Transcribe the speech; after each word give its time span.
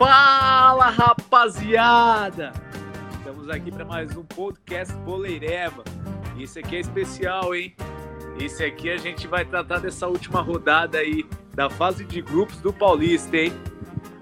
Fala 0.00 0.88
rapaziada! 0.88 2.54
Estamos 3.18 3.50
aqui 3.50 3.70
para 3.70 3.84
mais 3.84 4.16
um 4.16 4.24
podcast 4.24 4.96
Boleireva. 5.00 5.84
Esse 6.40 6.60
aqui 6.60 6.76
é 6.76 6.80
especial, 6.80 7.54
hein? 7.54 7.76
Esse 8.40 8.64
aqui 8.64 8.88
a 8.88 8.96
gente 8.96 9.26
vai 9.26 9.44
tratar 9.44 9.78
dessa 9.78 10.06
última 10.06 10.40
rodada 10.40 10.96
aí 10.96 11.26
da 11.52 11.68
fase 11.68 12.02
de 12.06 12.22
grupos 12.22 12.62
do 12.62 12.72
Paulista, 12.72 13.36
hein? 13.36 13.52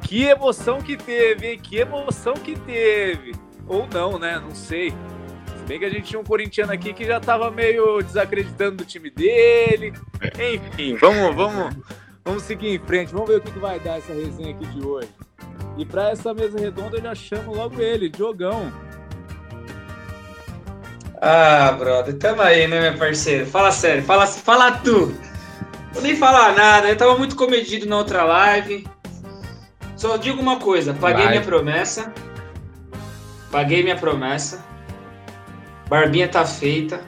Que 0.03 0.25
emoção 0.25 0.83
que 0.83 0.97
teve, 0.97 1.53
hein? 1.53 1.61
Que 1.61 1.77
emoção 1.77 2.35
que 2.35 2.59
teve! 2.59 3.37
Ou 3.69 3.87
não, 3.87 4.19
né? 4.19 4.37
Não 4.41 4.57
sei. 4.57 4.91
Se 4.91 5.65
bem 5.69 5.79
que 5.79 5.85
a 5.85 5.91
gente 5.91 6.09
tinha 6.09 6.19
um 6.19 6.25
corintiano 6.25 6.73
aqui 6.73 6.93
que 6.93 7.05
já 7.05 7.21
tava 7.21 7.53
meio 7.53 8.03
desacreditando 8.03 8.79
do 8.79 8.85
time 8.85 9.11
dele. 9.11 9.93
Enfim, 10.57 10.97
vamos, 10.97 11.37
vamos, 11.37 11.77
vamos 12.25 12.43
seguir 12.43 12.75
em 12.75 12.81
frente. 12.81 13.13
Vamos 13.13 13.29
ver 13.29 13.37
o 13.37 13.41
que, 13.41 13.53
que 13.53 13.61
vai 13.61 13.79
dar 13.79 13.99
essa 13.99 14.13
resenha 14.13 14.51
aqui 14.51 14.67
de 14.67 14.85
hoje. 14.85 15.09
E 15.79 15.85
para 15.85 16.11
essa 16.11 16.35
mesa 16.35 16.59
redonda 16.59 16.97
eu 16.97 17.03
já 17.03 17.15
chamo 17.15 17.55
logo 17.55 17.81
ele, 17.81 18.09
Diogão. 18.09 18.73
Ah, 21.23 21.73
brother, 21.79 22.19
tamo 22.19 22.43
aí, 22.43 22.67
né, 22.67 22.91
meu 22.91 22.99
parceiro? 22.99 23.47
Fala 23.47 23.71
sério, 23.71 24.03
fala, 24.03 24.27
fala 24.27 24.73
tu. 24.73 25.15
Vou 25.93 26.03
nem 26.03 26.17
falar 26.17 26.55
nada, 26.55 26.89
eu 26.89 26.97
tava 26.97 27.17
muito 27.17 27.37
comedido 27.37 27.87
na 27.87 27.97
outra 27.97 28.25
live. 28.25 28.87
Só 29.97 30.17
digo 30.17 30.41
uma 30.41 30.59
coisa, 30.59 30.93
paguei 30.95 31.25
Vai. 31.25 31.35
minha 31.35 31.45
promessa. 31.45 32.13
Paguei 33.51 33.83
minha 33.85 33.97
promessa. 33.97 34.65
Barbinha 35.89 36.29
tá 36.29 36.45
feita. 36.45 37.01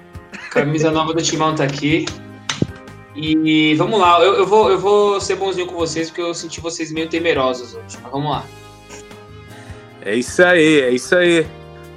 Camisa 0.50 0.90
nova 0.92 1.12
do 1.12 1.22
Timão 1.22 1.56
tá 1.56 1.64
aqui. 1.64 2.06
E 3.16 3.74
vamos 3.74 3.98
lá, 3.98 4.20
eu, 4.20 4.34
eu 4.34 4.46
vou, 4.46 4.70
eu 4.70 4.78
vou 4.78 5.20
ser 5.20 5.34
bonzinho 5.34 5.66
com 5.66 5.74
vocês 5.74 6.08
porque 6.08 6.22
eu 6.22 6.32
senti 6.32 6.60
vocês 6.60 6.92
meio 6.92 7.08
temerosos 7.08 7.74
hoje. 7.74 7.98
Mas 8.00 8.12
vamos 8.12 8.30
lá. 8.30 8.44
É 10.02 10.14
isso 10.14 10.42
aí, 10.42 10.80
é 10.80 10.90
isso 10.90 11.14
aí. 11.14 11.46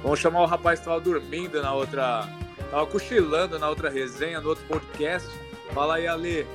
Vamos 0.02 0.20
chamar 0.20 0.42
o 0.42 0.46
rapaz 0.46 0.78
que 0.78 0.84
tava 0.84 1.00
dormindo 1.00 1.62
na 1.62 1.72
outra. 1.72 2.28
Tava 2.70 2.86
cochilando 2.86 3.58
na 3.58 3.68
outra 3.68 3.88
resenha, 3.88 4.40
no 4.40 4.50
outro 4.50 4.64
podcast. 4.66 5.28
Fala 5.72 5.96
aí, 5.96 6.06
Ale. 6.06 6.46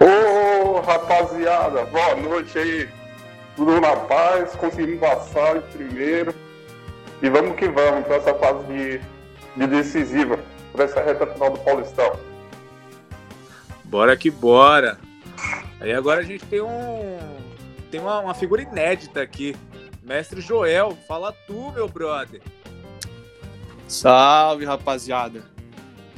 Ô, 0.00 0.80
rapaziada, 0.80 1.84
boa 1.84 2.16
noite 2.16 2.58
aí. 2.58 2.88
Tudo 3.54 3.80
na 3.80 3.94
paz, 3.94 4.56
conseguimos 4.56 5.00
passar 5.00 5.56
em 5.56 5.60
primeiro. 5.60 6.34
E 7.22 7.30
vamos 7.30 7.54
que 7.54 7.68
vamos 7.68 8.04
para 8.04 8.16
essa 8.16 8.34
fase 8.34 8.64
de, 8.64 9.00
de 9.56 9.66
decisiva, 9.68 10.40
para 10.72 10.84
essa 10.86 11.00
reta 11.00 11.28
final 11.28 11.50
do 11.50 11.60
Paulistão. 11.60 12.18
Bora 13.84 14.16
que 14.16 14.30
bora. 14.30 14.98
Aí 15.80 15.92
agora 15.92 16.20
a 16.20 16.24
gente 16.24 16.44
tem 16.46 16.60
um. 16.60 17.18
Tem 17.88 18.00
uma, 18.00 18.18
uma 18.18 18.34
figura 18.34 18.62
inédita 18.62 19.22
aqui. 19.22 19.54
Mestre 20.02 20.40
Joel, 20.40 20.98
fala 21.06 21.32
tu, 21.46 21.70
meu 21.72 21.88
brother. 21.88 22.42
Salve, 23.86 24.64
rapaziada. 24.64 25.44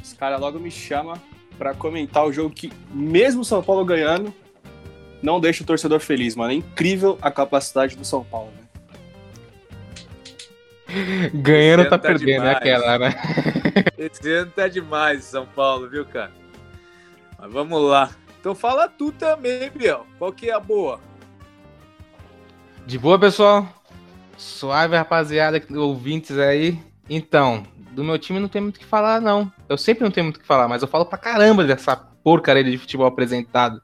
Os 0.03 0.13
caras 0.15 0.41
logo 0.41 0.59
me 0.59 0.71
chamam 0.71 1.21
pra 1.59 1.75
comentar 1.75 2.25
o 2.25 2.33
jogo 2.33 2.55
que, 2.55 2.73
mesmo 2.91 3.43
o 3.43 3.45
São 3.45 3.63
Paulo 3.63 3.85
ganhando, 3.85 4.33
não 5.23 5.39
deixa 5.39 5.63
o 5.63 5.67
torcedor 5.67 6.01
feliz, 6.01 6.35
mano. 6.35 6.53
É 6.53 6.55
incrível 6.55 7.19
a 7.21 7.31
capacidade 7.31 7.97
do 7.97 8.05
São 8.05 8.25
Paulo, 8.25 8.53
né? 8.53 8.65
Ganhando 11.35 11.85
tá 11.85 11.91
tá 11.91 11.99
perdendo, 11.99 12.47
é 12.47 12.55
demais. 12.55 12.57
aquela, 12.57 12.99
né? 12.99 13.15
Esse 13.99 14.33
ano 14.33 14.51
tá 14.55 14.69
demais, 14.69 15.25
São 15.25 15.47
Paulo, 15.47 15.89
viu, 15.89 16.07
cara? 16.07 16.33
Mas 17.39 17.53
vamos 17.53 17.83
lá. 17.83 18.11
Então 18.41 18.55
fala 18.55 18.89
tu 18.89 19.13
também, 19.13 19.71
Biel. 19.71 20.07
Qual 20.19 20.33
que 20.33 20.51
é 20.51 20.55
a 20.55 20.61
boa? 20.61 21.01
De 22.87 22.99
boa, 22.99 23.19
pessoal? 23.19 23.67
Suave, 24.37 24.95
rapaziada, 24.95 25.63
ouvintes 25.75 26.37
aí. 26.37 26.79
Então, 27.09 27.67
do 27.93 28.05
meu 28.05 28.19
time 28.19 28.39
não 28.39 28.49
tem 28.49 28.61
muito 28.61 28.77
o 28.77 28.79
que 28.79 28.85
falar, 28.85 29.23
não. 29.23 29.51
Eu 29.69 29.79
sempre 29.79 30.05
não 30.05 30.11
tenho 30.11 30.25
muito 30.25 30.37
o 30.37 30.41
que 30.41 30.47
falar, 30.47 30.69
mas 30.69 30.83
eu 30.83 30.89
falo 30.89 31.07
pra 31.07 31.17
caramba 31.17 31.65
dessa 31.65 31.97
porcaria 31.97 32.63
de 32.63 32.77
futebol 32.77 33.07
apresentado. 33.07 33.83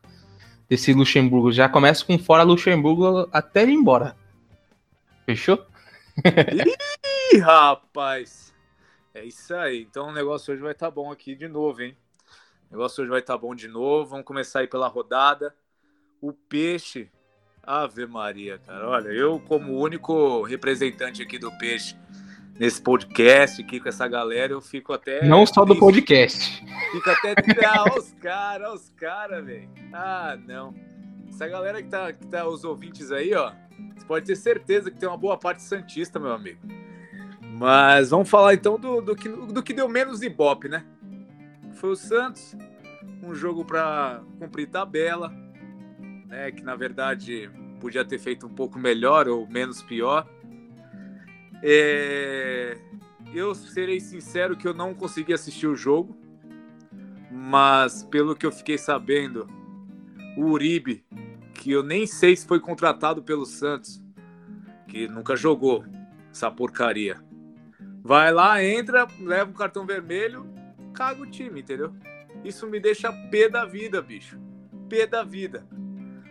Desse 0.69 0.93
Luxemburgo. 0.93 1.50
Já 1.50 1.69
começa 1.69 2.05
com 2.05 2.19
fora 2.19 2.43
Luxemburgo 2.43 3.27
até 3.33 3.62
ele 3.62 3.72
ir 3.72 3.75
embora. 3.75 4.16
Fechou? 5.25 5.66
Ih, 7.33 7.39
rapaz. 7.39 8.55
É 9.15 9.25
isso 9.25 9.55
aí. 9.55 9.81
Então 9.81 10.09
o 10.09 10.12
negócio 10.12 10.53
hoje 10.53 10.62
vai 10.62 10.72
estar 10.72 10.91
bom 10.91 11.10
aqui 11.10 11.34
de 11.34 11.49
novo, 11.49 11.83
hein? 11.83 11.97
O 12.69 12.75
negócio 12.75 13.03
hoje 13.03 13.10
vai 13.10 13.21
estar 13.21 13.37
bom 13.37 13.55
de 13.55 13.66
novo. 13.66 14.10
Vamos 14.10 14.27
começar 14.27 14.60
aí 14.60 14.69
pela 14.69 14.87
rodada. 14.87 15.55
O 16.21 16.33
Peixe. 16.33 17.10
Ave 17.62 18.06
Maria, 18.06 18.59
cara. 18.59 18.88
Olha, 18.88 19.09
eu 19.09 19.41
como 19.41 19.78
único 19.78 20.43
representante 20.43 21.22
aqui 21.22 21.38
do 21.38 21.50
Peixe 21.59 21.97
nesse 22.60 22.82
podcast 22.82 23.62
aqui 23.62 23.81
com 23.81 23.88
essa 23.88 24.06
galera, 24.06 24.53
eu 24.53 24.60
fico 24.60 24.93
até 24.93 25.25
não 25.26 25.47
só 25.47 25.65
do 25.65 25.75
podcast. 25.78 26.62
Fica 26.93 27.12
até. 27.12 27.34
Ah, 27.66 27.98
os 27.98 28.12
caras, 28.21 28.75
os 28.75 28.91
caras, 28.91 29.44
velho. 29.44 29.69
Ah, 29.93 30.37
não. 30.47 30.75
Essa 31.28 31.48
galera 31.48 31.82
que 31.82 31.88
tá, 31.88 32.12
que 32.12 32.26
tá, 32.26 32.47
os 32.47 32.62
ouvintes 32.65 33.10
aí, 33.10 33.32
ó. 33.34 33.53
Você 33.97 34.04
pode 34.06 34.27
ter 34.27 34.37
certeza 34.37 34.91
que 34.91 34.98
tem 34.98 35.09
uma 35.09 35.16
boa 35.16 35.38
parte 35.38 35.62
Santista, 35.62 36.19
meu 36.19 36.32
amigo. 36.32 36.60
Mas 37.41 38.10
vamos 38.10 38.28
falar 38.28 38.54
então 38.54 38.78
do, 38.78 39.00
do, 39.00 39.16
que, 39.16 39.28
do 39.28 39.62
que 39.62 39.72
deu 39.72 39.88
menos 39.88 40.22
ibope, 40.22 40.69
né? 40.69 40.84
Foi 41.75 41.91
o 41.91 41.97
Santos. 41.97 42.54
Um 43.22 43.34
jogo 43.34 43.65
para 43.65 44.21
cumprir 44.38 44.66
tabela, 44.66 45.32
né? 46.30 46.50
Que 46.50 46.62
na 46.62 46.74
verdade 46.74 47.50
podia 47.78 48.04
ter 48.04 48.18
feito 48.18 48.46
um 48.46 48.54
pouco 48.54 48.78
melhor 48.78 49.28
ou 49.28 49.46
menos 49.46 49.82
pior. 49.82 50.26
É, 51.62 52.78
Eu 53.34 53.54
serei 53.54 54.00
sincero 54.00 54.56
que 54.56 54.66
eu 54.66 54.72
não 54.72 54.94
consegui 54.94 55.34
assistir 55.34 55.66
o 55.66 55.76
jogo 55.76 56.18
mas 57.30 58.02
pelo 58.02 58.34
que 58.34 58.44
eu 58.44 58.50
fiquei 58.50 58.76
sabendo, 58.76 59.48
o 60.36 60.46
Uribe, 60.46 61.04
que 61.54 61.70
eu 61.70 61.82
nem 61.82 62.06
sei 62.06 62.34
se 62.34 62.47
foi 62.47 62.58
contratado 62.58 63.22
pelo 63.22 63.47
Santos, 63.47 64.02
que 64.88 65.06
nunca 65.06 65.36
jogou 65.36 65.84
essa 66.30 66.50
porcaria, 66.50 67.22
vai 68.02 68.32
lá, 68.32 68.62
entra, 68.62 69.06
leva 69.20 69.50
um 69.50 69.54
cartão 69.54 69.86
vermelho, 69.86 70.44
caga 70.92 71.22
o 71.22 71.30
time, 71.30 71.60
entendeu? 71.60 71.94
Isso 72.44 72.66
me 72.66 72.80
deixa 72.80 73.12
pé 73.30 73.48
da 73.48 73.64
vida, 73.64 74.02
bicho. 74.02 74.38
Pé 74.88 75.06
da 75.06 75.22
vida. 75.22 75.66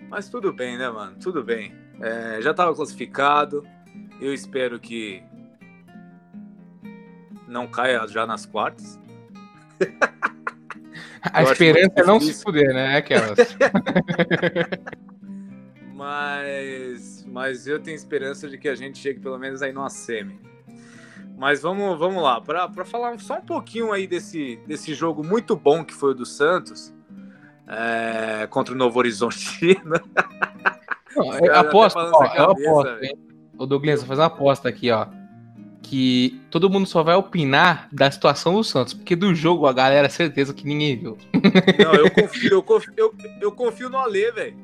Mas 0.09 0.27
tudo 0.27 0.51
bem, 0.51 0.77
né, 0.77 0.89
mano? 0.89 1.15
Tudo 1.21 1.43
bem. 1.43 1.73
É, 2.01 2.41
já 2.41 2.53
tava 2.53 2.75
classificado. 2.75 3.65
Eu 4.19 4.33
espero 4.33 4.79
que 4.79 5.23
não 7.47 7.67
caia 7.67 8.05
já 8.07 8.25
nas 8.25 8.45
quartas. 8.45 8.99
A 11.33 11.43
Eu 11.43 11.51
esperança 11.51 11.93
é 11.97 12.03
não 12.03 12.19
se 12.19 12.33
fuder, 12.33 12.73
né? 12.73 12.95
Aquelas. 12.97 13.37
Mas, 15.93 17.25
mas 17.27 17.67
eu 17.67 17.77
tenho 17.77 17.93
esperança 17.93 18.47
de 18.47 18.57
que 18.57 18.69
a 18.69 18.75
gente 18.75 18.97
chegue 18.97 19.19
pelo 19.19 19.37
menos 19.37 19.61
aí 19.61 19.73
numa 19.73 19.89
semi. 19.89 20.39
Mas 21.37 21.61
vamos, 21.61 21.99
vamos 21.99 22.23
lá, 22.23 22.39
para 22.39 22.85
falar 22.85 23.19
só 23.19 23.39
um 23.39 23.41
pouquinho 23.41 23.91
aí 23.91 24.07
desse, 24.07 24.61
desse 24.65 24.93
jogo 24.93 25.21
muito 25.25 25.57
bom 25.57 25.83
que 25.83 25.93
foi 25.93 26.11
o 26.11 26.13
do 26.13 26.25
Santos 26.25 26.93
é, 27.69 28.47
contra 28.47 28.73
o 28.73 28.77
Novo 28.77 28.97
Horizontino. 28.97 30.01
Não, 31.15 31.29
Os 31.29 31.39
caras 31.39 31.47
eu 31.47 31.55
aposto, 31.55 31.97
ó, 31.97 32.25
eu 32.35 32.51
aposto, 32.51 33.03
hein? 33.03 33.17
Ô 33.57 33.65
Douglas, 33.65 33.99
vou 33.99 34.07
fazer 34.07 34.21
uma 34.21 34.27
aposta 34.27 34.69
aqui, 34.69 34.91
ó. 34.91 35.07
Que 35.81 36.39
todo 36.49 36.69
mundo 36.69 36.87
só 36.87 37.03
vai 37.03 37.15
opinar 37.15 37.89
da 37.91 38.09
situação 38.09 38.53
do 38.53 38.63
Santos, 38.63 38.93
porque 38.93 39.15
do 39.15 39.33
jogo 39.33 39.65
a 39.65 39.73
galera 39.73 40.07
é 40.07 40.09
certeza 40.09 40.53
que 40.53 40.65
ninguém 40.65 40.97
viu. 40.97 41.17
Não, 41.83 41.95
eu 41.95 42.11
confio, 42.11 42.51
eu 42.51 42.63
confio, 42.63 42.93
eu, 42.95 43.15
eu 43.41 43.51
confio 43.51 43.89
no 43.89 43.97
Ale, 43.97 44.31
velho. 44.31 44.57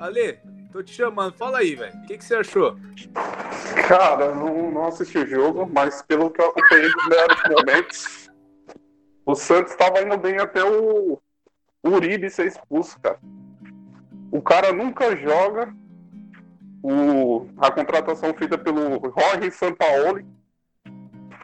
Ale, 0.00 0.38
tô 0.72 0.82
te 0.82 0.94
chamando, 0.94 1.34
fala 1.34 1.58
aí, 1.58 1.74
velho. 1.74 1.94
O 1.96 2.06
que, 2.06 2.18
que 2.18 2.24
você 2.24 2.36
achou? 2.36 2.76
Cara, 3.86 4.26
eu 4.26 4.34
não, 4.34 4.70
não 4.70 4.86
assisti 4.86 5.18
o 5.18 5.26
jogo, 5.26 5.68
mas 5.72 6.02
pelo 6.02 6.30
que 6.30 6.40
eu 6.40 6.46
acompanhei 6.46 6.90
dos 6.90 7.08
melhores 7.08 7.38
momentos, 7.50 8.30
o 9.26 9.34
Santos 9.34 9.72
estava 9.72 10.00
indo 10.02 10.16
bem 10.16 10.38
até 10.38 10.64
o 10.64 11.20
Uribe 11.84 12.30
ser 12.30 12.46
expulso, 12.46 12.98
cara. 13.00 13.18
O 14.30 14.42
cara 14.42 14.72
nunca 14.72 15.16
joga. 15.16 15.74
O, 16.82 17.48
a 17.58 17.70
contratação 17.70 18.32
feita 18.34 18.56
pelo 18.56 19.00
Jorge 19.18 19.50
Sampaoli, 19.50 20.24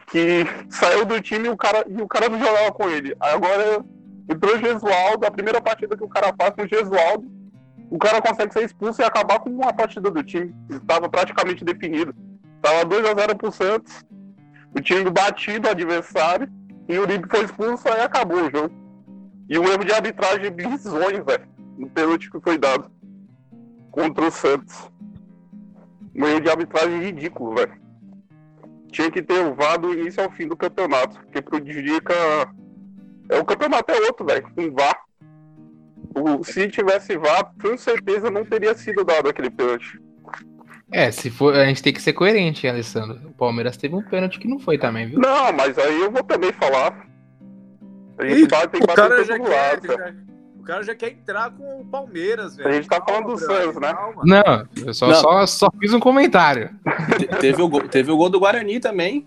que 0.07 0.45
saiu 0.69 1.05
do 1.05 1.19
time 1.19 1.47
e 1.47 1.51
o 1.51 1.57
cara, 1.57 1.85
e 1.87 2.01
o 2.01 2.07
cara 2.07 2.29
não 2.29 2.39
jogava 2.39 2.71
com 2.71 2.89
ele. 2.89 3.15
Agora 3.19 3.83
entrou 4.29 4.55
o 4.55 4.59
Gesualdo, 4.59 5.25
a 5.25 5.31
primeira 5.31 5.61
partida 5.61 5.97
que 5.97 6.03
o 6.03 6.09
cara 6.09 6.33
faz 6.37 6.51
com 6.51 6.63
o 6.63 6.67
Gesualdo, 6.67 7.29
o 7.89 7.97
cara 7.97 8.21
consegue 8.21 8.53
ser 8.53 8.63
expulso 8.63 9.01
e 9.01 9.05
acabar 9.05 9.39
com 9.39 9.49
uma 9.49 9.73
partida 9.73 10.09
do 10.09 10.23
time. 10.23 10.55
Estava 10.69 11.09
praticamente 11.09 11.63
definido. 11.63 12.15
Tava 12.61 12.85
2 12.85 13.05
a 13.05 13.13
0 13.13 13.35
pro 13.35 13.51
Santos. 13.51 14.03
O 14.73 14.81
time 14.81 15.09
batido, 15.09 15.69
adversário. 15.69 16.49
E 16.87 16.97
o 16.97 17.03
Uribe 17.03 17.27
foi 17.29 17.43
expulso, 17.45 17.87
aí 17.87 18.01
acabou 18.01 18.37
o 18.37 18.51
jogo. 18.51 18.84
E 19.49 19.59
um 19.59 19.65
erro 19.65 19.85
de 19.85 19.93
arbitragem 19.93 20.51
bizonho, 20.51 21.23
velho. 21.23 21.47
No 21.77 21.89
pênalti 21.89 22.31
que 22.31 22.39
foi 22.39 22.57
dado. 22.57 22.89
Contra 23.91 24.27
o 24.27 24.31
Santos. 24.31 24.91
Um 26.15 26.25
erro 26.25 26.41
de 26.41 26.49
arbitragem 26.49 26.99
ridículo, 27.01 27.55
velho. 27.55 27.73
Tinha 28.91 29.11
que 29.11 29.21
ter 29.21 29.45
o 29.45 29.53
VAR 29.53 29.77
do 29.77 29.93
início 29.93 30.23
ao 30.23 30.31
fim 30.31 30.47
do 30.47 30.55
campeonato, 30.55 31.19
porque 31.19 31.41
prejudica. 31.41 32.13
É, 33.29 33.39
o 33.39 33.45
campeonato 33.45 33.91
é 33.91 33.99
outro, 34.07 34.25
velho, 34.25 34.47
com 34.55 34.71
VAR. 34.71 34.97
O, 36.15 36.43
se 36.43 36.69
tivesse 36.69 37.17
VAR, 37.17 37.51
com 37.61 37.77
certeza 37.77 38.31
não 38.31 38.45
teria 38.45 38.73
sido 38.73 39.03
dado 39.03 39.27
aquele 39.27 39.49
pênalti. 39.49 39.99
É, 40.91 41.11
se 41.11 41.29
for, 41.29 41.53
a 41.53 41.65
gente 41.65 41.83
tem 41.83 41.91
que 41.91 42.01
ser 42.01 42.13
coerente, 42.13 42.67
Alessandro. 42.67 43.19
O 43.27 43.33
Palmeiras 43.33 43.75
teve 43.75 43.95
um 43.95 44.01
pênalti 44.01 44.39
que 44.39 44.47
não 44.47 44.59
foi 44.59 44.77
também, 44.77 45.07
viu? 45.07 45.19
Não, 45.19 45.51
mas 45.51 45.77
aí 45.77 46.01
eu 46.01 46.11
vou 46.11 46.23
também 46.23 46.53
falar. 46.53 47.04
A 48.17 48.25
gente 48.25 48.41
Ih, 48.43 48.47
tem 48.47 48.59
o 48.59 48.69
que 48.69 48.79
bater 48.85 49.27
todo 49.27 49.49
lado, 49.49 49.87
já- 49.87 50.13
o 50.59 50.63
cara 50.63 50.83
já 50.83 50.95
quer 50.95 51.11
entrar 51.11 51.51
com 51.51 51.81
o 51.81 51.85
Palmeiras, 51.85 52.55
velho. 52.55 52.69
A 52.69 52.71
gente 52.73 52.87
tá 52.87 52.99
falando 53.05 53.27
do 53.27 53.37
Santos, 53.37 53.75
né? 53.75 53.93
calma. 53.93 54.21
Não, 54.25 54.67
eu 54.85 54.93
só, 54.93 55.07
Não. 55.07 55.15
Só, 55.15 55.45
só 55.45 55.69
fiz 55.79 55.93
um 55.93 55.99
comentário. 55.99 56.69
Te- 57.19 57.27
Teve 57.39 57.61
o, 57.61 57.67
gol, 57.69 57.87
teve 57.87 58.09
o 58.11 58.17
gol 58.17 58.29
do 58.29 58.39
Guarani 58.39 58.79
também. 58.79 59.25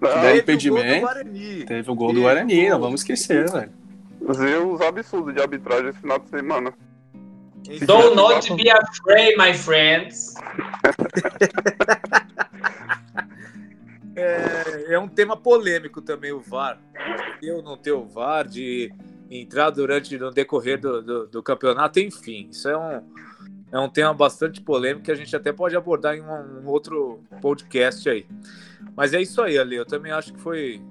Não, 0.00 0.10
Teve 0.10 0.32
o 0.32 0.36
impedimento. 0.38 0.84
gol 0.86 0.94
do 0.94 1.00
Guarani. 1.06 1.64
Teve 1.64 1.90
o 1.90 1.94
gol 1.94 2.08
do 2.08 2.14
Teve 2.14 2.22
Guarani, 2.26 2.66
o 2.66 2.70
não 2.70 2.80
vamos 2.80 3.00
esquezer, 3.00 3.50
velho. 3.50 3.70
os 4.20 4.38
erros 4.40 4.80
absurdos 4.82 5.34
de 5.34 5.40
arbitragem 5.40 5.88
esse 5.88 5.98
final 5.98 6.18
de 6.18 6.28
semana. 6.28 6.72
Enfim, 7.68 7.86
Do 7.86 8.14
not 8.14 8.52
be 8.54 8.68
afraid, 8.70 9.36
my 9.38 9.54
friends. 9.54 10.34
É, 14.14 14.94
é 14.94 14.98
um 14.98 15.08
tema 15.08 15.36
polêmico 15.36 16.00
também 16.00 16.32
o 16.32 16.40
VAR. 16.40 16.78
Ou 17.54 17.62
não 17.62 17.76
ter 17.76 17.92
o 17.92 18.04
VAR, 18.04 18.46
de 18.46 18.92
entrar 19.30 19.70
durante 19.70 20.18
no 20.18 20.30
decorrer 20.30 20.78
do, 20.78 21.02
do, 21.02 21.26
do 21.26 21.42
campeonato, 21.42 21.98
enfim. 21.98 22.48
Isso 22.50 22.68
é 22.68 22.76
um, 22.76 23.02
é 23.72 23.78
um 23.78 23.88
tema 23.88 24.12
bastante 24.12 24.60
polêmico 24.60 25.04
que 25.04 25.12
a 25.12 25.14
gente 25.14 25.34
até 25.34 25.52
pode 25.52 25.74
abordar 25.74 26.14
em 26.14 26.20
um, 26.20 26.60
um 26.60 26.66
outro 26.66 27.20
podcast 27.40 28.08
aí. 28.08 28.26
Mas 28.94 29.14
é 29.14 29.22
isso 29.22 29.40
aí, 29.40 29.58
Ale. 29.58 29.76
Eu 29.76 29.86
também 29.86 30.12
acho 30.12 30.34
que 30.34 30.40
foi, 30.40 30.82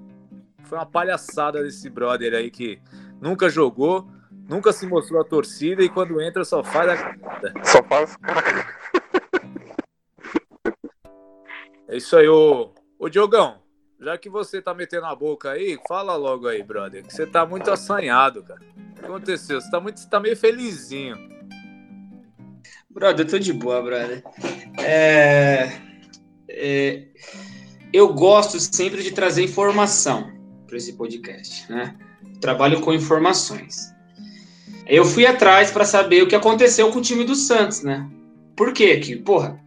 foi 0.63 0.77
uma 0.77 0.85
palhaçada 0.85 1.61
desse 1.61 1.89
brother 1.89 2.33
aí 2.33 2.49
que 2.49 2.79
nunca 3.21 3.47
jogou, 3.47 4.09
nunca 4.49 4.73
se 4.73 4.87
mostrou 4.87 5.21
a 5.21 5.25
torcida 5.25 5.83
e 5.83 5.89
quando 5.89 6.19
entra 6.19 6.43
só 6.43 6.63
faz 6.63 6.89
a 6.89 7.15
Só 7.63 7.83
faz 7.83 8.17
cara. 8.17 8.65
É 11.87 11.97
isso 11.97 12.15
aí, 12.15 12.27
ô, 12.27 12.73
ô 13.01 13.09
Diogão. 13.09 13.59
Já 13.99 14.17
que 14.17 14.29
você 14.29 14.61
tá 14.61 14.73
metendo 14.73 15.05
a 15.05 15.15
boca 15.15 15.51
aí, 15.51 15.77
fala 15.87 16.15
logo 16.15 16.47
aí, 16.47 16.63
brother. 16.63 17.03
Que 17.03 17.13
você 17.13 17.25
tá 17.25 17.45
muito 17.45 17.69
assanhado, 17.69 18.43
cara. 18.43 18.61
O 18.61 18.93
que 18.93 19.05
aconteceu? 19.05 19.59
Você 19.59 19.69
tá, 19.69 19.79
muito, 19.79 19.99
você 19.99 20.09
tá 20.09 20.19
meio 20.19 20.37
felizinho. 20.37 21.15
Brother, 22.89 23.25
eu 23.25 23.29
tô 23.29 23.39
de 23.39 23.53
boa, 23.53 23.81
brother. 23.81 24.23
É, 24.79 25.71
é, 26.49 27.07
eu 27.93 28.13
gosto 28.13 28.59
sempre 28.59 29.03
de 29.03 29.11
trazer 29.11 29.43
informação 29.43 30.31
para 30.67 30.77
esse 30.77 30.93
podcast, 30.93 31.71
né? 31.71 31.95
Trabalho 32.39 32.81
com 32.81 32.93
informações. 32.93 33.93
Eu 34.87 35.05
fui 35.05 35.25
atrás 35.25 35.71
para 35.71 35.85
saber 35.85 36.23
o 36.23 36.27
que 36.27 36.35
aconteceu 36.35 36.91
com 36.91 36.99
o 36.99 37.03
time 37.03 37.23
do 37.23 37.35
Santos, 37.35 37.83
né? 37.83 38.09
Por 38.55 38.73
quê? 38.73 38.99
Que, 38.99 39.15
porra, 39.15 39.59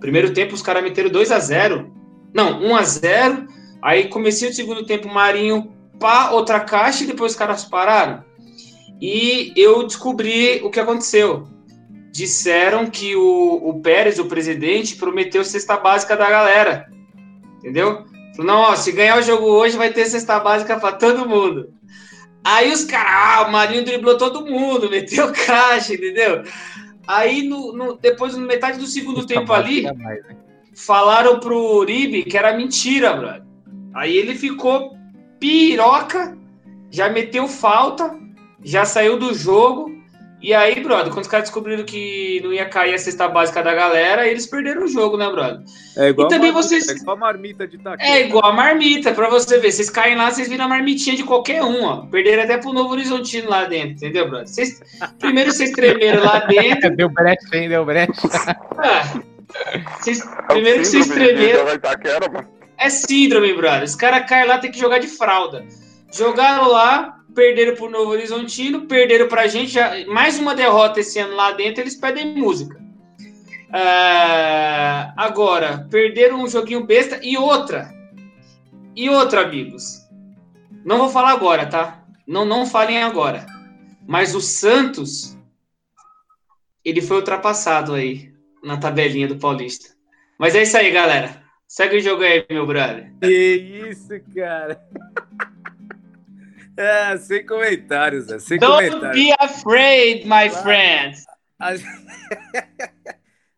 primeiro 0.00 0.32
tempo 0.32 0.54
os 0.54 0.62
caras 0.62 0.82
meteram 0.82 1.10
2 1.10 1.30
a 1.30 1.38
0 1.38 2.01
Não, 2.34 2.60
1 2.62 2.76
a 2.76 2.82
0 2.82 3.48
Aí 3.82 4.08
comecei 4.08 4.48
o 4.48 4.54
segundo 4.54 4.86
tempo, 4.86 5.08
Marinho, 5.08 5.72
pá, 5.98 6.30
outra 6.30 6.60
caixa, 6.60 7.02
e 7.02 7.06
depois 7.06 7.32
os 7.32 7.38
caras 7.38 7.64
pararam. 7.64 8.24
E 9.00 9.52
eu 9.56 9.82
descobri 9.84 10.60
o 10.62 10.70
que 10.70 10.78
aconteceu 10.78 11.48
disseram 12.12 12.86
que 12.90 13.16
o, 13.16 13.70
o 13.70 13.80
Pérez, 13.80 14.18
o 14.18 14.26
presidente, 14.26 14.96
prometeu 14.96 15.42
cesta 15.42 15.78
básica 15.78 16.14
da 16.14 16.30
galera. 16.30 16.86
Entendeu? 17.58 18.04
Falou, 18.36 18.52
não, 18.52 18.60
ó, 18.60 18.76
se 18.76 18.92
ganhar 18.92 19.18
o 19.18 19.22
jogo 19.22 19.46
hoje, 19.46 19.78
vai 19.78 19.90
ter 19.92 20.04
cesta 20.04 20.38
básica 20.38 20.78
para 20.78 20.92
todo 20.96 21.28
mundo. 21.28 21.72
Aí 22.44 22.70
os 22.70 22.84
caras, 22.84 23.12
ah, 23.12 23.48
o 23.48 23.52
Marinho 23.52 23.84
driblou 23.84 24.18
todo 24.18 24.44
mundo, 24.44 24.90
meteu 24.90 25.32
caixa, 25.32 25.94
entendeu? 25.94 26.42
Aí, 27.06 27.48
no, 27.48 27.72
no- 27.72 27.96
depois, 27.96 28.36
na 28.36 28.46
metade 28.46 28.78
do 28.78 28.86
segundo 28.86 29.26
tempo 29.26 29.52
ali, 29.52 29.86
falaram 30.74 31.38
pro 31.40 31.76
Uribe 31.76 32.24
que 32.24 32.36
era 32.36 32.56
mentira, 32.56 33.12
brother. 33.14 33.42
Aí 33.94 34.16
ele 34.16 34.34
ficou 34.34 34.96
piroca, 35.38 36.36
já 36.90 37.08
meteu 37.08 37.46
falta, 37.48 38.14
já 38.62 38.84
saiu 38.84 39.18
do 39.18 39.34
jogo. 39.34 39.90
E 40.40 40.52
aí, 40.52 40.82
brother, 40.82 41.12
quando 41.12 41.22
os 41.22 41.28
caras 41.28 41.44
descobriram 41.48 41.84
que 41.84 42.40
não 42.42 42.52
ia 42.52 42.64
cair 42.68 42.94
a 42.94 42.98
cesta 42.98 43.28
básica 43.28 43.62
da 43.62 43.72
galera, 43.72 44.26
eles 44.26 44.44
perderam 44.44 44.82
o 44.82 44.88
jogo, 44.88 45.16
né, 45.16 45.30
brother? 45.30 45.60
É 45.96 46.08
igual, 46.08 46.26
E 46.26 46.30
também 46.30 46.50
marmita, 46.50 46.68
vocês- 46.68 46.88
é 46.88 46.94
igual 47.00 47.16
a 47.16 47.20
marmita 47.20 47.68
de 47.68 47.76
Itaquera. 47.76 48.10
É 48.10 48.26
igual 48.26 48.44
a 48.46 48.52
marmita, 48.52 49.12
pra 49.12 49.28
você 49.30 49.60
ver. 49.60 49.70
Vocês 49.70 49.88
caem 49.88 50.16
lá, 50.16 50.32
vocês 50.32 50.48
viram 50.48 50.64
a 50.64 50.68
marmitinha 50.68 51.14
de 51.14 51.22
qualquer 51.22 51.62
um, 51.62 51.84
ó. 51.84 52.06
Perderam 52.06 52.42
até 52.42 52.58
pro 52.58 52.72
Novo 52.72 52.90
Horizontino 52.90 53.48
lá 53.48 53.66
dentro, 53.66 53.90
entendeu, 53.92 54.28
brother? 54.28 54.48
Vocês, 54.48 54.80
primeiro 55.20 55.52
vocês 55.52 55.70
tremeram 55.70 56.24
lá 56.24 56.40
dentro. 56.46 56.96
Deu 56.96 57.08
brecha, 57.08 57.38
hein? 57.56 57.68
Deu 57.68 57.84
brecha. 57.84 58.12
ah, 58.78 59.20
vocês- 60.00 60.20
É 60.20 60.42
primeiro 60.46 60.78
que 60.80 60.84
vocês 60.86 61.06
tremeram. 61.08 61.64
mano. 62.32 62.48
É 62.78 62.90
síndrome, 62.90 63.54
brother. 63.54 63.84
Os 63.84 63.94
caras 63.94 64.28
caem 64.28 64.46
lá, 64.48 64.58
tem 64.58 64.70
que 64.70 64.78
jogar 64.78 64.98
de 64.98 65.06
fralda. 65.06 65.64
Jogaram 66.12 66.68
lá, 66.68 67.18
perderam 67.34 67.74
pro 67.76 67.88
Novo 67.90 68.10
Horizontino, 68.10 68.86
perderam 68.86 69.28
pra 69.28 69.46
gente. 69.46 69.70
Já, 69.72 69.92
mais 70.08 70.38
uma 70.38 70.54
derrota 70.54 71.00
esse 71.00 71.18
ano 71.18 71.34
lá 71.34 71.52
dentro, 71.52 71.80
eles 71.82 71.94
pedem 71.94 72.34
música. 72.36 72.80
Ah, 73.72 75.14
agora, 75.16 75.86
perderam 75.90 76.42
um 76.42 76.48
joguinho 76.48 76.84
besta 76.84 77.18
e 77.22 77.36
outra. 77.38 77.90
E 78.94 79.08
outra, 79.08 79.42
amigos. 79.42 80.02
Não 80.84 80.98
vou 80.98 81.08
falar 81.08 81.30
agora, 81.32 81.66
tá? 81.66 82.02
Não, 82.26 82.44
não 82.44 82.66
falem 82.66 83.02
agora. 83.02 83.46
Mas 84.06 84.34
o 84.34 84.40
Santos, 84.40 85.38
ele 86.84 87.00
foi 87.00 87.16
ultrapassado 87.18 87.94
aí 87.94 88.31
na 88.62 88.76
tabelinha 88.76 89.28
do 89.28 89.36
Paulista. 89.36 89.90
Mas 90.38 90.54
é 90.54 90.62
isso 90.62 90.76
aí, 90.76 90.90
galera. 90.90 91.42
Segue 91.66 91.96
o 91.96 92.00
jogo 92.00 92.22
aí, 92.22 92.44
meu 92.50 92.66
brother. 92.66 93.12
Que 93.20 93.88
isso, 93.88 94.08
cara. 94.34 94.80
É, 96.74 97.18
sem 97.18 97.44
comentários, 97.44 98.30
é, 98.30 98.38
sem 98.38 98.58
Don't 98.58 98.88
comentários. 98.88 99.22
be 99.22 99.34
afraid, 99.38 100.24
my 100.24 100.48
friends. 100.48 101.26
A 101.58 101.76
gente... 101.76 101.90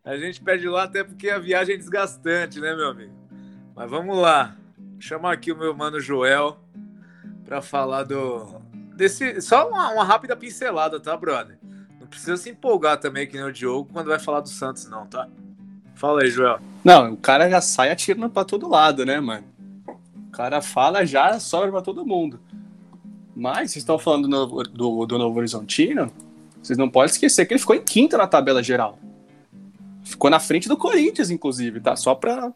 a 0.05 0.17
gente 0.17 0.40
pede 0.40 0.69
lá 0.69 0.83
até 0.83 1.05
porque 1.05 1.31
a 1.31 1.38
viagem 1.38 1.76
é 1.76 1.79
desgastante, 1.79 2.59
né, 2.59 2.75
meu 2.75 2.88
amigo? 2.88 3.14
Mas 3.75 3.88
vamos 3.88 4.19
lá. 4.19 4.57
Vou 4.76 5.00
chamar 5.00 5.33
aqui 5.33 5.52
o 5.52 5.57
meu 5.57 5.73
mano 5.75 6.00
Joel 6.00 6.59
para 7.45 7.62
falar 7.62 8.02
do. 8.02 8.61
Desse... 8.97 9.40
Só 9.40 9.69
uma, 9.69 9.90
uma 9.90 10.05
rápida 10.05 10.37
pincelada, 10.37 10.99
tá, 10.99 11.17
brother? 11.17 11.57
Não 12.14 12.21
precisa 12.21 12.37
se 12.37 12.50
empolgar 12.50 12.97
também, 12.99 13.26
que 13.26 13.37
nem 13.37 13.44
o 13.44 13.52
Diogo, 13.52 13.90
quando 13.92 14.06
vai 14.06 14.18
falar 14.21 14.40
do 14.40 14.49
Santos, 14.49 14.88
não, 14.88 15.04
tá? 15.06 15.26
Fala 15.97 16.23
aí, 16.23 16.30
Joel. 16.30 16.61
Não, 16.85 17.12
o 17.14 17.16
cara 17.16 17.50
já 17.50 17.61
sai 17.61 17.90
atirando 17.90 18.30
pra 18.30 18.44
todo 18.44 18.68
lado, 18.68 19.04
né, 19.04 19.18
mano? 19.21 19.44
O 19.88 20.30
cara 20.30 20.61
fala 20.62 21.04
já, 21.04 21.38
sobra 21.40 21.71
pra 21.73 21.80
todo 21.83 22.06
mundo. 22.06 22.40
Mas 23.35 23.73
vocês 23.73 23.83
estão 23.83 23.99
falando 23.99 24.23
do, 24.23 24.28
Novo- 24.28 24.62
do, 24.62 25.06
do 25.06 25.18
Novo 25.18 25.38
Horizontino, 25.38 26.11
vocês 26.62 26.78
não 26.78 26.88
podem 26.88 27.11
esquecer 27.11 27.47
que 27.47 27.52
ele 27.54 27.61
ficou 27.61 27.75
em 27.75 27.83
quinto 27.83 28.16
na 28.16 28.26
tabela 28.28 28.62
geral. 28.62 28.99
Ficou 30.04 30.30
na 30.30 30.38
frente 30.38 30.68
do 30.68 30.76
Corinthians, 30.76 31.30
inclusive, 31.30 31.80
tá? 31.80 31.97
Só 31.97 32.14
pra 32.14 32.52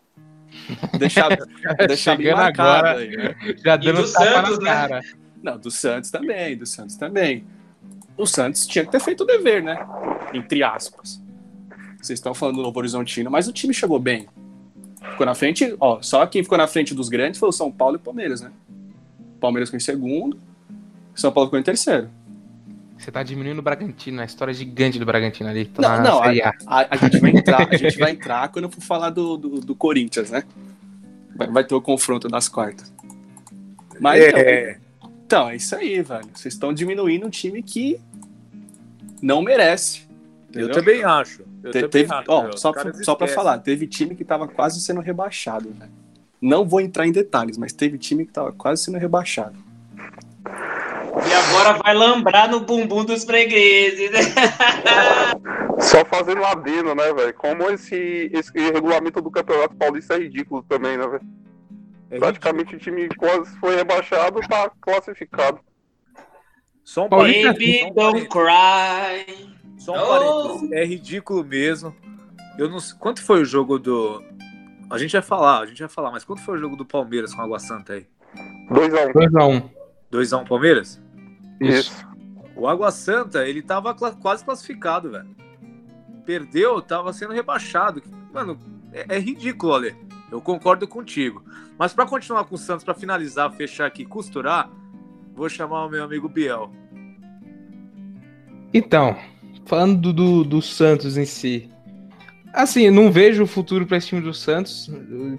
deixar, 0.98 1.28
deixar 1.86 2.16
bem 2.16 2.32
marcado 2.32 2.86
agora. 2.86 2.98
aí, 2.98 3.16
né? 3.16 3.34
Já 3.64 3.76
dando 3.76 4.02
do 4.02 4.12
tapa 4.12 4.24
Santos, 4.46 4.58
na 4.60 4.64
né? 4.64 4.88
cara. 4.88 5.00
Não, 5.42 5.58
do 5.58 5.70
Santos 5.70 6.10
também, 6.10 6.56
do 6.56 6.66
Santos 6.66 6.96
também. 6.96 7.44
O 8.18 8.26
Santos 8.26 8.66
tinha 8.66 8.84
que 8.84 8.90
ter 8.90 9.00
feito 9.00 9.22
o 9.22 9.26
dever, 9.26 9.62
né? 9.62 9.78
Entre 10.34 10.62
aspas. 10.62 11.22
Vocês 12.00 12.18
estão 12.18 12.34
falando 12.34 12.56
do 12.56 12.62
Novo 12.62 12.78
Horizontino, 12.78 13.30
mas 13.30 13.46
o 13.46 13.52
time 13.52 13.72
chegou 13.72 13.98
bem. 13.98 14.28
Ficou 15.12 15.24
na 15.24 15.34
frente, 15.34 15.74
ó, 15.78 16.02
só 16.02 16.26
quem 16.26 16.42
ficou 16.42 16.58
na 16.58 16.66
frente 16.66 16.92
dos 16.94 17.08
grandes 17.08 17.38
foi 17.38 17.48
o 17.48 17.52
São 17.52 17.70
Paulo 17.70 17.94
e 17.94 17.98
o 17.98 18.00
Palmeiras, 18.00 18.40
né? 18.40 18.50
O 19.36 19.38
Palmeiras 19.38 19.68
ficou 19.68 19.76
em 19.76 19.80
segundo, 19.80 20.36
São 21.14 21.30
Paulo 21.30 21.48
ficou 21.48 21.60
em 21.60 21.62
terceiro. 21.62 22.10
Você 22.98 23.12
tá 23.12 23.22
diminuindo 23.22 23.60
o 23.60 23.62
Bragantino, 23.62 24.20
a 24.20 24.24
história 24.24 24.52
gigante 24.52 24.98
do 24.98 25.06
Bragantino 25.06 25.48
ali. 25.48 25.66
Tá 25.66 25.98
Não, 25.98 26.02
não, 26.02 26.22
A. 26.22 26.52
A, 26.66 26.86
a 26.90 26.96
gente 26.96 27.20
vai 27.20 27.30
entrar, 27.30 27.68
a 27.70 27.76
gente 27.76 27.98
vai 27.98 28.10
entrar 28.10 28.48
quando 28.48 28.64
eu 28.64 28.70
for 28.70 28.80
falar 28.80 29.10
do, 29.10 29.36
do, 29.36 29.60
do 29.60 29.74
Corinthians, 29.76 30.30
né? 30.30 30.42
Vai, 31.36 31.46
vai 31.48 31.64
ter 31.64 31.76
o 31.76 31.80
confronto 31.80 32.28
das 32.28 32.48
quartas. 32.48 32.92
Mas 34.00 34.22
É. 34.22 34.78
Então, 35.28 35.50
é 35.50 35.56
isso 35.56 35.76
aí, 35.76 36.00
velho. 36.00 36.26
Vocês 36.34 36.54
estão 36.54 36.72
diminuindo 36.72 37.26
um 37.26 37.28
time 37.28 37.62
que 37.62 38.00
não 39.22 39.42
merece. 39.42 40.06
Eu 40.52 40.62
entendeu? 40.66 40.72
também 40.72 41.04
acho. 41.04 41.42
Eu 41.62 41.70
Te- 41.70 41.80
também 41.80 41.90
teve, 41.90 42.12
acho. 42.14 42.24
ó, 42.30 42.52
só, 42.52 42.72
só 42.72 42.72
pra 42.72 42.90
esquecem. 43.26 43.34
falar, 43.34 43.58
teve 43.58 43.86
time 43.86 44.14
que 44.14 44.24
tava 44.24 44.48
quase 44.48 44.80
sendo 44.80 45.00
rebaixado, 45.00 45.70
velho. 45.70 45.90
Não 46.40 46.64
vou 46.66 46.80
entrar 46.80 47.06
em 47.06 47.12
detalhes, 47.12 47.58
mas 47.58 47.72
teve 47.72 47.98
time 47.98 48.24
que 48.24 48.32
tava 48.32 48.52
quase 48.52 48.82
sendo 48.84 48.96
rebaixado. 48.98 49.56
E 50.46 51.32
agora 51.32 51.78
vai 51.82 51.94
lambrar 51.94 52.48
no 52.48 52.60
bumbum 52.60 53.04
dos 53.04 53.24
fregueses. 53.24 54.10
né? 54.10 54.20
Só 55.80 56.04
fazendo 56.04 56.44
adendo, 56.44 56.94
né, 56.94 57.12
velho? 57.12 57.34
Como 57.34 57.64
esse, 57.70 58.30
esse 58.32 58.52
regulamento 58.72 59.20
do 59.20 59.30
Campeonato 59.30 59.74
Paulista 59.76 60.14
é 60.14 60.18
ridículo 60.18 60.62
também, 60.62 60.96
né, 60.96 61.06
velho? 61.06 61.22
É 62.10 62.18
Praticamente 62.18 62.74
o 62.74 62.78
time 62.78 63.08
quase 63.16 63.54
foi 63.58 63.76
rebaixado, 63.76 64.40
tá 64.48 64.70
classificado. 64.80 65.60
Só 66.88 67.04
um 67.04 67.08
Baby, 67.10 67.92
don't 67.94 68.26
cry. 68.28 69.52
Só 69.76 69.92
um 69.92 70.64
Oh. 70.64 70.74
É 70.74 70.86
ridículo 70.86 71.44
mesmo. 71.44 71.94
Eu 72.58 72.70
não 72.70 72.80
sei. 72.80 72.96
Quanto 72.98 73.22
foi 73.22 73.42
o 73.42 73.44
jogo 73.44 73.78
do. 73.78 74.24
A 74.88 74.96
gente 74.96 75.12
vai 75.12 75.20
falar, 75.20 75.60
a 75.60 75.66
gente 75.66 75.80
vai 75.80 75.88
falar, 75.90 76.10
mas 76.10 76.24
quanto 76.24 76.40
foi 76.40 76.56
o 76.56 76.58
jogo 76.58 76.76
do 76.76 76.86
Palmeiras 76.86 77.34
com 77.34 77.42
a 77.42 77.44
Água 77.44 77.58
Santa 77.58 77.92
aí? 77.92 78.06
2x1. 78.70 79.12
2x1. 79.12 79.70
2x1 80.10 80.48
Palmeiras? 80.48 80.98
Isso. 81.60 81.92
O 82.56 82.66
Água 82.66 82.90
Santa, 82.90 83.46
ele 83.46 83.60
tava 83.60 83.94
quase 83.94 84.42
classificado, 84.42 85.10
velho. 85.10 85.28
Perdeu, 86.24 86.80
tava 86.80 87.12
sendo 87.12 87.34
rebaixado. 87.34 88.02
Mano, 88.32 88.58
é, 88.94 89.16
é 89.16 89.18
ridículo, 89.18 89.74
Ale. 89.74 89.94
Eu 90.32 90.40
concordo 90.40 90.88
contigo. 90.88 91.44
Mas 91.78 91.92
pra 91.92 92.06
continuar 92.06 92.46
com 92.46 92.54
o 92.54 92.58
Santos, 92.58 92.82
pra 92.82 92.94
finalizar, 92.94 93.52
fechar 93.52 93.84
aqui, 93.84 94.06
costurar, 94.06 94.70
vou 95.38 95.48
chamar 95.48 95.86
o 95.86 95.88
meu 95.88 96.02
amigo 96.02 96.28
Biel. 96.28 96.70
Então, 98.74 99.16
falando 99.64 100.12
do, 100.12 100.44
do, 100.44 100.60
Santos 100.60 101.16
em 101.16 101.24
si. 101.24 101.70
Assim, 102.52 102.90
não 102.90 103.10
vejo 103.12 103.44
o 103.44 103.46
futuro 103.46 103.86
para 103.86 103.96
esse 103.96 104.08
time 104.08 104.20
do 104.20 104.34
Santos 104.34 104.90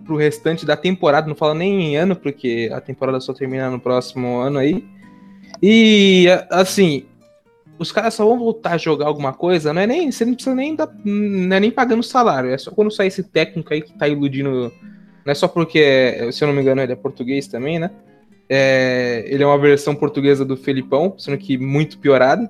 pro 0.06 0.16
restante 0.16 0.66
da 0.66 0.78
temporada. 0.78 1.28
Não 1.28 1.36
falo 1.36 1.54
nem 1.54 1.82
em 1.82 1.98
ano, 1.98 2.16
porque 2.16 2.70
a 2.72 2.80
temporada 2.80 3.20
só 3.20 3.34
termina 3.34 3.70
no 3.70 3.80
próximo 3.80 4.40
ano 4.40 4.58
aí. 4.58 4.84
E, 5.62 6.28
assim, 6.50 7.06
os 7.78 7.92
caras 7.92 8.14
só 8.14 8.26
vão 8.26 8.40
voltar 8.40 8.72
a 8.72 8.78
jogar 8.78 9.08
alguma 9.08 9.34
coisa. 9.34 9.74
Não 9.74 9.82
é 9.82 9.88
nem, 9.88 10.12
você 10.12 10.24
não 10.24 10.34
precisa 10.34 10.56
nem 10.56 10.76
dar, 10.76 10.90
não 11.04 11.56
é 11.56 11.60
nem 11.60 11.72
pagando 11.72 12.04
salário. 12.04 12.52
É 12.52 12.58
só 12.58 12.72
quando 12.72 12.90
sair 12.90 13.08
esse 13.08 13.24
técnico 13.24 13.74
aí 13.74 13.82
que 13.82 13.98
tá 13.98 14.08
iludindo. 14.08 14.72
Não 15.26 15.32
é 15.32 15.36
só 15.36 15.48
porque, 15.48 16.32
se 16.32 16.44
eu 16.44 16.48
não 16.48 16.56
me 16.56 16.62
engano, 16.62 16.82
ele 16.82 16.94
é 16.94 16.96
português 16.96 17.48
também, 17.48 17.80
né? 17.80 17.92
É, 18.50 19.26
ele 19.28 19.44
é 19.44 19.46
uma 19.46 19.58
versão 19.60 19.94
portuguesa 19.96 20.44
do 20.44 20.58
Felipão, 20.58 21.14
sendo 21.18 21.38
que 21.38 21.58
muito 21.58 22.00
piorada. 22.00 22.50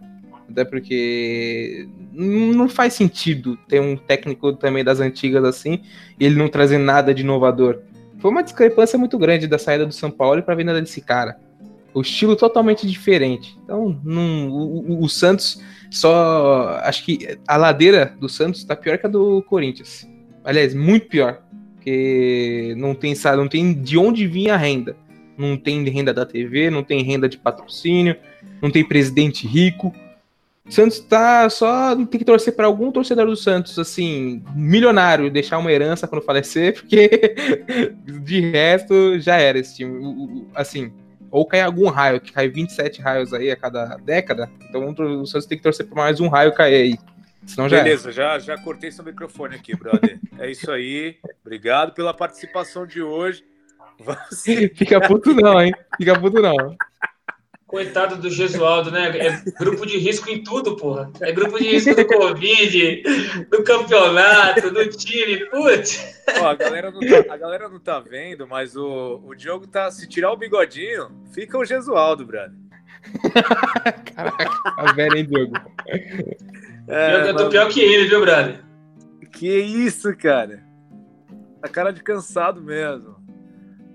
Até 0.50 0.66
porque 0.66 1.88
não 2.12 2.68
faz 2.68 2.94
sentido 2.94 3.56
ter 3.68 3.80
um 3.80 3.96
técnico 3.96 4.54
também 4.54 4.84
das 4.84 5.00
antigas 5.00 5.44
assim 5.44 5.82
e 6.20 6.26
ele 6.26 6.36
não 6.36 6.48
trazer 6.48 6.80
nada 6.80 7.14
de 7.14 7.22
inovador. 7.22 7.82
Foi 8.18 8.32
uma 8.32 8.42
discrepância 8.42 8.98
muito 8.98 9.18
grande 9.18 9.46
da 9.46 9.60
saída 9.60 9.86
do 9.86 9.94
São 9.94 10.10
Paulo 10.10 10.42
para 10.42 10.54
a 10.56 10.58
vinda 10.58 10.80
desse 10.82 11.02
cara. 11.02 11.38
O 11.94 12.02
estilo 12.02 12.36
totalmente 12.36 12.88
diferente. 12.88 13.56
Então, 13.64 14.00
o, 14.06 15.04
o- 15.04 15.10
Santos 15.10 15.62
só. 15.92 16.80
Acho 16.84 17.04
que 17.06 17.38
a 17.48 17.58
ladeira 17.58 18.14
do 18.20 18.28
Santos 18.30 18.64
tá 18.64 18.76
pior 18.76 18.98
que 18.98 19.06
a 19.06 19.10
do 19.10 19.42
Corinthians. 19.44 20.08
Aliás, 20.44 20.74
muito 20.74 21.08
pior. 21.08 21.42
Porque 21.76 22.74
não 22.78 22.94
tem, 22.94 23.14
não 23.38 23.48
tem 23.48 23.74
de 23.74 23.98
onde 23.98 24.28
vir 24.28 24.50
a 24.50 24.58
renda. 24.58 24.96
Não 25.40 25.58
tem 25.58 25.84
renda 25.90 26.14
da 26.14 26.26
TV, 26.26 26.70
não 26.70 26.84
tem 26.84 27.02
renda 27.02 27.30
de 27.30 27.38
patrocínio, 27.38 28.16
não 28.62 28.70
tem 28.70 28.84
presidente 28.84 29.48
rico. 29.48 29.96
O 30.66 30.72
Santos 30.72 31.00
tá 31.00 31.50
só 31.50 31.96
tem 31.96 32.20
que 32.20 32.26
torcer 32.26 32.54
para 32.56 32.68
algum 32.68 32.92
torcedor 32.92 33.26
do 33.26 33.36
Santos, 33.36 33.80
assim, 33.80 34.44
milionário, 34.54 35.32
deixar 35.32 35.58
uma 35.58 35.72
herança 35.72 36.08
quando 36.08 36.22
falecer, 36.22 36.74
porque 36.82 37.10
de 38.22 38.52
resto 38.52 39.20
já 39.20 39.38
era 39.38 39.58
esse 39.58 39.78
time. 39.78 40.46
Assim, 40.54 40.92
ou 41.32 41.46
cai 41.46 41.62
algum 41.62 41.90
raio, 41.90 42.20
que 42.20 42.34
cai 42.34 42.50
27 42.50 43.02
raios 43.02 43.34
aí 43.34 43.50
a 43.50 43.56
cada 43.56 43.98
década, 43.98 44.50
então 44.68 44.94
o 45.22 45.26
Santos 45.26 45.48
tem 45.48 45.58
que 45.58 45.64
torcer 45.64 45.88
para 45.88 46.04
mais 46.04 46.20
um 46.20 46.28
raio 46.28 46.54
cair 46.54 46.76
aí. 46.76 47.00
Senão 47.46 47.68
já. 47.68 47.82
Beleza, 47.82 48.12
já, 48.12 48.38
já 48.38 48.58
cortei 48.58 48.92
seu 48.92 49.04
microfone 49.04 49.56
aqui, 49.56 49.76
brother. 49.76 50.20
É 50.38 50.52
isso 50.52 50.70
aí. 50.72 51.18
Obrigado 51.44 51.94
pela 51.94 52.14
participação 52.14 52.86
de 52.86 53.02
hoje. 53.02 53.44
Vamos- 54.00 54.44
Fica 54.76 55.02
puto 55.02 55.34
não, 55.34 55.62
hein? 55.62 55.74
Fica 55.98 56.18
puto 56.20 56.42
não. 56.42 56.56
Coitado 57.68 58.16
do 58.16 58.32
Gesualdo, 58.32 58.90
né? 58.90 59.16
É 59.16 59.42
grupo 59.60 59.86
de 59.86 59.98
risco 60.00 60.28
em 60.30 60.44
tudo, 60.44 60.76
porra. 60.76 61.12
É 61.22 61.32
grupo 61.32 61.60
de 61.60 61.70
risco 61.70 61.94
do 61.94 62.04
Covid, 62.08 63.04
do 63.52 63.64
campeonato, 63.64 64.72
do 64.72 64.90
time. 64.90 65.46
Putz. 65.52 66.20
Ó, 66.42 66.48
a, 66.48 66.56
galera 66.56 66.90
não 66.90 67.00
tá, 67.00 67.34
a 67.34 67.38
galera 67.38 67.70
não 67.70 67.80
tá 67.80 68.00
vendo, 68.00 68.48
mas 68.48 68.76
o, 68.76 69.22
o 69.24 69.36
Diogo 69.36 69.68
tá. 69.68 69.92
Se 69.92 70.08
tirar 70.08 70.32
o 70.32 70.38
bigodinho, 70.38 71.12
fica 71.32 71.60
o 71.60 71.66
Gesualdo, 71.66 72.26
brother. 72.26 72.58
Caraca, 74.16 74.50
a 74.78 74.92
velha, 74.94 75.18
hein, 75.20 75.26
Diogo? 75.26 75.54
É, 76.88 77.30
eu 77.30 77.36
tô 77.36 77.44
mas- 77.44 77.50
pior 77.52 77.70
que 77.70 77.82
ele, 77.82 78.08
viu, 78.08 78.22
brother? 78.22 78.64
Que 79.32 79.60
isso, 79.60 80.16
cara? 80.18 80.64
A 81.62 81.68
cara 81.68 81.92
de 81.94 82.02
cansado 82.02 82.60
mesmo. 82.62 83.19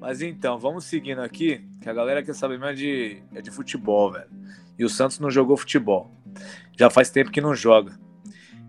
Mas 0.05 0.21
então, 0.21 0.59
vamos 0.59 0.85
seguindo 0.85 1.23
aqui, 1.23 1.67
que 1.81 1.89
a 1.89 1.93
galera 1.95 2.23
quer 2.23 2.35
saber 2.35 2.59
mais 2.59 2.79
de, 2.79 3.23
é 3.35 3.41
de 3.41 3.51
futebol, 3.51 4.13
velho. 4.13 4.29
E 4.79 4.85
o 4.85 4.89
Santos 4.91 5.19
não 5.19 5.31
jogou 5.31 5.57
futebol. 5.57 6.11
Já 6.77 6.91
faz 6.91 7.09
tempo 7.09 7.31
que 7.31 7.41
não 7.41 7.55
joga. 7.55 7.99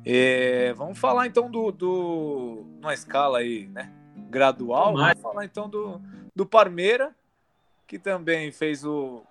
É, 0.05 0.71
vamos 0.77 0.97
falar 0.97 1.27
então 1.27 1.51
do, 1.51 1.73
do. 1.73 2.65
numa 2.79 2.93
escala 2.93 3.39
aí, 3.39 3.67
né? 3.67 3.91
Gradual. 4.29 4.93
Tomara. 4.93 5.13
Vamos 5.13 5.21
falar 5.21 5.43
então 5.43 5.67
do, 5.67 6.01
do 6.33 6.45
Parmeira, 6.45 7.13
que 7.85 7.99
também 7.99 8.49
fez 8.53 8.85
o 8.85 9.21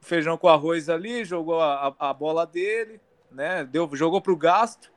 feijão 0.00 0.38
com 0.38 0.46
arroz 0.46 0.88
ali, 0.88 1.24
jogou 1.24 1.60
a, 1.60 1.92
a 1.98 2.14
bola 2.14 2.46
dele, 2.46 3.00
né? 3.32 3.64
Deu, 3.64 3.90
jogou 3.96 4.20
pro 4.20 4.36
gasto 4.36 4.92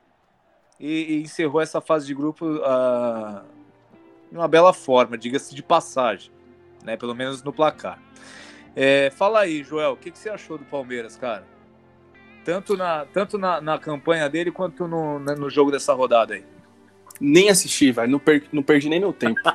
e, 0.80 1.16
e 1.16 1.22
encerrou 1.24 1.60
essa 1.60 1.82
fase 1.82 2.06
de 2.06 2.14
grupo 2.14 2.46
ah, 2.64 3.44
de 4.34 4.38
uma 4.40 4.48
bela 4.48 4.74
forma, 4.74 5.16
diga-se 5.16 5.54
de 5.54 5.62
passagem, 5.62 6.32
né? 6.84 6.98
Pelo 6.98 7.14
menos 7.14 7.44
no 7.44 7.54
placar. 7.54 8.02
É, 8.76 9.12
fala 9.16 9.42
aí, 9.42 9.64
Joel, 9.64 9.92
o 9.92 9.96
que, 9.96 10.10
que 10.10 10.18
você 10.18 10.28
achou 10.28 10.58
do 10.58 10.66
Palmeiras, 10.66 11.16
cara? 11.16 11.46
Tanto 12.44 12.76
na, 12.76 13.06
tanto 13.06 13.38
na, 13.38 13.62
na 13.62 13.78
campanha 13.78 14.28
dele 14.28 14.50
quanto 14.52 14.88
no, 14.88 15.20
né, 15.20 15.36
no 15.36 15.52
jogo 15.52 15.70
dessa 15.70 15.94
rodada 15.94 16.34
aí. 16.34 16.44
Nem 17.22 17.48
assisti, 17.52 17.92
velho. 17.92 18.12
Não, 18.12 18.18
per- 18.18 18.48
não 18.52 18.64
perdi 18.64 18.90
nem 18.90 19.00
meu 19.00 19.14
tempo. 19.14 19.40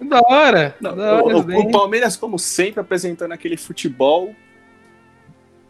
Da 0.00 0.20
hora. 0.20 0.76
Não, 0.80 0.94
da 0.94 1.14
hora, 1.24 1.36
o, 1.38 1.40
o- 1.40 1.70
Palmeiras, 1.72 2.16
como 2.16 2.38
sempre, 2.38 2.78
apresentando 2.80 3.32
aquele 3.32 3.56
futebol 3.56 4.32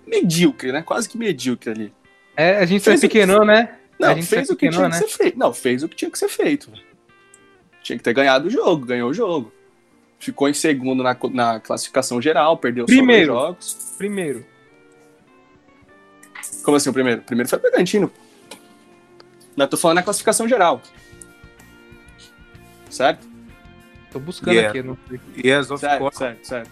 medíocre, 0.07 0.73
né? 0.73 0.83
Quase 0.83 1.09
que 1.09 1.17
medíocre 1.17 1.71
ali. 1.71 1.95
É, 2.37 2.59
a 2.59 2.67
gente 2.67 2.83
Fez 2.83 2.99
o- 2.99 3.03
pequenão, 3.03 3.45
né? 3.45 3.79
Não, 3.99 4.11
A 4.11 4.15
gente 4.15 4.27
fez 4.27 4.51
o 4.51 4.57
que 4.57 4.69
tinha 4.69 4.89
né? 4.89 4.91
que 4.91 4.97
ser 4.97 5.09
feito. 5.17 5.39
Não, 5.39 5.55
fez 5.55 5.83
o 5.83 5.89
que 5.89 5.97
tinha 5.97 6.11
que 6.11 6.19
ser 6.19 6.29
feito. 6.29 6.71
velho. 6.71 6.83
Tinha 7.87 7.97
que 7.99 8.03
ter 8.03 8.13
ganhado 8.15 8.49
o 8.49 8.51
jogo, 8.51 8.85
ganhou 8.85 9.11
o 9.11 9.15
jogo. 9.15 9.53
Ficou 10.19 10.49
em 10.49 10.53
segundo 10.53 11.05
na, 11.05 11.17
na 11.33 11.61
classificação 11.61 12.21
geral, 12.21 12.57
perdeu 12.57 12.85
Primeiro. 12.85 13.33
só 13.33 13.39
dois 13.39 13.47
jogos. 13.47 13.95
Primeiro. 13.97 14.45
Como 16.65 16.77
assim 16.77 16.91
o 16.91 16.93
primeiro? 16.93 17.21
O 17.21 17.25
primeiro 17.25 17.49
foi 17.49 17.59
o 17.61 17.63
Bragantino. 17.63 18.11
Não, 19.57 19.69
tô 19.69 19.77
falando 19.77 19.99
na 19.99 20.03
classificação 20.03 20.49
geral. 20.49 20.83
Certo? 22.91 23.25
Tô 24.11 24.19
buscando 24.19 24.55
Yeah. 24.55 24.71
aqui. 24.71 24.83
Não 24.83 24.99
sei. 25.09 25.21
Yes, 25.45 25.71
of 25.71 25.79
Certo, 25.81 25.99
course. 26.01 26.19
certo, 26.19 26.45
certo. 26.45 26.71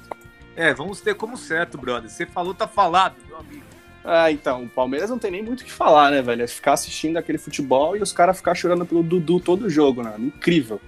É, 0.56 0.74
vamos 0.74 1.00
ter 1.00 1.14
como 1.14 1.36
certo, 1.36 1.78
brother. 1.78 2.10
Você 2.10 2.26
falou, 2.26 2.54
tá 2.54 2.66
falado, 2.66 3.14
meu 3.28 3.36
amigo. 3.36 3.62
Ah, 4.04 4.32
então, 4.32 4.64
o 4.64 4.68
Palmeiras 4.68 5.10
não 5.10 5.18
tem 5.18 5.30
nem 5.30 5.44
muito 5.44 5.60
o 5.60 5.64
que 5.64 5.70
falar, 5.70 6.10
né, 6.10 6.22
velho? 6.22 6.42
É 6.42 6.46
ficar 6.48 6.72
assistindo 6.72 7.16
aquele 7.18 7.38
futebol 7.38 7.96
e 7.96 8.02
os 8.02 8.12
caras 8.12 8.36
ficar 8.36 8.56
chorando 8.56 8.84
pelo 8.84 9.02
Dudu 9.04 9.38
todo 9.38 9.70
jogo, 9.70 10.02
né? 10.02 10.12
Incrível. 10.18 10.80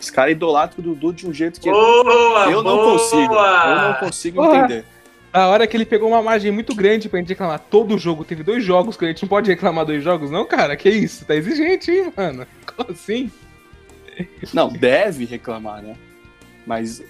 Os 0.00 0.10
caras 0.10 0.32
idolatram 0.32 0.80
o 0.80 0.88
Dudu 0.94 1.12
de 1.12 1.26
um 1.26 1.32
jeito 1.32 1.60
que 1.60 1.70
Boa, 1.70 2.46
eu 2.50 2.62
não 2.62 2.76
boa. 2.76 2.92
consigo. 2.92 3.34
Eu 3.34 3.76
não 3.80 3.94
consigo 3.94 4.42
Porra. 4.42 4.58
entender. 4.58 4.84
A 5.32 5.48
hora 5.48 5.66
que 5.66 5.76
ele 5.76 5.84
pegou 5.86 6.08
uma 6.08 6.22
margem 6.22 6.52
muito 6.52 6.74
grande 6.74 7.08
pra 7.08 7.18
gente 7.18 7.28
reclamar 7.30 7.58
todo 7.58 7.98
jogo. 7.98 8.24
Teve 8.24 8.42
dois 8.44 8.62
jogos 8.62 8.96
que 8.96 9.04
a 9.04 9.08
gente 9.08 9.22
não 9.22 9.28
pode 9.28 9.50
reclamar 9.50 9.84
dois 9.84 10.04
jogos, 10.04 10.30
não, 10.30 10.46
cara? 10.46 10.76
Que 10.76 10.88
isso? 10.88 11.24
Tá 11.24 11.34
exigente, 11.34 11.90
hein, 11.90 12.12
mano? 12.16 12.46
Como 12.76 12.90
assim? 12.92 13.30
Não, 14.52 14.68
deve 14.68 15.24
reclamar, 15.24 15.82
né? 15.82 15.96
Mas. 16.66 17.02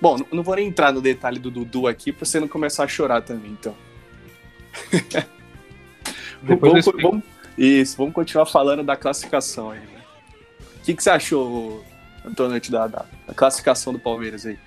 Bom, 0.00 0.16
não- 0.32 0.42
vou 0.42 0.56
nem 0.56 0.68
entrar 0.68 0.92
no 0.92 1.00
detalhe 1.02 1.38
do 1.38 1.50
Dudu 1.50 1.86
aqui 1.86 2.10
pra 2.10 2.24
você 2.24 2.40
não 2.40 2.48
começar 2.48 2.84
a 2.84 2.88
chorar 2.88 3.20
também, 3.20 3.50
então. 3.50 3.74
Vamos, 6.42 6.84
vamos- 7.00 7.22
isso, 7.56 7.96
vamos 7.96 8.12
continuar 8.14 8.46
falando 8.46 8.82
da 8.82 8.96
classificação 8.96 9.70
aí, 9.70 9.78
né? 9.78 10.00
O 10.80 10.84
que, 10.84 10.94
que 10.94 11.02
você 11.02 11.10
achou, 11.10 11.84
Antonete, 12.24 12.70
da, 12.70 12.86
da, 12.86 13.04
da 13.26 13.34
classificação 13.34 13.92
do 13.92 13.98
Palmeiras 13.98 14.46
aí? 14.46 14.58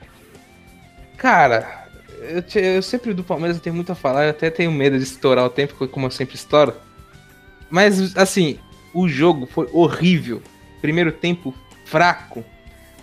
Cara, 1.18 1.88
eu, 2.22 2.42
te- 2.42 2.60
eu 2.60 2.82
sempre 2.82 3.14
do 3.14 3.24
Palmeiras 3.24 3.60
tenho 3.60 3.76
muito 3.76 3.92
a 3.92 3.96
falar, 3.96 4.26
eu 4.26 4.30
até 4.32 4.50
tenho 4.50 4.72
medo 4.72 4.98
de 4.98 5.04
estourar 5.04 5.46
o 5.46 5.50
tempo, 5.50 5.88
como 5.88 6.06
eu 6.08 6.12
sempre 6.12 6.36
estouro. 6.36 6.74
Mas, 7.70 8.16
assim, 8.18 8.60
o 8.94 9.08
jogo 9.08 9.46
foi 9.46 9.70
horrível. 9.72 10.42
Primeiro 10.82 11.12
tempo 11.12 11.54
fraco. 11.86 12.44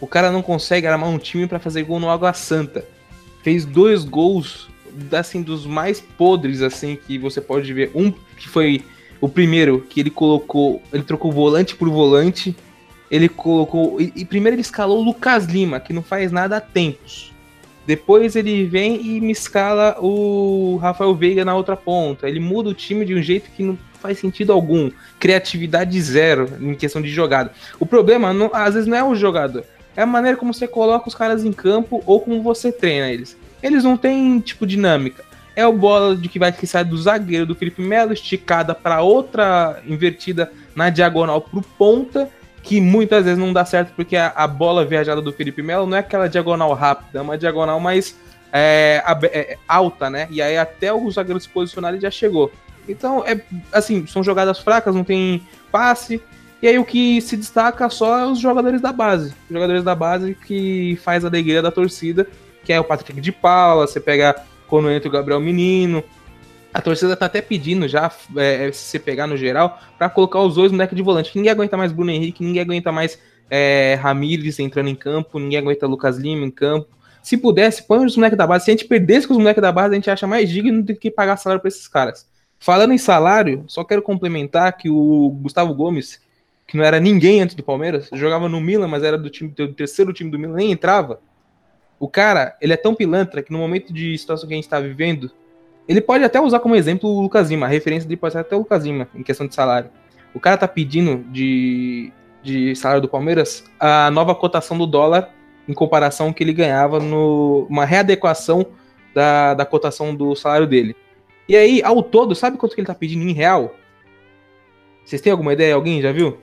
O 0.00 0.06
cara 0.06 0.30
não 0.30 0.42
consegue 0.42 0.86
armar 0.86 1.08
um 1.08 1.18
time 1.18 1.46
pra 1.46 1.58
fazer 1.58 1.82
gol 1.84 1.98
no 2.00 2.10
Água 2.10 2.32
Santa. 2.32 2.84
fez 3.42 3.64
dois 3.64 4.04
gols 4.04 4.68
assim 5.10 5.42
dos 5.42 5.64
mais 5.64 6.00
podres 6.00 6.60
assim 6.60 6.96
que 6.96 7.18
você 7.18 7.40
pode 7.40 7.72
ver. 7.72 7.90
Um 7.94 8.12
que 8.12 8.48
foi 8.48 8.84
o 9.20 9.28
primeiro 9.28 9.80
que 9.88 10.00
ele 10.00 10.10
colocou, 10.10 10.82
ele 10.92 11.02
trocou 11.02 11.32
volante 11.32 11.74
por 11.74 11.88
volante. 11.88 12.54
Ele 13.12 13.28
colocou 13.28 14.00
e, 14.00 14.10
e 14.16 14.24
primeiro 14.24 14.54
ele 14.54 14.62
escalou 14.62 15.00
o 15.00 15.04
Lucas 15.04 15.44
Lima, 15.44 15.78
que 15.78 15.92
não 15.92 16.02
faz 16.02 16.32
nada 16.32 16.56
há 16.56 16.60
tempos. 16.62 17.30
Depois 17.86 18.34
ele 18.36 18.64
vem 18.64 19.04
e 19.04 19.20
me 19.20 19.32
escala 19.32 19.96
o 20.00 20.78
Rafael 20.80 21.14
Veiga 21.14 21.44
na 21.44 21.54
outra 21.54 21.76
ponta. 21.76 22.26
Ele 22.26 22.40
muda 22.40 22.70
o 22.70 22.74
time 22.74 23.04
de 23.04 23.14
um 23.14 23.20
jeito 23.20 23.50
que 23.50 23.62
não 23.62 23.78
faz 24.00 24.18
sentido 24.18 24.50
algum. 24.50 24.90
Criatividade 25.18 26.00
zero 26.00 26.48
em 26.58 26.74
questão 26.74 27.02
de 27.02 27.10
jogada. 27.10 27.52
O 27.78 27.84
problema, 27.84 28.32
não, 28.32 28.50
às 28.52 28.74
vezes, 28.74 28.88
não 28.88 28.96
é 28.96 29.04
o 29.04 29.14
jogador. 29.14 29.64
É 29.94 30.02
a 30.02 30.06
maneira 30.06 30.38
como 30.38 30.54
você 30.54 30.66
coloca 30.66 31.08
os 31.08 31.14
caras 31.14 31.44
em 31.44 31.52
campo 31.52 32.02
ou 32.06 32.18
como 32.18 32.42
você 32.42 32.72
treina 32.72 33.10
eles. 33.10 33.36
Eles 33.62 33.84
não 33.84 33.96
têm, 33.96 34.40
tipo, 34.40 34.66
dinâmica. 34.66 35.22
É 35.54 35.66
o 35.66 35.72
bola 35.72 36.16
de 36.16 36.30
que 36.30 36.38
vai 36.38 36.54
sair 36.64 36.84
do 36.84 36.96
zagueiro 36.96 37.44
do 37.44 37.54
Felipe 37.54 37.82
Melo, 37.82 38.12
esticada 38.14 38.74
para 38.74 39.02
outra 39.02 39.82
invertida 39.86 40.50
na 40.74 40.88
diagonal 40.88 41.42
pro 41.42 41.60
ponta 41.60 42.30
que 42.62 42.80
muitas 42.80 43.24
vezes 43.24 43.38
não 43.38 43.52
dá 43.52 43.64
certo 43.64 43.92
porque 43.94 44.16
a, 44.16 44.28
a 44.28 44.46
bola 44.46 44.84
viajada 44.84 45.20
do 45.20 45.32
Felipe 45.32 45.62
Melo 45.62 45.86
não 45.86 45.96
é 45.96 46.00
aquela 46.00 46.28
diagonal 46.28 46.72
rápida, 46.74 47.18
é 47.18 47.22
uma 47.22 47.36
diagonal 47.36 47.80
mais 47.80 48.16
é, 48.52 49.02
é, 49.24 49.58
alta, 49.66 50.08
né? 50.08 50.28
E 50.30 50.40
aí 50.40 50.56
até 50.56 50.92
o 50.92 51.10
zagueiro 51.10 51.40
se 51.40 51.48
posicionar 51.48 51.92
ele 51.92 52.00
já 52.00 52.10
chegou. 52.10 52.52
Então, 52.88 53.24
é 53.26 53.40
assim, 53.72 54.06
são 54.06 54.22
jogadas 54.22 54.58
fracas, 54.58 54.94
não 54.94 55.04
tem 55.04 55.42
passe. 55.70 56.20
E 56.60 56.68
aí 56.68 56.78
o 56.78 56.84
que 56.84 57.20
se 57.20 57.36
destaca 57.36 57.88
só 57.90 58.18
é 58.20 58.26
os 58.26 58.38
jogadores 58.38 58.80
da 58.80 58.92
base. 58.92 59.34
Os 59.48 59.54
jogadores 59.54 59.82
da 59.82 59.94
base 59.94 60.34
que 60.34 60.96
faz 61.02 61.24
a 61.24 61.28
alegria 61.28 61.62
da 61.62 61.72
torcida, 61.72 62.26
que 62.64 62.72
é 62.72 62.78
o 62.78 62.84
Patrick 62.84 63.20
de 63.20 63.32
Paula, 63.32 63.86
você 63.86 63.98
pega 63.98 64.36
quando 64.68 64.90
entra 64.90 65.08
o 65.08 65.12
Gabriel 65.12 65.40
Menino, 65.40 66.04
a 66.72 66.80
torcida 66.80 67.16
tá 67.16 67.26
até 67.26 67.42
pedindo 67.42 67.86
já, 67.86 68.10
é, 68.36 68.68
é, 68.68 68.72
se 68.72 68.84
você 68.84 68.98
pegar 68.98 69.26
no 69.26 69.36
geral, 69.36 69.78
para 69.98 70.08
colocar 70.08 70.40
os 70.40 70.54
dois 70.54 70.72
moleques 70.72 70.96
de 70.96 71.02
volante. 71.02 71.32
Ninguém 71.34 71.52
aguenta 71.52 71.76
mais 71.76 71.92
Bruno 71.92 72.10
Henrique, 72.10 72.42
ninguém 72.42 72.62
aguenta 72.62 72.90
mais 72.90 73.18
é, 73.50 73.98
Ramires 74.00 74.58
entrando 74.58 74.88
em 74.88 74.94
campo, 74.94 75.38
ninguém 75.38 75.58
aguenta 75.58 75.86
Lucas 75.86 76.16
Lima 76.16 76.46
em 76.46 76.50
campo. 76.50 76.88
Se 77.22 77.36
pudesse, 77.36 77.86
põe 77.86 78.04
os 78.04 78.16
moleques 78.16 78.38
da 78.38 78.46
base. 78.46 78.64
Se 78.64 78.70
a 78.70 78.74
gente 78.74 78.86
perdesse 78.86 79.28
com 79.28 79.34
os 79.34 79.38
moleques 79.38 79.60
da 79.60 79.70
base, 79.70 79.92
a 79.92 79.94
gente 79.94 80.10
acha 80.10 80.26
mais 80.26 80.48
digno 80.48 80.82
do 80.82 80.96
que 80.96 81.10
pagar 81.10 81.36
salário 81.36 81.60
para 81.60 81.68
esses 81.68 81.86
caras. 81.86 82.26
Falando 82.58 82.92
em 82.92 82.98
salário, 82.98 83.64
só 83.68 83.84
quero 83.84 84.02
complementar 84.02 84.76
que 84.76 84.88
o 84.88 85.30
Gustavo 85.42 85.74
Gomes, 85.74 86.20
que 86.66 86.76
não 86.76 86.84
era 86.84 86.98
ninguém 86.98 87.42
antes 87.42 87.54
do 87.54 87.62
Palmeiras, 87.62 88.08
jogava 88.12 88.48
no 88.48 88.60
Milan, 88.60 88.88
mas 88.88 89.02
era 89.02 89.18
do 89.18 89.28
time 89.28 89.50
do 89.50 89.72
terceiro 89.72 90.12
time 90.12 90.30
do 90.30 90.38
Milan, 90.38 90.54
nem 90.54 90.72
entrava. 90.72 91.20
O 92.00 92.08
cara, 92.08 92.56
ele 92.60 92.72
é 92.72 92.76
tão 92.76 92.94
pilantra 92.94 93.42
que 93.42 93.52
no 93.52 93.58
momento 93.58 93.92
de 93.92 94.16
situação 94.16 94.48
que 94.48 94.54
a 94.54 94.56
gente 94.56 94.64
está 94.64 94.80
vivendo, 94.80 95.30
ele 95.92 96.00
pode 96.00 96.24
até 96.24 96.40
usar 96.40 96.58
como 96.58 96.74
exemplo 96.74 97.08
o 97.08 97.20
Lucas 97.20 97.50
Lima, 97.50 97.66
a 97.66 97.68
referência 97.68 98.08
dele 98.08 98.20
pode 98.20 98.32
ser 98.32 98.40
até 98.40 98.56
o 98.56 98.60
Lucas 98.60 98.84
Lima, 98.84 99.08
em 99.14 99.22
questão 99.22 99.46
de 99.46 99.54
salário. 99.54 99.90
O 100.34 100.40
cara 100.40 100.56
tá 100.56 100.66
pedindo 100.66 101.24
de, 101.30 102.10
de 102.42 102.74
salário 102.74 103.02
do 103.02 103.08
Palmeiras 103.08 103.64
a 103.78 104.10
nova 104.10 104.34
cotação 104.34 104.76
do 104.78 104.86
dólar 104.86 105.30
em 105.68 105.74
comparação 105.74 106.28
ao 106.28 106.34
que 106.34 106.42
ele 106.42 106.52
ganhava 106.52 106.98
no 106.98 107.66
uma 107.68 107.84
readequação 107.84 108.66
da, 109.14 109.54
da 109.54 109.66
cotação 109.66 110.14
do 110.14 110.34
salário 110.34 110.66
dele. 110.66 110.96
E 111.48 111.56
aí, 111.56 111.82
ao 111.82 112.02
todo, 112.02 112.34
sabe 112.34 112.56
quanto 112.56 112.74
que 112.74 112.80
ele 112.80 112.86
tá 112.86 112.94
pedindo 112.94 113.28
em 113.28 113.32
real? 113.32 113.76
Vocês 115.04 115.20
têm 115.20 115.32
alguma 115.32 115.52
ideia? 115.52 115.74
Alguém 115.74 116.00
já 116.00 116.10
viu? 116.10 116.38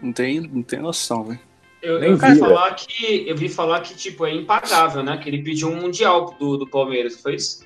Não 0.00 0.12
tem, 0.12 0.40
não 0.40 0.62
tem 0.62 0.80
noção, 0.80 1.24
velho. 1.24 1.40
Eu, 1.82 2.02
eu 2.02 2.16
vi 2.16 2.38
falar 2.38 2.74
que 2.74 3.28
eu 3.28 3.36
vi 3.36 3.48
falar 3.48 3.80
que 3.80 3.94
tipo 3.94 4.24
é 4.24 4.32
impagável, 4.32 5.02
né? 5.02 5.16
Que 5.16 5.28
ele 5.28 5.42
pediu 5.42 5.68
um 5.68 5.80
mundial 5.80 6.36
do, 6.38 6.56
do 6.56 6.66
Palmeiras, 6.66 7.20
foi 7.20 7.34
isso? 7.34 7.64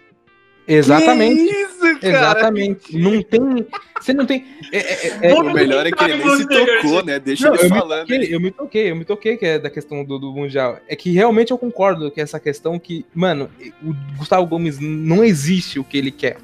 Exatamente. 0.68 1.44
Que 1.46 1.60
isso, 1.62 2.00
cara? 2.00 2.16
Exatamente. 2.16 2.98
Não 2.98 3.22
tem. 3.22 3.66
Você 4.00 4.12
não 4.12 4.26
tem. 4.26 4.44
É, 4.72 4.78
é, 4.78 5.30
é, 5.30 5.34
o 5.34 5.52
melhor 5.52 5.86
é 5.86 5.90
que 5.90 6.04
ele 6.04 6.16
nem 6.16 6.36
se 6.36 6.48
tocou, 6.48 7.04
né? 7.04 7.18
Deixa 7.18 7.48
não, 7.48 7.54
ele 7.54 7.64
eu 7.64 7.68
falando. 7.68 8.08
Me 8.08 8.16
toquei, 8.16 8.34
eu 8.34 8.40
me 8.40 8.50
toquei, 8.50 8.90
eu 8.90 8.96
me 8.96 9.04
toquei 9.04 9.36
que 9.36 9.46
é 9.46 9.58
da 9.58 9.70
questão 9.70 10.04
do, 10.04 10.18
do 10.18 10.32
Mundial. 10.32 10.78
É 10.88 10.96
que 10.96 11.12
realmente 11.12 11.52
eu 11.52 11.58
concordo 11.58 12.10
que 12.10 12.20
essa 12.20 12.40
questão 12.40 12.78
que, 12.78 13.06
mano, 13.14 13.48
o 13.82 13.94
Gustavo 14.16 14.46
Gomes 14.46 14.78
não 14.80 15.22
existe 15.22 15.78
o 15.78 15.84
que 15.84 15.96
ele 15.96 16.10
quer. 16.10 16.38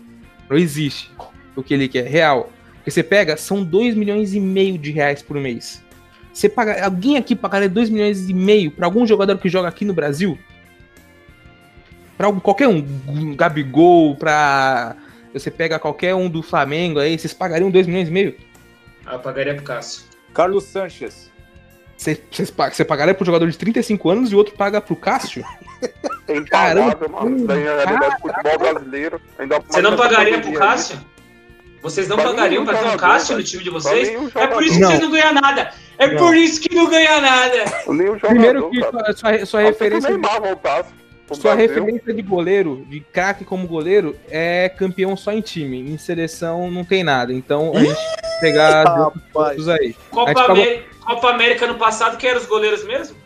Não 0.48 0.56
existe 0.56 1.10
o 1.56 1.62
que 1.62 1.74
ele 1.74 1.88
quer. 1.88 2.06
Real. 2.06 2.50
Porque 2.76 2.90
você 2.90 3.02
pega, 3.02 3.36
são 3.36 3.62
2 3.62 3.94
milhões 3.94 4.34
e 4.34 4.40
meio 4.40 4.78
de 4.78 4.90
reais 4.90 5.22
por 5.22 5.36
mês. 5.38 5.82
Você 6.32 6.48
paga. 6.48 6.84
Alguém 6.84 7.16
aqui 7.16 7.36
pagaria 7.36 7.68
2 7.68 7.90
milhões 7.90 8.28
e 8.28 8.34
meio 8.34 8.70
para 8.70 8.86
algum 8.86 9.06
jogador 9.06 9.38
que 9.38 9.48
joga 9.48 9.68
aqui 9.68 9.84
no 9.84 9.92
Brasil? 9.92 10.38
Para 12.16 12.32
qualquer 12.32 12.68
um, 12.68 12.86
um 13.08 13.34
Gabigol, 13.34 14.16
para 14.16 14.96
você 15.32 15.50
pega 15.50 15.78
qualquer 15.78 16.14
um 16.14 16.28
do 16.28 16.42
Flamengo 16.42 16.98
aí, 16.98 17.18
vocês 17.18 17.32
pagariam 17.32 17.70
2 17.70 17.86
milhões 17.86 18.08
e 18.08 18.10
meio? 18.10 18.36
Ah, 19.06 19.14
eu 19.14 19.20
pagaria 19.20 19.54
pro 19.54 19.64
Cássio. 19.64 20.04
Carlos 20.32 20.64
Sanches. 20.64 21.30
Você, 21.96 22.20
você 22.30 22.84
pagaria 22.84 23.14
pro 23.14 23.24
jogador 23.24 23.48
de 23.48 23.56
35 23.56 24.10
anos 24.10 24.32
e 24.32 24.34
o 24.34 24.38
outro 24.38 24.54
paga 24.54 24.80
pro 24.80 24.96
Cássio? 24.96 25.44
Caramba, 26.50 27.08
mano. 27.08 27.36
Isso 27.36 27.46
daí 27.46 27.62
é 27.62 27.82
a 27.82 27.86
realidade 27.86 28.16
do 28.16 28.28
futebol 28.28 28.58
brasileiro. 28.58 29.20
Ainda 29.38 29.60
você 29.60 29.82
não 29.82 29.96
pagaria 29.96 30.40
pro 30.40 30.52
Cássio? 30.54 30.98
Vocês 31.80 32.06
não 32.06 32.16
pra 32.16 32.26
pagariam 32.26 32.64
pra 32.64 32.78
ter 32.78 32.88
um 32.88 32.96
Cássio 32.96 33.36
no 33.36 33.42
time 33.42 33.64
de 33.64 33.70
vocês? 33.70 34.08
É 34.36 34.46
por 34.46 34.62
isso 34.62 34.74
que 34.74 34.80
não. 34.80 34.88
vocês 34.88 35.00
não 35.00 35.10
ganham 35.10 35.34
nada. 35.34 35.74
É 35.98 36.06
não. 36.06 36.16
por 36.16 36.36
isso 36.36 36.60
que 36.60 36.74
não 36.74 36.88
ganha 36.88 37.20
nada. 37.20 37.64
Primeiro 37.84 38.70
que 38.70 38.80
sua, 38.80 39.16
sua, 39.16 39.46
sua 39.46 39.60
referência. 39.62 40.10
Neymar 40.10 40.40
voltasse. 40.40 41.01
Sua 41.34 41.54
referência 41.54 42.12
de 42.12 42.22
goleiro, 42.22 42.84
de 42.88 43.00
craque 43.00 43.44
como 43.44 43.66
goleiro, 43.66 44.16
é 44.30 44.68
campeão 44.68 45.16
só 45.16 45.32
em 45.32 45.40
time. 45.40 45.80
Em 45.80 45.98
seleção 45.98 46.70
não 46.70 46.84
tem 46.84 47.02
nada. 47.02 47.32
Então 47.32 47.72
a 47.74 47.80
gente 47.80 48.00
pegar 48.40 49.12
outros 49.34 49.68
aí. 49.68 49.94
Copa, 50.10 50.44
América, 50.44 50.84
Copa 51.00 51.30
América 51.30 51.66
no 51.66 51.74
passado, 51.76 52.16
quem 52.16 52.30
eram 52.30 52.40
os 52.40 52.46
goleiros 52.46 52.84
mesmo? 52.84 53.16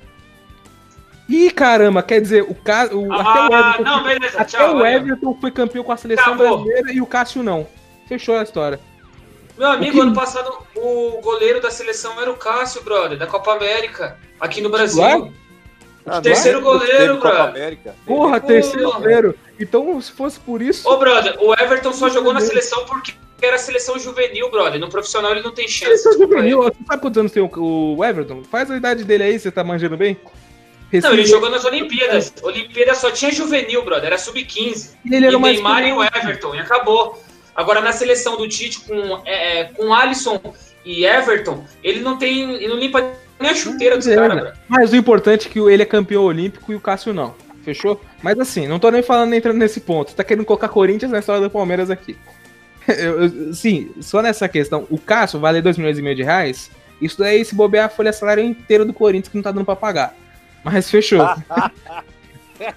Ih, 1.29 1.51
caramba, 1.51 2.03
quer 2.03 2.21
dizer, 2.21 2.43
o, 2.43 2.55
Ca... 2.55 2.89
o 2.93 3.13
ah, 3.13 3.21
até 3.21 3.41
o 3.41 3.59
Everton, 3.59 3.83
não, 3.83 4.05
beleza, 4.05 4.39
até 4.39 4.45
tchau, 4.45 4.77
o 4.77 4.87
Everton 4.87 5.39
foi 5.41 5.51
campeão 5.51 5.83
com 5.83 5.91
a 5.91 5.97
seleção 5.97 6.35
Acabou. 6.35 6.59
brasileira 6.59 6.93
e 6.93 7.01
o 7.01 7.07
Cássio 7.07 7.43
não. 7.43 7.67
Fechou 8.09 8.37
a 8.37 8.45
história. 8.45 8.79
Meu 9.59 9.69
amigo, 9.69 9.93
que... 9.93 10.01
ano 10.01 10.15
passado 10.15 10.53
o 10.77 11.21
goleiro 11.21 11.61
da 11.61 11.71
seleção 11.71 12.21
era 12.21 12.31
o 12.31 12.37
Cássio, 12.37 12.85
brother, 12.85 13.19
da 13.19 13.27
Copa 13.27 13.55
América, 13.55 14.17
aqui 14.39 14.61
no 14.61 14.71
Brasil. 14.71 14.99
Claro. 14.99 15.33
Ah, 16.07 16.21
terceiro 16.21 16.61
goleiro, 16.61 17.19
brother. 17.19 17.79
Porra, 18.07 18.41
terceiro 18.41 18.93
goleiro. 18.93 19.35
Então, 19.59 20.01
se 20.01 20.13
fosse 20.13 20.39
por 20.39 20.63
isso. 20.63 20.89
Ô, 20.89 20.97
brother, 20.99 21.37
o 21.41 21.53
Everton 21.53 21.93
só 21.93 22.09
jogou 22.09 22.33
na 22.33 22.41
seleção 22.41 22.85
porque 22.85 23.13
era 23.43 23.59
seleção 23.59 23.99
juvenil, 23.99 24.51
brother. 24.51 24.79
No 24.79 24.89
profissional 24.89 25.33
ele 25.33 25.43
não 25.43 25.53
tem 25.53 25.67
chance. 25.67 25.99
Seleção 25.99 26.13
juvenil, 26.13 26.63
você 26.63 26.77
sabe 26.87 27.03
quantos 27.03 27.19
anos 27.19 27.33
tem 27.33 27.43
o 27.43 28.05
Everton? 28.05 28.45
Faz 28.45 28.71
a 28.71 28.77
idade 28.77 29.05
dele 29.05 29.25
aí, 29.25 29.39
você 29.39 29.51
tá 29.51 29.65
manjando 29.65 29.97
bem? 29.97 30.17
Não, 30.93 31.13
ele 31.13 31.27
jogou 31.27 31.51
nas 31.51 31.65
Olimpíadas. 31.65 32.33
Olimpíadas 32.43 32.99
só 32.99 33.11
tinha 33.11 33.33
juvenil, 33.33 33.85
brother. 33.85 34.07
Era 34.07 34.19
sub-15. 34.19 34.93
E 35.05 35.15
ele 35.15 35.27
era 35.27 35.35
e 35.35 35.41
Neymar 35.41 35.87
e 35.87 35.93
o 35.93 36.03
Everton, 36.03 36.55
e 36.55 36.61
acabou. 36.61 37.21
Agora, 37.55 37.81
na 37.81 37.93
seleção 37.93 38.37
do 38.37 38.49
Tite 38.49 38.81
com, 38.81 39.23
é, 39.25 39.61
é 39.61 39.65
com 39.65 39.93
Alisson 39.93 40.41
e 40.85 41.05
Everton, 41.05 41.65
ele 41.83 42.01
não 42.01 42.17
tem. 42.17 42.55
Ele 42.55 42.69
não 42.69 42.77
limpa 42.77 43.03
nem 43.39 43.51
a 43.51 43.55
chuteira 43.55 43.97
dos 43.97 44.07
caras, 44.07 44.55
Mas 44.69 44.93
o 44.93 44.97
importante 44.97 45.49
é 45.49 45.51
que 45.51 45.59
ele 45.59 45.83
é 45.83 45.87
campeão 45.87 46.25
olímpico 46.25 46.73
e 46.73 46.75
o 46.75 46.81
Cássio 46.81 47.13
não. 47.13 47.35
Fechou? 47.63 48.01
Mas 48.23 48.39
assim, 48.39 48.67
não 48.67 48.79
tô 48.79 48.91
nem 48.91 49.03
falando 49.03 49.35
entrando 49.35 49.59
nesse 49.59 49.81
ponto. 49.81 50.15
Tá 50.15 50.23
querendo 50.23 50.45
colocar 50.45 50.69
Corinthians 50.69 51.11
na 51.11 51.19
história 51.19 51.43
do 51.43 51.51
Palmeiras 51.51 51.91
aqui. 51.91 52.17
Eu, 52.87 53.25
eu, 53.25 53.53
sim, 53.53 53.91
só 54.01 54.23
nessa 54.23 54.49
questão. 54.49 54.87
O 54.89 54.97
Cássio 54.97 55.41
vale 55.41 55.61
2 55.61 55.77
milhões 55.77 55.99
e 55.99 56.03
meio 56.03 56.15
de 56.15 56.23
reais. 56.23 56.71
Isso 57.03 57.19
daí, 57.19 57.45
se 57.45 57.53
bobear 57.53 57.87
a 57.87 57.89
folha 57.89 58.13
salário 58.13 58.45
inteira 58.45 58.85
do 58.85 58.93
Corinthians 58.93 59.27
que 59.27 59.37
não 59.37 59.43
tá 59.43 59.51
dando 59.51 59.65
pra 59.65 59.75
pagar. 59.75 60.15
Mas 60.63 60.89
fechou. 60.89 61.27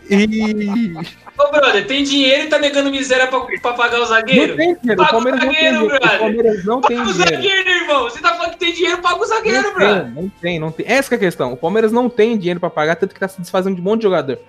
e. 0.10 0.94
Ô, 1.38 1.52
brother, 1.52 1.88
tem 1.88 2.04
dinheiro 2.04 2.44
e 2.44 2.48
tá 2.48 2.60
negando 2.60 2.92
miséria 2.92 3.28
pra, 3.28 3.40
pra 3.40 3.74
pagar 3.74 4.02
o 4.02 4.06
zagueiro? 4.06 4.50
Não 4.50 4.58
tem 4.58 4.76
dinheiro, 4.76 5.02
paga 5.02 5.18
o 5.18 5.24
Palmeiras 5.24 5.40
zagueiro, 5.42 5.74
não 5.76 5.90
tem 5.90 6.00
dinheiro. 6.00 6.16
O 6.16 6.20
Palmeiras 6.20 6.66
não 6.66 6.82
paga 6.82 6.96
tem 6.96 7.04
o 7.04 7.14
zagueiro, 7.14 7.70
irmão. 7.70 8.04
Você 8.04 8.22
tá 8.22 8.34
falando 8.36 8.52
que 8.52 8.60
tem 8.60 8.74
dinheiro, 8.74 9.02
paga 9.02 9.22
o 9.22 9.26
zagueiro, 9.26 9.62
não 9.62 9.74
brother. 9.74 10.04
Tem, 10.04 10.12
não 10.12 10.30
tem, 10.30 10.60
não 10.60 10.72
tem. 10.72 10.86
Essa 10.88 11.14
é 11.14 11.18
a 11.18 11.20
questão. 11.20 11.54
O 11.54 11.58
Palmeiras 11.58 11.92
não 11.92 12.10
tem 12.10 12.38
dinheiro 12.38 12.60
pra 12.60 12.70
pagar, 12.70 12.96
tanto 12.96 13.14
que 13.14 13.20
tá 13.20 13.28
se 13.28 13.40
desfazendo 13.40 13.76
de 13.76 13.82
um 13.82 13.86
monte 13.86 14.00
de 14.00 14.04
jogador. 14.04 14.40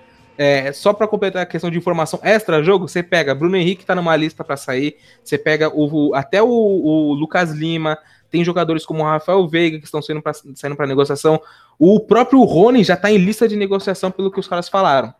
É, 0.43 0.73
só 0.73 0.91
para 0.91 1.07
completar 1.07 1.43
a 1.43 1.45
questão 1.45 1.69
de 1.69 1.77
informação 1.77 2.19
extra 2.23 2.63
jogo, 2.63 2.87
você 2.87 3.03
pega 3.03 3.35
Bruno 3.35 3.55
Henrique 3.55 3.85
tá 3.85 3.93
numa 3.93 4.15
lista 4.15 4.43
para 4.43 4.57
sair, 4.57 4.97
você 5.23 5.37
pega 5.37 5.69
o, 5.71 6.15
até 6.15 6.41
o, 6.41 6.47
o, 6.49 7.13
Lucas 7.13 7.51
Lima, 7.51 7.95
tem 8.27 8.43
jogadores 8.43 8.83
como 8.83 9.03
o 9.03 9.05
Rafael 9.05 9.47
Veiga 9.47 9.77
que 9.77 9.85
estão 9.85 10.01
saindo 10.01 10.19
para 10.75 10.87
negociação, 10.87 11.39
o 11.77 11.99
próprio 11.99 12.41
Rony 12.41 12.83
já 12.83 12.97
tá 12.97 13.11
em 13.11 13.17
lista 13.17 13.47
de 13.47 13.55
negociação 13.55 14.09
pelo 14.09 14.31
que 14.31 14.39
os 14.39 14.47
caras 14.47 14.67
falaram. 14.67 15.13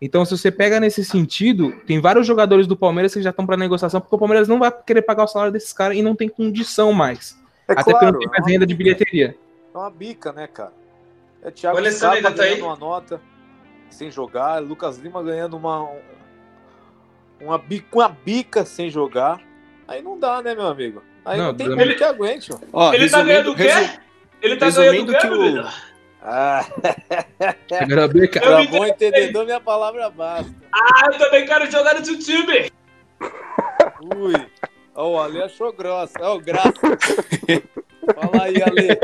Então, 0.00 0.24
se 0.24 0.34
você 0.38 0.50
pega 0.50 0.80
nesse 0.80 1.04
sentido, 1.04 1.74
tem 1.86 2.00
vários 2.00 2.26
jogadores 2.26 2.66
do 2.66 2.74
Palmeiras 2.74 3.12
que 3.12 3.20
já 3.20 3.28
estão 3.28 3.44
para 3.44 3.58
negociação, 3.58 4.00
porque 4.00 4.16
o 4.16 4.18
Palmeiras 4.18 4.48
não 4.48 4.58
vai 4.58 4.72
querer 4.72 5.02
pagar 5.02 5.24
o 5.24 5.28
salário 5.28 5.52
desses 5.52 5.74
caras 5.74 5.98
e 5.98 6.02
não 6.02 6.16
tem 6.16 6.30
condição 6.30 6.94
mais. 6.94 7.38
É 7.68 7.72
Até 7.72 7.92
claro, 7.92 7.98
porque 7.98 8.12
não 8.12 8.20
tem 8.20 8.28
mais 8.40 8.50
renda 8.50 8.66
de 8.66 8.74
bilheteria. 8.74 9.36
É 9.74 9.76
uma 9.76 9.90
bica, 9.90 10.32
né, 10.32 10.46
cara? 10.46 10.72
É 11.42 11.50
Thiago 11.50 11.78
Scarpa 11.90 12.30
tá 12.30 12.44
aí? 12.44 12.62
uma 12.62 12.74
nota. 12.74 13.20
Sem 13.92 14.10
jogar, 14.10 14.60
Lucas 14.60 14.98
Lima 14.98 15.22
ganhando 15.22 15.56
uma, 15.56 15.88
uma, 17.40 17.58
bica, 17.58 17.86
uma 17.92 18.08
bica 18.08 18.64
sem 18.64 18.90
jogar. 18.90 19.40
Aí 19.86 20.02
não 20.02 20.18
dá, 20.18 20.42
né, 20.42 20.54
meu 20.54 20.66
amigo? 20.66 21.02
Aí 21.24 21.38
não, 21.38 21.46
não 21.46 21.54
tem 21.54 21.66
ele... 21.66 21.94
que 21.94 22.04
aguente. 22.04 22.50
Ó. 22.72 22.92
Ele 22.92 23.08
tá 23.08 23.22
ganhando 23.22 23.52
o 23.52 23.54
quê? 23.54 23.62
Resu... 23.64 24.00
Ele 24.40 24.56
tá 24.56 24.70
ganhando 24.70 25.02
o 25.02 25.12
quê, 25.12 25.18
que 25.18 25.26
o... 25.28 25.92
Ah, 26.24 26.64
Pra 28.40 28.64
bom 28.66 28.86
entendedor, 28.86 29.44
minha 29.44 29.60
palavra 29.60 30.08
basta. 30.08 30.54
Ah, 30.72 31.10
eu 31.12 31.18
também 31.18 31.44
quero 31.44 31.68
jogar 31.70 31.98
no 31.98 32.04
seu 32.04 32.16
time. 32.16 32.70
Ui. 34.16 34.34
Ó, 34.94 35.06
oh, 35.06 35.12
o 35.12 35.20
Ale 35.20 35.42
achou 35.42 35.72
grossa. 35.72 36.14
Ó, 36.20 36.34
oh, 36.34 36.40
graça. 36.40 36.72
Fala 38.14 38.44
aí, 38.44 38.62
Ale. 38.62 38.98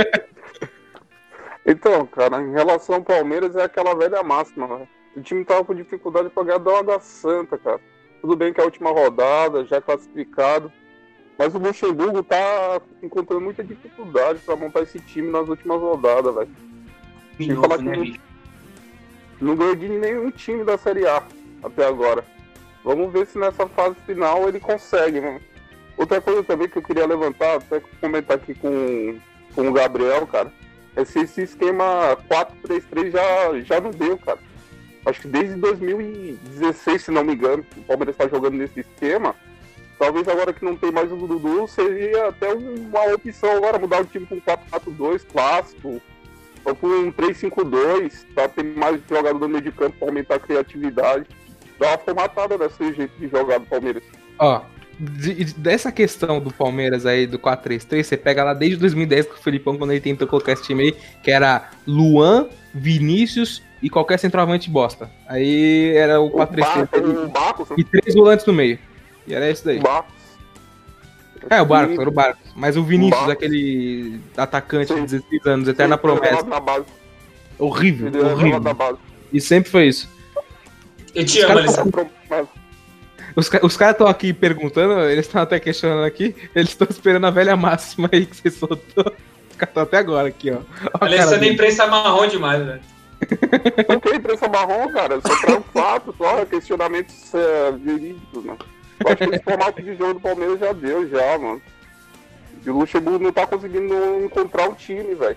Então, 1.70 2.06
cara, 2.06 2.40
em 2.40 2.50
relação 2.50 2.94
ao 2.94 3.02
Palmeiras 3.02 3.54
é 3.54 3.62
aquela 3.62 3.94
velha 3.94 4.22
máxima, 4.22 4.66
né? 4.66 4.88
O 5.14 5.20
time 5.20 5.44
tava 5.44 5.62
com 5.66 5.74
dificuldade 5.74 6.30
pra 6.30 6.42
ganhar 6.42 6.56
da 6.56 6.78
Água 6.78 6.98
Santa, 6.98 7.58
cara. 7.58 7.78
Tudo 8.22 8.34
bem 8.34 8.54
que 8.54 8.60
é 8.60 8.62
a 8.62 8.66
última 8.66 8.90
rodada, 8.90 9.66
já 9.66 9.78
classificado. 9.78 10.72
Mas 11.36 11.54
o 11.54 11.58
Luxemburgo 11.58 12.22
tá 12.22 12.80
encontrando 13.02 13.42
muita 13.42 13.62
dificuldade 13.62 14.38
para 14.38 14.56
montar 14.56 14.80
esse 14.80 14.98
time 14.98 15.30
nas 15.30 15.46
últimas 15.46 15.78
rodadas, 15.78 16.34
velho. 16.34 16.50
Sem 17.36 17.54
falar 17.54 17.76
que 17.76 17.84
né, 17.84 17.96
não, 19.38 19.48
não 19.48 19.56
ganhou 19.56 19.76
de 19.76 19.88
nenhum 19.90 20.30
time 20.30 20.64
da 20.64 20.78
Série 20.78 21.06
A 21.06 21.22
até 21.62 21.86
agora. 21.86 22.24
Vamos 22.82 23.12
ver 23.12 23.26
se 23.26 23.38
nessa 23.38 23.68
fase 23.68 23.94
final 24.06 24.48
ele 24.48 24.58
consegue, 24.58 25.20
né? 25.20 25.38
Outra 25.98 26.18
coisa 26.18 26.42
também 26.42 26.66
que 26.66 26.78
eu 26.78 26.82
queria 26.82 27.06
levantar, 27.06 27.56
até 27.56 27.82
comentar 28.00 28.38
aqui 28.38 28.54
com, 28.54 29.18
com 29.54 29.68
o 29.68 29.72
Gabriel, 29.72 30.26
cara, 30.26 30.50
é 30.98 31.04
se 31.04 31.20
esse 31.20 31.42
esquema 31.42 32.16
4-3-3 32.28 33.12
já, 33.12 33.60
já 33.60 33.80
não 33.80 33.90
deu, 33.90 34.18
cara. 34.18 34.40
Acho 35.06 35.20
que 35.22 35.28
desde 35.28 35.54
2016, 35.54 37.04
se 37.04 37.10
não 37.12 37.22
me 37.22 37.34
engano, 37.34 37.64
o 37.76 37.82
Palmeiras 37.82 38.16
está 38.16 38.26
jogando 38.26 38.56
nesse 38.56 38.80
esquema. 38.80 39.34
Talvez 39.96 40.26
agora 40.26 40.52
que 40.52 40.64
não 40.64 40.76
tem 40.76 40.90
mais 40.90 41.10
o 41.10 41.16
Dudu, 41.16 41.68
seria 41.68 42.28
até 42.28 42.52
uma 42.52 43.14
opção 43.14 43.50
agora 43.56 43.78
mudar 43.78 44.02
o 44.02 44.06
time 44.06 44.26
com 44.26 44.40
4-4-2 44.40 45.24
clássico, 45.30 46.02
ou 46.64 46.74
com 46.74 46.88
um 46.88 47.12
3-5-2, 47.12 48.26
para 48.34 48.48
ter 48.48 48.64
mais 48.64 49.00
jogador 49.08 49.38
no 49.38 49.48
meio 49.48 49.62
de 49.62 49.70
campo 49.70 49.96
para 49.98 50.08
aumentar 50.08 50.34
a 50.34 50.40
criatividade. 50.40 51.26
Dá 51.78 51.90
uma 51.90 51.98
formatada 51.98 52.58
desse 52.58 52.92
jeito 52.92 53.16
de 53.18 53.28
jogar 53.28 53.58
do 53.58 53.66
Palmeiras. 53.66 54.02
Ó, 54.40 54.62
de, 54.98 55.44
dessa 55.54 55.92
questão 55.92 56.40
do 56.40 56.52
Palmeiras 56.52 57.06
aí, 57.06 57.26
do 57.26 57.38
4-3-3, 57.38 58.02
você 58.02 58.16
pega 58.16 58.42
lá 58.42 58.54
desde 58.54 58.76
2010 58.78 59.26
com 59.26 59.34
o 59.34 59.38
Felipão, 59.38 59.76
quando 59.76 59.92
ele 59.92 60.00
tentou 60.00 60.26
colocar 60.26 60.52
esse 60.52 60.64
time 60.64 60.84
aí, 60.84 60.96
que 61.22 61.30
era 61.30 61.70
Luan, 61.86 62.48
Vinícius 62.74 63.62
e 63.82 63.88
qualquer 63.88 64.18
centroavante 64.18 64.68
bosta. 64.68 65.10
Aí 65.28 65.92
era 65.94 66.20
o 66.20 66.30
4-3-3. 66.30 67.74
E 67.76 67.84
três 67.84 68.14
volantes 68.14 68.44
no 68.44 68.52
meio. 68.52 68.78
E 69.26 69.34
era 69.34 69.48
esse 69.48 69.64
daí. 69.64 69.78
Barcos. 69.78 70.18
É, 71.48 71.62
o 71.62 71.66
Barcos, 71.66 71.98
era 71.98 72.08
o 72.08 72.12
Barcos. 72.12 72.50
Mas 72.56 72.76
o 72.76 72.82
Vinícius, 72.82 73.20
Barcos. 73.20 73.32
aquele 73.32 74.20
atacante 74.36 74.92
de 74.92 75.00
16 75.02 75.46
anos, 75.46 75.68
eterna 75.68 75.96
Sim, 75.96 76.02
promessa. 76.02 76.46
Horrível, 77.58 78.10
horrível. 78.32 78.98
E 79.32 79.40
sempre 79.40 79.70
foi 79.70 79.86
isso. 79.86 80.08
Eu 81.14 81.24
te 81.24 81.40
amo, 81.40 81.58
Alessandro. 81.58 82.10
Os, 83.38 83.48
os 83.62 83.76
caras 83.76 83.94
estão 83.94 84.08
aqui 84.08 84.32
perguntando, 84.32 85.00
eles 85.02 85.24
estão 85.24 85.40
até 85.40 85.60
questionando 85.60 86.04
aqui, 86.04 86.34
eles 86.56 86.70
estão 86.70 86.88
esperando 86.90 87.24
a 87.24 87.30
velha 87.30 87.56
máxima 87.56 88.10
aí 88.12 88.26
que 88.26 88.36
você 88.36 88.50
soltou. 88.50 89.12
Os 89.48 89.56
caras 89.56 89.70
estão 89.70 89.82
até 89.84 89.98
agora 89.98 90.26
aqui, 90.26 90.50
ó. 90.50 90.58
ó 90.92 91.04
Alessandro 91.04 91.44
é 91.44 91.48
imprensa 91.48 91.86
marrom 91.86 92.26
demais, 92.26 92.66
velho. 92.66 92.80
Por 93.86 94.00
que 94.00 94.16
imprensa 94.16 94.48
marrom, 94.48 94.88
cara? 94.92 95.20
Só 95.20 95.40
pra 95.40 95.56
um 95.56 95.62
fato, 95.62 96.12
só 96.18 96.44
questionamentos 96.46 97.32
é, 97.32 97.70
verídicos, 97.80 98.44
né? 98.44 98.56
Eu 98.98 99.06
acho 99.06 99.16
que 99.16 99.24
esse 99.24 99.44
formato 99.44 99.82
de 99.82 99.94
jogo 99.94 100.14
do 100.14 100.20
Palmeiras 100.20 100.58
já 100.58 100.72
deu, 100.72 101.08
já, 101.08 101.38
mano. 101.38 101.62
E 102.66 102.70
o 102.70 102.76
Luxemburgo 102.76 103.22
não 103.22 103.32
tá 103.32 103.46
conseguindo 103.46 103.94
encontrar 104.24 104.68
o 104.68 104.74
time, 104.74 105.14
velho. 105.14 105.36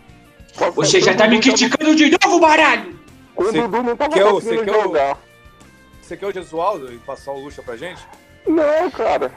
Você 0.73 1.01
já 1.01 1.13
tá 1.13 1.27
me 1.27 1.39
criticando 1.39 1.95
de 1.95 2.17
novo, 2.25 2.39
baralho! 2.39 2.99
Quando 3.35 3.49
o 3.49 3.67
Dudu 3.67 3.83
não 3.83 3.95
tava 3.95 4.11
quer 4.11 4.23
conseguindo 4.23 4.73
jogar. 4.73 5.19
Você 6.11 6.17
quer 6.17 6.27
o 6.27 6.33
Gesualdo 6.33 6.93
e 6.93 6.97
passar 6.97 7.31
o 7.31 7.39
Luxa 7.39 7.63
pra 7.63 7.77
gente? 7.77 8.05
Não, 8.45 8.91
cara. 8.91 9.31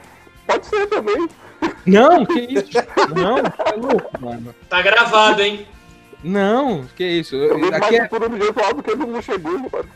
Pode 0.45 0.65
ser 0.65 0.85
também. 0.87 1.29
Não, 1.85 2.25
que 2.25 2.41
isso? 2.41 2.69
Não, 3.15 3.41
tá 3.43 3.73
louco, 3.77 4.11
mano. 4.19 4.53
Tá 4.67 4.81
gravado, 4.81 5.41
hein? 5.41 5.65
Não, 6.21 6.83
que 6.93 7.05
isso? 7.05 7.37
Eu 7.37 7.57
vejo 7.57 7.71
mais 7.71 7.95
é... 7.95 8.07
do 8.09 8.37
Gesualdo 8.37 8.83
que 8.83 8.93
do 8.93 9.07
Luxemburgo, 9.07 9.69
mano. 9.71 9.89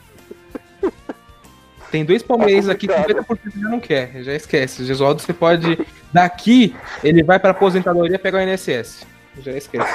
Tem 1.91 2.05
dois 2.05 2.23
palmeirenses 2.23 2.69
aqui 2.69 2.87
que 2.87 2.93
50% 2.93 3.39
já 3.57 3.67
não 3.67 3.81
quer, 3.81 4.23
já 4.23 4.33
esquece. 4.33 4.81
O 4.81 4.85
Gesualdo 4.85 5.21
você 5.21 5.33
pode. 5.33 5.85
Daqui, 6.13 6.73
ele 7.03 7.23
vai 7.23 7.39
pra 7.39 7.51
aposentadoria 7.51 8.17
pegar 8.17 8.37
o 8.37 8.41
INSS. 8.41 9.05
Já 9.39 9.51
esquece. 9.51 9.91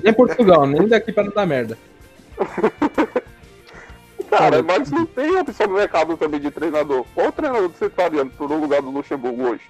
nem 0.00 0.12
Portugal, 0.12 0.64
nem 0.64 0.86
daqui 0.86 1.10
pra 1.10 1.24
não 1.24 1.32
dar 1.32 1.44
merda. 1.44 1.76
Cara, 4.38 4.62
mas 4.62 4.90
não 4.90 5.06
tem 5.06 5.36
opção 5.36 5.66
no 5.66 5.74
mercado 5.74 6.16
também 6.16 6.40
de 6.40 6.50
treinador. 6.50 7.04
Qual 7.14 7.32
treinador 7.32 7.70
que 7.70 7.78
você 7.78 7.86
estaria 7.86 8.24
no 8.24 8.60
lugar 8.60 8.82
do 8.82 8.90
Luxemburgo 8.90 9.50
hoje? 9.50 9.62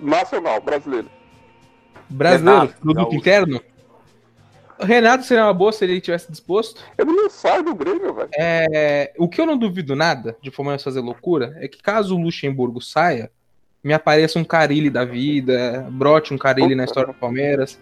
Nacional, 0.00 0.60
brasileiro. 0.60 1.08
Brasileiro? 2.08 2.60
Renato, 2.60 2.80
produto 2.80 3.14
interno? 3.14 3.60
Renato 4.78 5.24
seria 5.24 5.44
uma 5.44 5.54
boa 5.54 5.72
se 5.72 5.84
ele 5.84 6.00
tivesse 6.00 6.30
disposto. 6.30 6.82
Ele 6.98 7.10
não 7.10 7.30
sai 7.30 7.62
do 7.62 7.74
Grêmio, 7.74 8.12
velho. 8.12 8.28
É, 8.36 9.12
o 9.18 9.28
que 9.28 9.40
eu 9.40 9.46
não 9.46 9.56
duvido 9.56 9.96
nada 9.96 10.36
de 10.42 10.50
Palmeiras 10.50 10.82
fazer 10.82 11.00
loucura 11.00 11.56
é 11.60 11.68
que 11.68 11.82
caso 11.82 12.14
o 12.14 12.20
Luxemburgo 12.20 12.80
saia, 12.80 13.30
me 13.82 13.94
apareça 13.94 14.38
um 14.38 14.44
Carilli 14.44 14.90
da 14.90 15.04
vida, 15.04 15.86
brote 15.90 16.34
um 16.34 16.38
Carilli 16.38 16.74
na 16.74 16.84
história 16.84 17.12
do 17.12 17.18
Palmeiras. 17.18 17.80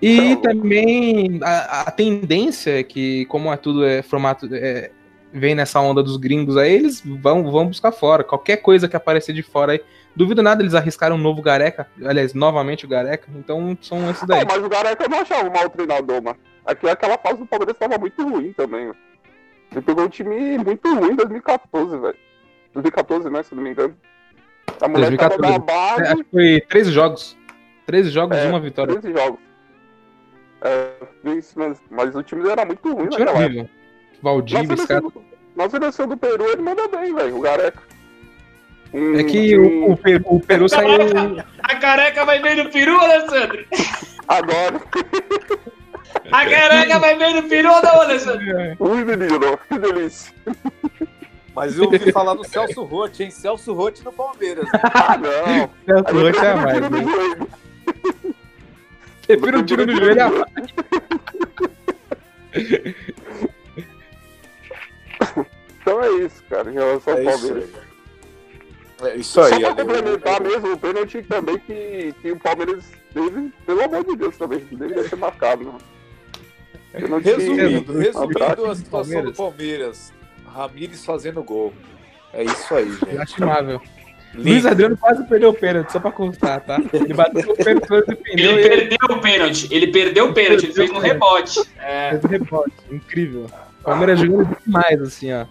E 0.00 0.34
também 0.36 1.38
a, 1.42 1.82
a, 1.82 1.90
tendência 1.92 2.80
é 2.80 2.82
que, 2.82 3.24
como 3.26 3.52
é 3.52 3.56
tudo 3.56 3.84
é 3.84 4.02
formato. 4.02 4.48
É, 4.52 4.90
vem 5.32 5.54
nessa 5.54 5.80
onda 5.80 6.02
dos 6.02 6.16
gringos 6.16 6.56
aí, 6.56 6.74
eles 6.74 7.02
vão, 7.04 7.50
vão 7.50 7.66
buscar 7.66 7.92
fora. 7.92 8.22
Qualquer 8.22 8.58
coisa 8.58 8.88
que 8.88 8.96
aparecer 8.96 9.32
de 9.32 9.42
fora 9.42 9.72
aí 9.72 9.80
Duvido 10.14 10.42
nada 10.42 10.62
eles 10.62 10.74
arriscaram 10.74 11.16
um 11.16 11.18
novo 11.18 11.40
Gareca. 11.40 11.88
Aliás, 12.04 12.34
novamente 12.34 12.84
o 12.84 12.88
Gareca. 12.88 13.28
Então 13.34 13.76
são 13.80 14.10
esses 14.10 14.26
daí. 14.26 14.44
mas 14.46 14.62
o 14.62 14.68
Gareca 14.68 15.04
eu 15.04 15.08
não 15.08 15.20
achava 15.20 15.48
um 15.48 15.52
mau 15.52 15.68
treinador, 15.70 16.22
mano. 16.22 16.38
Aqui 16.66 16.88
aquela 16.88 17.16
fase 17.18 17.38
do 17.38 17.46
Palmeiras 17.46 17.74
estava 17.74 17.98
muito 17.98 18.22
ruim 18.22 18.52
também. 18.52 18.90
Ó. 18.90 18.94
Ele 19.72 19.80
pegou 19.80 20.04
um 20.04 20.08
time 20.08 20.58
muito 20.58 20.94
ruim 20.94 21.12
em 21.12 21.16
2014, 21.16 21.98
velho. 21.98 22.16
2014, 22.74 23.30
né? 23.30 23.42
Se 23.42 23.54
não 23.54 23.62
me 23.62 23.70
engano. 23.70 23.96
A 24.80 24.88
mulher 24.88 25.08
2014. 25.08 25.40
tava 25.40 25.52
na 25.52 25.58
base. 25.58 26.20
É, 26.20 26.24
foi 26.30 26.60
13 26.68 26.92
jogos. 26.92 27.36
13 27.86 28.10
jogos 28.10 28.36
é, 28.36 28.44
e 28.44 28.48
uma 28.48 28.60
vitória. 28.60 29.00
13 29.00 29.18
jogos. 29.18 29.40
É, 30.60 30.92
mesmo. 31.24 31.76
Mas 31.90 32.14
o 32.14 32.22
time 32.22 32.48
era 32.48 32.66
muito 32.66 32.92
ruim 32.92 33.08
naquela 33.08 33.42
época. 33.42 33.70
Valdívia, 34.22 34.68
na 34.68 34.76
seleção, 34.76 35.00
do, 35.00 35.24
na 35.56 35.70
seleção 35.70 36.08
do 36.08 36.16
Peru 36.16 36.48
ele 36.48 36.62
manda 36.62 36.86
bem, 36.86 37.12
velho. 37.12 37.36
O 37.36 37.40
Gareca. 37.40 37.82
É 38.94 39.24
que 39.24 39.58
o, 39.58 39.90
o, 39.90 39.96
Peru, 39.96 40.24
o 40.26 40.40
Peru 40.40 40.68
saiu. 40.68 40.98
A 41.62 41.76
careca 41.76 42.24
vai 42.26 42.40
ver 42.40 42.62
no 42.62 42.70
peru, 42.70 42.98
Alessandro? 43.00 43.64
Agora. 44.28 44.80
A 46.30 46.46
careca 46.46 46.98
vai 46.98 47.16
ver 47.16 47.34
no 47.34 47.48
peru 47.48 47.70
ou 47.70 47.82
não, 47.82 48.00
Alessandro? 48.02 48.46
Ui, 48.78 49.04
menino, 49.04 49.58
que 49.68 49.78
delícia. 49.78 50.34
Mas 51.54 51.76
eu 51.76 51.84
ouvi 51.84 52.12
falar 52.12 52.34
do 52.34 52.44
Celso 52.44 52.84
Rotti, 52.84 53.24
hein? 53.24 53.30
Celso 53.30 53.72
Rotti 53.72 54.04
no 54.04 54.12
Palmeiras. 54.12 54.64
Né? 54.64 54.80
Ah, 54.82 55.18
não. 55.18 55.70
Celso 55.86 56.20
Rotti 56.20 56.38
é 56.38 56.54
mais. 56.54 56.80
Né? 56.80 56.88
Prefiro 59.26 59.58
um 59.58 59.64
tiro 59.64 59.86
no 59.86 59.96
joelho 59.96 60.22
a 60.22 60.30
mais. 60.30 60.46
Então 65.82 66.00
é 66.02 66.10
isso, 66.24 66.42
cara, 66.48 66.70
em 66.70 66.74
relação 66.74 67.12
ao 67.12 67.18
é 67.20 67.24
Palmeiras. 67.24 67.64
Isso, 67.64 69.06
é 69.06 69.16
isso 69.16 69.40
aí. 69.40 69.50
Só 69.50 69.74
pra 69.74 69.84
complementar 69.84 70.40
mesmo, 70.40 70.72
o 70.72 70.78
pênalti 70.78 71.22
também 71.22 71.58
que, 71.58 72.14
que 72.22 72.30
o 72.30 72.38
Palmeiras 72.38 72.84
teve, 73.12 73.52
pelo 73.66 73.82
amor 73.82 74.04
de 74.04 74.16
Deus, 74.16 74.36
também 74.36 74.60
deveria 74.60 75.08
ser 75.08 75.16
marcado, 75.16 75.64
né? 75.64 75.72
Resumindo, 76.94 77.98
resumindo 77.98 78.66
a 78.70 78.76
situação 78.76 79.24
do 79.24 79.32
Palmeiras. 79.32 80.12
Ramires 80.46 81.04
fazendo 81.04 81.42
gol. 81.42 81.72
É 82.32 82.44
isso 82.44 82.74
aí, 82.74 82.92
gente. 82.92 83.14
Lastimável. 83.14 83.80
Luiz 84.34 84.64
Adriano 84.64 84.96
quase 84.96 85.24
perdeu 85.24 85.50
o 85.50 85.54
pênalti, 85.54 85.92
só 85.92 86.00
pra 86.00 86.10
constar, 86.10 86.60
tá? 86.60 86.78
Ele 86.92 87.12
bateu 87.12 87.50
o 87.50 87.56
pênalti, 87.56 87.88
defendeu. 88.06 88.58
Ele 88.58 88.68
perdeu 88.68 89.16
o 89.16 89.20
pênalti, 89.20 89.68
ele 89.70 89.86
perdeu 89.88 90.28
o 90.30 90.34
pênalti, 90.34 90.64
ele 90.64 90.74
fez 90.74 90.90
um 90.90 90.98
rebote. 90.98 91.60
É. 91.78 92.10
Fez 92.10 92.24
um 92.24 92.28
rebote, 92.28 92.72
incrível. 92.90 93.46
O 93.80 93.84
Palmeiras 93.84 94.20
jogando 94.20 94.56
demais, 94.64 95.02
assim, 95.02 95.32
ó. 95.32 95.46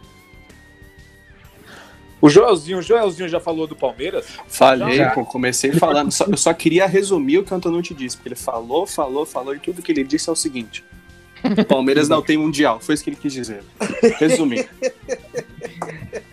O 2.21 2.29
Joelzinho, 2.29 2.77
o 2.77 2.81
Joelzinho 2.81 3.27
já 3.27 3.39
falou 3.39 3.65
do 3.65 3.75
Palmeiras? 3.75 4.27
Falei, 4.47 4.97
já. 4.97 5.09
pô, 5.11 5.25
comecei 5.25 5.71
falando. 5.73 6.11
Só, 6.11 6.25
eu 6.25 6.37
só 6.37 6.53
queria 6.53 6.85
resumir 6.85 7.39
o 7.39 7.43
que 7.43 7.51
o 7.51 7.55
Antonucci 7.57 7.93
disse, 7.95 8.15
porque 8.15 8.29
ele 8.29 8.35
falou, 8.35 8.85
falou, 8.85 9.25
falou, 9.25 9.55
e 9.55 9.59
tudo 9.59 9.81
que 9.81 9.91
ele 9.91 10.03
disse 10.03 10.29
é 10.29 10.31
o 10.31 10.35
seguinte: 10.35 10.83
O 11.59 11.65
Palmeiras 11.65 12.07
não 12.07 12.21
tem 12.21 12.37
mundial, 12.37 12.79
foi 12.79 12.93
isso 12.95 13.03
que 13.03 13.09
ele 13.09 13.17
quis 13.17 13.33
dizer. 13.33 13.63
Resumindo. 14.19 14.67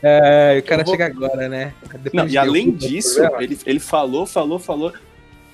É, 0.03 0.59
o 0.63 0.63
cara 0.69 0.85
chega 0.87 1.07
agora, 1.07 1.49
né? 1.49 1.73
Depois 2.01 2.13
Não, 2.13 2.29
e 2.29 2.37
além 2.39 2.71
disso, 2.71 3.21
ele, 3.41 3.59
ele 3.67 3.81
falou, 3.81 4.27
falou, 4.27 4.59
falou. 4.59 4.93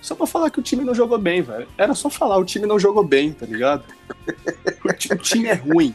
Só 0.01 0.14
pra 0.14 0.27
falar 0.27 0.51
que 0.51 0.59
o 0.59 0.62
time 0.62 0.85
não 0.85 0.94
jogou 0.94 1.16
bem, 1.16 1.40
velho. 1.40 1.66
Era 1.79 1.94
só 1.94 2.11
falar, 2.11 2.37
o 2.38 2.44
time 2.44 2.66
não 2.66 2.79
jogou 2.79 3.03
bem, 3.03 3.33
tá 3.33 3.47
ligado? 3.47 3.85
O, 4.85 4.92
ti- 4.92 5.12
o 5.12 5.16
time 5.16 5.49
é 5.49 5.55
ruim. 5.55 5.94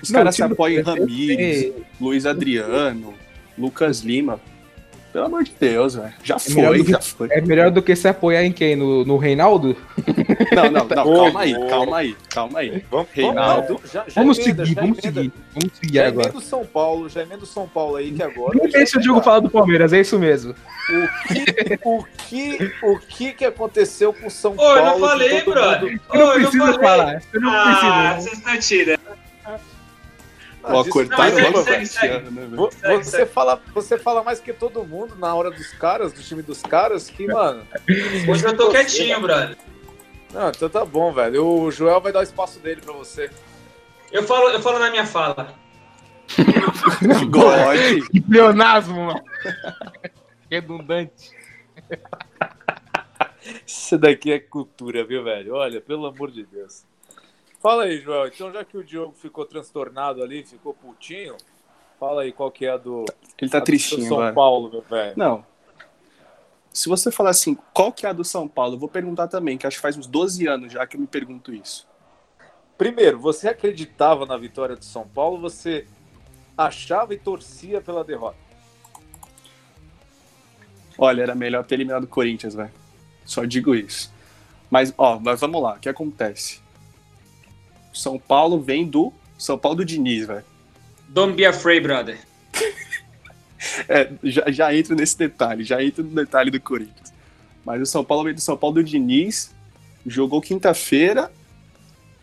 Os 0.00 0.10
Não, 0.10 0.20
caras 0.20 0.36
se 0.36 0.42
apoiam 0.42 0.84
em 1.08 1.18
sei. 1.18 1.74
Luiz 2.00 2.26
Adriano, 2.26 3.12
Lucas 3.60 4.00
Lima. 4.00 4.40
Pelo 5.12 5.24
amor 5.26 5.42
de 5.42 5.52
Deus, 5.58 5.96
velho. 5.96 6.12
Já 6.22 6.36
melhor 6.50 6.68
foi, 6.76 6.84
que- 6.84 6.90
já 6.92 7.00
foi. 7.00 7.28
É 7.32 7.40
melhor 7.40 7.70
do 7.72 7.82
que 7.82 7.96
se 7.96 8.06
apoiar 8.06 8.44
em 8.44 8.52
quem? 8.52 8.76
No, 8.76 9.04
no 9.04 9.16
Reinaldo? 9.16 9.76
Não, 10.54 10.64
não, 10.70 10.84
não, 10.84 11.06
Ô, 11.06 11.16
calma 11.24 11.40
aí, 11.40 11.54
ô. 11.54 11.66
calma 11.68 11.98
aí, 11.98 12.16
calma 12.28 12.58
aí. 12.60 12.84
Vamos, 12.90 13.08
Reinaldo. 13.12 13.66
vamos, 13.74 13.90
já, 13.92 14.04
já 14.08 14.20
Vamos 14.20 14.38
emenda, 14.38 14.64
seguir, 14.64 14.74
já 14.74 14.80
vamos 14.80 14.98
emenda. 14.98 15.20
seguir. 15.20 15.32
Vamos 15.54 15.78
seguir 15.78 15.94
Já 15.94 16.06
agora. 16.08 16.28
emenda 16.28 16.40
São 16.44 16.64
Paulo, 16.66 17.08
já 17.08 17.22
emenda 17.22 17.42
o 17.42 17.46
São 17.46 17.68
Paulo 17.68 17.96
aí, 17.96 18.10
que 18.12 18.22
agora. 18.22 18.58
Não 18.58 18.68
deixa 18.68 18.98
o 18.98 19.00
Diogo 19.00 19.20
falar 19.20 19.40
do 19.40 19.50
Palmeiras, 19.50 19.92
é 19.92 20.00
isso 20.00 20.18
mesmo. 20.18 20.54
O 20.90 21.34
que, 21.34 21.78
o 21.84 22.04
que, 22.28 22.72
o 22.82 22.98
que 22.98 23.32
que 23.32 23.44
aconteceu 23.44 24.12
com 24.12 24.26
o 24.26 24.30
São 24.30 24.52
Ô, 24.52 24.56
Paulo? 24.56 24.78
eu 24.78 24.84
não 24.84 24.98
falei, 25.00 25.42
brother. 25.42 25.90
mundo- 25.92 26.00
não 26.14 26.20
Ô, 26.26 26.32
eu 26.32 26.40
precisa 26.50 26.72
falar. 26.80 27.20
Você 27.20 27.38
não 27.38 27.50
Ah, 27.50 27.64
precisa. 27.64 28.14
vocês 28.20 28.38
estão 28.38 28.58
tirando. 28.58 28.99
Ó, 30.62 30.84
cortaram 30.84 31.34
mas 31.34 31.42
logo 31.42 31.62
segue, 31.64 31.84
o 31.84 31.86
segue, 31.86 32.30
né, 32.30 32.40
velho? 32.42 32.56
Vo- 32.56 32.70
Segue, 32.70 33.04
Você 33.04 33.10
segue. 33.10 33.30
fala, 33.32 33.62
você 33.74 33.98
fala 33.98 34.22
mais 34.22 34.40
que 34.40 34.52
todo 34.52 34.84
mundo 34.84 35.16
na 35.16 35.34
hora 35.34 35.50
dos 35.50 35.72
caras, 35.72 36.12
do 36.12 36.20
time 36.22 36.42
dos 36.42 36.60
caras, 36.62 37.08
que, 37.08 37.26
mano. 37.26 37.66
Hoje 38.28 38.44
eu 38.44 38.56
tô 38.56 38.68
quietinho, 38.70 39.20
brother. 39.20 39.56
Não, 40.32 40.50
então 40.50 40.68
tá 40.68 40.84
bom, 40.84 41.12
velho. 41.12 41.44
O 41.46 41.70
Joel 41.70 42.00
vai 42.00 42.12
dar 42.12 42.20
o 42.20 42.22
espaço 42.22 42.60
dele 42.60 42.80
pra 42.80 42.92
você. 42.92 43.30
Eu 44.12 44.22
falo, 44.24 44.48
eu 44.50 44.60
falo 44.60 44.78
na 44.78 44.90
minha 44.90 45.06
fala. 45.06 45.54
God. 47.30 48.08
Que 48.12 48.20
pleonasmo, 48.20 49.06
mano. 49.06 49.22
Redundante. 50.50 51.30
Isso 53.66 53.96
daqui 53.98 54.32
é 54.32 54.38
cultura, 54.38 55.04
viu, 55.04 55.24
velho? 55.24 55.54
Olha, 55.54 55.80
pelo 55.80 56.06
amor 56.06 56.30
de 56.30 56.44
Deus. 56.44 56.84
Fala 57.60 57.84
aí, 57.84 58.00
Joel. 58.00 58.28
Então, 58.28 58.50
já 58.50 58.64
que 58.64 58.76
o 58.76 58.82
Diogo 58.82 59.12
ficou 59.12 59.44
transtornado 59.44 60.22
ali, 60.22 60.44
ficou 60.44 60.72
putinho, 60.72 61.36
fala 61.98 62.22
aí 62.22 62.32
qual 62.32 62.50
que 62.50 62.64
é 62.64 62.70
a 62.70 62.78
do, 62.78 63.04
Ele 63.38 63.48
a 63.48 63.52
tá 63.52 63.58
do 63.58 63.64
tristinho, 63.64 64.08
São 64.08 64.18
velho. 64.18 64.34
Paulo, 64.34 64.70
meu 64.70 64.80
velho. 64.80 65.12
Não. 65.14 65.44
Se 66.72 66.88
você 66.88 67.10
falar 67.10 67.30
assim, 67.30 67.58
qual 67.74 67.92
que 67.92 68.06
é 68.06 68.08
a 68.08 68.12
do 68.14 68.24
São 68.24 68.48
Paulo? 68.48 68.74
Eu 68.74 68.78
vou 68.78 68.88
perguntar 68.88 69.28
também, 69.28 69.58
que 69.58 69.66
acho 69.66 69.76
que 69.76 69.82
faz 69.82 69.96
uns 69.96 70.06
12 70.06 70.46
anos 70.46 70.72
já 70.72 70.86
que 70.86 70.96
eu 70.96 71.00
me 71.00 71.06
pergunto 71.06 71.52
isso. 71.52 71.86
Primeiro, 72.78 73.18
você 73.18 73.48
acreditava 73.48 74.24
na 74.24 74.38
vitória 74.38 74.74
do 74.74 74.84
São 74.84 75.06
Paulo? 75.06 75.38
Você 75.42 75.86
achava 76.56 77.12
e 77.12 77.18
torcia 77.18 77.82
pela 77.82 78.02
derrota? 78.02 78.38
Olha, 80.96 81.22
era 81.22 81.34
melhor 81.34 81.64
ter 81.64 81.74
eliminado 81.74 82.04
o 82.04 82.08
Corinthians, 82.08 82.54
velho. 82.54 82.72
Só 83.24 83.44
digo 83.44 83.74
isso. 83.74 84.10
Mas, 84.70 84.94
ó, 84.96 85.18
mas 85.18 85.40
vamos 85.40 85.62
lá, 85.62 85.74
o 85.74 85.78
que 85.78 85.88
acontece? 85.88 86.62
São 87.92 88.18
Paulo 88.18 88.60
vem 88.60 88.86
do 88.86 89.12
São 89.38 89.58
Paulo 89.58 89.78
do 89.78 89.84
Diniz, 89.84 90.26
velho. 90.26 90.44
Don't 91.08 91.34
be 91.34 91.44
afraid, 91.44 91.82
brother. 91.82 92.18
É, 93.88 94.10
já, 94.22 94.50
já 94.50 94.74
entro 94.74 94.94
nesse 94.96 95.18
detalhe, 95.18 95.62
já 95.64 95.82
entro 95.84 96.02
no 96.02 96.14
detalhe 96.14 96.50
do 96.50 96.58
Corinthians. 96.58 97.12
Mas 97.62 97.82
o 97.82 97.86
São 97.86 98.02
Paulo 98.02 98.24
veio 98.24 98.34
do 98.34 98.40
São 98.40 98.56
Paulo 98.56 98.76
do 98.76 98.84
Diniz, 98.84 99.54
jogou 100.06 100.40
quinta-feira, 100.40 101.30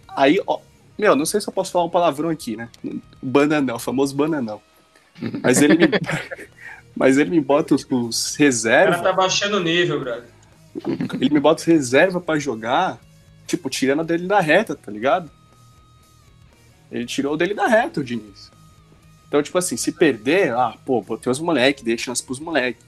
aí, 0.07 0.41
ó, 0.47 0.59
meu, 0.97 1.15
não 1.15 1.25
sei 1.27 1.39
se 1.39 1.47
eu 1.47 1.53
posso 1.53 1.71
falar 1.71 1.85
um 1.85 1.89
palavrão 1.89 2.29
aqui, 2.29 2.57
né? 2.57 2.69
Bananão, 3.21 3.77
famoso 3.77 4.15
bananão. 4.15 4.59
Mas 5.43 5.61
ele 5.61 5.77
me, 5.77 5.87
mas 6.95 7.17
ele 7.19 7.29
me 7.29 7.39
bota 7.39 7.75
os, 7.75 7.85
os 7.89 8.33
O 8.33 8.37
cara 8.37 8.43
reservas, 8.45 9.01
tá 9.01 9.13
baixando 9.13 9.57
o 9.57 9.63
nível, 9.63 9.99
brother. 9.99 10.29
ele 11.21 11.29
me 11.29 11.39
bota 11.39 11.61
os 11.61 11.67
reservas 11.67 12.23
pra 12.23 12.39
jogar, 12.39 12.99
tipo, 13.45 13.69
tirando 13.69 14.03
dele 14.03 14.27
da 14.27 14.39
reta, 14.39 14.75
tá 14.75 14.91
ligado? 14.91 15.29
Ele 16.91 17.05
tirou 17.05 17.35
dele 17.37 17.53
da 17.53 17.67
reta, 17.67 17.99
o 17.99 18.03
Diniz. 18.03 18.51
Então, 19.27 19.43
tipo 19.43 19.57
assim, 19.57 19.75
se 19.75 19.91
perder, 19.91 20.53
ah, 20.53 20.75
pô, 20.85 21.01
botei 21.01 21.29
os 21.31 21.39
moleques, 21.39 21.83
dei 21.83 21.97
chance 21.97 22.23
pros 22.23 22.39
moleques. 22.39 22.81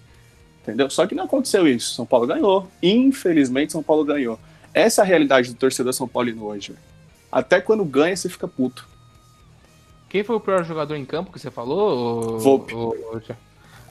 Entendeu? 0.64 0.90
Só 0.90 1.06
que 1.06 1.16
não 1.16 1.26
aconteceu 1.26 1.68
isso. 1.68 1.94
São 1.96 2.06
Paulo 2.06 2.28
ganhou. 2.28 2.70
Infelizmente, 2.82 3.72
São 3.74 3.84
Paulo 3.84 4.06
ganhou. 4.06 4.40
Essa 4.74 5.02
é 5.02 5.04
a 5.04 5.08
realidade 5.08 5.50
do 5.50 5.56
torcedor 5.58 5.94
São 5.94 6.08
Paulino 6.08 6.46
hoje. 6.46 6.74
Até 7.32 7.60
quando 7.60 7.84
ganha, 7.84 8.16
você 8.16 8.30
fica 8.30 8.48
puto. 8.48 8.88
Quem 10.08 10.24
foi 10.24 10.36
o 10.36 10.40
pior 10.40 10.64
jogador 10.64 10.96
em 10.96 11.06
campo 11.06 11.32
que 11.32 11.40
você 11.40 11.52
falou? 11.52 12.36
ô- 12.36 12.40
Volpe. 12.40 12.74
ô- 12.74 12.96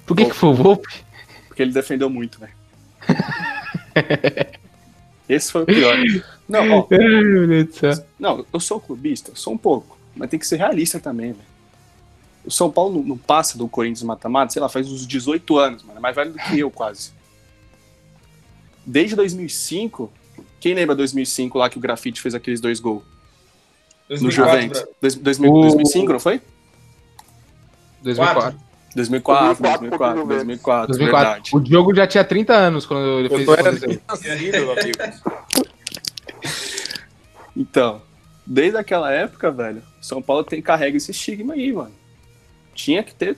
Por 0.06 0.16
que, 0.16 0.24
que 0.24 0.34
foi 0.34 0.48
o 0.50 0.54
Volpe? 0.54 0.88
Porque 1.48 1.62
ele 1.62 1.72
defendeu 1.72 2.08
muito, 2.08 2.38
velho. 2.40 2.52
Esse 5.28 5.52
foi 5.52 5.62
o 5.62 5.66
pior. 5.66 5.96
Não, 6.48 6.70
ó. 6.78 6.88
Não, 8.18 8.46
eu 8.52 8.60
sou 8.60 8.80
clubista, 8.80 9.32
sou 9.34 9.52
um 9.52 9.58
pouco, 9.58 9.97
mas 10.18 10.28
tem 10.30 10.38
que 10.38 10.46
ser 10.46 10.56
realista 10.56 10.98
também, 11.00 11.32
velho. 11.32 11.44
O 12.44 12.50
São 12.50 12.70
Paulo 12.70 12.98
não, 12.98 13.02
não 13.10 13.18
passa 13.18 13.56
do 13.58 13.68
Corinthians 13.68 14.02
mata-mata, 14.02 14.52
sei 14.52 14.60
lá, 14.62 14.68
faz 14.68 14.90
uns 14.90 15.06
18 15.06 15.58
anos, 15.58 15.82
mano, 15.82 15.98
é 15.98 16.00
mais 16.00 16.14
velho 16.16 16.32
do 16.32 16.38
que 16.38 16.58
eu 16.58 16.70
quase. 16.70 17.12
Desde 18.86 19.14
2005, 19.16 20.10
quem 20.60 20.74
lembra 20.74 20.94
2005 20.96 21.58
lá 21.58 21.68
que 21.68 21.76
o 21.78 21.80
Grafite 21.80 22.20
fez 22.20 22.34
aqueles 22.34 22.60
dois 22.60 22.80
gols 22.80 23.02
no 24.08 24.16
2004, 24.16 24.32
Juventus? 24.32 24.78
brother. 24.80 24.94
Dois- 25.00 25.14
2000 25.16 25.52
O- 25.52 25.60
2005, 25.62 26.12
não 26.12 26.20
foi? 26.20 26.40
2004. 28.02 28.58
2004, 28.94 29.62
2004, 29.62 29.80
2004, 29.80 30.26
2004, 30.26 30.86
2004. 30.88 31.28
verdade. 31.28 31.50
O 31.54 31.60
Diogo 31.60 31.94
já 31.94 32.06
tinha 32.06 32.24
30 32.24 32.54
anos 32.54 32.86
quando 32.86 33.18
ele 33.18 33.28
Eu 33.28 33.44
fez 33.46 33.48
isso. 33.74 35.22
Então, 37.56 38.00
desde 38.48 38.78
aquela 38.78 39.12
época, 39.12 39.50
velho, 39.50 39.82
São 40.00 40.22
Paulo 40.22 40.42
tem 40.42 40.62
carrega 40.62 40.96
esse 40.96 41.10
estigma 41.10 41.54
aí, 41.54 41.72
mano. 41.72 41.94
Tinha 42.74 43.02
que 43.02 43.14
ter 43.14 43.36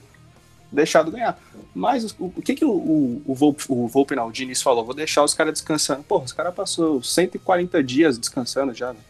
deixado 0.71 1.11
ganhar. 1.11 1.37
Mas 1.75 2.11
o, 2.19 2.31
o 2.35 2.41
que 2.41 2.55
que 2.55 2.65
o, 2.65 2.71
o, 2.71 3.21
o, 3.25 3.35
Volpe, 3.35 3.63
o 3.67 3.87
Volpe 3.87 4.15
não, 4.15 4.27
o 4.27 4.31
Diniz 4.31 4.61
falou? 4.61 4.85
Vou 4.85 4.93
deixar 4.93 5.23
os 5.23 5.33
caras 5.33 5.53
descansando. 5.53 6.03
Pô, 6.03 6.19
os 6.19 6.31
caras 6.31 6.53
passou 6.53 7.01
140 7.03 7.83
dias 7.83 8.17
descansando 8.17 8.73
já, 8.73 8.91
velho. 8.91 9.03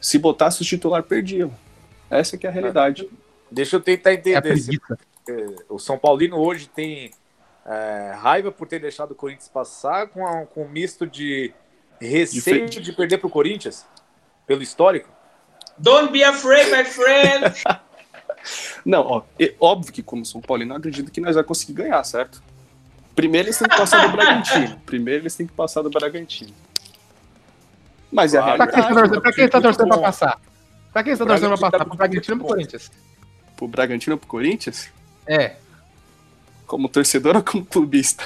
Se 0.00 0.18
botasse 0.18 0.62
o 0.62 0.64
titular, 0.64 1.02
perdia. 1.02 1.50
Essa 2.08 2.36
que 2.36 2.46
é 2.46 2.50
a 2.50 2.52
realidade. 2.52 3.08
Deixa 3.50 3.76
eu 3.76 3.80
tentar 3.80 4.10
É 4.10 4.14
entender. 4.14 4.56
Se, 4.56 4.80
eh, 5.28 5.56
o 5.68 5.78
São 5.78 5.98
Paulino 5.98 6.36
hoje 6.38 6.68
tem 6.68 7.10
eh, 7.66 8.14
raiva 8.18 8.50
por 8.50 8.66
ter 8.66 8.80
deixado 8.80 9.10
o 9.12 9.14
Corinthians 9.14 9.48
passar 9.48 10.08
com, 10.08 10.26
a- 10.26 10.46
com 10.46 10.64
um 10.64 10.68
misto 10.68 11.06
de 11.06 11.52
receio 12.00 12.68
De 12.68 12.80
de, 12.80 12.92
perder 12.92 13.18
pro 13.18 13.28
Corinthians? 13.28 13.84
Pelo 14.50 14.64
histórico? 14.64 15.08
Don't 15.78 16.10
be 16.10 16.24
afraid, 16.24 16.72
my 16.72 16.84
friend. 16.84 17.54
Não, 18.84 19.06
ó, 19.06 19.22
é 19.38 19.54
óbvio 19.60 19.92
que 19.92 20.02
como 20.02 20.26
São 20.26 20.40
Paulo, 20.40 20.64
eu 20.64 20.66
não 20.66 20.74
acredito 20.74 21.12
que 21.12 21.20
nós 21.20 21.36
vamos 21.36 21.46
conseguir 21.46 21.74
ganhar, 21.74 22.02
certo? 22.02 22.42
Primeiro 23.14 23.46
eles 23.46 23.58
têm 23.58 23.68
que 23.68 23.76
passar 23.76 24.04
do 24.08 24.10
Bragantino. 24.16 24.80
Primeiro 24.84 25.22
eles 25.22 25.36
têm 25.36 25.46
que 25.46 25.52
passar 25.52 25.82
do 25.82 25.90
Bragantino. 25.90 26.52
Mas 28.10 28.34
é 28.34 28.38
a 28.38 28.42
Claro. 28.42 28.58
Pra 28.58 28.66
quem 28.72 28.80
tá 28.82 28.88
torcendo, 28.88 28.94
realidade. 28.96 29.22
pra 29.22 29.32
quem 29.32 29.48
tá 29.48 29.60
torcendo 29.60 29.88
pra 29.88 29.98
passar? 29.98 30.40
Pra 30.92 31.02
quem 31.04 31.14
você 31.14 31.18
tá 31.24 31.26
torcendo 31.26 31.48
pra 31.50 31.58
tá 31.58 31.70
passar? 31.70 31.84
Pro 31.84 31.96
Bragantino 31.96 32.34
ou 32.34 32.38
pro. 32.40 32.48
Corinthians? 32.48 32.90
Pro 33.56 33.68
Bragantino 33.68 34.14
ou 34.14 34.18
pro 34.18 34.28
Corinthians? 34.28 34.90
É. 35.28 35.54
Como 36.66 36.88
torcedor 36.88 37.36
ou 37.36 37.44
como 37.44 37.64
clubista? 37.64 38.24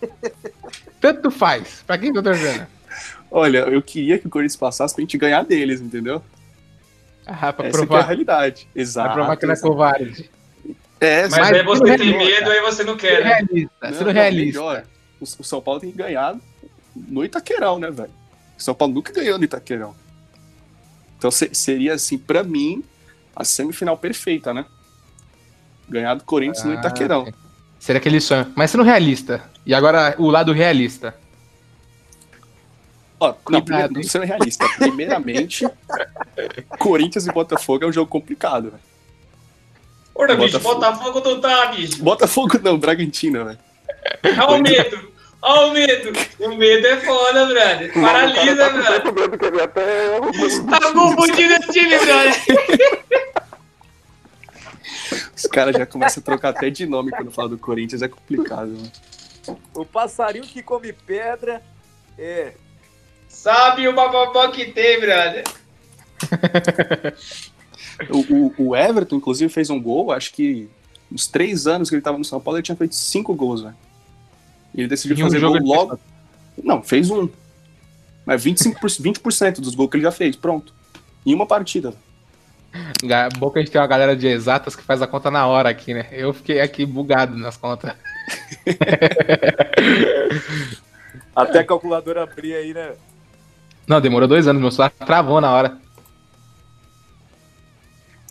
Tanto 0.98 1.30
faz. 1.30 1.82
Pra 1.86 1.98
quem 1.98 2.10
tá 2.10 2.22
torcendo? 2.22 2.66
Olha, 3.30 3.58
eu 3.58 3.82
queria 3.82 4.18
que 4.18 4.26
o 4.26 4.30
Corinthians 4.30 4.56
passasse 4.56 4.94
pra 4.94 5.02
gente 5.02 5.18
ganhar 5.18 5.42
deles, 5.44 5.80
entendeu? 5.80 6.22
Ah, 7.26 7.52
pra 7.52 7.66
Essa 7.66 7.78
que 7.78 7.82
é 7.82 7.84
a 7.84 7.86
provar. 7.86 8.06
realidade. 8.06 8.68
Pra 8.72 8.82
Exato. 8.82 9.14
provar 9.14 9.36
que 9.36 9.46
não 9.46 9.54
é 9.54 9.60
covarde. 9.60 10.30
É, 11.00 11.22
Mas, 11.22 11.30
Mas 11.38 11.52
aí 11.52 11.62
você 11.62 11.84
não 11.84 11.96
tem 11.98 12.06
melhor, 12.12 12.18
medo, 12.24 12.50
aí 12.50 12.60
você 12.62 12.84
não 12.84 12.96
quer, 12.96 13.22
né? 13.24 13.34
realista. 13.34 13.70
Não, 13.82 13.92
Sendo 13.92 14.06
não, 14.06 14.12
realista. 14.12 14.60
melhor. 14.60 14.84
O, 15.20 15.24
o 15.24 15.44
São 15.44 15.60
Paulo 15.60 15.80
tem 15.80 15.90
que 15.90 15.98
ganhar 15.98 16.36
no 16.94 17.24
Itaquerão, 17.24 17.78
né, 17.78 17.90
velho? 17.90 18.10
O 18.58 18.62
São 18.62 18.74
Paulo 18.74 18.94
nunca 18.94 19.12
ganhou 19.12 19.36
no 19.38 19.44
Itaquerão. 19.44 19.94
Então 21.18 21.30
se- 21.30 21.50
seria, 21.52 21.94
assim, 21.94 22.16
pra 22.16 22.42
mim, 22.42 22.82
a 23.34 23.44
semifinal 23.44 23.96
perfeita, 23.98 24.54
né? 24.54 24.64
Ganhar 25.88 26.14
do 26.14 26.24
Corinthians 26.24 26.64
no 26.64 26.72
Ah, 26.72 26.76
Itaquerão. 26.76 27.32
Seria 27.78 27.98
aquele 27.98 28.20
sonho. 28.20 28.50
Mas 28.56 28.70
sendo 28.70 28.82
realista. 28.82 29.42
E 29.66 29.74
agora 29.74 30.14
o 30.18 30.30
lado 30.30 30.52
realista. 30.52 31.14
Ó, 33.18 33.34
não, 33.48 33.62
primeiro, 33.62 34.04
sendo 34.04 34.24
realista, 34.24 34.68
primeiramente, 34.76 35.66
Corinthians 36.78 37.26
e 37.26 37.32
Botafogo 37.32 37.84
é 37.84 37.88
um 37.88 37.92
jogo 37.92 38.10
complicado, 38.10 38.70
velho. 38.70 38.82
Porra, 40.12 40.34
bicho, 40.34 40.58
Botafogo. 40.58 40.74
Botafogo 40.74 41.20
não 41.20 41.40
tá, 41.40 41.66
bicho. 41.66 42.02
Botafogo 42.02 42.60
não, 42.62 42.78
Bragantino, 42.78 43.44
velho. 43.44 43.58
Olha 44.24 44.58
o 44.58 44.62
medo. 44.62 45.12
Olha 45.42 45.66
o 45.66 45.72
medo. 45.72 46.12
O 46.40 46.56
medo 46.56 46.86
é 46.86 47.00
foda, 47.00 47.46
brother. 47.46 47.92
Paralisa, 47.92 48.56
tá 48.56 49.10
brother. 49.12 49.62
até... 49.62 50.20
Tá 50.70 50.92
confundindo 50.92 51.52
esse 51.54 51.72
time, 51.72 51.98
brother. 51.98 52.34
Os 55.36 55.42
caras 55.42 55.76
já 55.76 55.86
começam 55.86 56.20
a 56.20 56.24
trocar 56.24 56.48
até 56.50 56.70
de 56.70 56.86
nome 56.86 57.10
quando 57.10 57.30
fala 57.30 57.50
do 57.50 57.58
Corinthians, 57.58 58.02
é 58.02 58.08
complicado. 58.08 58.68
Mano. 58.68 58.90
O 59.74 59.84
passarinho 59.84 60.44
que 60.44 60.62
come 60.62 60.92
pedra 60.92 61.62
é. 62.18 62.54
Sabe 63.28 63.86
o 63.88 63.94
bababó 63.94 64.48
que 64.48 64.66
tem, 64.66 65.00
brother. 65.00 65.44
O, 68.10 68.18
o- 68.18 68.54
o 68.58 68.76
Everton, 68.76 69.16
inclusive, 69.16 69.50
fez 69.50 69.70
um 69.70 69.80
gol, 69.80 70.12
acho 70.12 70.30
que 70.34 70.68
uns 71.10 71.26
três 71.26 71.66
anos 71.66 71.88
que 71.88 71.94
ele 71.94 72.02
tava 72.02 72.18
no 72.18 72.24
São 72.26 72.38
Paulo, 72.38 72.58
ele 72.58 72.62
tinha 72.62 72.76
feito 72.76 72.94
cinco 72.94 73.32
gols, 73.34 73.62
velho. 73.62 73.74
E 74.74 74.80
ele 74.82 74.88
decidiu 74.88 75.16
um 75.16 75.20
fazer 75.28 75.38
jogo 75.40 75.58
gol 75.60 75.62
fez 75.66 75.78
logo. 75.78 75.98
Não, 76.62 76.82
fez 76.82 77.10
um. 77.10 77.26
Mas 78.26 78.44
25%, 78.44 79.00
20% 79.00 79.60
dos 79.60 79.74
gols 79.74 79.88
que 79.90 79.96
ele 79.96 80.02
já 80.04 80.12
fez, 80.12 80.36
pronto. 80.36 80.74
Em 81.24 81.32
uma 81.32 81.46
partida. 81.46 81.94
Bom 83.38 83.48
que 83.50 83.60
a 83.60 83.62
gente 83.62 83.70
tem 83.72 83.80
uma 83.80 83.86
galera 83.86 84.14
de 84.14 84.26
exatas 84.26 84.76
que 84.76 84.82
faz 84.82 85.00
a 85.00 85.06
conta 85.06 85.30
na 85.30 85.46
hora 85.46 85.70
aqui, 85.70 85.94
né? 85.94 86.06
Eu 86.12 86.34
fiquei 86.34 86.60
aqui 86.60 86.84
bugado 86.84 87.34
nas 87.38 87.56
contas. 87.56 87.94
Até 91.34 91.60
a 91.60 91.64
calculadora 91.64 92.22
abrir 92.22 92.54
aí, 92.54 92.74
né? 92.74 92.92
Não, 93.88 94.00
demorou 94.00 94.28
dois 94.28 94.48
anos, 94.48 94.60
meu 94.60 94.70
celular 94.70 94.90
travou 94.90 95.40
na 95.40 95.52
hora. 95.52 95.78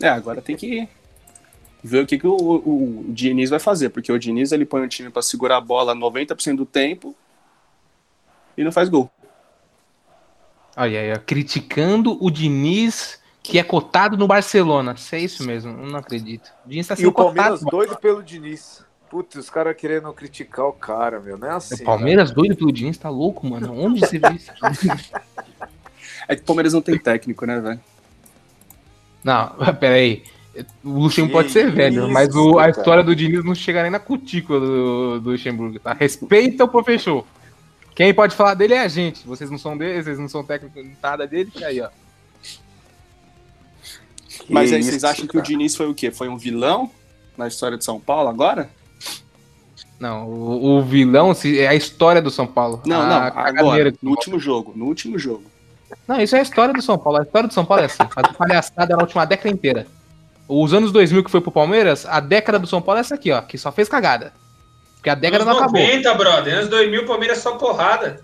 É, 0.00 0.08
agora 0.08 0.42
tem 0.42 0.56
que 0.56 0.86
ver 1.82 2.02
o 2.02 2.06
que, 2.06 2.18
que 2.18 2.26
o, 2.26 2.34
o, 2.36 3.00
o 3.00 3.12
Diniz 3.12 3.48
vai 3.50 3.58
fazer, 3.58 3.88
porque 3.90 4.12
o 4.12 4.18
Diniz 4.18 4.52
ele 4.52 4.66
põe 4.66 4.82
o 4.82 4.88
time 4.88 5.08
pra 5.08 5.22
segurar 5.22 5.56
a 5.56 5.60
bola 5.60 5.94
90% 5.94 6.56
do 6.56 6.66
tempo 6.66 7.14
e 8.56 8.62
não 8.64 8.72
faz 8.72 8.88
gol. 8.88 9.10
Olha 10.76 11.00
aí, 11.00 11.12
ó, 11.12 11.18
criticando 11.18 12.22
o 12.22 12.30
Diniz, 12.30 13.18
que 13.42 13.58
é 13.58 13.62
cotado 13.62 14.16
no 14.16 14.26
Barcelona. 14.26 14.94
Se 14.96 15.16
é 15.16 15.20
isso 15.20 15.42
mesmo, 15.46 15.70
eu 15.72 15.86
não 15.86 15.98
acredito. 15.98 16.52
O 16.66 16.68
Diniz 16.68 16.86
tá 16.86 16.94
E 16.94 16.98
sendo 16.98 17.08
o 17.08 17.12
Palmeiras 17.12 17.60
cotado. 17.60 17.70
doido 17.70 17.96
pelo 17.98 18.22
Diniz. 18.22 18.84
Putz, 19.16 19.34
os 19.36 19.48
caras 19.48 19.74
querendo 19.74 20.12
criticar 20.12 20.66
o 20.66 20.74
cara, 20.74 21.18
meu. 21.20 21.38
Não 21.38 21.48
é 21.48 21.52
assim. 21.52 21.76
O 21.82 21.84
Palmeiras 21.86 22.30
doido 22.30 22.54
pelo 22.54 22.70
Diniz, 22.70 22.98
tá 22.98 23.08
louco, 23.08 23.46
mano? 23.46 23.72
Onde 23.72 24.00
você 24.00 24.18
viu 24.18 24.30
isso? 24.32 24.52
É 26.28 26.34
que 26.36 26.42
o 26.42 26.44
Palmeiras 26.44 26.72
não 26.74 26.82
tem 26.82 26.98
técnico, 26.98 27.46
né, 27.46 27.60
velho? 27.60 27.80
Não, 29.24 29.54
peraí. 29.80 30.22
O 30.84 30.90
Luxemburgo 31.00 31.32
pode 31.34 31.50
ser 31.50 31.70
velho, 31.70 32.02
isso, 32.04 32.12
mas 32.12 32.34
o- 32.34 32.58
a 32.58 32.62
cara. 32.62 32.70
história 32.72 33.04
do 33.04 33.14
Diniz 33.16 33.42
não 33.44 33.54
chega 33.54 33.80
nem 33.82 33.90
na 33.92 34.00
cutícula 34.00 34.58
do, 34.60 35.20
do 35.20 35.30
Luxemburgo, 35.30 35.78
tá? 35.78 35.92
Respeita 35.94 36.64
o 36.64 36.68
professor. 36.68 37.24
Quem 37.94 38.12
pode 38.12 38.34
falar 38.34 38.52
dele 38.54 38.74
é 38.74 38.80
a 38.80 38.88
gente. 38.88 39.26
Vocês 39.26 39.48
não 39.50 39.56
são 39.56 39.78
dele, 39.78 40.02
vocês 40.02 40.18
não 40.18 40.28
são 40.28 40.44
técnico 40.44 40.78
nada 41.02 41.26
dele, 41.26 41.50
e 41.56 41.64
aí, 41.64 41.80
ó. 41.80 41.88
Que 44.28 44.52
Mas 44.52 44.72
aí 44.72 44.80
isso, 44.80 44.90
vocês 44.90 45.04
acham 45.04 45.26
que 45.26 45.36
o 45.38 45.40
cara. 45.40 45.44
Diniz 45.46 45.74
foi 45.74 45.88
o 45.88 45.94
quê? 45.94 46.10
Foi 46.10 46.28
um 46.28 46.36
vilão 46.36 46.90
na 47.36 47.46
história 47.48 47.78
de 47.78 47.84
São 47.84 47.98
Paulo 48.00 48.28
agora? 48.28 48.68
Não, 49.98 50.26
o, 50.28 50.76
o 50.78 50.82
vilão 50.82 51.32
se- 51.32 51.58
é 51.58 51.68
a 51.68 51.74
história 51.74 52.20
do 52.20 52.30
São 52.30 52.46
Paulo. 52.46 52.82
Não, 52.84 53.00
a 53.00 53.06
não, 53.06 53.16
agora, 53.40 53.94
no 54.02 54.10
último 54.10 54.38
jogo, 54.38 54.72
no 54.76 54.84
último 54.86 55.18
jogo. 55.18 55.44
Não, 56.06 56.20
isso 56.20 56.36
é 56.36 56.40
a 56.40 56.42
história 56.42 56.74
do 56.74 56.82
São 56.82 56.98
Paulo. 56.98 57.18
A 57.18 57.22
história 57.22 57.48
do 57.48 57.54
São 57.54 57.64
Paulo 57.64 57.82
é 57.82 57.86
assim, 57.86 58.04
fazer 58.12 58.34
palhaçada 58.34 58.94
na 58.96 59.02
última 59.02 59.24
década 59.24 59.48
inteira. 59.48 59.86
Os 60.48 60.74
anos 60.74 60.92
2000 60.92 61.24
que 61.24 61.30
foi 61.30 61.40
pro 61.40 61.50
Palmeiras, 61.50 62.04
a 62.06 62.20
década 62.20 62.58
do 62.58 62.66
São 62.66 62.82
Paulo 62.82 62.98
é 62.98 63.00
essa 63.00 63.14
aqui, 63.14 63.32
ó, 63.32 63.40
que 63.40 63.56
só 63.56 63.72
fez 63.72 63.88
cagada. 63.88 64.32
Porque 64.96 65.10
a 65.10 65.14
década 65.14 65.44
Anos 65.44 65.54
não 65.54 65.62
acabou. 65.62 65.80
90, 65.80 66.14
brother. 66.14 66.54
Anos 66.54 66.68
2000, 66.68 67.06
Palmeiras 67.06 67.38
só 67.38 67.56
porrada. 67.56 68.20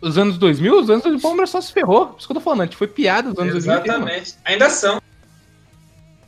Os 0.00 0.16
anos 0.18 0.36
2000, 0.38 0.80
os 0.80 0.90
anos 0.90 1.02
2000 1.02 1.18
o 1.18 1.22
Palmeiras 1.22 1.50
só 1.50 1.60
se 1.60 1.72
ferrou. 1.72 2.06
Por 2.06 2.18
isso 2.18 2.26
que 2.26 2.32
eu 2.32 2.34
tô 2.36 2.40
falando, 2.40 2.62
a 2.62 2.64
gente 2.64 2.76
foi 2.76 2.86
piada 2.86 3.30
os 3.30 3.38
anos 3.38 3.52
2000. 3.52 3.78
inteiro, 3.78 3.98
mano. 4.00 4.10
Exatamente. 4.10 4.38
Ainda 4.44 4.70
são. 4.70 5.00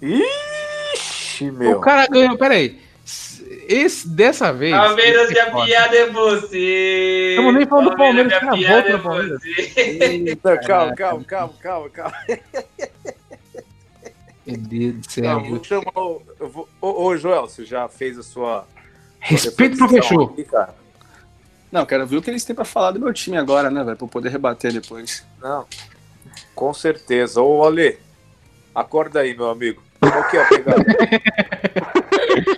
Ixi, 0.03 1.51
meu. 1.51 1.79
O 1.79 1.81
cara 1.81 2.07
ganhou, 2.07 2.37
peraí. 2.37 2.81
Esse, 3.69 4.09
dessa 4.09 4.53
vez. 4.53 4.75
Palmeiras, 4.75 5.29
minha 5.31 5.43
é 5.43 5.51
foda. 5.51 5.65
piada 5.65 5.97
é 5.97 6.11
você. 6.11 7.33
Tamo 7.37 7.53
nem 7.53 7.67
falando 7.67 7.91
do 7.91 7.97
Palmeiras, 7.97 8.27
minha 8.41 8.53
piada 8.53 8.83
volta 8.83 8.91
é 8.91 8.99
Palmeiras. 8.99 9.41
Eita, 9.77 10.59
calma, 10.59 10.95
calma, 10.95 11.25
calma, 11.25 11.55
calma, 11.61 11.91
calma. 11.91 12.17
Meu 14.47 14.57
Deus 14.57 14.95
do 14.95 15.23
Não, 15.23 15.41
céu. 15.41 15.41
vou 15.51 15.65
chamar 15.65 15.93
o. 15.97 16.23
eu 16.39 16.49
vou- 16.49 16.69
Ô, 16.81 17.05
ô, 17.07 17.17
Joel, 17.17 17.43
você 17.49 17.65
já 17.65 17.89
fez 17.89 18.17
a 18.19 18.23
sua. 18.23 18.67
Respeito 19.19 19.75
o 19.75 19.79
sua 19.79 19.87
reflexão 19.89 20.17
professor. 20.19 20.33
aqui, 20.41 20.45
cara? 20.51 20.75
Não, 21.73 21.85
quero 21.85 22.07
ver 22.07 22.17
o 22.19 22.23
que 22.23 22.31
eles 22.31 22.45
têm 22.45 22.55
pra 22.55 22.65
falar 22.65 22.93
do 22.93 23.01
meu 23.01 23.13
time 23.13 23.37
agora, 23.37 23.69
né, 23.71 23.83
velho? 23.83 23.97
Pra 23.97 24.05
eu 24.05 24.09
poder 24.09 24.29
rebater 24.29 24.73
depois. 24.73 25.27
Não. 25.43 25.67
Com 26.55 26.73
certeza. 26.73 27.43
Ô, 27.43 27.65
Ale, 27.65 27.99
acorda 28.73 29.21
aí, 29.21 29.35
meu 29.37 29.51
amigo. 29.51 29.83
Qual 29.99 30.29
que 30.31 30.37
é 30.37 30.43
a 30.43 30.45
pegada? 30.49 30.85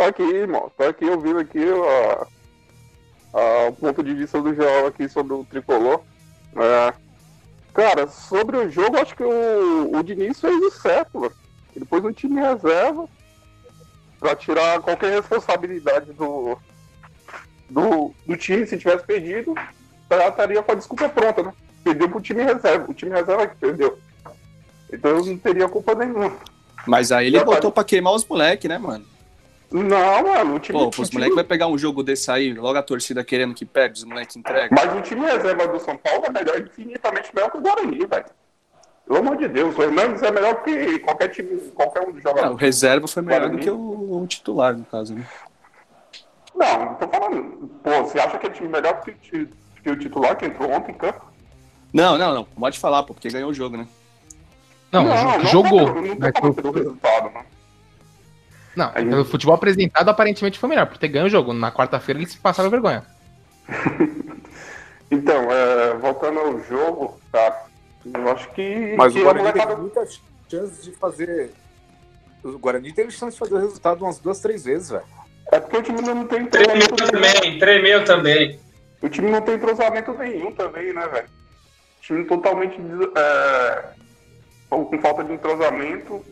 Tô 0.00 0.04
aqui, 0.04 0.22
irmão. 0.22 0.72
Tô 0.78 0.84
aqui 0.84 1.04
ouvindo 1.04 1.38
aqui 1.40 1.58
ó, 1.70 2.26
ó, 3.34 3.68
o 3.68 3.72
ponto 3.74 4.02
de 4.02 4.14
vista 4.14 4.40
do 4.40 4.54
Joel 4.54 4.86
aqui 4.86 5.06
sobre 5.10 5.34
o 5.34 5.44
tricolor. 5.44 6.00
É, 6.56 6.94
cara, 7.74 8.06
sobre 8.08 8.56
o 8.56 8.70
jogo, 8.70 8.96
acho 8.96 9.14
que 9.14 9.22
o, 9.22 9.94
o 9.94 10.02
Diniz 10.02 10.40
fez 10.40 10.56
o 10.56 10.70
certo, 10.70 11.20
mano. 11.20 11.34
Ele 11.76 11.84
pôs 11.84 12.02
um 12.02 12.12
time 12.12 12.40
reserva 12.40 13.06
pra 14.18 14.34
tirar 14.34 14.80
qualquer 14.80 15.12
responsabilidade 15.12 16.14
do, 16.14 16.56
do, 17.68 18.14
do 18.26 18.36
time. 18.38 18.66
Se 18.66 18.78
tivesse 18.78 19.04
perdido, 19.04 19.54
já 20.10 20.28
estaria 20.28 20.62
com 20.62 20.72
a 20.72 20.76
desculpa 20.76 21.10
pronta, 21.10 21.42
né? 21.42 21.52
Perdeu 21.84 22.08
pro 22.08 22.22
time 22.22 22.42
reserva. 22.42 22.90
O 22.90 22.94
time 22.94 23.10
reserva 23.10 23.46
que 23.46 23.56
perdeu. 23.56 23.98
Então 24.90 25.10
eu 25.10 25.26
não 25.26 25.36
teria 25.36 25.68
culpa 25.68 25.94
nenhuma. 25.94 26.34
Mas 26.86 27.12
aí 27.12 27.26
ele 27.26 27.38
Já 27.38 27.44
botou 27.44 27.70
pra 27.70 27.84
queimar 27.84 28.14
os 28.14 28.24
moleques, 28.24 28.66
né, 28.66 28.78
mano? 28.78 29.09
Não, 29.72 30.22
mano, 30.24 30.54
o 30.56 30.58
time. 30.58 30.78
Pô, 30.78 30.88
os 30.88 30.94
time- 30.96 31.08
moleques 31.14 31.34
vai 31.36 31.44
pegar 31.44 31.68
um 31.68 31.78
jogo 31.78 32.02
desse 32.02 32.30
aí, 32.30 32.52
logo 32.54 32.76
a 32.78 32.82
torcida 32.82 33.22
querendo 33.22 33.54
que 33.54 33.64
perde, 33.64 33.98
os 33.98 34.04
moleques 34.04 34.34
entregam. 34.36 34.68
Mas 34.72 34.96
o 34.96 35.00
time 35.00 35.20
reserva 35.24 35.68
do 35.68 35.78
São 35.78 35.96
Paulo 35.96 36.24
é 36.26 36.30
melhor, 36.30 36.60
infinitamente 36.60 37.30
melhor 37.34 37.50
que 37.50 37.58
o 37.58 37.60
Guarani, 37.60 38.04
velho. 38.06 38.24
Pelo 39.06 39.18
amor 39.20 39.36
de 39.36 39.48
Deus, 39.48 39.76
o 39.76 39.82
Hernandes 39.82 40.22
é 40.22 40.30
melhor 40.30 40.62
que 40.62 40.98
qualquer 41.00 41.28
time, 41.28 41.56
qualquer 41.74 42.00
um 42.02 42.12
dos 42.12 42.22
Não, 42.22 42.32
o 42.32 42.36
jogadores. 42.36 42.60
reserva 42.60 43.06
foi 43.08 43.22
melhor 43.22 43.40
do 43.42 43.46
Guarani. 43.48 43.62
que 43.64 43.70
o, 43.70 44.22
o 44.22 44.26
titular, 44.26 44.76
no 44.76 44.84
caso, 44.84 45.14
né? 45.14 45.24
Não, 46.54 46.84
não 46.86 46.94
tô 46.94 47.08
falando. 47.08 47.70
Pô, 47.82 47.90
você 48.02 48.18
acha 48.18 48.38
que 48.38 48.46
é 48.46 48.50
time 48.50 48.68
melhor 48.68 49.00
que, 49.02 49.12
que 49.12 49.90
o 49.90 49.96
titular 49.96 50.36
que 50.36 50.46
entrou 50.46 50.70
ontem 50.70 50.92
em 50.92 50.94
campo? 50.94 51.24
Não, 51.92 52.18
não, 52.18 52.34
não. 52.34 52.44
Pode 52.44 52.78
falar, 52.78 53.02
pô, 53.04 53.14
porque 53.14 53.28
ganhou 53.30 53.50
o 53.50 53.54
jogo, 53.54 53.76
né? 53.76 53.86
Não, 54.92 55.04
jo- 55.04 55.46
jogou. 55.48 55.86
Não, 55.94 56.02
não 56.02 56.16
Mas 56.18 56.32
tô 56.32 56.40
falando 56.40 56.54
pelo 56.56 56.72
resultado, 56.72 57.32
mano. 57.32 57.46
Não, 58.76 58.90
Aí- 58.94 59.08
pelo 59.08 59.24
futebol 59.24 59.54
apresentado, 59.54 60.08
aparentemente 60.08 60.58
foi 60.58 60.68
melhor, 60.68 60.86
por 60.86 60.98
ter 60.98 61.08
ganho 61.08 61.26
o 61.26 61.30
jogo. 61.30 61.52
Na 61.52 61.72
quarta-feira 61.72 62.20
eles 62.20 62.34
passaram 62.34 62.70
vergonha. 62.70 63.04
Então, 65.10 65.50
é, 65.50 65.94
voltando 65.94 66.38
ao 66.38 66.60
jogo, 66.60 67.20
tá? 67.32 67.66
Eu 68.14 68.30
acho 68.30 68.48
que. 68.52 68.94
Mas 68.96 69.12
que 69.12 69.20
o 69.20 69.28
a 69.28 69.32
Guarani 69.32 69.52
teve 69.60 69.76
muitas 69.76 70.22
chances 70.48 70.84
de 70.84 70.92
fazer. 70.92 71.50
O 72.44 72.58
Guarani 72.58 72.92
teve 72.92 73.10
chance 73.10 73.32
de 73.32 73.38
fazer 73.38 73.54
o 73.54 73.58
resultado 73.58 74.04
umas 74.04 74.18
duas, 74.18 74.40
três 74.40 74.64
vezes, 74.64 74.90
velho. 74.90 75.02
É 75.52 75.58
porque 75.58 75.76
o 75.78 75.82
time 75.82 76.00
não 76.00 76.24
tem 76.26 76.46
Tremeu 76.46 76.86
também, 76.96 77.58
tremeu 77.58 78.04
também. 78.04 78.60
O 79.02 79.08
time 79.08 79.30
não 79.30 79.40
tem 79.40 79.56
entrosamento 79.56 80.12
nenhum 80.14 80.52
também, 80.52 80.92
né, 80.92 81.08
velho? 81.08 81.26
O 81.98 82.02
time 82.02 82.24
totalmente 82.24 82.80
é, 83.16 83.84
com 84.70 84.98
falta 85.02 85.24
de 85.24 85.32
entrosamento 85.32 86.24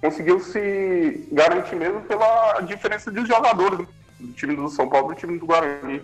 conseguiu 0.00 0.40
se 0.40 1.28
garantir 1.32 1.76
mesmo 1.76 2.00
pela 2.02 2.60
diferença 2.60 3.10
de 3.10 3.24
jogadores 3.26 3.86
do 4.18 4.32
time 4.32 4.56
do 4.56 4.68
São 4.68 4.88
Paulo 4.88 5.12
e 5.12 5.14
do 5.14 5.18
time 5.18 5.38
do 5.38 5.46
Guarani. 5.46 6.02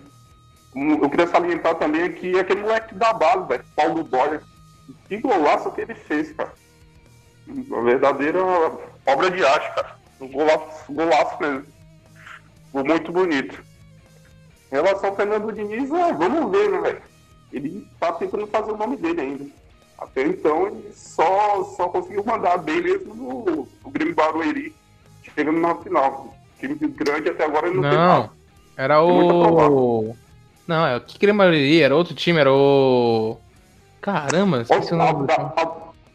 Um, 0.75 1.01
Eu 1.01 1.09
queria 1.09 1.27
salientar 1.27 1.75
também 1.75 2.03
aqui 2.03 2.37
aquele 2.37 2.61
moleque 2.61 2.93
da 2.95 3.13
base, 3.13 3.47
velho, 3.47 3.65
Paulo 3.75 4.03
Dória. 4.03 4.41
Que 5.07 5.17
golaço 5.17 5.71
que 5.71 5.81
ele 5.81 5.95
fez, 5.95 6.31
cara. 6.33 6.53
Uma 7.47 7.83
verdadeira 7.83 8.39
obra 9.05 9.31
de 9.31 9.45
arte, 9.45 9.73
cara. 9.75 9.95
Um 10.19 10.27
golaço, 10.27 10.93
golaço 10.93 11.41
mesmo. 11.41 11.65
Muito 12.73 13.11
bonito. 13.11 13.63
Em 14.71 14.75
relação 14.75 15.09
ao 15.09 15.15
Fernando 15.15 15.53
Diniz, 15.53 15.89
é, 15.91 16.13
vamos 16.13 16.51
ver, 16.51 16.69
né, 16.69 16.81
velho? 16.81 17.01
Ele 17.53 17.87
tá 17.99 18.11
tentando 18.13 18.47
fazer 18.47 18.71
o 18.71 18.77
nome 18.77 18.97
dele 18.97 19.21
ainda. 19.21 19.45
Até 19.97 20.23
então, 20.23 20.67
ele 20.67 20.91
só, 20.93 21.63
só 21.75 21.87
conseguiu 21.87 22.23
mandar 22.25 22.57
bem 22.57 22.81
mesmo 22.81 23.15
no, 23.15 23.67
no 23.83 23.91
Grêmio 23.91 24.13
Barueri, 24.13 24.75
chegando 25.23 25.59
na 25.59 25.75
final. 25.75 26.33
Time 26.59 26.75
grande 26.75 27.29
até 27.29 27.45
agora 27.45 27.67
ele 27.67 27.75
não, 27.75 27.83
tem 27.83 27.91
Não, 27.91 28.07
nada. 28.07 28.31
era 28.77 29.01
muito 29.01 29.33
o. 29.33 30.15
Não, 30.67 30.87
é 30.87 30.97
o 30.97 31.01
que 31.01 31.19
queria 31.19 31.33
maioria, 31.33 31.85
era 31.85 31.95
outro 31.95 32.13
time, 32.13 32.39
era 32.39 32.51
o. 32.51 33.37
Caramba, 34.01 34.61
esqueci 34.61 34.93
o 34.93 34.97
nome 34.97 35.27
do 35.27 35.33
time. 35.33 35.49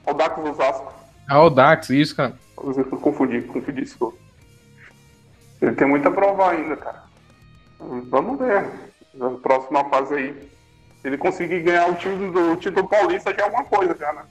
O 0.07 0.15
Dax 0.15 0.39
Osasco. 0.39 0.93
Ah, 1.29 1.43
o 1.43 1.51
Dax, 1.51 1.91
isso, 1.91 2.17
cara. 2.17 2.35
Eu 2.57 2.85
confundi, 2.99 3.41
confundi 3.43 3.83
isso. 3.83 4.15
Ele 5.63 5.73
tem 5.73 5.87
muita 5.87 6.11
prova 6.11 6.51
ainda, 6.51 6.77
cara. 6.77 7.05
Vamos 7.79 8.39
ver. 8.39 8.69
Na 9.15 9.31
próxima 9.31 9.85
fase 9.85 10.15
aí. 10.15 10.51
Ele 11.05 11.17
conseguir 11.17 11.61
ganhar 11.61 11.89
o 11.89 11.95
título 11.95 12.33
do 12.33 12.53
o 12.53 12.57
título 12.57 12.89
paulista 12.89 13.33
já 13.33 13.43
é 13.43 13.45
alguma 13.45 13.65
coisa 13.65 13.97
já, 13.99 14.13
né? 14.13 14.23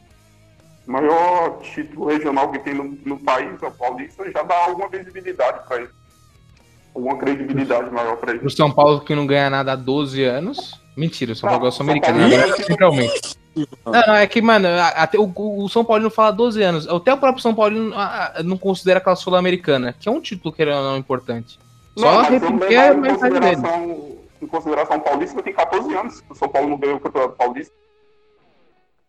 O 0.87 0.91
maior 0.91 1.59
título 1.61 2.07
regional 2.07 2.51
que 2.51 2.59
tem 2.59 2.73
no, 2.73 2.97
no 3.05 3.17
país, 3.19 3.61
é 3.61 3.65
o 3.67 3.71
paulista, 3.71 4.31
já 4.31 4.43
dá 4.43 4.65
alguma 4.65 4.87
visibilidade 4.89 5.67
para 5.67 5.81
ele. 5.81 5.89
Alguma 6.95 7.17
credibilidade 7.17 7.91
maior 7.91 8.17
para 8.17 8.33
ele. 8.33 8.45
O 8.45 8.49
São 8.49 8.71
Paulo 8.71 9.01
que 9.01 9.13
não 9.13 9.27
ganha 9.27 9.49
nada 9.49 9.73
há 9.73 9.75
12 9.75 10.23
anos. 10.23 10.79
Mentira, 10.97 11.33
o 11.33 11.35
São 11.35 11.47
Paulo 11.47 11.63
Não, 11.63 11.69
é 11.69 11.71
sul-americano. 11.71 12.19
Centralmente. 12.63 13.39
Não, 13.85 14.01
não, 14.07 14.15
é 14.15 14.27
que, 14.27 14.41
mano, 14.41 14.67
até 14.95 15.17
o, 15.17 15.31
o 15.35 15.69
São 15.69 15.85
Paulo 15.85 16.03
não 16.03 16.09
fala 16.09 16.31
12 16.31 16.61
anos. 16.61 16.87
Até 16.87 17.13
o 17.13 17.17
próprio 17.17 17.41
São 17.41 17.53
Paulo 17.53 17.93
não 18.43 18.57
considera 18.57 18.99
aquela 18.99 19.15
Sul-Americana, 19.15 19.93
que 19.97 20.09
é 20.09 20.11
um 20.11 20.21
título 20.21 20.53
que 20.53 20.65
não 20.65 20.97
importante. 20.97 21.59
Só 21.97 22.11
Não, 22.11 22.21
mas 22.21 22.29
repetir 22.29 22.77
a 22.77 22.93
em 22.93 22.97
mensagem 22.97 23.39
dele. 23.39 24.18
Em 24.41 24.47
consideração 24.47 24.97
o 24.97 25.01
Paulista 25.01 25.41
tem 25.43 25.53
14 25.53 25.93
anos. 25.95 26.21
que 26.21 26.31
O 26.31 26.35
São 26.35 26.47
Paulo 26.49 26.69
não 26.69 26.77
ganhou 26.77 26.97
o 26.97 26.99
Campeonato 26.99 27.35
Paulista. 27.35 27.73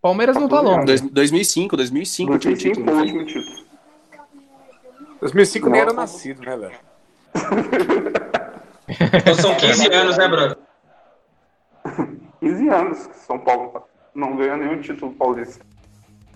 Palmeiras 0.03 0.37
não 0.37 0.49
tá 0.49 0.61
longe. 0.61 0.87
Dois- 0.87 1.01
2005, 1.03 1.77
2005 1.77 2.39
tinha 2.39 2.53
o 2.53 2.57
2005 2.57 2.75
título. 2.75 2.87
foi 2.87 2.95
o 2.95 3.01
último 3.21 3.27
título. 3.27 3.67
2005 5.21 5.69
nem 5.71 5.81
era 5.81 5.93
Nossa. 5.93 6.13
nascido, 6.15 6.41
né, 6.43 6.57
velho? 6.57 6.79
Então 9.15 9.35
são 9.37 9.55
15 9.55 9.87
anos, 9.93 10.19
né, 10.19 10.27
brother? 10.29 10.59
15 12.41 12.69
anos 12.69 13.07
que 13.07 13.17
São 13.21 13.39
Paulo 13.39 13.69
tá- 13.71 13.83
não 14.15 14.35
ganha 14.37 14.57
nenhum 14.57 14.81
título 14.81 15.13
paulista. 15.13 15.65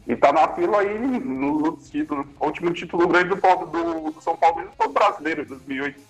E 0.06 0.14
tá 0.14 0.32
na 0.32 0.46
fila 0.54 0.80
aí 0.80 0.98
nos 0.98 1.62
outros 1.62 1.90
títulos. 1.90 2.26
O 2.38 2.44
último 2.46 2.72
título 2.72 3.08
grande 3.08 3.30
do, 3.30 3.36
do, 3.36 4.10
do 4.12 4.20
São 4.20 4.36
Paulo 4.36 4.68
foi 4.76 4.86
o 4.86 4.90
brasileiro, 4.90 5.42
em 5.42 5.46
2008. 5.46 6.00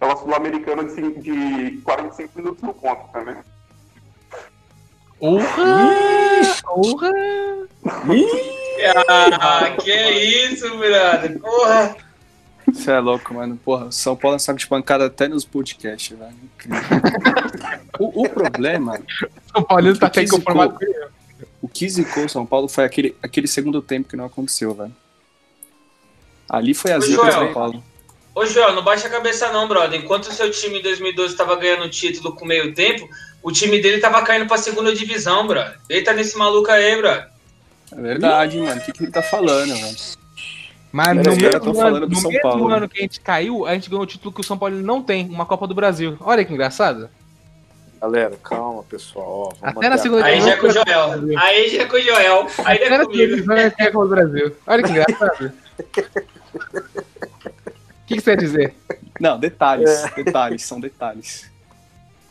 Aquela 0.00 0.16
sul-americana 0.16 0.84
de, 0.84 1.20
de 1.20 1.80
45 1.82 2.38
minutos 2.38 2.62
no 2.62 2.72
ponto 2.72 3.12
também. 3.12 3.36
Porra! 5.18 5.44
Porra! 6.62 7.10
Ah, 9.40 9.76
que 9.82 9.90
isso, 9.90 10.68
brother. 10.78 11.40
Porra. 11.40 11.96
Você 12.72 12.92
é 12.92 13.00
louco, 13.00 13.34
mano. 13.34 13.56
Porra, 13.56 13.90
São 13.90 14.14
Paulo 14.14 14.36
é 14.36 14.38
saco 14.38 14.58
de 14.58 14.68
pancada 14.68 15.06
até 15.06 15.26
nos 15.26 15.44
podcasts, 15.44 16.16
velho. 16.16 16.32
Incrível. 16.44 16.80
o, 17.98 18.22
o 18.22 18.28
problema, 18.28 19.00
São 19.52 19.64
Paulo 19.64 19.98
tá 19.98 20.06
até 20.06 20.26
conformado 20.28 20.78
zicou? 20.78 21.08
o 21.60 21.68
que 21.68 21.88
zicou 21.88 22.24
o 22.24 22.28
São 22.28 22.46
Paulo 22.46 22.68
foi 22.68 22.84
aquele, 22.84 23.16
aquele 23.20 23.48
segundo 23.48 23.82
tempo 23.82 24.08
que 24.08 24.16
não 24.16 24.26
aconteceu, 24.26 24.74
velho. 24.74 24.94
Ali 26.48 26.72
foi 26.72 26.92
a 26.92 27.00
zica 27.00 27.16
do 27.16 27.30
Joel. 27.30 27.32
São 27.32 27.52
Paulo. 27.52 27.84
Ô, 28.38 28.46
Joel, 28.46 28.72
não 28.72 28.84
baixa 28.84 29.08
a 29.08 29.10
cabeça 29.10 29.50
não, 29.50 29.66
brother. 29.66 29.98
Enquanto 29.98 30.28
o 30.28 30.32
seu 30.32 30.48
time 30.48 30.78
em 30.78 30.82
2012 30.82 31.34
tava 31.34 31.56
ganhando 31.56 31.86
o 31.86 31.90
título 31.90 32.36
com 32.36 32.46
meio 32.46 32.72
tempo, 32.72 33.08
o 33.42 33.50
time 33.50 33.82
dele 33.82 33.98
tava 33.98 34.22
caindo 34.22 34.46
pra 34.46 34.56
segunda 34.56 34.94
divisão, 34.94 35.44
brother. 35.44 35.76
Deita 35.88 36.12
nesse 36.12 36.38
maluco 36.38 36.70
aí, 36.70 36.96
brother. 36.96 37.26
É 37.90 38.00
verdade, 38.00 38.58
mano. 38.58 38.80
O 38.80 38.84
que, 38.84 38.92
que 38.92 39.02
ele 39.02 39.10
tá 39.10 39.22
falando, 39.22 39.74
velho? 39.74 39.96
Mas 40.92 41.16
no 41.16 41.34
mesmo, 41.34 41.80
ano, 41.82 42.00
no 42.00 42.08
mesmo 42.08 42.40
Paulo, 42.40 42.68
ano 42.68 42.80
né? 42.82 42.88
que 42.88 43.00
a 43.00 43.02
gente 43.02 43.20
caiu, 43.20 43.66
a 43.66 43.74
gente 43.74 43.90
ganhou 43.90 44.04
o 44.04 44.06
título 44.06 44.32
que 44.32 44.40
o 44.40 44.44
São 44.44 44.56
Paulo 44.56 44.76
não 44.76 45.02
tem, 45.02 45.28
uma 45.28 45.44
Copa 45.44 45.66
do 45.66 45.74
Brasil. 45.74 46.16
Olha 46.20 46.44
que 46.44 46.52
engraçado. 46.52 47.10
Galera, 48.00 48.36
calma, 48.40 48.84
pessoal. 48.84 49.26
ó, 49.26 49.54
vamos 49.60 49.78
Até 49.78 49.88
na 49.88 49.98
segunda 49.98 50.24
Aí 50.24 50.38
divisão. 50.38 50.48
já 50.48 50.54
é 50.54 50.60
com 50.60 50.66
o 50.68 50.70
Joel. 50.70 51.40
Aí 51.40 51.68
já 51.70 51.82
é 51.82 51.86
com 51.86 51.96
o 51.96 52.00
Joel. 52.00 52.46
Aí 52.64 52.88
não 52.88 52.96
é 52.98 53.04
comigo. 53.04 53.34
divisão 53.34 53.56
é 53.56 53.70
Copa 53.70 54.04
do 54.04 54.08
Brasil. 54.08 54.56
Olha 54.64 54.82
que 54.84 54.90
engraçado. 54.92 55.52
O 58.08 58.08
que, 58.08 58.14
que 58.16 58.20
você 58.22 58.30
ia 58.30 58.36
dizer? 58.38 58.74
Não, 59.20 59.38
detalhes. 59.38 59.90
Detalhes, 60.16 60.62
são 60.64 60.80
detalhes. 60.80 61.50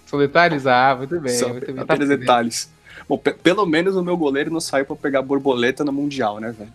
São 0.07 0.17
detalhes? 0.17 0.65
Ah, 0.65 0.95
muito 0.97 1.19
bem. 1.19 1.33
são 1.33 1.49
muito 1.49 1.71
bem. 1.71 1.85
Tá 1.85 1.95
detalhes. 1.95 2.67
Bom, 3.07 3.15
pe- 3.15 3.33
pelo 3.33 3.63
menos 3.65 3.95
o 3.95 4.03
meu 4.03 4.17
goleiro 4.17 4.49
não 4.51 4.59
saiu 4.59 4.85
pra 4.85 4.95
pegar 4.95 5.21
borboleta 5.21 5.85
no 5.85 5.91
Mundial, 5.93 6.39
né, 6.39 6.51
velho? 6.57 6.73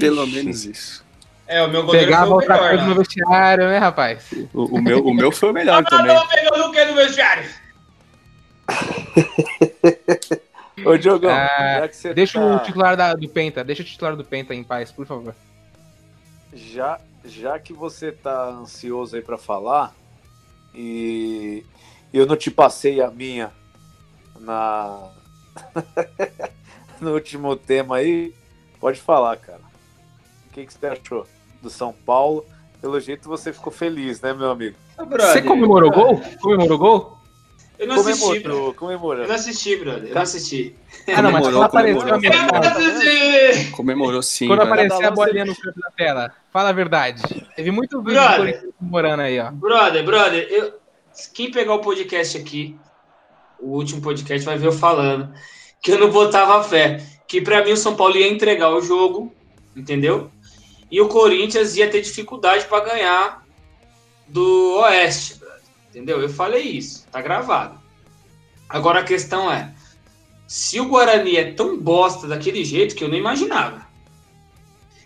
Pelo 0.00 0.26
menos 0.26 0.64
isso. 0.64 1.04
É, 1.46 1.62
o 1.62 1.68
meu 1.68 1.84
goleiro 1.84 2.06
Pegava 2.06 2.26
foi 2.28 2.32
o 2.32 2.36
outra 2.36 2.54
melhor, 2.54 2.68
coisa 2.70 2.84
no 2.84 2.90
né? 2.90 2.94
vestiário, 2.96 3.64
né, 3.68 3.76
rapaz? 3.78 4.30
O, 4.54 4.78
o 4.78 4.82
meu, 4.82 5.04
o 5.04 5.12
meu 5.12 5.30
foi 5.30 5.48
o 5.48 5.50
Ah, 5.50 5.54
melhor 5.54 5.84
também. 5.84 6.14
não, 6.14 6.26
pegando 6.26 6.64
o 6.68 6.72
que 6.72 6.84
no 6.86 6.94
vestiário? 6.94 7.44
Ô, 10.86 10.96
Diogão, 10.96 11.30
Ah, 11.30 11.86
você 11.90 12.14
Deixa 12.14 12.40
tá, 12.40 12.46
o 12.46 12.58
titular 12.60 12.96
da- 12.96 13.12
do 13.14 13.28
Penta, 13.28 13.62
deixa 13.62 13.82
o 13.82 13.84
titular 13.84 14.16
do 14.16 14.24
Penta 14.24 14.54
em 14.54 14.64
paz, 14.64 14.90
por 14.90 15.04
favor. 15.06 15.34
Já, 16.52 17.00
já 17.24 17.58
que 17.58 17.72
você 17.72 18.12
tá 18.12 18.48
ansioso 18.48 19.16
aí 19.16 19.22
pra 19.22 19.38
falar 19.38 19.94
e 20.74 21.64
eu 22.12 22.26
não 22.26 22.36
te 22.36 22.50
passei 22.50 23.00
a 23.00 23.10
minha 23.10 23.52
na 24.38 25.10
no 27.00 27.14
último 27.14 27.56
tema 27.56 27.96
aí, 27.96 28.34
pode 28.80 29.00
falar, 29.00 29.36
cara. 29.36 29.60
O 30.46 30.52
que, 30.52 30.66
que 30.66 30.72
você 30.72 30.86
achou 30.86 31.26
do 31.60 31.70
São 31.70 31.92
Paulo? 31.92 32.44
Pelo 32.80 32.98
jeito 33.00 33.28
você 33.28 33.52
ficou 33.52 33.72
feliz, 33.72 34.20
né, 34.20 34.32
meu 34.32 34.50
amigo? 34.50 34.76
Você 34.96 35.42
comemorou 35.42 35.90
o 35.90 35.92
gol? 35.92 36.22
Comemorou 36.40 36.76
o 36.76 36.78
gol? 36.78 37.18
Eu 37.82 37.88
não 37.88 37.96
assisti, 37.96 38.38
brother. 38.38 38.74
Comemorou, 38.74 39.22
Eu 39.22 39.28
não 39.28 39.34
assisti, 39.34 39.76
brother. 39.76 40.08
Eu 40.08 40.14
não 40.14 40.22
assisti. 40.22 40.74
Ah, 41.08 41.20
não, 41.20 41.32
mas 41.32 41.42
quando 41.42 41.62
apareceu 41.62 42.00
a 42.00 42.04
comemorou. 42.04 42.20
minha 42.20 42.32
Eu 42.32 42.60
não 42.60 42.86
assisti. 42.86 43.70
Comemorou 43.72 44.22
sim, 44.22 44.46
Quando 44.46 44.60
velho. 44.60 44.72
aparecer 44.72 45.04
a 45.04 45.10
bolinha 45.10 45.44
no 45.44 45.56
canto 45.56 45.80
da 45.80 45.90
tela, 45.90 46.32
fala 46.52 46.68
a 46.68 46.72
verdade. 46.72 47.22
Teve 47.56 47.72
muito 47.72 48.00
vídeo 48.00 48.20
comemorando 48.78 49.22
aí, 49.22 49.40
ó. 49.40 49.50
Brother, 49.50 50.04
brother, 50.04 50.46
eu... 50.48 50.74
quem 51.34 51.50
pegar 51.50 51.74
o 51.74 51.80
podcast 51.80 52.38
aqui, 52.38 52.78
o 53.58 53.70
último 53.70 54.00
podcast, 54.00 54.46
vai 54.46 54.56
ver 54.56 54.68
eu 54.68 54.72
falando 54.72 55.34
que 55.82 55.90
eu 55.90 55.98
não 55.98 56.08
botava 56.10 56.62
fé. 56.62 57.02
Que 57.26 57.40
pra 57.40 57.64
mim 57.64 57.72
o 57.72 57.76
São 57.76 57.96
Paulo 57.96 58.16
ia 58.16 58.28
entregar 58.28 58.70
o 58.70 58.80
jogo, 58.80 59.34
entendeu? 59.74 60.30
E 60.88 61.00
o 61.00 61.08
Corinthians 61.08 61.74
ia 61.74 61.90
ter 61.90 62.00
dificuldade 62.00 62.64
pra 62.66 62.78
ganhar 62.78 63.42
do 64.28 64.78
Oeste, 64.82 65.41
entendeu? 65.92 66.20
Eu 66.20 66.28
falei 66.28 66.62
isso, 66.62 67.06
tá 67.12 67.20
gravado. 67.20 67.78
Agora 68.68 69.00
a 69.00 69.04
questão 69.04 69.52
é: 69.52 69.70
se 70.48 70.80
o 70.80 70.88
Guarani 70.88 71.36
é 71.36 71.52
tão 71.52 71.78
bosta 71.78 72.26
daquele 72.26 72.64
jeito 72.64 72.94
que 72.94 73.04
eu 73.04 73.08
não 73.08 73.16
imaginava. 73.16 73.82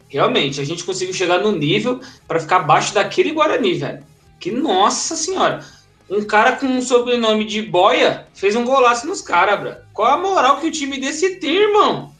Realmente, 0.09 0.61
a 0.61 0.65
gente 0.65 0.85
conseguiu 0.85 1.13
chegar 1.13 1.39
no 1.41 1.51
nível 1.51 2.01
pra 2.29 2.39
ficar 2.39 2.57
abaixo 2.59 2.95
daquele 2.95 3.33
Guarani, 3.33 3.75
velho. 3.75 4.05
Que 4.39 4.53
nossa 4.53 5.17
senhora. 5.17 5.65
Um 6.09 6.25
cara 6.25 6.53
com 6.53 6.67
um 6.67 6.81
sobrenome 6.81 7.45
de 7.45 7.61
boia 7.63 8.29
fez 8.33 8.55
um 8.55 8.65
golaço 8.65 9.05
nos 9.09 9.21
caras, 9.21 9.59
bro. 9.59 9.75
Qual 9.93 10.07
a 10.09 10.17
moral 10.17 10.61
que 10.61 10.69
o 10.69 10.71
time 10.71 11.01
desse 11.01 11.41
tem, 11.41 11.57
irmão? 11.57 12.15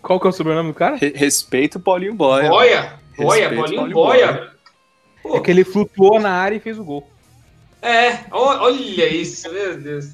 Qual 0.00 0.20
que 0.20 0.28
é 0.28 0.30
o 0.30 0.32
sobrenome 0.32 0.68
do 0.70 0.74
cara? 0.74 0.94
Re- 0.96 1.12
Respeita 1.16 1.78
o 1.78 1.80
Paulinho 1.80 2.14
Boia. 2.14 2.48
Boia, 2.48 2.92
boia, 3.16 3.48
Respeito, 3.48 3.60
bolinho 3.60 3.76
Paulinho 3.80 3.94
boia. 3.94 4.32
Boia. 4.32 4.50
Pô, 5.20 5.36
É 5.36 5.40
que 5.40 5.50
ele 5.50 5.64
flutuou 5.64 6.20
na 6.20 6.30
área 6.30 6.54
e 6.54 6.60
fez 6.60 6.78
o 6.78 6.84
gol. 6.84 7.10
É, 7.80 8.24
olha 8.30 9.06
isso, 9.08 9.50
meu 9.52 9.78
Deus. 9.80 10.06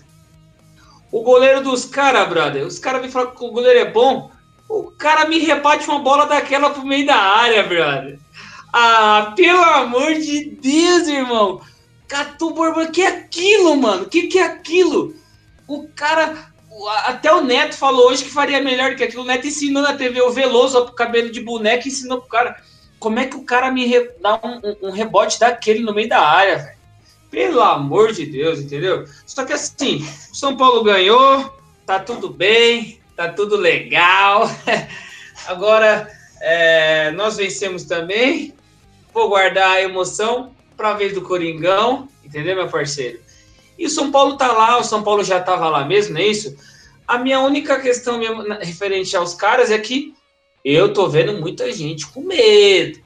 O 1.11 1.23
goleiro 1.23 1.63
dos 1.63 1.85
caras, 1.85 2.29
brother, 2.29 2.65
os 2.67 2.79
caras 2.79 3.01
me 3.03 3.11
falam 3.11 3.31
que 3.35 3.45
o 3.45 3.51
goleiro 3.51 3.79
é 3.81 3.91
bom. 3.91 4.31
O 4.69 4.91
cara 4.91 5.27
me 5.29 5.39
rebate 5.39 5.89
uma 5.89 5.99
bola 6.01 6.27
daquela 6.27 6.71
pro 6.71 6.85
meio 6.85 7.07
da 7.07 7.17
área, 7.17 7.63
brother. 7.63 8.19
Ah, 8.73 9.33
pelo 9.37 9.63
amor 9.63 10.15
de 10.15 10.47
Deus, 10.61 11.07
irmão. 11.07 11.61
Catu 12.09 12.51
Borba, 12.51 12.87
que 12.89 13.01
é 13.03 13.07
aquilo, 13.09 13.77
mano? 13.77 14.07
Que 14.07 14.23
que 14.27 14.39
é 14.39 14.43
aquilo? 14.45 15.15
O 15.69 15.89
cara. 15.95 16.53
o- 16.71 16.89
Até 16.89 17.33
o 17.33 17.41
Neto 17.43 17.77
falou 17.77 18.09
hoje 18.11 18.25
que 18.25 18.31
faria 18.31 18.61
melhor 18.61 18.91
do 18.91 18.97
que 18.97 19.05
aquilo. 19.05 19.23
O 19.23 19.27
Neto 19.27 19.47
ensinou 19.47 19.83
na 19.83 19.95
TV 19.95 20.21
o 20.23 20.33
Veloso 20.33 20.85
pro 20.85 20.95
cabelo 20.95 21.31
de 21.31 21.41
boneca 21.41 21.85
e 21.87 21.91
ensinou 21.91 22.19
pro 22.21 22.29
cara. 22.29 22.57
Como 22.99 23.19
é 23.19 23.27
que 23.27 23.37
o 23.37 23.45
cara 23.45 23.71
me 23.71 23.87
re- 23.87 24.11
dá 24.21 24.41
um, 24.43 24.57
um- 24.65 24.89
um 24.89 24.91
rebote 24.91 25.39
daquele 25.39 25.81
no 25.81 25.95
meio 25.95 26.09
da 26.09 26.21
área, 26.21 26.59
velho? 26.59 26.75
Pelo 27.35 27.61
amor 27.61 28.13
de 28.13 28.25
Deus, 28.27 28.61
entendeu? 28.61 29.05
Só 29.27 29.45
que 29.45 29.53
assim, 29.53 30.07
o 30.31 30.37
São 30.37 30.57
Paulo 30.57 30.85
ganhou, 30.85 31.53
tá 31.85 31.99
tudo 31.99 32.31
bem, 32.31 33.01
tá 33.17 33.29
tudo 33.29 33.57
legal. 33.57 34.49
Agora, 35.49 36.09
é, 36.41 37.11
nós 37.11 37.37
vencemos 37.37 37.83
também. 37.83 38.55
Vou 39.13 39.29
guardar 39.29 39.69
a 39.73 39.83
emoção 39.83 40.55
para 40.77 40.91
a 40.91 40.95
vez 40.95 41.13
do 41.13 41.23
Coringão, 41.23 42.09
entendeu, 42.25 42.55
meu 42.55 42.69
parceiro? 42.69 43.19
E 43.77 43.85
o 43.85 43.91
São 43.91 44.13
Paulo 44.13 44.37
tá 44.37 44.53
lá, 44.53 44.79
o 44.79 44.85
São 44.85 45.03
Paulo 45.03 45.25
já 45.25 45.41
tava 45.41 45.69
lá 45.69 45.85
mesmo, 45.85 46.15
não 46.15 46.21
é 46.21 46.27
isso? 46.27 46.57
A 47.07 47.19
minha 47.19 47.41
única 47.41 47.81
questão 47.81 48.19
mesmo 48.19 48.43
referente 48.61 49.17
aos 49.17 49.35
caras 49.35 49.73
é 49.73 49.79
que 49.79 50.15
eu 50.65 50.93
tô 50.93 51.09
vendo 51.09 51.33
muita 51.35 51.71
gente 51.73 52.07
com 52.07 52.21
medo. 52.21 53.01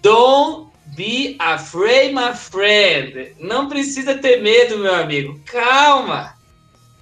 Don't 0.00 0.69
be 0.94 1.36
afraid, 1.38 2.14
my 2.14 2.34
friend. 2.34 3.34
Não 3.38 3.68
precisa 3.68 4.16
ter 4.16 4.42
medo, 4.42 4.78
meu 4.78 4.94
amigo. 4.94 5.40
Calma. 5.46 6.34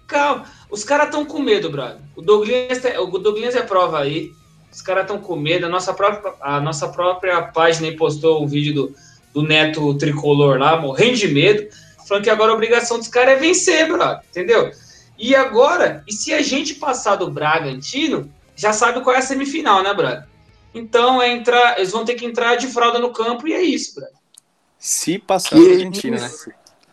Calma. 0.07 0.45
Os 0.71 0.85
caras 0.85 1.07
estão 1.07 1.25
com 1.25 1.39
medo, 1.41 1.71
brother. 1.71 2.01
O 2.15 2.23
Douglas, 2.23 2.83
o 2.99 3.19
Douglas 3.19 3.55
é 3.55 3.63
prova 3.63 4.01
aí. 4.01 4.33
Os 4.71 4.83
caras 4.83 5.03
estão 5.03 5.19
com 5.19 5.37
medo. 5.37 5.67
A 5.67 5.69
nossa, 5.69 5.95
própria, 5.95 6.35
a 6.41 6.61
nossa 6.61 6.89
própria 6.89 7.43
página 7.43 7.91
postou 7.97 8.43
um 8.43 8.47
vídeo 8.47 8.75
do, 8.75 8.95
do 9.33 9.43
Neto 9.43 9.95
Tricolor 9.95 10.59
lá, 10.59 10.81
morrendo 10.81 11.17
de 11.17 11.29
medo. 11.29 11.69
falando 12.07 12.25
que 12.25 12.31
agora 12.31 12.53
a 12.53 12.55
obrigação 12.55 12.99
dos 12.99 13.09
caras 13.09 13.35
é 13.35 13.37
vencer, 13.37 13.89
brother, 13.89 14.21
entendeu? 14.31 14.71
E 15.19 15.35
agora, 15.35 16.05
e 16.07 16.13
se 16.13 16.33
a 16.33 16.41
gente 16.43 16.75
passar 16.75 17.17
do 17.17 17.31
Bragantino, 17.31 18.31
já 18.55 18.73
sabe 18.73 19.01
qual 19.01 19.17
é 19.17 19.19
a 19.19 19.23
semifinal, 19.23 19.83
né, 19.83 19.93
brother? 19.93 20.25
Então 20.75 21.21
é 21.21 21.31
entrar, 21.33 21.79
eles 21.79 21.91
vão 21.93 22.05
ter 22.05 22.15
que 22.15 22.25
entrar 22.27 22.57
de 22.57 22.67
fralda 22.67 22.99
no 22.99 23.11
campo 23.13 23.47
e 23.49 23.53
é 23.55 23.63
isso, 23.63 23.95
brother. 23.95 24.15
Se 24.79 25.19
passar 25.19 25.57
do 25.57 25.65
Bragantino, 25.67 26.19
né? 26.21 26.31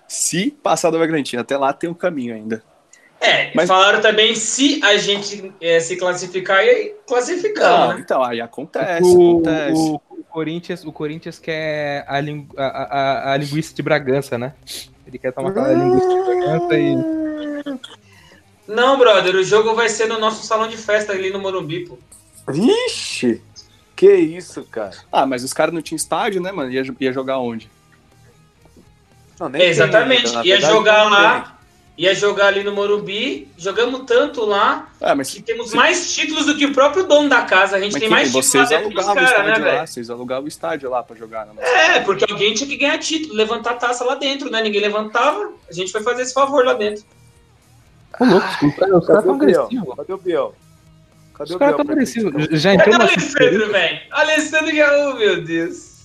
Se 0.08 0.52
passar 0.52 0.90
do 0.92 0.98
Bragantino, 0.98 1.42
até 1.42 1.58
lá 1.58 1.72
tem 1.74 1.90
um 1.90 1.94
caminho 1.94 2.34
ainda. 2.36 2.64
É, 3.20 3.52
Mas- 3.56 3.68
falaram 3.68 4.02
também 4.02 4.36
se 4.36 4.80
a 4.84 4.98
gente 4.98 5.52
é, 5.62 5.80
se 5.80 5.96
classificar 5.96 6.64
e 6.66 6.70
aí 6.70 6.96
classificamos, 7.08 7.80
Não, 7.80 7.94
né? 7.96 8.00
então, 8.04 8.24
aí 8.24 8.42
acontece, 8.42 9.02
O, 9.04 9.40
acontece. 9.40 9.74
o- 9.80 10.02
o 10.10 10.24
Corinthians, 10.24 10.84
o 10.86 10.92
Corinthians 10.92 11.40
quer 11.40 12.04
a, 12.08 12.20
lingu- 12.20 12.54
a, 12.58 12.66
a, 12.68 13.34
a 13.34 13.38
linguiça 13.38 13.74
de 13.74 13.82
Bragança, 13.82 14.38
né? 14.38 14.54
Ele 15.08 15.18
quer 15.18 15.32
tomar 15.32 15.50
aquela 15.50 15.72
linguiça 15.74 16.08
de 16.10 16.16
Bragança 16.24 16.78
e. 16.78 16.96
Não, 18.68 18.98
brother, 18.98 19.36
o 19.36 19.44
jogo 19.44 19.74
vai 19.76 19.88
ser 19.90 20.08
no 20.08 20.20
nosso 20.20 20.46
salão 20.46 20.68
de 20.68 20.78
festa 20.78 21.12
ali 21.14 21.30
no 21.32 21.40
Morumbi, 21.40 21.86
pô. 21.88 21.98
Vixe! 22.52 23.42
Que 24.06 24.14
isso, 24.16 24.64
cara? 24.66 24.92
Ah, 25.12 25.26
mas 25.26 25.44
os 25.44 25.52
caras 25.52 25.74
não 25.74 25.82
tinham 25.82 25.96
estádio, 25.98 26.40
né, 26.42 26.52
mano? 26.52 26.72
Ia, 26.72 26.84
ia 27.00 27.12
jogar 27.14 27.40
onde? 27.40 27.70
Não, 29.40 29.50
nem 29.50 29.62
tem 29.62 29.70
Exatamente, 29.72 30.28
ainda, 30.28 30.46
ia 30.46 30.54
verdade, 30.56 30.74
jogar 30.74 31.04
lá, 31.10 31.58
ia 31.98 32.14
jogar 32.14 32.48
ali 32.48 32.64
no 32.64 32.72
Morumbi, 32.72 33.48
jogamos 33.58 34.02
tanto 34.06 34.46
lá 34.46 34.90
Ah, 35.02 35.16
mas, 35.16 35.32
que 35.32 35.42
temos 35.42 35.74
mais 35.74 36.14
títulos 36.14 36.46
do 36.46 36.56
que 36.56 36.66
o 36.68 36.72
próprio 36.74 37.06
dono 37.06 37.28
da 37.28 37.42
casa. 37.42 37.78
A 37.78 37.80
gente 37.80 37.94
mas 37.94 38.00
tem 38.00 38.10
que- 38.10 38.16
mais 38.16 38.28
títulos 38.28 38.54
lá 38.54 38.66
vocês 38.66 38.72
alugavam 38.84 39.12
o 39.12 39.16
caras, 39.16 39.30
né, 39.32 39.38
estádio 39.40 39.66
lá, 39.66 39.72
velho? 39.72 39.88
vocês 39.88 40.10
alugavam 40.12 40.44
o 40.44 40.48
estádio 40.48 40.90
lá 40.92 41.04
pra 41.04 41.16
jogar. 41.16 41.46
Né? 41.48 41.54
É, 41.64 42.00
porque 42.02 42.26
alguém 42.32 42.54
tinha 42.54 42.70
que 42.70 42.78
ganhar 42.78 42.98
título, 43.00 43.34
levantar 43.34 43.72
a 43.72 43.76
taça 43.76 44.04
lá 44.06 44.14
dentro, 44.16 44.52
né? 44.52 44.62
Ninguém 44.62 44.82
levantava, 44.82 45.52
a 45.68 45.74
gente 45.74 45.92
foi 45.92 46.02
fazer 46.04 46.22
esse 46.22 46.34
favor 46.34 46.64
lá 46.64 46.74
dentro. 46.76 47.04
Ô, 48.20 48.24
louco, 48.26 48.48
os 48.68 49.06
caras 49.08 49.24
tão 49.26 49.34
o 49.36 49.38
Biel? 49.40 49.64
agressivos. 49.64 49.96
Cadê 49.96 50.14
o 50.14 50.18
Biel? 50.18 50.56
Cadê 51.38 51.50
Os 51.50 51.56
o 51.56 51.60
caras 51.60 51.76
Biel 51.76 51.78
tão 51.78 51.86
pra 51.86 51.96
criticar? 51.96 52.28
agressivos. 52.28 52.62
Já 52.62 52.70
Cadê 52.78 52.82
entrou 52.84 52.96
o 52.96 52.98
na 52.98 53.06
Alessandro, 53.06 53.72
velho? 53.72 54.00
Alessandro 54.12 54.76
já, 54.76 55.08
oh, 55.10 55.14
meu 55.16 55.44
Deus. 55.44 55.96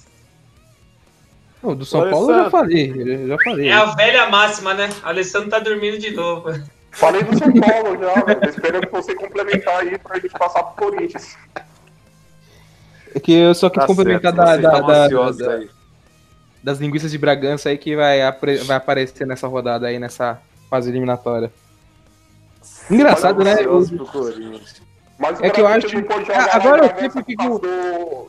Não, 1.63 1.77
do 1.77 1.85
São 1.85 2.01
Ô, 2.01 2.11
Paulo 2.11 2.31
eu 2.31 2.35
já 2.35 2.41
Alessandro. 2.43 2.51
falei. 2.59 2.93
Eu 3.23 3.29
já 3.29 3.39
falei. 3.45 3.69
É 3.69 3.73
a 3.73 3.85
velha 3.87 4.29
máxima, 4.31 4.75
né? 4.75 4.89
Alessandro 5.03 5.51
tá 5.51 5.59
dormindo 5.59 5.99
de 5.99 6.11
novo. 6.13 6.51
Falei 6.91 7.23
do 7.23 7.39
São 7.39 7.53
Paulo 7.53 7.99
já, 8.01 8.15
velho. 8.25 8.41
Tô 8.41 8.49
esperando 8.49 8.91
você 8.91 9.15
complementar 9.15 9.81
aí 9.81 9.99
pra 9.99 10.19
gente 10.19 10.31
passar 10.37 10.63
pro 10.65 10.87
Corinthians. 10.91 11.37
É 13.15 13.21
que 13.21 13.33
eu 13.33 13.55
só 13.55 13.69
quis 13.71 13.81
Tá 13.81 13.87
complementar 13.87 14.33
certo, 14.35 14.63
da, 14.63 14.71
da- 14.81 15.07
estão 15.07 15.33
da- 15.37 15.59
da- 15.59 15.67
das 16.63 16.79
linguiças 16.79 17.11
de 17.11 17.19
Bragança 17.19 17.69
aí 17.69 17.79
que 17.79 17.95
vai, 17.97 18.23
apre- 18.23 18.59
vai 18.65 18.77
aparecer 18.77 19.27
nessa 19.27 19.47
rodada 19.47 19.87
aí, 19.87 19.99
nessa 19.99 20.41
fase 20.69 20.91
eliminatória. 20.91 21.51
Engraçado, 22.91 23.43
né? 23.45 23.57
Corinthians. 23.65 24.80
Mas 25.21 25.39
o 25.39 25.45
É 25.45 25.51
que 25.51 25.61
eu 25.61 25.67
acho- 25.67 25.87
Ah, 25.87 25.91
jogar 25.91 26.55
agora 26.57 26.87
eu 26.87 26.99
sei 26.99 27.11
porque 27.11 27.37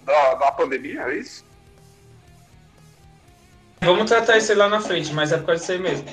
da, 0.05 0.33
da 0.35 0.51
pandemia, 0.51 1.03
é 1.03 1.15
isso? 1.17 1.45
Vamos 3.79 4.09
tratar 4.09 4.37
isso 4.37 4.51
aí 4.51 4.57
lá 4.57 4.67
na 4.67 4.81
frente, 4.81 5.11
mas 5.13 5.31
é 5.31 5.37
por 5.37 5.45
causa 5.47 5.61
disso 5.61 5.71
aí 5.71 5.79
mesmo. 5.79 6.05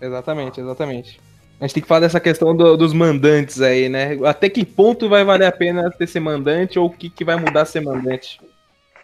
Exatamente, 0.00 0.60
exatamente. 0.60 1.20
A 1.58 1.64
gente 1.64 1.74
tem 1.74 1.82
que 1.82 1.88
falar 1.88 2.00
dessa 2.00 2.20
questão 2.20 2.54
do- 2.54 2.76
dos 2.76 2.92
mandantes 2.92 3.60
aí, 3.60 3.88
né? 3.88 4.18
Até 4.26 4.50
que 4.50 4.64
ponto 4.66 5.08
vai 5.08 5.24
valer 5.24 5.46
a 5.46 5.52
pena 5.52 5.90
ter 5.90 6.06
ser 6.06 6.20
mandante 6.20 6.78
ou 6.78 6.86
o 6.86 6.90
que, 6.92 7.08
que 7.08 7.24
vai 7.24 7.36
mudar 7.36 7.64
ser 7.64 7.80
mandante? 7.80 8.40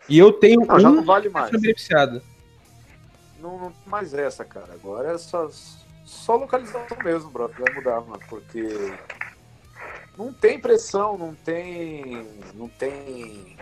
E 0.09 0.19
eu 0.19 0.33
tenho 0.33 0.61
Não, 0.67 0.79
já 0.79 0.91
um 0.91 0.97
não 0.97 1.05
vale 1.05 1.29
que 1.29 1.33
mais. 1.35 1.51
beneficiado. 1.51 2.21
Não, 3.41 3.59
não 3.59 3.71
tem 3.71 3.77
mais 3.87 4.13
essa, 4.13 4.45
cara. 4.45 4.75
Agora 4.75 5.13
é 5.13 5.19
só, 5.19 5.49
só 6.05 6.37
localização 6.37 6.97
mesmo, 7.05 7.31
bro, 7.31 7.49
que 7.49 7.61
vai 7.63 7.73
mudar, 7.75 8.01
mano. 8.01 8.21
Porque 8.29 8.93
não 10.19 10.33
tem 10.33 10.59
pressão, 10.59 11.17
não 11.17 11.33
tem. 11.33 12.27
Não 12.55 12.69
tem. 12.69 13.57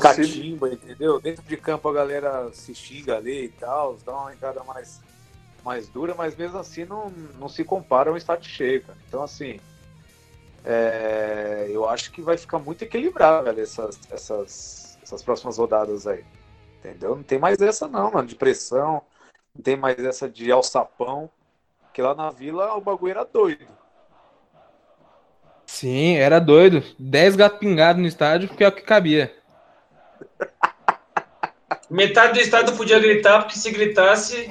Catimba, 0.00 0.68
entendeu? 0.72 1.20
Dentro 1.20 1.42
de 1.44 1.56
campo 1.56 1.88
a 1.88 1.92
galera 1.92 2.50
se 2.52 2.74
xinga 2.74 3.16
ali 3.16 3.44
e 3.44 3.48
tal, 3.48 3.96
dá 4.04 4.12
uma 4.12 4.32
entrada 4.32 4.62
mais, 4.64 5.00
mais 5.64 5.88
dura, 5.88 6.14
mas 6.14 6.36
mesmo 6.36 6.58
assim 6.58 6.84
não, 6.84 7.10
não 7.38 7.48
se 7.48 7.64
compara 7.64 8.10
a 8.10 8.12
um 8.12 8.16
estádio 8.16 8.50
cheio, 8.50 8.82
cara. 8.82 8.98
Então, 9.08 9.22
assim, 9.22 9.60
é, 10.64 11.66
eu 11.68 11.88
acho 11.88 12.12
que 12.12 12.22
vai 12.22 12.36
ficar 12.36 12.58
muito 12.58 12.82
equilibrado, 12.82 13.44
velho, 13.44 13.60
essas, 13.60 13.98
essas, 14.10 14.98
essas 15.02 15.22
próximas 15.22 15.58
rodadas 15.58 16.06
aí. 16.06 16.24
Entendeu? 16.78 17.16
Não 17.16 17.22
tem 17.22 17.38
mais 17.38 17.60
essa 17.60 17.86
não, 17.86 18.10
mano, 18.10 18.28
de 18.28 18.36
pressão, 18.36 19.02
não 19.54 19.62
tem 19.62 19.76
mais 19.76 19.98
essa 19.98 20.28
de 20.28 20.50
alçapão, 20.50 21.30
que 21.92 22.02
lá 22.02 22.14
na 22.14 22.30
vila 22.30 22.74
o 22.76 22.80
bagulho 22.80 23.10
era 23.10 23.24
doido. 23.24 23.81
Sim, 25.82 26.14
era 26.14 26.38
doido. 26.38 26.80
10 26.96 27.34
gatos 27.34 27.58
pingados 27.58 28.00
no 28.00 28.06
estádio, 28.06 28.46
porque 28.46 28.62
é 28.62 28.68
o 28.68 28.70
que 28.70 28.82
cabia. 28.82 29.32
Metade 31.90 32.34
do 32.34 32.38
estado 32.38 32.72
podia 32.74 33.00
gritar, 33.00 33.40
porque 33.40 33.58
se 33.58 33.68
gritasse, 33.72 34.48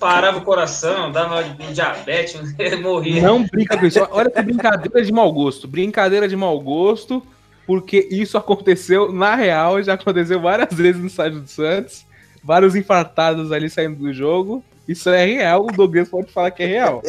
parava 0.00 0.38
o 0.38 0.42
coração, 0.42 1.12
dava 1.12 1.44
um 1.60 1.70
diabetes, 1.70 2.40
morria. 2.80 3.20
Não 3.20 3.42
brinca 3.42 3.76
com 3.76 3.84
isso. 3.84 4.08
Olha 4.10 4.30
que 4.30 4.40
brincadeira 4.40 5.04
de 5.04 5.12
mau 5.12 5.30
gosto. 5.30 5.68
Brincadeira 5.68 6.26
de 6.26 6.34
mau 6.34 6.58
gosto, 6.58 7.22
porque 7.66 8.08
isso 8.10 8.38
aconteceu 8.38 9.12
na 9.12 9.34
real, 9.34 9.82
já 9.82 9.92
aconteceu 9.92 10.40
várias 10.40 10.72
vezes 10.72 10.98
no 10.98 11.08
estádio 11.08 11.42
do 11.42 11.48
Santos. 11.48 12.06
Vários 12.42 12.74
infartados 12.74 13.52
ali 13.52 13.68
saindo 13.68 13.98
do 13.98 14.14
jogo. 14.14 14.64
Isso 14.88 15.10
é 15.10 15.26
real, 15.26 15.66
o 15.66 15.72
Douglas 15.72 16.08
pode 16.08 16.32
falar 16.32 16.50
que 16.52 16.62
é 16.62 16.66
real. 16.66 17.02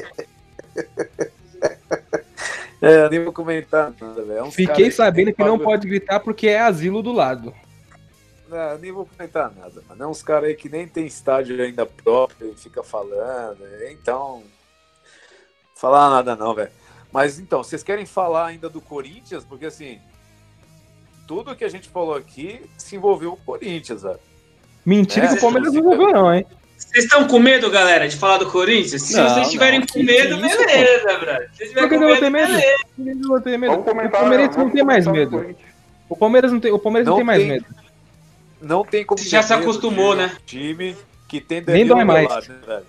É, 2.82 3.06
eu 3.06 3.10
nem 3.10 3.24
vou 3.24 3.34
comentar 3.34 3.94
nada, 4.00 4.24
velho. 4.24 4.46
É 4.46 4.52
Fiquei 4.52 4.92
sabendo 4.92 5.28
tem 5.28 5.36
que 5.36 5.44
não 5.44 5.58
pode 5.58 5.88
gritar 5.88 6.20
porque 6.20 6.48
é 6.48 6.60
asilo 6.60 7.02
do 7.02 7.12
lado. 7.12 7.54
Não, 8.48 8.58
eu 8.58 8.80
nem 8.80 8.92
vou 8.92 9.06
comentar 9.06 9.52
nada, 9.56 9.82
mano. 9.88 10.04
É 10.04 10.08
uns 10.08 10.22
caras 10.22 10.50
aí 10.50 10.56
que 10.56 10.70
nem 10.70 10.88
tem 10.88 11.06
estádio 11.06 11.62
ainda 11.62 11.86
próprio 11.86 12.52
e 12.52 12.56
fica 12.56 12.84
falando. 12.84 13.60
Então. 13.90 14.44
Falar 15.76 16.10
nada 16.10 16.36
não, 16.36 16.54
velho. 16.54 16.72
Mas 17.12 17.40
então, 17.40 17.64
vocês 17.64 17.84
querem 17.84 18.06
falar 18.06 18.48
ainda 18.48 18.70
do 18.70 18.82
Corinthians? 18.82 19.44
Porque 19.44 19.66
assim. 19.66 20.00
Tudo 21.28 21.56
que 21.56 21.66
a 21.66 21.70
gente 21.70 21.90
falou 21.90 22.14
aqui 22.14 22.62
se 22.78 22.96
envolveu 22.96 23.34
o 23.34 23.38
Corinthians, 23.38 24.04
velho. 24.04 24.20
Mentira 24.86 25.26
É, 25.26 25.30
que 25.30 25.36
o 25.36 25.42
Palmeiras 25.42 25.74
não 25.74 25.84
jogou, 25.84 26.14
não, 26.14 26.32
hein? 26.32 26.46
Vocês 26.96 27.04
estão 27.12 27.28
com 27.28 27.40
medo, 27.40 27.70
galera, 27.70 28.08
de 28.08 28.16
falar 28.16 28.38
do 28.38 28.50
Corinthians? 28.50 29.02
Se 29.02 29.18
Não, 29.18 29.28
vocês 29.28 29.48
estiverem 29.48 29.86
com 29.86 30.02
medo, 30.02 30.36
isso, 30.46 30.66
beleza, 30.66 31.18
brother. 31.20 31.50
Se 31.52 31.58
vocês 31.58 31.74
com 31.90 31.96
eu 31.96 32.00
vou 32.00 32.18
ter 32.18 32.30
medo, 32.30 32.54
medo? 32.54 32.62
beleza. 32.62 32.78
Por 32.96 33.04
que 33.04 33.10
eu 33.12 33.28
vou 33.28 33.42
ter 33.42 33.58
medo? 33.58 33.72
Vamos 33.72 33.86
O. 33.86 34.10
Palmeiras 34.10 34.56
não 34.56 34.70
tem 34.70 34.84
mais 34.86 35.06
medo. 35.06 35.56
O 36.08 36.16
Palmeiras 36.16 36.52
não 36.54 36.60
tem, 36.62 36.72
o 36.72 36.80
Palmeiras 36.80 37.06
não 37.06 37.12
Não 37.12 37.18
tem 37.18 37.26
mais 37.26 37.40
tem. 37.42 37.52
medo. 37.52 37.66
Não 38.62 38.86
tem 38.86 39.04
como. 39.06 39.22
Já 39.22 39.42
se 39.44 39.54
medo 39.54 39.64
acostumou, 39.64 40.14
um 40.14 40.16
né? 40.16 40.38
Time 40.46 40.96
que 41.28 41.42
tem 41.42 41.58
Nem 41.58 41.86
Danilo 41.86 41.96
dói 41.96 42.06
mais. 42.06 42.32
Avelar, 42.32 42.50
né, 42.50 42.84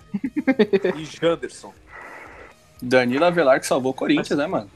velho? 0.85 0.99
E 0.99 1.03
Janderson. 1.05 1.73
Danilo 2.81 3.25
Avelar 3.25 3.59
que 3.59 3.67
salvou 3.67 3.91
o 3.91 3.93
Corinthians, 3.93 4.39
né, 4.39 4.47
mano? 4.47 4.71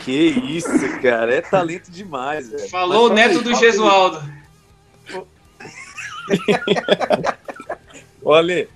Que 0.00 0.10
isso, 0.12 1.00
cara. 1.00 1.32
É 1.32 1.40
talento 1.40 1.92
demais, 1.92 2.48
velho. 2.50 2.68
Falou 2.70 3.08
o 3.08 3.14
neto 3.14 3.40
do 3.40 3.54
fala 3.54 4.24
Gesualdo. 8.26 8.50
Olha, 8.52 8.68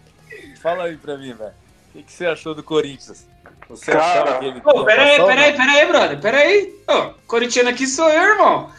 fala 0.63 0.85
aí 0.85 0.97
pra 0.97 1.17
mim, 1.17 1.35
velho. 1.35 1.51
O 1.91 1.93
que, 1.93 2.05
que 2.05 2.13
você 2.13 2.27
achou 2.27 2.55
do 2.55 2.63
Corinthians? 2.63 3.27
Você 3.69 3.93
Cara, 3.93 4.05
achava 4.05 4.39
que 4.39 4.45
ele 4.47 4.63
Ô, 4.65 4.81
ia 4.81 4.85
pera 4.85 5.03
aí, 5.03 5.11
passar 5.11 5.23
ou 5.23 5.29
pera 5.29 5.43
aí, 5.43 5.51
não? 5.51 5.59
pera 5.59 5.73
aí, 5.73 5.87
brother. 5.87 6.21
Pera 6.21 6.39
aí. 6.39 6.75
Ô, 6.89 7.15
corintiano 7.27 7.69
aqui 7.69 7.87
sou 7.87 8.09
eu, 8.09 8.23
irmão. 8.23 8.71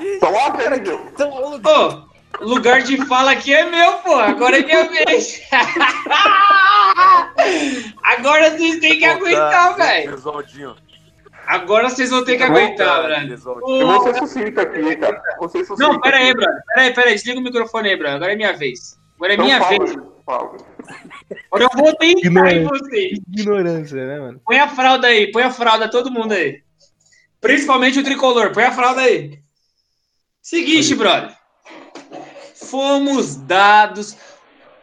Então 0.00 0.32
lá, 0.32 0.50
velho. 0.50 1.00
Ô, 2.40 2.44
lugar 2.44 2.82
de 2.82 3.04
fala 3.06 3.30
aqui 3.32 3.54
é 3.54 3.64
meu, 3.64 3.92
pô. 3.98 4.14
Agora 4.16 4.58
é 4.58 4.62
minha 4.64 4.88
vez. 4.88 5.42
Agora 8.02 8.50
vocês 8.50 8.80
têm 8.80 8.98
que 8.98 9.04
aguentar, 9.04 9.76
velho. 9.76 10.20
Agora 11.46 11.90
vocês 11.90 12.10
vão 12.10 12.24
ter 12.24 12.36
que 12.38 12.42
aguentar, 12.42 13.02
brother. 13.02 13.38
Eu 13.46 13.86
vou 13.86 14.02
ser 14.02 14.14
sucinto 14.16 14.60
aqui, 14.60 14.96
cara. 14.96 15.22
Não, 15.78 16.00
pera 16.00 16.16
aí, 16.18 16.34
brother. 16.34 16.62
Pera 16.66 16.80
aí, 16.82 16.94
pera 16.94 17.08
aí. 17.08 17.14
Desliga 17.14 17.38
o 17.40 17.42
microfone 17.42 17.88
aí, 17.90 17.96
brother. 17.96 18.16
Agora 18.16 18.32
é 18.32 18.36
minha 18.36 18.52
vez. 18.54 18.98
Agora 19.16 19.32
é 19.32 19.34
Então 19.34 19.46
minha 19.46 19.60
fala, 19.60 19.78
vez. 19.78 19.96
fala. 20.26 20.56
Agora 21.50 21.64
eu 21.64 21.70
vou 21.74 21.94
tentar 21.96 22.52
em 22.52 22.64
vocês. 22.64 23.18
Ignorância, 23.32 24.06
né, 24.06 24.20
mano? 24.20 24.40
Põe 24.44 24.58
a 24.58 24.68
fralda 24.68 25.06
aí, 25.06 25.30
põe 25.30 25.42
a 25.42 25.50
fralda, 25.50 25.90
todo 25.90 26.10
mundo 26.10 26.32
aí. 26.32 26.62
Principalmente 27.40 27.98
o 27.98 28.04
tricolor, 28.04 28.52
põe 28.52 28.64
a 28.64 28.72
fralda 28.72 29.02
aí. 29.02 29.38
Seguinte, 30.40 30.94
brother. 30.94 31.34
Fomos 32.54 33.36
dados, 33.36 34.16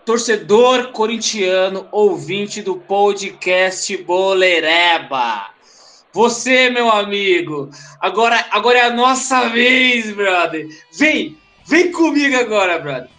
torcedor 0.05 0.91
corintiano, 0.91 1.87
ouvinte 1.91 2.61
do 2.61 2.77
podcast 2.77 3.95
Boleireba. 3.97 5.49
Você, 6.13 6.69
meu 6.69 6.89
amigo, 6.89 7.69
agora, 7.99 8.45
agora 8.51 8.79
é 8.79 8.81
a 8.83 8.93
nossa 8.93 9.49
vez, 9.49 10.11
brother. 10.11 10.67
Vem, 10.93 11.37
vem 11.65 11.91
comigo 11.91 12.35
agora, 12.35 12.77
brother. 12.79 13.09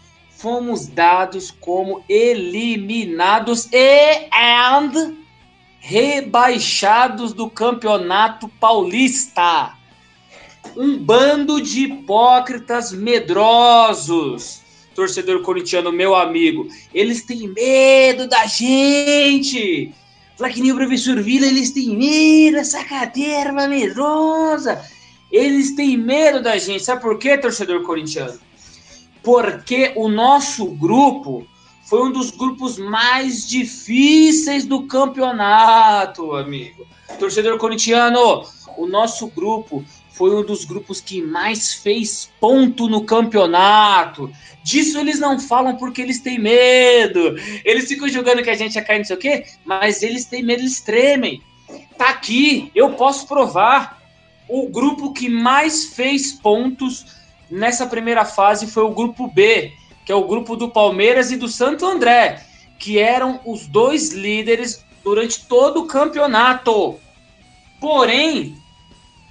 Fomos 0.42 0.88
dados 0.88 1.52
como 1.52 2.04
eliminados 2.08 3.68
e 3.72 4.26
and 4.32 5.14
rebaixados 5.78 7.32
do 7.32 7.48
Campeonato 7.48 8.48
Paulista. 8.60 9.74
Um 10.76 10.98
bando 10.98 11.62
de 11.62 11.84
hipócritas 11.84 12.92
medrosos. 12.92 14.60
Torcedor 14.96 15.42
corintiano, 15.42 15.92
meu 15.92 16.14
amigo, 16.14 16.68
eles 16.92 17.24
têm 17.24 17.48
medo 17.48 18.26
da 18.26 18.44
gente. 18.46 19.94
Fala 20.36 20.52
que 20.52 20.60
nem 20.60 20.72
o 20.72 20.76
professor 20.76 21.22
Vila, 21.22 21.46
eles 21.46 21.70
têm 21.70 21.96
medo 21.96 22.56
dessa 22.56 22.84
caterva 22.84 23.68
medrosa. 23.68 24.84
Eles 25.30 25.74
têm 25.76 25.96
medo 25.96 26.42
da 26.42 26.58
gente. 26.58 26.84
Sabe 26.84 27.00
por 27.00 27.16
quê, 27.18 27.38
torcedor 27.38 27.82
corintiano? 27.82 28.38
Porque 29.22 29.92
o 29.94 30.08
nosso 30.08 30.66
grupo 30.66 31.46
foi 31.84 32.02
um 32.02 32.12
dos 32.12 32.30
grupos 32.30 32.78
mais 32.78 33.46
difíceis 33.46 34.64
do 34.64 34.86
campeonato, 34.86 36.34
amigo. 36.34 36.86
Torcedor 37.18 37.58
corintiano, 37.58 38.44
o 38.76 38.86
nosso 38.86 39.26
grupo 39.26 39.84
foi 40.12 40.34
um 40.34 40.44
dos 40.44 40.64
grupos 40.64 41.00
que 41.00 41.20
mais 41.20 41.74
fez 41.74 42.30
ponto 42.40 42.88
no 42.88 43.04
campeonato. 43.04 44.30
Disso 44.62 44.98
eles 44.98 45.18
não 45.18 45.38
falam 45.38 45.76
porque 45.76 46.00
eles 46.00 46.20
têm 46.20 46.38
medo. 46.38 47.36
Eles 47.64 47.88
ficam 47.88 48.08
jogando 48.08 48.42
que 48.42 48.50
a 48.50 48.54
gente 48.54 48.78
é 48.78 48.82
cair 48.82 48.98
não 48.98 49.04
sei 49.04 49.16
o 49.16 49.18
quê, 49.18 49.44
mas 49.64 50.02
eles 50.02 50.24
têm 50.24 50.42
medo, 50.42 50.60
eles 50.60 50.80
tremem. 50.80 51.42
Tá 51.96 52.10
aqui, 52.10 52.70
eu 52.74 52.94
posso 52.94 53.26
provar. 53.26 54.00
O 54.48 54.68
grupo 54.68 55.12
que 55.12 55.28
mais 55.28 55.86
fez 55.86 56.32
pontos 56.32 57.06
nessa 57.52 57.86
primeira 57.86 58.24
fase 58.24 58.66
foi 58.66 58.82
o 58.82 58.90
grupo 58.90 59.28
B 59.28 59.72
que 60.04 60.12
é 60.12 60.14
o 60.14 60.26
grupo 60.26 60.56
do 60.56 60.68
Palmeiras 60.68 61.30
e 61.30 61.36
do 61.36 61.48
Santo 61.48 61.86
André, 61.86 62.44
que 62.78 62.98
eram 62.98 63.40
os 63.44 63.66
dois 63.66 64.10
líderes 64.10 64.84
durante 65.04 65.46
todo 65.46 65.80
o 65.80 65.86
campeonato. 65.86 66.98
Porém, 67.80 68.56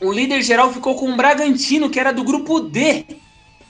o 0.01 0.11
líder 0.11 0.41
geral 0.41 0.71
ficou 0.71 0.95
com 0.95 1.11
o 1.11 1.15
Bragantino, 1.15 1.89
que 1.89 1.99
era 1.99 2.13
do 2.13 2.23
grupo 2.23 2.59
D, 2.59 3.05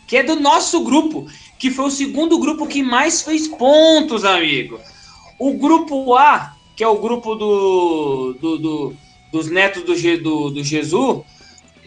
que 0.08 0.18
é 0.18 0.24
do 0.24 0.40
nosso 0.40 0.84
grupo, 0.84 1.28
que 1.58 1.72
foi 1.72 1.86
o 1.86 1.92
segundo 1.92 2.40
grupo 2.40 2.68
que 2.68 2.84
mais 2.84 3.22
fez 3.22 3.48
pontos, 3.48 4.24
amigo. 4.24 4.80
O 5.40 5.54
grupo 5.54 6.16
A, 6.16 6.56
que 6.76 6.84
é 6.84 6.88
o 6.88 7.00
grupo 7.00 7.36
do, 7.36 8.34
do, 8.40 8.58
do 8.58 8.98
dos 9.32 9.50
netos 9.50 9.84
do, 9.84 9.96
do, 10.22 10.50
do 10.50 10.64
Jesus, 10.64 11.22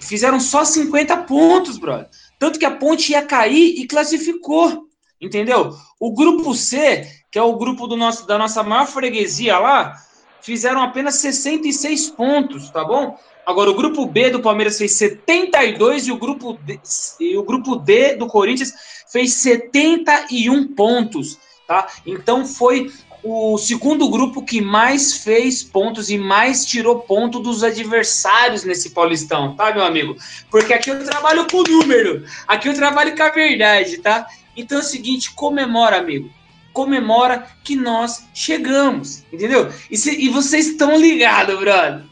fizeram 0.01 0.41
só 0.41 0.65
50 0.65 1.17
pontos, 1.19 1.77
brother. 1.77 2.09
Tanto 2.39 2.59
que 2.59 2.65
a 2.65 2.71
ponte 2.71 3.13
ia 3.13 3.23
cair 3.23 3.79
e 3.79 3.87
classificou. 3.87 4.89
Entendeu? 5.21 5.75
O 5.99 6.13
grupo 6.13 6.55
C, 6.55 7.09
que 7.31 7.39
é 7.39 7.43
o 7.43 7.57
grupo 7.57 7.87
do 7.87 7.97
nosso, 7.97 8.27
da 8.27 8.37
nossa 8.37 8.63
maior 8.63 8.87
freguesia 8.87 9.59
lá, 9.59 9.95
fizeram 10.43 10.83
apenas 10.83 11.17
66 11.17 12.11
pontos, 12.11 12.69
tá 12.71 12.85
bom? 12.85 13.19
Agora, 13.47 13.71
o 13.71 13.75
grupo 13.75 14.07
B 14.07 14.31
do 14.31 14.41
Palmeiras 14.41 14.79
fez 14.79 14.93
72 14.93 16.07
e 16.07 16.13
o 16.13 16.19
grupo 16.19 16.59
D, 16.63 16.79
e 17.21 17.37
o 17.37 17.43
grupo 17.43 17.77
D 17.77 18.17
do 18.17 18.27
Corinthians 18.27 18.73
fez 19.11 19.35
71 19.35 20.75
pontos, 20.75 21.39
tá? 21.67 21.87
Então 22.07 22.45
foi 22.47 22.91
o 23.25 23.57
segundo 23.57 24.11
grupo 24.11 24.43
que 24.43 24.61
mais 24.61 25.17
fez 25.17 25.63
pontos 25.63 26.11
e 26.11 26.19
mais 26.19 26.67
tirou 26.67 27.01
ponto 27.01 27.41
dos 27.41 27.65
adversários 27.65 28.65
nesse 28.65 28.91
Paulistão, 28.91 29.57
tá, 29.57 29.73
meu 29.73 29.83
amigo? 29.83 30.15
Porque 30.51 30.75
aqui 30.75 30.91
eu 30.91 31.03
trabalho 31.03 31.47
com 31.51 31.63
número, 31.63 32.23
aqui 32.47 32.69
eu 32.69 32.75
trabalho 32.75 33.17
com 33.17 33.23
a 33.23 33.31
verdade, 33.31 33.97
tá? 33.97 34.27
Então 34.55 34.77
é 34.77 34.81
o 34.83 34.85
seguinte, 34.85 35.33
comemora, 35.33 35.97
amigo. 35.97 36.31
Comemora 36.75 37.47
que 37.63 37.77
nós 37.77 38.27
chegamos, 38.35 39.25
entendeu? 39.33 39.73
E, 39.91 39.97
se, 39.97 40.11
e 40.21 40.29
vocês 40.29 40.67
estão 40.67 41.01
ligados, 41.01 41.59
brother. 41.59 42.03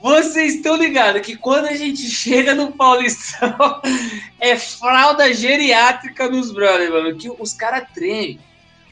Vocês 0.00 0.54
estão 0.54 0.76
ligados 0.76 1.20
que 1.20 1.36
quando 1.36 1.66
a 1.66 1.74
gente 1.74 2.08
chega 2.08 2.54
no 2.54 2.72
Paulistão, 2.72 3.82
é 4.40 4.56
fralda 4.56 5.34
geriátrica 5.34 6.30
nos 6.30 6.52
brothers, 6.52 6.90
mano. 6.90 7.16
Que 7.16 7.28
os 7.28 7.52
caras 7.52 7.88
tremem. 7.92 8.38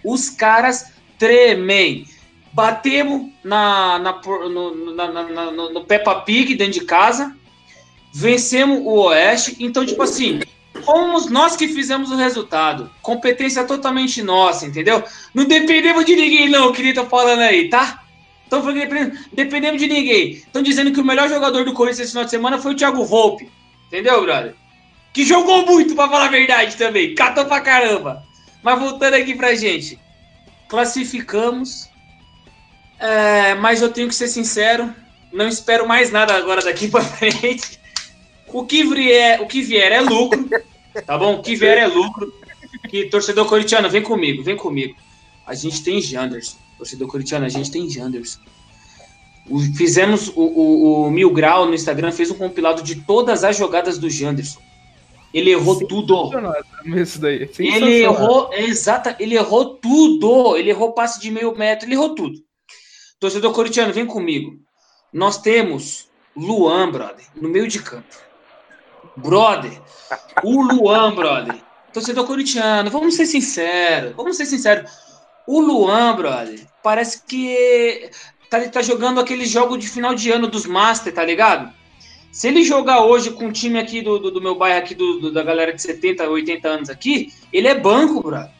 Os 0.04 0.28
caras 0.28 0.90
tremem. 1.22 2.04
Batemos 2.52 3.30
na, 3.44 3.96
na, 4.00 4.20
no, 4.20 4.92
na, 4.92 5.08
na, 5.22 5.50
no, 5.52 5.84
Peppa 5.84 6.16
Pig 6.16 6.56
dentro 6.56 6.80
de 6.80 6.84
casa. 6.84 7.34
Vencemos 8.12 8.80
o 8.80 9.04
Oeste. 9.04 9.56
Então, 9.60 9.86
tipo 9.86 10.02
assim, 10.02 10.40
fomos 10.84 11.30
nós 11.30 11.54
que 11.54 11.68
fizemos 11.68 12.10
o 12.10 12.16
resultado. 12.16 12.90
Competência 13.00 13.62
totalmente 13.62 14.20
nossa, 14.20 14.66
entendeu? 14.66 15.04
Não 15.32 15.44
dependemos 15.44 16.04
de 16.04 16.16
ninguém, 16.16 16.48
não, 16.48 16.72
que 16.72 16.82
nem 16.82 16.92
tô 16.92 17.06
falando 17.06 17.40
aí, 17.40 17.70
tá? 17.70 18.02
Então, 18.48 18.60
dependemos 19.32 19.80
de 19.80 19.86
ninguém. 19.86 20.32
Estão 20.32 20.60
dizendo 20.60 20.92
que 20.92 21.00
o 21.00 21.04
melhor 21.04 21.28
jogador 21.28 21.64
do 21.64 21.72
Corinthians 21.72 22.00
esse 22.00 22.10
final 22.10 22.24
de 22.24 22.30
semana 22.30 22.58
foi 22.58 22.72
o 22.72 22.76
Thiago 22.76 23.04
Volpe. 23.04 23.48
Entendeu, 23.86 24.20
brother? 24.22 24.54
Que 25.12 25.24
jogou 25.24 25.64
muito, 25.64 25.94
pra 25.94 26.08
falar 26.08 26.26
a 26.26 26.30
verdade 26.30 26.76
também. 26.76 27.14
Catou 27.14 27.46
pra 27.46 27.60
caramba. 27.60 28.24
Mas 28.62 28.78
voltando 28.78 29.14
aqui 29.14 29.34
pra 29.34 29.54
gente. 29.54 30.02
Classificamos. 30.72 31.90
É, 32.98 33.54
mas 33.56 33.82
eu 33.82 33.92
tenho 33.92 34.08
que 34.08 34.14
ser 34.14 34.28
sincero. 34.28 34.90
Não 35.30 35.46
espero 35.46 35.86
mais 35.86 36.10
nada 36.10 36.34
agora 36.34 36.62
daqui 36.62 36.88
pra 36.90 37.02
frente. 37.02 37.78
O 38.48 38.64
que 38.64 38.82
vier, 38.82 39.42
o 39.42 39.46
que 39.46 39.60
vier 39.60 39.92
é 39.92 40.00
lucro. 40.00 40.48
Tá 41.04 41.18
bom? 41.18 41.34
O 41.34 41.42
que 41.42 41.54
vier 41.56 41.76
é 41.76 41.86
lucro. 41.86 42.32
Que 42.88 43.04
torcedor 43.10 43.46
corintiano, 43.46 43.90
vem 43.90 44.02
comigo, 44.02 44.42
vem 44.42 44.56
comigo. 44.56 44.96
A 45.46 45.52
gente 45.54 45.82
tem 45.82 46.00
Janderson. 46.00 46.56
Torcedor 46.78 47.06
corintiano, 47.06 47.44
a 47.44 47.50
gente 47.50 47.70
tem 47.70 47.86
Janderson. 47.90 48.40
Fizemos 49.76 50.28
o, 50.28 50.40
o, 50.40 51.06
o, 51.06 51.10
Mil 51.10 51.30
Grau 51.32 51.66
no 51.66 51.74
Instagram, 51.74 52.12
fez 52.12 52.30
um 52.30 52.34
compilado 52.34 52.82
de 52.82 52.94
todas 52.94 53.44
as 53.44 53.58
jogadas 53.58 53.98
do 53.98 54.08
Janderson. 54.08 54.60
Ele 55.32 55.50
errou 55.50 55.86
tudo. 55.86 56.30
Isso 56.84 57.20
daí. 57.20 57.48
Ele 57.58 58.02
errou, 58.02 58.52
exata, 58.52 59.16
ele 59.18 59.34
errou 59.34 59.76
tudo. 59.76 60.56
Ele 60.56 60.70
errou 60.70 60.92
passe 60.92 61.20
de 61.20 61.30
meio 61.30 61.56
metro, 61.56 61.86
ele 61.86 61.94
errou 61.94 62.14
tudo. 62.14 62.38
Torcedor 63.18 63.52
corintiano, 63.52 63.92
vem 63.92 64.06
comigo. 64.06 64.58
Nós 65.12 65.38
temos 65.38 66.08
Luan, 66.36 66.90
brother, 66.90 67.24
no 67.36 67.48
meio 67.48 67.68
de 67.68 67.80
campo. 67.80 68.16
Brother, 69.16 69.80
o 70.42 70.62
Luan, 70.62 71.14
brother, 71.14 71.54
torcedor 71.92 72.26
corintiano, 72.26 72.90
vamos 72.90 73.14
ser 73.14 73.26
sinceros, 73.26 74.12
vamos 74.16 74.36
ser 74.36 74.46
sinceros. 74.46 74.90
O 75.46 75.60
Luan, 75.60 76.16
brother, 76.16 76.66
parece 76.82 77.22
que 77.26 78.10
tá, 78.48 78.66
tá 78.68 78.82
jogando 78.82 79.20
aquele 79.20 79.44
jogo 79.44 79.76
de 79.76 79.86
final 79.86 80.14
de 80.14 80.30
ano 80.30 80.46
dos 80.46 80.64
Master, 80.64 81.12
tá 81.12 81.24
ligado? 81.24 81.72
Se 82.32 82.48
ele 82.48 82.64
jogar 82.64 83.04
hoje 83.04 83.30
com 83.30 83.48
o 83.48 83.52
time 83.52 83.78
aqui 83.78 84.00
do, 84.00 84.18
do, 84.18 84.30
do 84.30 84.40
meu 84.40 84.54
bairro, 84.54 84.78
aqui 84.78 84.94
do, 84.94 85.20
do, 85.20 85.32
da 85.32 85.42
galera 85.42 85.70
de 85.74 85.82
70, 85.82 86.26
80 86.26 86.66
anos 86.66 86.88
aqui, 86.88 87.30
ele 87.52 87.68
é 87.68 87.78
banco, 87.78 88.22
brother. 88.22 88.50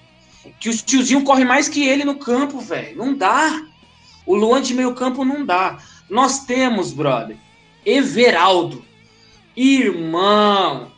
Que 0.61 0.69
os 0.69 0.83
tiozinhos 0.83 1.25
correm 1.25 1.47
mais 1.47 1.71
que 1.71 1.89
ele 1.89 2.05
no 2.05 2.17
campo, 2.17 2.61
velho. 2.61 2.99
Não 2.99 3.15
dá. 3.15 3.63
O 4.27 4.37
Luan 4.37 4.61
de 4.61 4.75
meio 4.75 4.95
campo 4.95 5.25
não 5.25 5.47
dá. 5.47 5.79
Nós 6.11 6.45
temos, 6.45 6.93
brother, 6.93 7.39
Everaldo. 7.87 8.85
Irmão, 9.57 10.93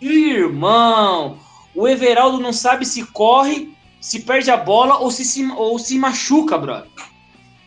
irmão, 0.00 1.38
o 1.74 1.86
Everaldo 1.86 2.38
não 2.38 2.52
sabe 2.52 2.86
se 2.86 3.04
corre, 3.06 3.74
se 4.00 4.20
perde 4.20 4.50
a 4.50 4.56
bola 4.56 4.98
ou 4.98 5.10
se, 5.10 5.24
se, 5.24 5.44
ou 5.52 5.78
se 5.78 5.98
machuca, 5.98 6.56
brother. 6.56 6.90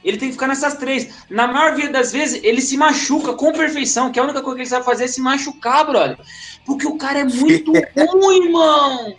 Ele 0.07 0.15
tem 0.15 0.29
que 0.29 0.35
ficar 0.35 0.47
nessas 0.47 0.75
três. 0.75 1.25
Na 1.29 1.47
maior 1.47 1.75
das 1.91 2.13
vezes, 2.13 2.41
ele 2.41 2.61
se 2.61 2.77
machuca 2.77 3.33
com 3.33 3.51
perfeição, 3.51 4.09
que 4.09 4.17
a 4.17 4.23
única 4.23 4.41
coisa 4.41 4.55
que 4.55 4.61
ele 4.61 4.69
sabe 4.69 4.85
fazer 4.85 5.03
é 5.03 5.07
se 5.07 5.19
machucar, 5.19 5.85
brother. 5.85 6.17
Porque 6.65 6.87
o 6.87 6.97
cara 6.97 7.19
é 7.19 7.23
muito 7.25 7.73
ruim, 7.73 8.45
irmão. 8.45 9.15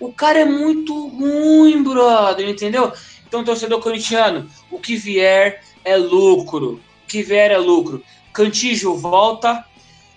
O 0.00 0.10
cara 0.10 0.38
é 0.38 0.44
muito 0.46 1.08
ruim, 1.08 1.82
brother, 1.82 2.48
entendeu? 2.48 2.94
Então, 3.28 3.44
torcedor 3.44 3.78
corintiano, 3.82 4.48
o 4.70 4.78
que 4.78 4.96
vier 4.96 5.62
é 5.84 5.98
lucro. 5.98 6.80
O 7.04 7.06
que 7.06 7.22
vier 7.22 7.50
é 7.50 7.58
lucro. 7.58 8.02
Cantijo 8.32 8.94
volta, 8.94 9.66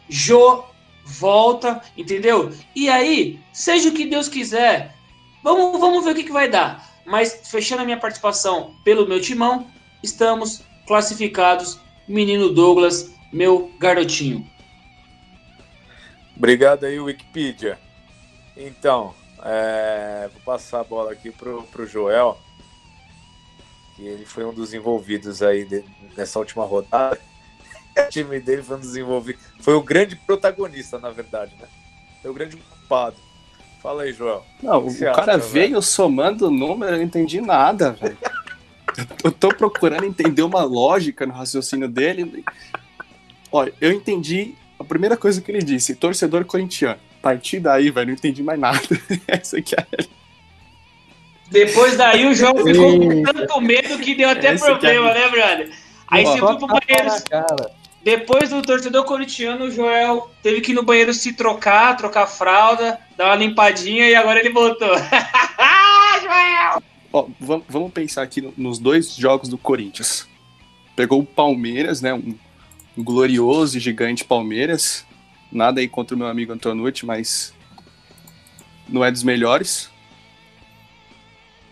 Jô 0.08 0.64
volta, 1.04 1.82
entendeu? 1.97 2.54
E 2.74 2.89
aí, 2.89 3.38
seja 3.52 3.89
o 3.89 3.93
que 3.93 4.06
Deus 4.06 4.30
quiser, 4.30 4.95
vamos, 5.43 5.78
vamos 5.78 6.06
ver 6.06 6.12
o 6.12 6.16
que, 6.16 6.24
que 6.24 6.32
vai 6.32 6.47
dar. 6.47 6.88
Mas, 7.06 7.41
fechando 7.52 7.82
a 7.82 7.86
minha 7.86 8.00
participação 8.00 8.76
pelo 8.86 9.06
meu 9.06 9.20
timão, 9.20 9.68
estamos 10.04 10.62
classificados. 10.88 11.80
Menino 12.08 12.50
Douglas, 12.50 13.12
meu 13.32 13.72
garotinho. 13.80 14.47
Obrigado 16.36 16.86
aí, 16.86 17.00
Wikipedia. 17.00 17.78
Então, 18.58 19.14
é, 19.43 20.30
vou 20.34 20.41
passar 20.41 20.80
a 20.80 20.84
bola 20.84 21.12
aqui 21.12 21.32
pro, 21.32 21.64
pro 21.64 21.86
Joel, 21.86 22.38
que 23.95 24.04
ele 24.08 24.26
foi 24.26 24.45
um 24.45 24.54
dos 24.54 24.74
envolvidos 24.74 25.41
aí 25.41 25.66
de, 25.66 25.84
nessa 26.18 26.39
última 26.39 26.66
rodada 26.66 27.20
o 28.08 28.10
time 28.10 28.39
dele 28.39 28.64
foi 28.64 28.78
um 28.78 28.80
desenvolvido. 28.80 29.39
Foi 29.60 29.74
o 29.74 29.82
grande 29.82 30.16
protagonista, 30.16 30.97
na 31.00 31.10
verdade, 31.10 31.54
né? 31.60 31.68
Foi 32.22 32.32
o 32.32 32.34
grande 32.34 32.58
culpado. 32.58 33.16
Fala 33.82 34.04
aí, 34.04 34.14
João. 34.14 34.43
Não, 34.62 34.80
o, 34.80 34.86
o 34.86 34.89
acha, 34.89 35.12
cara 35.12 35.38
velho? 35.38 35.50
veio 35.50 35.82
somando 35.82 36.47
o 36.47 36.52
número, 36.52 36.93
eu 36.93 36.97
não 36.97 37.04
entendi 37.04 37.39
nada, 37.39 37.91
velho. 37.91 38.18
Eu 39.24 39.32
tô 39.32 39.50
procurando 39.50 40.06
entender 40.06 40.42
uma 40.42 40.64
lógica 40.64 41.26
no 41.26 41.34
raciocínio 41.34 41.88
dele. 41.88 42.44
Olha, 43.52 43.74
eu 43.80 43.92
entendi 43.92 44.56
a 44.80 44.84
primeira 44.84 45.18
coisa 45.18 45.42
que 45.42 45.52
ele 45.52 45.62
disse, 45.62 45.96
torcedor 45.96 46.46
corintiano. 46.46 47.00
A 47.20 47.22
partir 47.22 47.60
daí, 47.60 47.92
velho, 47.92 48.08
não 48.08 48.14
entendi 48.14 48.42
mais 48.42 48.60
nada. 48.60 48.80
Essa 49.28 49.58
aqui 49.58 49.76
é 49.76 49.82
a 49.82 50.04
Depois 51.50 51.98
daí 51.98 52.26
o 52.26 52.34
João 52.34 52.56
ficou 52.56 53.00
com 53.00 53.24
tanto 53.24 53.62
medo 53.62 54.00
que 54.00 54.16
deu 54.16 54.30
até 54.30 54.54
Esse 54.54 54.64
é 54.64 54.68
problema, 54.68 55.14
né, 55.14 55.30
brother? 55.30 55.72
Aí 56.08 56.26
Ó, 56.26 56.32
você 56.32 56.40
foi 56.40 56.58
pro 56.58 56.68
banheiro. 56.68 57.24
Cara, 57.30 57.72
Depois 58.04 58.50
do 58.50 58.62
torcedor 58.62 59.04
corintiano, 59.04 59.66
o 59.66 59.72
Joel 59.72 60.32
teve 60.42 60.62
que 60.62 60.72
ir 60.72 60.76
no 60.76 60.84
banheiro 60.84 61.14
se 61.14 61.34
trocar, 61.34 61.98
trocar 61.98 62.26
fralda, 62.26 63.00
dar 63.18 63.26
uma 63.26 63.36
limpadinha 63.36 64.10
e 64.10 64.16
agora 64.16 64.40
ele 64.40 64.50
voltou. 64.50 64.96
Joel! 66.24 66.82
Ó, 67.12 67.28
vam- 67.39 67.64
vamos 67.68 67.91
pensar 67.91 68.22
aqui 68.22 68.41
no- 68.41 68.53
nos 68.55 68.80
dois 68.80 69.16
jogos 69.16 69.49
do 69.49 69.57
Corinthians. 69.57 70.28
Pegou 70.95 71.22
o 71.22 71.26
Palmeiras, 71.26 72.01
né? 72.01 72.14
Um 72.14 72.36
glorioso 72.97 73.78
e 73.78 73.80
gigante 73.80 74.24
Palmeiras. 74.24 75.05
Nada 75.51 75.80
aí 75.80 75.88
contra 75.88 76.16
o 76.16 76.20
meu 76.20 76.28
amigo 76.28 76.53
Antonucci, 76.53 77.05
mas 77.05 77.53
não 78.88 79.03
é 79.03 79.12
dos 79.12 79.24
melhores. 79.24 79.89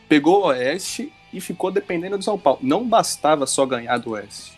Pegou 0.09 0.41
o 0.41 0.47
Oeste 0.47 1.11
e 1.33 1.41
ficou 1.41 1.69
dependendo 1.71 2.17
do 2.17 2.23
São 2.23 2.39
Paulo. 2.39 2.59
Não 2.63 2.87
bastava 2.87 3.45
só 3.45 3.65
ganhar 3.65 3.97
do 3.97 4.11
Oeste. 4.11 4.57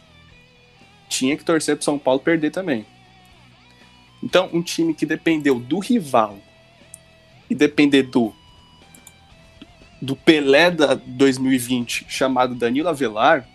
Tinha 1.10 1.36
que 1.36 1.44
torcer 1.44 1.76
pro 1.76 1.84
São 1.84 1.98
Paulo 1.98 2.20
perder 2.20 2.52
também. 2.52 2.86
Então, 4.22 4.50
um 4.54 4.62
time 4.62 4.94
que 4.94 5.06
dependeu 5.06 5.60
do 5.60 5.80
rival 5.80 6.38
e 7.50 7.56
depender 7.56 8.04
do 8.04 8.34
do 10.02 10.16
Pelé 10.16 10.72
da 10.72 10.94
2020, 10.96 12.06
chamado 12.08 12.56
Danilo 12.56 12.88
Avelar, 12.90 13.48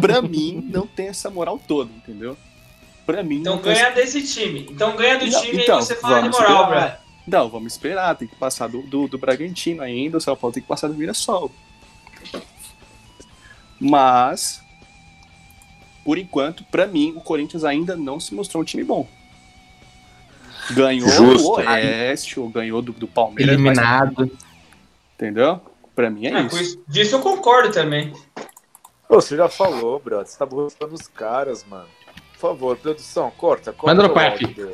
pra 0.00 0.20
mim 0.22 0.68
não 0.72 0.86
tem 0.86 1.08
essa 1.08 1.30
moral 1.30 1.58
toda, 1.66 1.90
entendeu? 1.96 2.36
Pra 3.06 3.22
mim 3.22 3.38
Então 3.40 3.56
não 3.56 3.62
tem 3.62 3.74
ganha 3.74 3.90
desse 3.90 4.22
time. 4.22 4.66
Então 4.70 4.94
ganha 4.96 5.18
do 5.18 5.26
Não, 5.26 5.40
time 5.42 5.62
então, 5.62 5.78
e 5.78 5.82
você 5.82 5.96
fala 5.96 6.22
de 6.22 6.28
moral, 6.28 6.48
esperar. 6.62 6.68
brother. 6.68 6.98
Não, 7.26 7.48
vamos 7.48 7.72
esperar, 7.72 8.16
tem 8.16 8.28
que 8.28 8.36
passar 8.36 8.68
do, 8.68 8.82
do, 8.82 9.06
do 9.08 9.18
Bragantino 9.18 9.82
ainda, 9.82 10.16
o 10.18 10.20
São 10.20 10.36
Paulo 10.36 10.52
tem 10.54 10.62
que 10.62 10.68
passar 10.68 10.88
do 10.88 10.94
Mirassol. 10.94 11.50
Mas, 13.78 14.62
por 16.04 16.18
enquanto, 16.18 16.64
pra 16.64 16.86
mim, 16.86 17.12
o 17.16 17.20
Corinthians 17.20 17.64
ainda 17.64 17.96
não 17.96 18.20
se 18.20 18.34
mostrou 18.34 18.62
um 18.62 18.64
time 18.64 18.84
bom. 18.84 19.08
Ganhou 20.72 21.08
Justo. 21.08 21.42
do 21.48 21.50
Oeste, 21.52 22.38
ou 22.38 22.48
ganhou 22.48 22.80
do, 22.82 22.92
do 22.92 23.08
Palmeiras, 23.08 23.56
mas- 23.58 23.76
eliminado. 23.78 24.30
Entendeu? 25.20 25.60
Pra 25.94 26.08
mim 26.10 26.26
é 26.26 26.34
Ah, 26.34 26.40
isso. 26.42 26.60
isso- 26.60 26.84
disso 26.88 27.16
eu 27.16 27.20
concordo 27.20 27.72
também. 27.72 28.12
Ô, 29.08 29.16
você 29.16 29.36
já 29.36 29.48
falou, 29.48 29.98
brother. 30.00 30.26
Você 30.26 30.38
tá 30.38 30.46
borrando 30.46 30.72
os 30.94 31.08
caras, 31.08 31.64
mano. 31.68 31.86
Por 32.32 32.38
favor, 32.40 32.76
produção, 32.76 33.30
corta. 33.36 33.72
corta 33.72 33.86
Manda 33.94 34.02
no 34.06 34.12
o 34.12 34.14
pai 34.14 34.28
aqui. 34.28 34.46
do- 34.46 34.72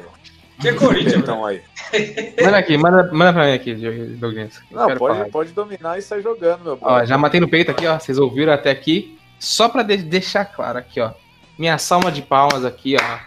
Que 0.60 0.68
é 0.68 0.72
Corinthians. 0.72 1.14
Então 1.16 1.44
aí. 1.44 1.62
Manda 2.42 2.58
aqui, 2.58 2.78
manda, 2.78 3.12
manda 3.12 3.32
pra 3.32 3.44
mim 3.46 3.52
aqui, 3.52 3.74
Douglas. 4.18 4.60
Não, 4.70 4.96
pode, 4.96 5.30
pode 5.30 5.52
dominar 5.52 5.98
e 5.98 6.02
sair 6.02 6.22
jogando, 6.22 6.62
meu 6.64 6.72
Ó, 6.74 6.76
brother. 6.76 7.06
já 7.06 7.18
matei 7.18 7.40
no 7.40 7.48
peito 7.48 7.70
aqui, 7.70 7.86
ó. 7.86 7.98
Vocês 7.98 8.18
ouviram 8.18 8.52
até 8.52 8.70
aqui. 8.70 9.18
Só 9.38 9.68
pra 9.68 9.82
de- 9.82 9.98
deixar 9.98 10.44
claro 10.46 10.78
aqui, 10.78 11.00
ó. 11.00 11.12
Minha 11.58 11.76
salva 11.78 12.10
de 12.10 12.22
palmas 12.22 12.64
aqui, 12.64 12.96
ó. 12.96 13.18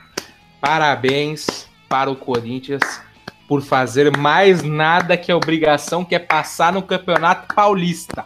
Parabéns 0.60 1.68
para 1.88 2.10
o 2.10 2.16
Corinthians 2.16 2.82
por 3.50 3.64
fazer 3.64 4.16
mais 4.16 4.62
nada 4.62 5.18
que 5.18 5.32
a 5.32 5.36
obrigação, 5.36 6.06
que 6.06 6.14
é 6.14 6.20
passar 6.20 6.72
no 6.72 6.84
Campeonato 6.84 7.56
Paulista. 7.56 8.24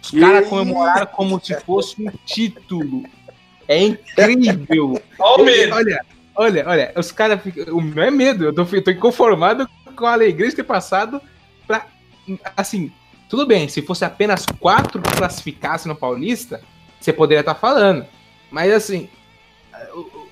Os 0.00 0.12
caras 0.12 0.48
comemoraram 0.48 1.06
como 1.06 1.44
se 1.44 1.52
fosse 1.62 2.00
um 2.00 2.08
título. 2.24 3.02
É 3.66 3.76
incrível. 3.82 5.02
Olha 5.18 5.42
o 5.42 5.44
medo. 5.44 5.74
Olha, 5.74 6.00
olha, 6.36 6.64
olha, 6.68 6.92
os 6.96 7.10
caras 7.10 7.42
ficam. 7.42 7.80
Não 7.80 8.02
é 8.04 8.08
medo, 8.08 8.44
eu 8.44 8.54
tô, 8.54 8.64
eu 8.70 8.84
tô 8.84 8.92
inconformado 8.92 9.68
com 9.96 10.06
a 10.06 10.12
alegria 10.12 10.48
de 10.48 10.54
ter 10.54 10.62
passado 10.62 11.20
pra. 11.66 11.84
Assim, 12.56 12.92
tudo 13.28 13.46
bem, 13.46 13.68
se 13.68 13.82
fosse 13.82 14.04
apenas 14.04 14.46
quatro 14.60 15.02
que 15.02 15.10
classificassem 15.16 15.88
no 15.88 15.96
Paulista, 15.96 16.60
você 17.00 17.12
poderia 17.12 17.40
estar 17.40 17.56
falando. 17.56 18.06
Mas 18.48 18.72
assim, 18.72 19.08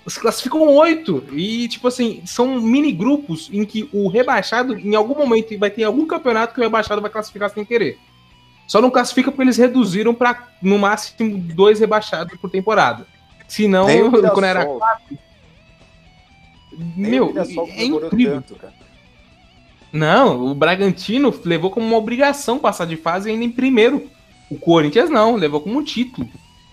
os 0.04 0.18
classificam 0.18 0.66
oito. 0.76 1.24
E, 1.32 1.68
tipo 1.68 1.88
assim, 1.88 2.22
são 2.26 2.60
mini 2.60 2.92
grupos 2.92 3.48
em 3.52 3.64
que 3.64 3.88
o 3.92 4.08
rebaixado, 4.08 4.78
em 4.78 4.94
algum 4.94 5.14
momento, 5.14 5.58
vai 5.58 5.70
ter 5.70 5.84
algum 5.84 6.06
campeonato 6.06 6.54
que 6.54 6.60
o 6.60 6.62
rebaixado 6.62 7.00
vai 7.00 7.10
classificar 7.10 7.50
sem 7.50 7.64
querer. 7.64 7.98
Só 8.66 8.80
não 8.80 8.90
classifica 8.90 9.30
porque 9.30 9.42
eles 9.42 9.56
reduziram 9.56 10.14
para 10.14 10.48
no 10.62 10.78
máximo 10.78 11.38
dois 11.38 11.80
rebaixados 11.80 12.38
por 12.38 12.50
temporada. 12.50 13.06
Se 13.46 13.68
não, 13.68 13.86
quando 14.10 14.44
era 14.44 14.66
Mirassol, 16.96 16.96
nem 16.96 17.20
o 17.20 17.32
meu, 17.32 17.68
é 17.68 17.84
incrível. 17.84 18.42
tanto. 18.42 18.56
Não, 19.92 20.46
o 20.46 20.54
Bragantino 20.54 21.32
levou 21.44 21.70
como 21.70 21.86
uma 21.86 21.96
obrigação 21.96 22.58
passar 22.58 22.84
de 22.84 22.96
fase 22.96 23.30
ainda 23.30 23.44
em 23.44 23.50
primeiro. 23.50 24.10
O 24.50 24.58
Corinthians 24.58 25.08
não, 25.08 25.36
levou 25.36 25.60
como 25.60 25.78
um 25.78 25.84
título. 25.84 26.28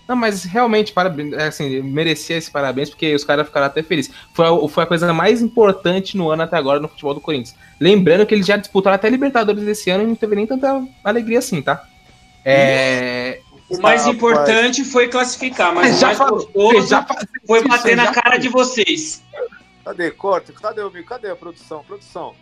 Não, 0.06 0.16
mas 0.16 0.44
realmente, 0.44 0.92
parabéns, 0.92 1.32
assim, 1.34 1.80
merecia 1.80 2.36
esse 2.36 2.50
parabéns, 2.50 2.90
porque 2.90 3.14
os 3.14 3.24
caras 3.24 3.46
ficaram 3.46 3.66
até 3.66 3.82
felizes. 3.82 4.12
Foi 4.34 4.46
a, 4.46 4.68
foi 4.68 4.84
a 4.84 4.86
coisa 4.86 5.12
mais 5.12 5.40
importante 5.40 6.16
no 6.16 6.30
ano 6.30 6.42
até 6.42 6.56
agora 6.56 6.80
no 6.80 6.88
futebol 6.88 7.14
do 7.14 7.20
Corinthians. 7.20 7.56
Lembrando 7.80 8.26
que 8.26 8.34
eles 8.34 8.46
já 8.46 8.56
disputaram 8.56 8.96
até 8.96 9.08
Libertadores 9.08 9.66
esse 9.66 9.90
ano 9.90 10.04
e 10.04 10.06
não 10.06 10.14
teve 10.14 10.34
nem 10.34 10.46
tanta 10.46 10.84
alegria 11.04 11.38
assim, 11.38 11.62
tá? 11.62 11.86
É. 12.44 13.40
O 13.70 13.80
mais 13.80 14.02
Rapaz. 14.02 14.16
importante 14.16 14.84
foi 14.84 15.08
classificar, 15.08 15.74
mas 15.74 15.96
o 15.96 16.00
já 16.00 16.06
mais 16.08 16.18
falou, 16.18 16.46
gostoso 16.52 16.88
já 16.88 17.06
foi 17.46 17.66
bater 17.66 17.96
na 17.96 18.12
cara 18.12 18.32
falei. 18.32 18.40
de 18.40 18.48
vocês. 18.48 19.22
Cadê? 19.84 20.10
Corta. 20.10 20.52
Cadê 20.52 20.82
o 20.82 20.88
amigo? 20.88 21.06
Cadê 21.06 21.30
a 21.30 21.36
produção? 21.36 21.82
Produção. 21.84 22.34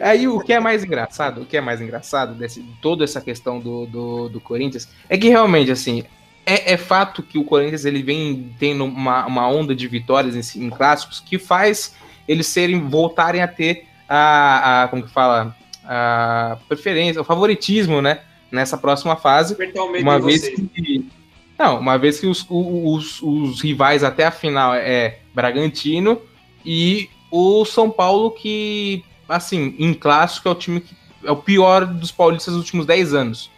Aí 0.00 0.28
o 0.28 0.40
que 0.40 0.52
é 0.52 0.60
mais 0.60 0.84
engraçado, 0.84 1.42
o 1.42 1.46
que 1.46 1.56
é 1.56 1.60
mais 1.60 1.80
engraçado 1.80 2.34
desse 2.34 2.62
toda 2.80 3.04
essa 3.04 3.20
questão 3.20 3.58
do, 3.58 3.86
do, 3.86 4.28
do 4.28 4.40
Corinthians 4.40 4.88
é 5.08 5.16
que 5.16 5.28
realmente 5.28 5.70
assim 5.70 6.04
é, 6.44 6.72
é 6.72 6.76
fato 6.76 7.22
que 7.22 7.38
o 7.38 7.44
Corinthians 7.44 7.84
ele 7.84 8.02
vem 8.02 8.54
tendo 8.58 8.84
uma, 8.84 9.26
uma 9.26 9.48
onda 9.48 9.74
de 9.74 9.86
vitórias 9.86 10.56
em, 10.56 10.64
em 10.64 10.70
clássicos 10.70 11.20
que 11.20 11.38
faz 11.38 11.94
eles 12.26 12.46
serem 12.46 12.80
voltarem 12.88 13.42
a 13.42 13.48
ter 13.48 13.86
a, 14.08 14.82
a 14.82 14.88
como 14.88 15.02
que 15.02 15.10
fala 15.10 15.56
a 15.84 16.58
preferência, 16.68 17.20
o 17.20 17.24
favoritismo, 17.24 18.00
né? 18.00 18.20
Nessa 18.50 18.76
próxima 18.76 19.16
fase, 19.16 19.56
uma 20.00 20.20
vez 20.20 20.42
vocês. 20.42 20.60
que 20.74 21.10
não, 21.58 21.78
uma 21.78 21.96
vez 21.96 22.20
que 22.20 22.26
os, 22.26 22.44
os, 22.50 23.22
os 23.22 23.60
rivais 23.62 24.04
até 24.04 24.26
a 24.26 24.30
final 24.30 24.74
é 24.74 25.20
Bragantino 25.34 26.20
e 26.64 27.08
o 27.30 27.64
São 27.64 27.90
Paulo 27.90 28.30
que 28.30 29.04
assim, 29.32 29.74
em 29.78 29.92
clássico 29.94 30.48
é 30.48 30.52
o 30.52 30.54
time 30.54 30.80
que 30.80 30.94
é 31.24 31.30
o 31.30 31.36
pior 31.36 31.86
dos 31.86 32.10
paulistas 32.10 32.54
dos 32.54 32.62
últimos 32.62 32.86
10 32.86 33.14
anos. 33.14 33.50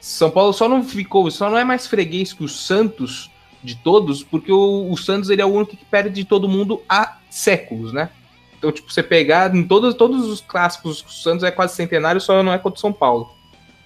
São 0.00 0.30
Paulo 0.30 0.52
só 0.52 0.68
não 0.68 0.82
ficou, 0.84 1.30
só 1.30 1.48
não 1.48 1.56
é 1.58 1.64
mais 1.64 1.86
freguês 1.86 2.32
que 2.32 2.44
o 2.44 2.48
Santos 2.48 3.30
de 3.62 3.76
todos, 3.76 4.22
porque 4.22 4.52
o, 4.52 4.90
o 4.90 4.96
Santos 4.96 5.30
ele 5.30 5.40
é 5.40 5.44
o 5.46 5.48
único 5.48 5.76
que 5.76 5.84
perde 5.84 6.10
de 6.10 6.24
todo 6.24 6.48
mundo 6.48 6.82
há 6.88 7.16
séculos, 7.30 7.92
né? 7.92 8.10
Então, 8.58 8.70
tipo, 8.70 8.92
você 8.92 9.02
pegar 9.02 9.54
em 9.54 9.62
todos, 9.62 9.94
todos 9.94 10.26
os 10.26 10.40
clássicos, 10.40 11.02
o 11.02 11.10
Santos 11.10 11.42
é 11.44 11.50
quase 11.50 11.74
centenário, 11.74 12.20
só 12.20 12.42
não 12.42 12.52
é 12.52 12.58
contra 12.58 12.76
o 12.78 12.80
São 12.80 12.92
Paulo. 12.92 13.30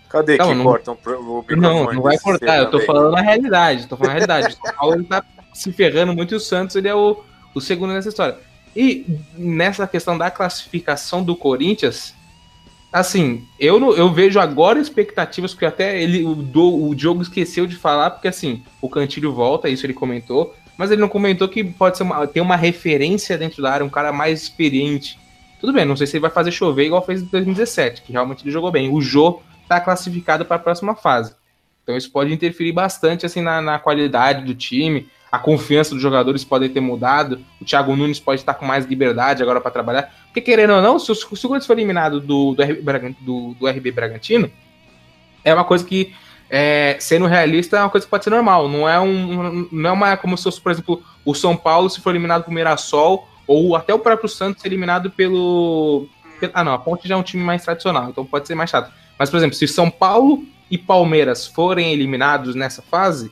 Cadê 0.09 0.37
Não, 0.39 0.49
que 0.49 0.55
não- 0.55 0.65
cortam 0.65 0.95
o 0.95 0.97
microfone 0.97 1.61
Não, 1.61 1.93
não 1.93 2.03
vai 2.03 2.19
cortar, 2.19 2.59
eu 2.59 2.65
tô 2.67 2.73
também? 2.79 2.87
falando 2.87 3.17
a 3.17 3.21
realidade, 3.21 3.87
tô 3.87 3.97
falando 3.97 4.11
a 4.11 4.15
realidade. 4.15 4.57
O 4.63 4.67
São 4.67 4.75
Paulo 4.77 4.95
ele 4.95 5.05
tá 5.05 5.23
se 5.53 5.73
ferrando 5.73 6.15
muito 6.15 6.33
e 6.35 6.37
o 6.37 6.41
Santos 6.41 6.75
ele 6.77 6.89
é 6.89 6.95
o, 6.95 7.23
o 7.55 7.61
segundo 7.61 7.93
nessa 7.93 8.09
história. 8.09 8.39
E 8.77 9.07
nessa 9.37 9.87
questão 9.87 10.17
da 10.17 10.31
classificação 10.31 11.23
do 11.23 11.35
Corinthians, 11.37 12.15
assim, 12.93 13.45
eu, 13.59 13.79
não- 13.79 13.93
eu 13.93 14.13
vejo 14.13 14.39
agora 14.41 14.79
expectativas, 14.79 15.53
porque 15.53 15.67
até 15.67 16.01
ele, 16.03 16.25
o, 16.25 16.89
o 16.89 16.95
Diogo 16.95 17.23
esqueceu 17.23 17.67
de 17.67 17.77
falar, 17.77 18.11
porque 18.11 18.29
assim, 18.29 18.63
o 18.81 18.89
Cantilho 18.89 19.33
volta, 19.33 19.69
isso 19.69 19.85
ele 19.85 19.95
comentou, 19.95 20.55
mas 20.77 20.91
ele 20.91 21.01
não 21.01 21.09
comentou 21.09 21.49
que 21.49 21.65
pode 21.65 21.97
ser 21.97 22.05
uma, 22.05 22.27
ter 22.27 22.41
uma 22.41 22.57
referência 22.57 23.37
dentro 23.37 23.63
da 23.63 23.73
área, 23.73 23.87
um 23.87 23.91
cara 23.91 24.13
mais 24.13 24.43
experiente. 24.43 25.19
Tudo 25.61 25.73
bem, 25.73 25.85
não 25.85 25.97
sei 25.97 26.07
se 26.07 26.17
ele 26.17 26.23
vai 26.23 26.31
fazer 26.31 26.53
chover 26.53 26.87
igual 26.87 27.05
fez 27.05 27.21
em 27.21 27.27
2017, 27.27 28.03
que 28.03 28.13
realmente 28.13 28.45
ele 28.45 28.53
jogou 28.53 28.71
bem. 28.71 28.89
O 28.93 29.01
Jô 29.01 29.41
tá 29.69 29.81
classificado 29.81 30.45
para 30.45 30.57
a 30.57 30.61
próxima 30.61 30.95
fase. 30.95 31.35
Então 31.83 31.97
isso 31.97 32.11
pode 32.13 32.33
interferir 32.33 32.73
bastante 32.73 33.27
assim 33.27 33.41
na, 33.41 33.61
na 33.61 33.79
qualidade 33.79 34.45
do 34.45 34.55
time, 34.55 35.09
a 35.31 35.39
confiança 35.39 35.91
dos 35.95 36.03
jogadores 36.03 36.43
pode 36.45 36.69
ter 36.71 36.81
mudado, 36.81 37.41
o 37.61 37.65
Thiago 37.65 37.95
Nunes 37.95 38.19
pode 38.19 38.41
estar 38.41 38.55
com 38.55 38.65
mais 38.65 38.87
liberdade 38.87 39.43
agora 39.43 39.61
para 39.61 39.71
trabalhar. 39.71 40.13
Porque 40.27 40.41
querendo 40.41 40.73
ou 40.75 40.83
não, 40.83 40.99
se 40.99 41.13
o, 41.13 41.15
se 41.15 41.25
o 41.25 41.29
Corinthians 41.49 41.67
for 41.67 41.75
eliminado 41.75 42.21
do, 42.21 42.55
do, 42.55 42.63
RB 42.63 43.17
do- 43.21 43.55
do 43.55 43.69
RB 43.69 43.91
Bragantino, 43.93 44.51
é 45.45 45.53
uma 45.53 45.65
coisa 45.65 45.85
que, 45.85 46.15
é, 46.49 46.97
sendo 46.99 47.27
realista, 47.27 47.77
é 47.77 47.81
uma 47.81 47.91
coisa 47.91 48.07
que 48.07 48.11
pode 48.11 48.25
ser 48.25 48.31
normal. 48.31 48.69
Não 48.69 48.89
é, 48.89 48.99
um, 48.99 49.69
não 49.71 49.91
é 49.91 49.93
uma 49.93 50.17
como 50.17 50.37
se 50.37 50.45
fosse, 50.45 50.61
por 50.61 50.73
exemplo, 50.73 51.03
o 51.25 51.35
São 51.35 51.57
Paulo 51.57 51.91
se 51.91 52.01
for 52.01 52.11
eliminado 52.11 52.45
pro 52.45 52.53
Mirassol, 52.53 53.29
ou 53.47 53.77
até 53.77 53.93
o 53.95 53.99
próprio 53.99 54.29
Santos 54.29 54.63
ser 54.63 54.69
eliminado 54.69 55.11
pelo, 55.11 56.07
Ah, 56.53 56.63
não, 56.65 56.73
a 56.73 56.79
Ponte 56.79 57.09
já 57.09 57.15
é 57.15 57.19
um 57.19 57.23
time 57.23 57.43
mais 57.43 57.65
tradicional, 57.65 58.09
então 58.11 58.25
pode 58.25 58.47
ser 58.47 58.55
mais 58.55 58.71
chato. 58.71 58.93
Mas, 59.19 59.29
por 59.31 59.37
exemplo, 59.39 59.57
se 59.57 59.67
São 59.67 59.91
Paulo 59.91 60.45
e 60.71 60.79
Palmeiras 60.79 61.47
forem 61.47 61.93
eliminados 61.93 62.55
nessa 62.55 62.83
fase, 62.83 63.31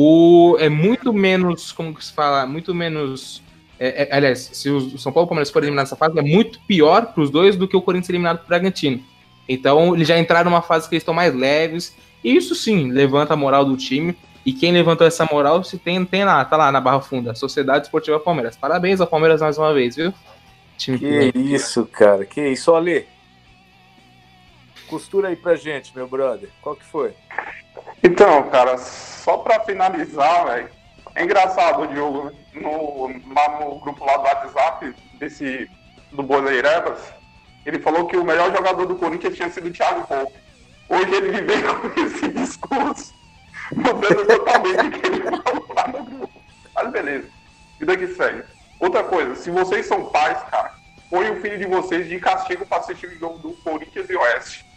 o 0.00 0.56
é 0.60 0.68
muito 0.68 1.12
menos, 1.12 1.72
como 1.72 1.92
que 1.92 2.04
se 2.04 2.12
fala, 2.12 2.46
muito 2.46 2.72
menos. 2.72 3.42
É, 3.80 4.04
é, 4.04 4.16
aliás, 4.16 4.48
se 4.52 4.70
o 4.70 4.96
São 4.96 5.10
Paulo 5.10 5.24
e 5.24 5.26
o 5.26 5.28
Palmeiras 5.28 5.50
forem 5.50 5.66
eliminados 5.66 5.90
nessa 5.90 5.98
fase, 5.98 6.16
é 6.16 6.22
muito 6.22 6.60
pior 6.68 7.06
para 7.06 7.20
os 7.20 7.30
dois 7.30 7.56
do 7.56 7.66
que 7.66 7.76
o 7.76 7.82
Corinthians 7.82 8.10
eliminado 8.10 8.36
para 8.36 8.44
o 8.44 8.48
Bragantino. 8.48 9.02
Então, 9.48 9.96
eles 9.96 10.06
já 10.06 10.16
entraram 10.16 10.52
numa 10.52 10.62
fase 10.62 10.88
que 10.88 10.94
eles 10.94 11.02
estão 11.02 11.12
mais 11.12 11.34
leves. 11.34 11.96
E 12.22 12.36
isso 12.36 12.54
sim 12.54 12.92
levanta 12.92 13.34
a 13.34 13.36
moral 13.36 13.64
do 13.64 13.76
time. 13.76 14.16
E 14.46 14.52
quem 14.52 14.70
levantou 14.70 15.04
essa 15.04 15.24
moral 15.24 15.64
se 15.64 15.76
tem, 15.76 16.04
tem 16.04 16.24
lá, 16.24 16.44
tá 16.44 16.56
lá 16.56 16.70
na 16.70 16.80
Barra 16.80 17.00
Funda, 17.00 17.34
Sociedade 17.34 17.86
Esportiva 17.86 18.20
Palmeiras. 18.20 18.56
Parabéns 18.56 19.00
ao 19.00 19.06
Palmeiras 19.08 19.40
mais 19.40 19.58
uma 19.58 19.74
vez, 19.74 19.96
viu? 19.96 20.14
Time 20.76 20.96
que 20.96 21.32
isso, 21.34 21.84
cara. 21.86 22.24
Que 22.24 22.48
isso, 22.50 22.72
Ale. 22.72 23.04
Costura 24.86 25.26
aí 25.26 25.36
pra 25.36 25.56
gente, 25.56 25.90
meu 25.92 26.06
brother. 26.06 26.50
Qual 26.62 26.76
que 26.76 26.84
foi? 26.84 27.14
Então, 28.02 28.48
cara, 28.50 28.78
só 28.78 29.38
pra 29.38 29.60
finalizar, 29.60 30.46
velho. 30.46 30.70
É 31.14 31.24
engraçado 31.24 31.86
Diogo, 31.88 32.32
no, 32.54 33.08
lá 33.34 33.60
no 33.60 33.80
grupo 33.80 34.04
lá 34.04 34.16
do 34.18 34.24
WhatsApp, 34.24 34.94
desse, 35.14 35.68
do 36.12 36.22
Boleirebas, 36.22 37.00
ele 37.66 37.80
falou 37.80 38.06
que 38.06 38.16
o 38.16 38.24
melhor 38.24 38.54
jogador 38.54 38.86
do 38.86 38.96
Corinthians 38.96 39.36
tinha 39.36 39.50
sido 39.50 39.68
o 39.68 39.72
Thiago 39.72 40.06
Volpe. 40.08 40.38
Hoje 40.88 41.14
ele 41.14 41.42
vem 41.42 41.60
com 41.62 42.00
esse 42.00 42.28
discurso, 42.28 43.12
mudando 43.72 44.26
totalmente 44.26 44.86
o 44.86 44.90
que 44.90 45.06
ele 45.06 45.20
falou 45.22 45.66
lá 45.74 45.88
no 45.88 46.04
grupo. 46.04 46.30
Mas 46.74 46.90
beleza, 46.90 47.28
vida 47.78 47.96
que 47.96 48.06
segue. 48.14 48.44
Outra 48.80 49.02
coisa, 49.02 49.34
se 49.34 49.50
vocês 49.50 49.86
são 49.86 50.06
pais, 50.06 50.38
cara, 50.50 50.72
põe 51.10 51.30
o 51.30 51.40
filho 51.40 51.58
de 51.58 51.66
vocês 51.66 52.08
de 52.08 52.18
castigo 52.20 52.64
para 52.64 52.78
assistir 52.78 53.06
o 53.06 53.18
jogo 53.18 53.38
do 53.38 53.52
Corinthians 53.64 54.08
e 54.08 54.16
Oeste. 54.16 54.67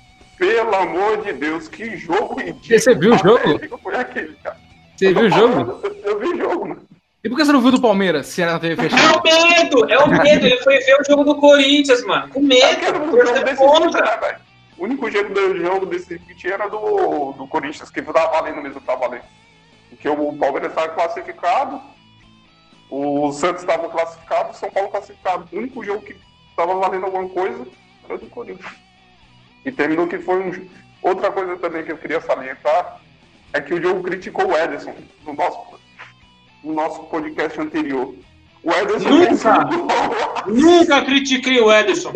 Pelo 0.41 0.75
amor 0.75 1.21
de 1.21 1.33
Deus, 1.33 1.67
que 1.67 1.95
jogo 1.97 2.39
ridículo. 2.41 2.79
Você 2.79 2.95
viu 2.95 3.13
o 3.13 3.17
jogo? 3.19 3.77
Foi 3.83 3.95
aquele, 3.95 4.33
cara. 4.43 4.57
Você 4.97 5.13
viu 5.13 5.25
o 5.25 5.29
jogo? 5.29 5.79
Eu, 5.83 5.95
eu 6.03 6.19
vi 6.19 6.25
o 6.29 6.37
jogo, 6.37 6.67
mano. 6.67 6.81
E 7.23 7.29
por 7.29 7.37
que 7.37 7.45
você 7.45 7.51
não 7.51 7.61
viu 7.61 7.69
do 7.69 7.79
Palmeiras 7.79 8.25
se 8.25 8.41
era 8.41 8.53
na 8.53 8.59
TV 8.59 8.73
É 8.73 8.89
fechada? 8.89 9.19
o 9.19 9.21
medo, 9.21 9.91
é 9.91 9.99
o 9.99 10.07
medo. 10.09 10.47
Ele 10.47 10.57
foi 10.63 10.79
ver 10.79 10.97
o 10.99 11.03
jogo 11.07 11.23
do 11.25 11.35
Corinthians, 11.35 12.03
mano. 12.07 12.29
Com 12.33 12.39
É 12.39 12.41
medo. 12.41 12.85
era 12.85 12.97
um 12.99 13.11
jogo 13.11 13.43
desse 13.45 13.57
contra. 13.57 14.01
né? 14.19 14.39
O 14.79 14.83
único 14.85 15.11
jogo 15.11 15.31
do 15.31 15.57
jogo 15.59 15.85
desse 15.85 16.17
que 16.17 16.33
tinha 16.33 16.55
era 16.55 16.67
do, 16.67 17.33
do 17.33 17.45
Corinthians, 17.47 17.91
que 17.91 18.01
tava 18.01 18.31
valendo 18.31 18.63
mesmo, 18.63 18.81
tava 18.81 19.01
valendo. 19.01 19.25
Porque 19.91 20.09
o 20.09 20.33
Palmeiras 20.37 20.71
estava 20.71 20.89
classificado, 20.89 21.79
o 22.89 23.31
Santos 23.31 23.61
estava 23.61 23.87
classificado, 23.89 24.49
o 24.49 24.55
São 24.55 24.71
Paulo 24.71 24.89
classificado. 24.89 25.47
O 25.53 25.57
único 25.59 25.83
jogo 25.85 26.01
que 26.01 26.15
estava 26.49 26.73
valendo 26.73 27.05
alguma 27.05 27.29
coisa 27.29 27.63
era 28.09 28.17
do 28.17 28.25
Corinthians. 28.25 28.71
E 29.65 29.71
terminou 29.71 30.07
que 30.07 30.19
foi 30.19 30.41
um. 30.41 30.67
Outra 31.01 31.31
coisa 31.31 31.57
também 31.57 31.83
que 31.83 31.91
eu 31.91 31.97
queria 31.97 32.21
salientar 32.21 33.01
é 33.53 33.61
que 33.61 33.73
o 33.73 33.81
jogo 33.81 34.03
criticou 34.03 34.47
o 34.47 34.57
Ederson 34.57 34.93
no 35.25 35.33
nosso, 35.33 35.79
no 36.63 36.73
nosso 36.73 37.03
podcast 37.03 37.59
anterior. 37.59 38.15
O 38.63 38.71
Ederson 38.71 39.09
Nunca! 39.09 39.69
Nunca 40.47 41.01
critiquei 41.03 41.59
o 41.59 41.71
Ederson. 41.71 42.13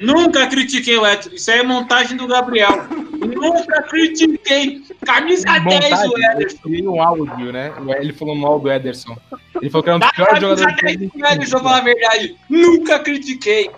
Nunca 0.00 0.46
critiquei 0.48 0.98
o 0.98 1.06
Ederson. 1.06 1.30
Isso 1.30 1.50
aí 1.50 1.60
é 1.60 1.62
montagem 1.62 2.16
do 2.16 2.26
Gabriel. 2.26 2.86
Nunca 2.90 3.82
critiquei. 3.82 4.82
Camisa 5.06 5.44
10 5.44 5.60
o 5.60 5.64
Montagem, 5.64 6.10
eu 6.10 6.32
Ederson. 6.32 6.90
um 6.90 7.02
áudio, 7.02 7.52
né? 7.52 7.72
Ele 7.98 8.12
falou 8.12 8.34
mal 8.34 8.58
do 8.58 8.70
Ederson. 8.70 9.16
Ele 9.60 9.70
falou 9.70 9.82
que 9.82 9.90
era 9.90 9.96
um 9.96 10.00
dos 10.00 10.10
piores 10.10 10.40
camisa 10.40 10.56
jogadores 10.56 10.82
10 10.82 10.98
do 10.98 11.18
do 11.18 11.26
Ederson, 11.26 11.58
falar 11.60 11.78
a 11.78 11.80
verdade. 11.80 12.36
Nunca 12.50 12.98
critiquei. 12.98 13.70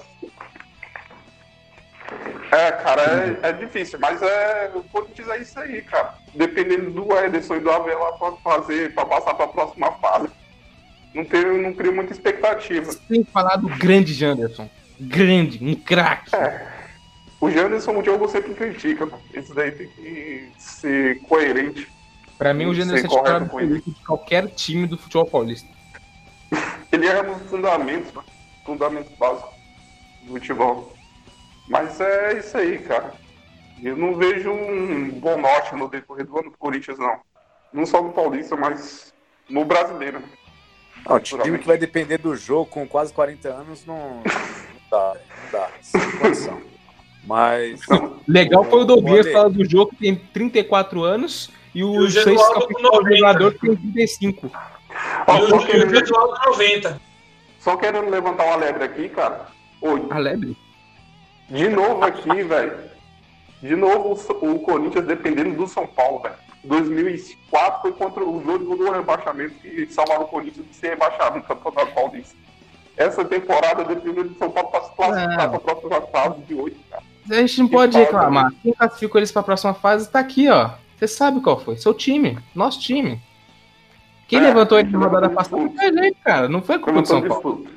É, 2.50 2.72
cara, 2.72 3.02
é, 3.42 3.48
é 3.48 3.52
difícil, 3.52 3.98
mas 3.98 4.22
é, 4.22 4.70
o 4.74 4.82
Corinthians 4.84 5.28
é 5.28 5.38
isso 5.38 5.58
aí, 5.58 5.82
cara. 5.82 6.14
Dependendo 6.34 6.90
do 6.90 7.16
Ederson 7.16 7.56
e 7.56 7.60
do 7.60 7.70
Avela 7.70 8.12
pra 8.18 8.32
fazer, 8.32 8.94
pra 8.94 9.04
passar 9.04 9.34
pra 9.34 9.48
próxima 9.48 9.92
fase. 9.92 10.28
Não, 11.14 11.24
tem, 11.24 11.62
não 11.62 11.72
crio 11.72 11.94
muita 11.94 12.12
expectativa. 12.12 12.92
Sem 12.92 13.24
falar 13.24 13.56
do 13.56 13.68
grande 13.68 14.12
Janderson. 14.12 14.68
Grande, 15.00 15.62
um 15.62 15.74
craque. 15.74 16.30
O 17.40 17.50
Janderson, 17.50 17.98
o 17.98 18.02
Diogo 18.02 18.28
sempre 18.28 18.54
critica. 18.54 19.08
Esse 19.32 19.54
daí 19.54 19.70
tem 19.72 19.88
que 19.88 20.50
ser 20.58 21.20
coerente. 21.22 21.88
Pra 22.38 22.52
mim, 22.52 22.66
o 22.66 22.74
Janderson 22.74 23.06
é 23.06 23.08
titular 23.08 23.44
de 23.44 23.94
qualquer 24.06 24.46
time 24.48 24.86
do 24.86 24.98
futebol 24.98 25.26
paulista. 25.26 25.68
Ele 26.92 27.06
é 27.06 27.22
nos 27.22 27.42
fundamentos, 27.48 28.12
né? 28.12 28.22
fundamentos 28.64 29.12
básicos 29.16 29.50
do 30.22 30.32
futebol. 30.34 30.95
Mas 31.68 32.00
é 32.00 32.38
isso 32.38 32.56
aí, 32.56 32.78
cara. 32.78 33.12
Eu 33.82 33.96
não 33.96 34.14
vejo 34.14 34.50
um 34.50 35.10
bom 35.10 35.36
norte 35.38 35.74
no 35.74 35.88
decorrer 35.88 36.24
do 36.26 36.38
ano 36.38 36.50
do 36.50 36.56
Corinthians, 36.58 36.98
não. 36.98 37.18
Não 37.72 37.84
só 37.84 38.00
no 38.02 38.12
Paulista, 38.12 38.56
mas 38.56 39.12
no 39.50 39.64
brasileiro. 39.64 40.22
Não, 41.08 41.20
time 41.20 41.58
que 41.58 41.66
vai 41.66 41.76
depender 41.78 42.18
do 42.18 42.34
jogo 42.34 42.66
com 42.66 42.86
quase 42.86 43.12
40 43.12 43.48
anos 43.48 43.84
não, 43.86 44.16
não 44.16 44.22
dá, 44.90 45.14
não 45.14 45.50
dá, 45.52 45.68
sem 45.80 46.00
condição. 46.18 46.60
Mas 47.24 47.80
Legal 48.26 48.64
foi 48.64 48.80
o 48.80 48.84
Douglas 48.84 49.30
falar 49.30 49.48
do 49.48 49.68
jogo 49.68 49.90
que 49.90 49.96
tem 49.98 50.14
34 50.16 51.02
anos 51.04 51.50
e 51.74 51.80
E 51.80 51.84
o 51.84 51.90
o 51.92 52.10
seis 52.10 52.24
Gesualdo 52.24 52.54
com 52.54 52.60
capitão 52.60 52.90
90. 52.92 53.16
jogador 53.16 53.54
tem 53.58 53.76
35. 53.76 54.50
Ó, 55.26 55.36
E 55.36 55.42
o, 55.42 55.48
e 55.48 55.52
o 55.52 55.66
querendo, 55.66 55.90
Gesualdo 55.96 56.34
90. 56.46 57.00
só 57.60 57.76
querendo 57.76 58.08
levantar 58.10 58.46
um 58.46 58.52
alegre 58.52 58.84
aqui, 58.84 59.08
cara. 59.08 59.46
Ô, 59.80 60.12
A 60.12 60.18
Lebre? 60.18 60.56
De 61.48 61.68
novo 61.68 62.04
aqui, 62.04 62.42
velho. 62.42 62.78
De 63.62 63.74
novo 63.74 64.18
o, 64.42 64.52
o 64.54 64.58
Corinthians 64.60 65.06
dependendo 65.06 65.54
do 65.56 65.66
São 65.66 65.86
Paulo, 65.86 66.20
velho. 66.20 66.34
2004 66.64 67.82
foi 67.82 67.92
contra 67.92 68.24
o 68.24 68.42
jogo 68.44 68.76
do 68.76 68.90
rebaixamento 68.90 69.54
que 69.60 69.86
salvaram 69.86 70.22
o 70.24 70.28
Corinthians 70.28 70.66
de 70.66 70.74
ser 70.74 70.90
rebaixado 70.90 71.36
no 71.38 71.44
Campeonato 71.44 71.92
Paulista. 71.94 72.36
Essa 72.96 73.24
temporada 73.24 73.84
dependendo 73.84 74.30
do 74.30 74.38
São 74.38 74.50
Paulo 74.50 74.70
para 74.70 74.82
se 74.84 74.94
classificar 74.96 75.48
para 75.48 75.56
a 75.56 75.60
próxima 75.60 76.00
fase 76.02 76.40
de 76.42 76.54
oito, 76.54 76.78
cara. 76.90 77.02
A 77.30 77.34
gente 77.34 77.58
não 77.60 77.68
Que 77.68 77.74
pode 77.74 77.98
reclamar. 77.98 78.52
Quem 78.62 78.72
classificou 78.72 79.18
eles 79.18 79.32
pra 79.32 79.42
próxima 79.42 79.74
fase 79.74 80.10
tá 80.10 80.18
aqui, 80.20 80.48
ó. 80.48 80.70
Você 80.96 81.06
sabe 81.08 81.40
qual 81.40 81.60
foi. 81.60 81.76
Seu 81.76 81.92
time. 81.92 82.38
Nosso 82.54 82.80
time. 82.80 83.20
Quem 84.28 84.38
É, 84.38 84.42
levantou 84.42 84.76
a 84.78 84.80
ele 84.80 84.90
gente 84.90 84.98
na 84.98 85.06
rodada 85.06 85.30
passada 85.30 85.56
foi 85.56 85.92
gente, 85.92 86.16
cara. 86.24 86.48
Não 86.48 86.62
foi 86.62 86.78
culpa 86.78 87.02
do 87.02 87.08
São 87.08 87.20
Paulo. 87.22 87.56
disputa. 87.56 87.75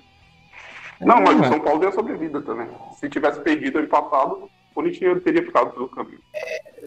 Não, 1.01 1.21
mas 1.21 1.39
o. 1.39 1.43
São 1.45 1.59
Paulo 1.59 1.79
deu 1.79 1.91
sobrevida 1.91 2.41
também. 2.41 2.67
Se 2.93 3.09
tivesse 3.09 3.39
perdido 3.41 3.77
ou 3.77 3.83
empatado, 3.83 4.35
o 4.43 4.73
Corinthians 4.73 5.23
teria 5.23 5.43
ficado 5.43 5.71
pelo 5.71 5.89
caminho. 5.89 6.19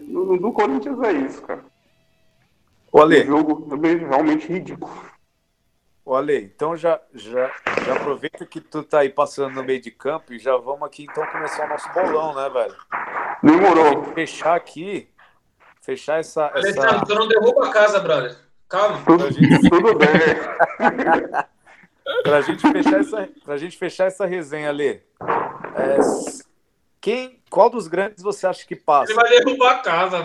No, 0.01 0.37
do 0.37 0.51
Corinthians 0.51 1.01
é 1.01 1.11
isso, 1.13 1.41
cara. 1.41 1.63
Um 2.93 3.01
Ale, 3.01 3.25
jogo 3.25 3.67
também 3.67 3.97
realmente 3.97 4.47
ridículo. 4.47 4.93
ô, 6.05 6.15
Ale, 6.15 6.43
então 6.43 6.77
já, 6.77 7.01
já, 7.13 7.51
já 7.85 7.95
aproveita 7.95 8.45
que 8.45 8.61
tu 8.61 8.83
tá 8.83 8.99
aí 8.99 9.09
passando 9.09 9.55
no 9.55 9.63
meio 9.63 9.81
de 9.81 9.89
campo 9.89 10.31
e 10.31 10.37
já 10.37 10.55
vamos 10.57 10.83
aqui 10.83 11.07
então 11.09 11.25
começar 11.25 11.65
o 11.65 11.69
nosso 11.69 11.91
bolão, 11.91 12.35
né, 12.35 12.49
velho? 12.49 12.75
Demorou. 13.41 14.03
Fechar 14.13 14.55
aqui, 14.55 15.09
fechar 15.81 16.19
essa. 16.19 16.51
Essa... 16.55 17.03
tu 17.03 17.15
não 17.15 17.27
derruba 17.27 17.67
a 17.67 17.71
casa, 17.71 17.99
brother. 17.99 18.37
Calma. 18.69 19.03
Tudo, 19.05 19.27
tudo 19.69 19.97
bem. 19.97 21.43
Pra 22.23 22.41
gente 22.41 22.61
fechar 22.61 22.99
essa, 22.99 23.29
pra 23.43 23.57
gente 23.57 23.77
fechar 23.77 24.05
essa 24.07 24.25
resenha, 24.25 24.69
Ale. 24.69 25.03
é, 25.75 25.97
quem, 26.99 27.41
qual 27.49 27.69
dos 27.69 27.87
grandes 27.87 28.23
você 28.23 28.47
acha 28.47 28.65
que 28.65 28.75
passa? 28.75 29.11
Ele 29.11 29.21
vai 29.21 29.29
derrubar 29.29 29.71
a 29.71 29.79
casa. 29.79 30.17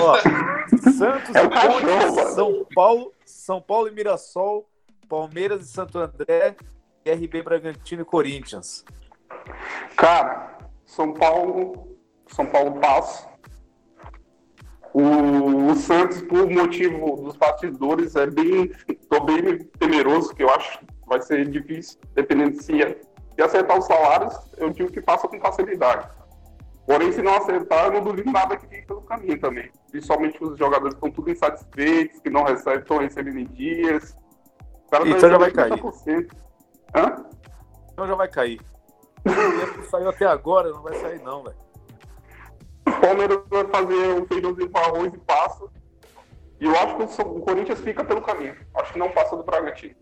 Ó, 0.00 0.16
Santos, 0.90 1.34
É 1.34 1.44
e 1.44 1.48
Ponte. 1.48 2.34
São 2.34 2.66
Paulo, 2.74 3.12
São 3.24 3.60
Paulo 3.60 3.88
e 3.88 3.90
Mirassol, 3.92 4.68
Palmeiras 5.08 5.62
e 5.62 5.72
Santo 5.72 5.98
André, 5.98 6.56
RB 7.06 7.42
Bragantino 7.42 8.02
e 8.02 8.04
Corinthians. 8.04 8.84
Cara, 9.96 10.58
São 10.84 11.12
Paulo. 11.12 11.96
São 12.28 12.46
Paulo 12.46 12.80
passa. 12.80 13.28
O, 14.92 15.70
o 15.70 15.74
Santos, 15.74 16.22
por 16.22 16.48
motivo 16.48 17.16
dos 17.16 17.36
bastidores, 17.36 18.16
é 18.16 18.26
bem. 18.26 18.72
tô 19.08 19.20
bem 19.20 19.58
temeroso, 19.78 20.34
que 20.34 20.42
eu 20.42 20.50
acho 20.50 20.80
vai 21.06 21.20
ser 21.22 21.48
difícil, 21.48 21.98
dependendo 22.14 22.60
se, 22.62 22.72
se 22.72 23.42
acertar 23.42 23.78
os 23.78 23.86
salários, 23.86 24.34
eu 24.56 24.70
digo 24.70 24.90
que 24.90 25.00
passa 25.00 25.28
com 25.28 25.38
facilidade. 25.40 26.08
Porém, 26.86 27.10
se 27.12 27.22
não 27.22 27.34
acertar, 27.34 27.86
eu 27.86 27.92
não 27.92 28.04
duvido 28.04 28.30
nada 28.30 28.56
que 28.56 28.66
fique 28.66 28.86
pelo 28.86 29.00
caminho 29.02 29.40
também. 29.40 29.70
Principalmente 29.90 30.42
os 30.44 30.58
jogadores 30.58 30.94
estão 30.94 31.10
tudo 31.10 31.30
insatisfeitos, 31.30 32.20
que 32.20 32.28
não 32.28 32.44
recebem, 32.44 32.80
estão 32.80 32.98
recebendo 32.98 33.38
em 33.38 33.46
dias. 33.46 34.14
O 34.86 34.90
cara 34.90 35.08
Então 35.08 35.20
tá 35.20 35.28
já 35.30 35.38
vai 35.38 35.50
cair. 35.50 35.72
30%. 35.72 36.30
Hã? 36.94 37.26
Então 37.92 38.06
já 38.06 38.14
vai 38.14 38.28
cair. 38.28 38.60
Que 39.22 39.82
saiu 39.84 40.10
até 40.10 40.26
agora, 40.26 40.70
não 40.70 40.82
vai 40.82 40.94
sair 40.96 41.22
não, 41.22 41.42
velho. 41.42 41.56
O 42.86 43.00
Palmeiras 43.00 43.40
vai 43.48 43.64
fazer 43.64 44.20
um 44.20 44.26
feijãozinho 44.26 44.70
com 44.70 44.78
arroz 44.78 45.14
e 45.14 45.18
passa. 45.18 45.64
E 46.60 46.66
eu 46.66 46.72
acho 46.72 46.96
que 46.96 47.22
o 47.22 47.40
Corinthians 47.40 47.80
fica 47.80 48.04
pelo 48.04 48.20
caminho. 48.20 48.54
Acho 48.74 48.92
que 48.92 48.98
não 48.98 49.10
passa 49.10 49.36
do 49.36 49.42
Bragantino. 49.42 49.94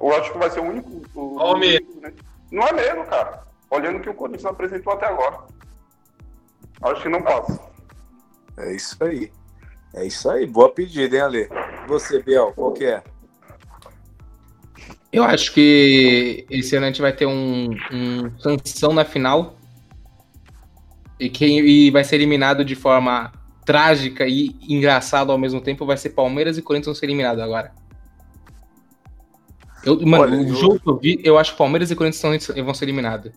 Eu 0.00 0.12
acho 0.14 0.32
que 0.32 0.38
vai 0.38 0.50
ser 0.50 0.60
o 0.60 0.64
único. 0.64 1.02
o- 1.14 1.36
o 1.38 1.56
medo. 1.58 1.86
né? 2.00 2.12
Não 2.50 2.62
é 2.66 2.72
mesmo, 2.72 3.04
cara. 3.06 3.46
olhando 3.70 3.98
o 3.98 4.00
que 4.00 4.08
o 4.08 4.14
Corinthians 4.14 4.46
apresentou 4.46 4.92
até 4.94 5.06
agora. 5.06 5.40
Acho 6.80 7.02
que 7.02 7.08
não 7.10 7.22
passa. 7.22 7.60
É 8.56 8.74
isso 8.74 8.96
aí. 9.04 9.30
É 9.94 10.06
isso 10.06 10.30
aí. 10.30 10.46
Boa 10.46 10.70
pedida, 10.72 11.16
hein, 11.16 11.22
Ale? 11.22 11.48
Você, 11.86 12.22
Biel, 12.22 12.52
qual 12.54 12.72
que 12.72 12.84
é? 12.86 13.02
Eu 15.12 15.24
acho 15.24 15.52
que 15.52 16.46
esse 16.50 16.76
ano 16.76 16.86
a 16.86 16.88
gente 16.88 17.00
vai 17.02 17.12
ter 17.12 17.26
um, 17.26 17.70
um 17.92 18.38
sanção 18.38 18.92
na 18.92 19.04
final. 19.04 19.56
E 21.18 21.28
quem 21.28 21.58
e 21.60 21.90
vai 21.90 22.04
ser 22.04 22.14
eliminado 22.16 22.64
de 22.64 22.74
forma 22.74 23.32
trágica 23.64 24.26
e 24.26 24.54
engraçada 24.68 25.32
ao 25.32 25.38
mesmo 25.38 25.60
tempo 25.60 25.84
vai 25.84 25.96
ser 25.96 26.10
Palmeiras 26.10 26.56
e 26.56 26.62
Corinthians 26.62 26.86
vão 26.86 26.94
ser 26.94 27.06
eliminados 27.06 27.42
agora. 27.42 27.72
Eu, 29.84 30.00
mano, 30.06 30.24
Olha, 30.24 30.36
o 30.38 30.48
eu- 30.48 30.54
jogo 30.54 30.80
que 30.80 30.88
eu 30.88 30.96
vi, 30.98 31.20
eu 31.22 31.38
acho 31.38 31.52
que 31.52 31.58
Palmeiras 31.58 31.90
e 31.90 31.96
Corinthians 31.96 32.46
vão 32.48 32.74
ser 32.74 32.84
eliminados. 32.84 33.32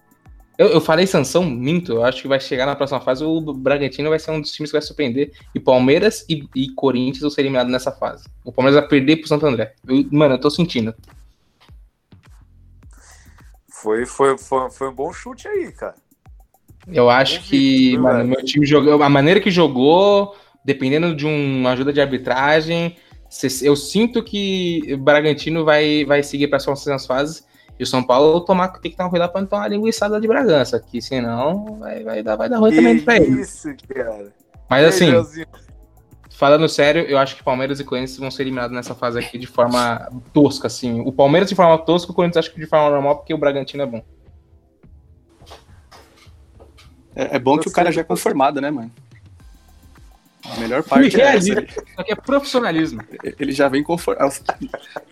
Eu, 0.58 0.68
eu 0.68 0.82
falei 0.82 1.08
sanção, 1.08 1.44
minto. 1.44 1.94
Eu 1.94 2.04
acho 2.04 2.22
que 2.22 2.28
vai 2.28 2.40
chegar 2.40 2.66
na 2.66 2.76
próxima 2.76 3.00
fase. 3.00 3.24
O 3.24 3.42
Bragantino 3.54 4.10
vai 4.10 4.20
ser 4.20 4.32
um 4.32 4.42
dos 4.42 4.52
times 4.52 4.70
que 4.70 4.78
vai 4.78 4.82
surpreender. 4.82 5.32
E 5.56 5.60
Palmeiras 5.60 6.24
e, 6.30 6.48
e 6.56 6.70
Corinthians 6.74 7.22
vão 7.22 7.30
ser 7.32 7.42
eliminados 7.42 7.72
nessa 7.72 7.92
fase. 7.92 8.26
O 8.46 8.52
Palmeiras 8.52 8.80
vai 8.80 8.88
perder 8.90 9.18
pro 9.18 9.28
Santo 9.28 9.46
André. 9.46 9.74
Eu- 9.88 10.06
mano, 10.12 10.36
eu 10.36 10.40
tô 10.40 10.50
sentindo. 10.52 10.94
Foi, 13.70 14.06
foi, 14.06 14.38
foi, 14.38 14.70
foi 14.70 14.90
um 14.90 14.94
bom 14.94 15.12
chute 15.12 15.48
aí, 15.48 15.72
cara. 15.72 15.96
Eu 16.88 17.10
acho 17.10 17.36
Convicto, 17.36 17.50
que, 17.50 17.98
mano, 17.98 18.18
velho? 18.18 18.30
meu 18.30 18.46
time 18.46 18.66
jogou. 18.66 19.02
A 19.02 19.10
maneira 19.10 19.40
que 19.40 19.50
jogou, 19.50 20.36
dependendo 20.64 21.16
de 21.16 21.26
uma 21.26 21.72
ajuda 21.72 21.92
de 21.94 22.02
arbitragem, 22.02 22.96
eu 23.62 23.76
sinto 23.76 24.24
que 24.24 24.94
o 24.94 24.98
Bragantino 24.98 25.64
vai, 25.64 26.04
vai 26.06 26.22
seguir 26.22 26.48
para 26.48 26.58
as 26.58 26.66
próximas 26.66 27.06
fases. 27.06 27.46
E 27.80 27.84
o 27.84 27.88
São 27.88 28.04
Paulo 28.04 28.42
tomar, 28.42 28.68
tem 28.80 28.92
que 28.92 28.98
tomar 28.98 29.10
cuidado 29.10 29.32
para 29.32 29.42
não 29.42 29.48
tomar 29.48 29.64
uma 29.64 29.70
linguiçada 29.70 30.22
de 30.22 30.28
Bragança, 30.28 30.80
que 30.80 31.02
senão 31.02 31.80
vai, 31.80 32.04
vai, 32.04 32.22
dar, 32.22 32.36
vai 32.36 32.48
dar 32.48 32.60
ruim 32.60 32.76
também 32.76 33.00
pra 33.00 33.16
ele. 33.16 33.42
isso, 33.42 33.70
cara. 33.88 34.32
Mas 34.70 34.86
assim, 34.86 35.12
falando 36.30 36.68
sério, 36.70 37.04
eu 37.04 37.18
acho 37.18 37.36
que 37.36 37.44
Palmeiras 37.44 37.80
e 37.80 37.84
Corinthians 37.84 38.18
vão 38.18 38.30
ser 38.30 38.44
eliminados 38.44 38.76
nessa 38.76 38.94
fase 38.94 39.18
aqui 39.18 39.38
de 39.38 39.48
forma 39.48 40.12
tosca, 40.34 40.68
assim. 40.68 41.02
O 41.02 41.12
Palmeiras 41.12 41.50
de 41.50 41.56
forma 41.56 41.78
tosca, 41.78 42.12
o 42.12 42.16
Corinthians 42.16 42.46
acho 42.46 42.54
que 42.54 42.60
de 42.60 42.68
forma 42.68 42.90
normal, 42.90 43.18
porque 43.18 43.34
o 43.34 43.38
Bragantino 43.38 43.84
é 43.84 43.86
bom. 43.86 44.04
É, 47.16 47.36
é 47.36 47.40
bom 47.40 47.58
que 47.58 47.68
o 47.68 47.72
cara 47.72 47.92
já 47.92 48.02
é 48.02 48.04
conformado, 48.04 48.62
né, 48.62 48.70
mano? 48.70 48.92
A 50.44 50.60
melhor 50.60 50.82
parte 50.84 51.20
é 51.22 51.24
é 51.24 51.36
essa. 51.36 51.50
isso? 51.52 51.62
Isso 51.62 51.84
aqui 52.02 52.12
é 52.12 52.16
profissionalismo. 52.16 53.02
Ele 53.40 53.52
já 53.52 53.68
vem 53.70 53.84
conformado. 53.84 54.34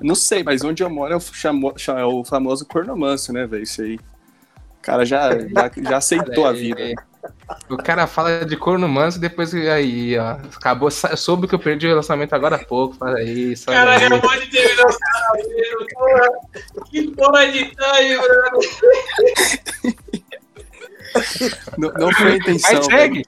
Não 0.01 0.15
sei, 0.15 0.43
mas 0.43 0.63
onde 0.63 0.81
eu 0.83 0.89
moro 0.89 1.13
é 1.13 1.17
o, 1.17 1.19
chamo- 1.19 1.73
é 1.97 2.05
o 2.05 2.23
famoso 2.23 2.65
cornomanso, 2.65 3.31
né, 3.31 3.45
velho? 3.45 3.63
Isso 3.63 3.81
aí. 3.81 3.95
O 3.95 4.81
cara 4.81 5.05
já, 5.05 5.37
já, 5.37 5.71
já 5.89 5.97
aceitou 5.97 6.45
a 6.47 6.53
vida. 6.53 6.81
É, 6.81 6.93
O 7.69 7.77
cara 7.77 8.07
fala 8.07 8.45
de 8.45 8.55
corno 8.57 8.87
manso 8.87 9.17
e 9.17 9.21
depois 9.21 9.53
aí, 9.53 10.17
ó. 10.17 10.37
Acabou, 10.55 10.89
soube 10.89 11.47
que 11.47 11.53
eu 11.53 11.59
perdi 11.59 11.85
o 11.85 11.89
relacionamento 11.89 12.33
agora 12.33 12.55
há 12.55 12.65
pouco. 12.65 12.95
Fala 12.95 13.21
isso. 13.21 13.65
olha 13.69 13.77
Cara, 13.79 13.97
aí. 13.97 14.05
acabou 14.05 14.39
de 14.39 14.47
terminar 14.49 14.85
o 14.85 15.85
porra. 15.93 16.29
Que 16.89 17.11
porra 17.11 17.47
de 17.51 17.65
time, 17.65 18.15
mano. 18.17 18.59
Não, 21.77 21.91
não 21.93 22.11
foi 22.13 22.31
a 22.33 22.35
intenção. 22.35 22.73
Mas 22.75 22.85
segue. 22.85 23.25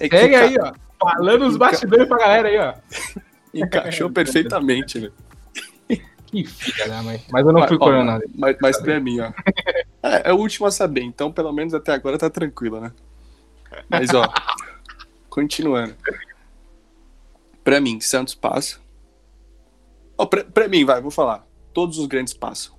É 0.00 0.08
segue 0.08 0.26
enca- 0.26 0.40
aí, 0.44 0.56
ó. 0.60 0.72
Falando 0.98 1.46
os 1.46 1.56
bastidores 1.56 2.08
pra 2.08 2.18
galera 2.18 2.48
aí, 2.48 2.58
ó. 2.58 2.74
Encaixou 3.54 4.10
perfeitamente, 4.10 4.98
velho. 4.98 5.14
Que 6.26 6.44
filha 6.44 6.88
da 6.88 7.02
mãe. 7.02 7.22
Mas 7.30 7.46
eu 7.46 7.52
não 7.52 7.66
fui 7.66 7.78
coronado. 7.78 8.22
Mas, 8.34 8.56
mas 8.60 8.78
pra 8.80 9.00
mim, 9.00 9.18
ó. 9.20 9.32
É, 10.02 10.30
é 10.30 10.32
o 10.32 10.36
último 10.36 10.66
a 10.66 10.70
saber, 10.70 11.02
então 11.02 11.32
pelo 11.32 11.52
menos 11.52 11.72
até 11.72 11.92
agora 11.92 12.18
tá 12.18 12.28
tranquilo, 12.28 12.80
né? 12.80 12.92
Mas, 13.88 14.12
ó. 14.12 14.30
continuando. 15.30 15.94
Pra 17.64 17.80
mim, 17.80 18.00
Santos 18.00 18.34
passa. 18.34 18.78
Ó, 20.16 20.26
pra, 20.26 20.44
pra 20.44 20.68
mim, 20.68 20.84
vai, 20.84 21.00
vou 21.00 21.10
falar. 21.10 21.46
Todos 21.72 21.98
os 21.98 22.06
grandes 22.06 22.34
passam. 22.34 22.74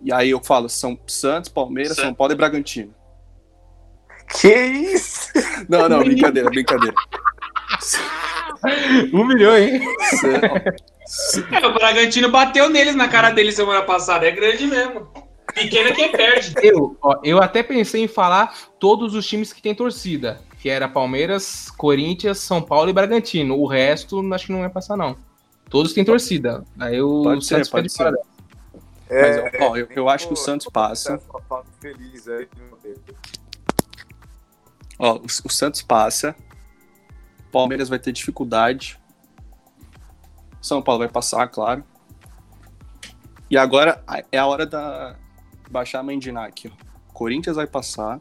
E 0.00 0.12
aí 0.12 0.30
eu 0.30 0.42
falo 0.42 0.68
São 0.68 0.98
Santos, 1.06 1.48
Palmeiras, 1.48 1.96
São 1.96 2.14
Paulo 2.14 2.32
e 2.32 2.36
Bragantino. 2.36 2.94
Que 4.40 4.54
isso? 4.54 5.28
Não, 5.68 5.88
não, 5.88 5.98
brincadeira, 6.00 6.48
brincadeira. 6.50 6.94
Um 9.12 9.24
milhão, 9.24 9.56
hein? 9.56 9.80
É, 11.50 11.66
o 11.66 11.74
Bragantino 11.74 12.30
bateu 12.30 12.68
neles 12.70 12.94
na 12.94 13.08
cara 13.08 13.30
dele 13.30 13.50
semana 13.50 13.82
passada. 13.82 14.24
É 14.26 14.30
grande 14.30 14.66
mesmo. 14.66 15.08
Pequeno 15.52 15.88
é 15.88 15.92
quem 15.92 16.12
perde. 16.12 16.54
Eu, 16.62 16.96
ó, 17.02 17.18
eu 17.24 17.42
até 17.42 17.62
pensei 17.62 18.04
em 18.04 18.08
falar 18.08 18.56
todos 18.78 19.14
os 19.16 19.26
times 19.26 19.52
que 19.52 19.60
tem 19.60 19.74
torcida. 19.74 20.40
Que 20.60 20.68
era 20.68 20.88
Palmeiras, 20.88 21.70
Corinthians, 21.76 22.38
São 22.38 22.62
Paulo 22.62 22.88
e 22.88 22.92
Bragantino. 22.92 23.58
O 23.58 23.66
resto, 23.66 24.22
acho 24.32 24.46
que 24.46 24.52
não 24.52 24.60
vai 24.60 24.70
passar, 24.70 24.96
não. 24.96 25.16
Todos 25.68 25.92
têm 25.92 26.04
torcida. 26.04 26.64
Aí 26.78 27.02
o 27.02 27.22
Pode 27.24 27.44
ser, 27.44 27.64
Santos 27.64 27.68
fica 27.68 27.78
pode 27.78 27.88
de 27.88 27.92
ser. 27.92 28.04
fora. 28.04 28.16
Mas, 29.10 29.60
ó, 29.60 29.76
eu, 29.76 29.88
eu 29.96 30.08
acho 30.08 30.28
que 30.28 30.34
o 30.34 30.36
Santos 30.36 30.68
passa. 30.72 31.18
tá 31.18 31.38
fa- 31.48 31.62
Feliz 31.80 32.28
aí, 32.28 32.46
meu 32.56 32.78
Deus. 32.82 32.98
Ó, 35.02 35.16
o, 35.16 35.24
o 35.24 35.50
Santos 35.50 35.82
passa. 35.82 36.36
Palmeiras 37.50 37.88
vai 37.88 37.98
ter 37.98 38.12
dificuldade. 38.12 39.00
São 40.60 40.80
Paulo 40.80 41.00
vai 41.00 41.08
passar, 41.08 41.48
claro. 41.48 41.82
E 43.50 43.58
agora 43.58 44.02
é 44.30 44.38
a 44.38 44.46
hora 44.46 44.64
da 44.64 45.16
baixar 45.68 45.98
a 45.98 46.02
Mendiná 46.04 46.46
aqui. 46.46 46.68
Ó. 46.68 47.12
Corinthians 47.12 47.56
vai 47.56 47.66
passar. 47.66 48.20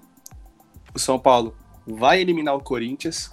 O 0.94 0.98
São 0.98 1.20
Paulo 1.20 1.56
vai 1.86 2.20
eliminar 2.20 2.56
o 2.56 2.64
Corinthians 2.64 3.32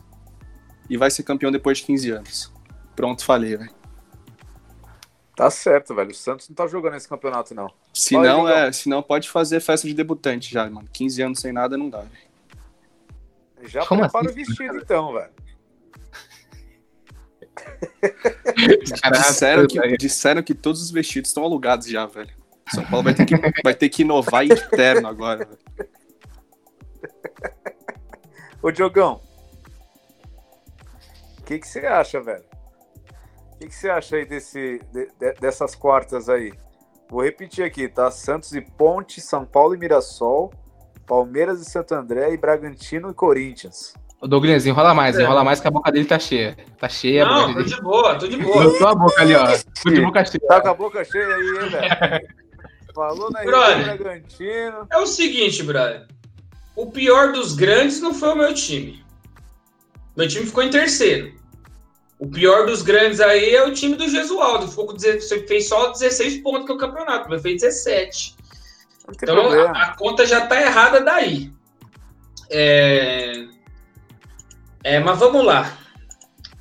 e 0.91 0.99
vai 0.99 1.11
ser 1.11 1.23
campeão 1.23 1.51
depois 1.51 1.79
de 1.79 1.85
15 1.85 2.11
anos. 2.11 2.53
Pronto, 2.95 3.25
falei, 3.25 3.57
velho. 3.57 3.79
Tá 5.35 5.51
certo, 5.51 5.95
velho. 5.95 6.11
O 6.11 6.15
Santos 6.15 6.49
não 6.51 6.55
tá 6.55 6.67
jogando 6.67 6.97
esse 6.97 7.09
campeonato, 7.09 7.55
não. 7.55 7.73
Se 7.95 8.15
não, 8.15 8.47
é, 8.47 8.71
se 8.73 8.91
não, 8.91 9.03
pode 9.03 9.31
fazer 9.31 9.61
festa 9.61 9.89
de 9.89 9.95
debutante 9.95 10.53
já, 10.53 10.69
mano. 10.69 10.89
15 10.93 11.23
anos 11.23 11.41
sem 11.41 11.53
nada 11.53 11.79
não 11.79 11.89
dá. 11.89 12.01
velho. 12.01 12.28
Já 13.65 13.85
Como 13.87 14.03
prepara 14.03 14.27
assim? 14.31 14.35
o 14.43 14.45
vestido, 14.47 14.77
então, 14.79 15.13
velho. 15.13 15.31
Cara, 19.03 19.19
Disseram 19.19 19.67
que, 19.67 19.97
disseram 19.97 20.43
que 20.43 20.55
todos 20.55 20.83
os 20.83 20.91
vestidos 20.91 21.31
estão 21.31 21.45
alugados 21.45 21.87
já, 21.89 22.07
velho. 22.07 22.31
São 22.75 22.85
Paulo 22.85 23.05
vai 23.05 23.15
ter 23.15 23.25
que, 23.25 23.35
vai 23.65 23.75
ter 23.75 23.89
que 23.89 24.03
inovar 24.03 24.45
em 24.45 24.49
terno 24.71 25.09
agora, 25.09 25.47
velho. 25.47 25.59
Ô, 28.63 28.71
Diogão. 28.71 29.23
O 31.39 31.43
que 31.45 31.59
que 31.59 31.67
você 31.67 31.81
acha, 31.87 32.21
velho? 32.21 32.45
O 33.55 33.59
que 33.59 33.69
que 33.69 33.75
você 33.75 33.89
acha 33.89 34.17
aí 34.17 34.27
desse, 34.27 34.81
de- 34.93 35.11
de- 35.19 35.33
dessas 35.41 35.75
quartas 35.75 36.29
aí? 36.29 36.53
Vou 37.09 37.23
repetir 37.25 37.65
aqui, 37.65 37.89
tá? 37.89 38.11
Santos 38.11 38.53
e 38.53 38.61
Ponte, 38.61 39.21
São 39.21 39.47
Paulo 39.47 39.75
e 39.75 39.79
Mirassol, 39.79 40.53
Palmeiras 41.09 41.61
e 41.61 41.65
Santo 41.65 41.95
André 41.95 42.33
e 42.33 42.37
Bragantino 42.37 43.11
e 43.11 43.15
Corinthians. 43.15 43.95
Ô, 44.21 44.27
Douglas, 44.27 44.67
enrola 44.67 44.93
mais, 44.95 45.19
enrola 45.19 45.43
mais 45.43 45.61
que 45.61 45.69
a 45.69 45.71
boca 45.71 45.91
dele 45.91 46.05
tá 46.05 46.19
cheia. 46.19 46.57
Tá 46.79 46.89
cheia 46.89 47.25
a 47.25 47.29
Não, 47.29 47.41
boca 47.41 47.53
tô 47.53 47.59
dele. 47.59 47.75
de 47.75 47.81
boa, 47.83 48.15
tô 48.19 48.29
de 48.29 48.37
boa. 48.37 48.65
Botou 48.65 48.89
a 48.89 48.95
boca 48.95 49.23
ali, 49.23 49.35
ó. 49.35 49.47
Tô 49.83 49.91
de 49.91 50.01
boca 50.03 50.25
cheia. 50.25 50.41
Tá 50.47 50.61
com 50.61 50.69
a 50.69 50.75
boca 50.75 51.05
cheia 51.05 51.27
aí, 51.27 51.49
hein, 51.63 51.69
velho? 51.71 52.29
Falou 52.95 53.31
na 53.31 53.45
Brother. 53.45 53.97
Bragantino. 53.97 54.87
É 54.93 54.99
o 54.99 55.07
seguinte, 55.07 55.63
brother. 55.63 56.07
O 56.75 56.91
pior 56.91 57.33
dos 57.33 57.55
grandes 57.55 58.01
não 58.01 58.13
foi 58.13 58.31
o 58.31 58.37
meu 58.37 58.53
time. 58.53 59.05
Meu 60.17 60.27
time 60.27 60.47
ficou 60.47 60.65
em 60.65 60.71
terceiro. 60.71 61.33
O 62.19 62.27
pior 62.27 62.67
dos 62.67 62.83
grandes 62.83 63.21
aí 63.21 63.55
é 63.55 63.65
o 63.65 63.73
time 63.73 63.95
do 63.95 64.09
Gesualdo. 64.09 64.67
Ficou 64.67 64.87
com 64.87 64.95
16 64.95 65.47
fez 65.47 65.69
só 65.69 65.93
16 65.93 66.39
pontos 66.39 66.69
no 66.69 66.77
campeonato, 66.77 67.29
mas 67.31 67.41
fez 67.41 67.63
17. 67.63 68.37
Então 69.11 69.51
a, 69.51 69.71
a 69.71 69.97
conta 69.97 70.27
já 70.27 70.47
tá 70.47 70.61
errada 70.61 71.01
daí. 71.01 71.53
É... 72.51 73.47
é, 74.85 75.01
mas 75.01 75.19
vamos 75.19 75.45
lá. 75.45 75.77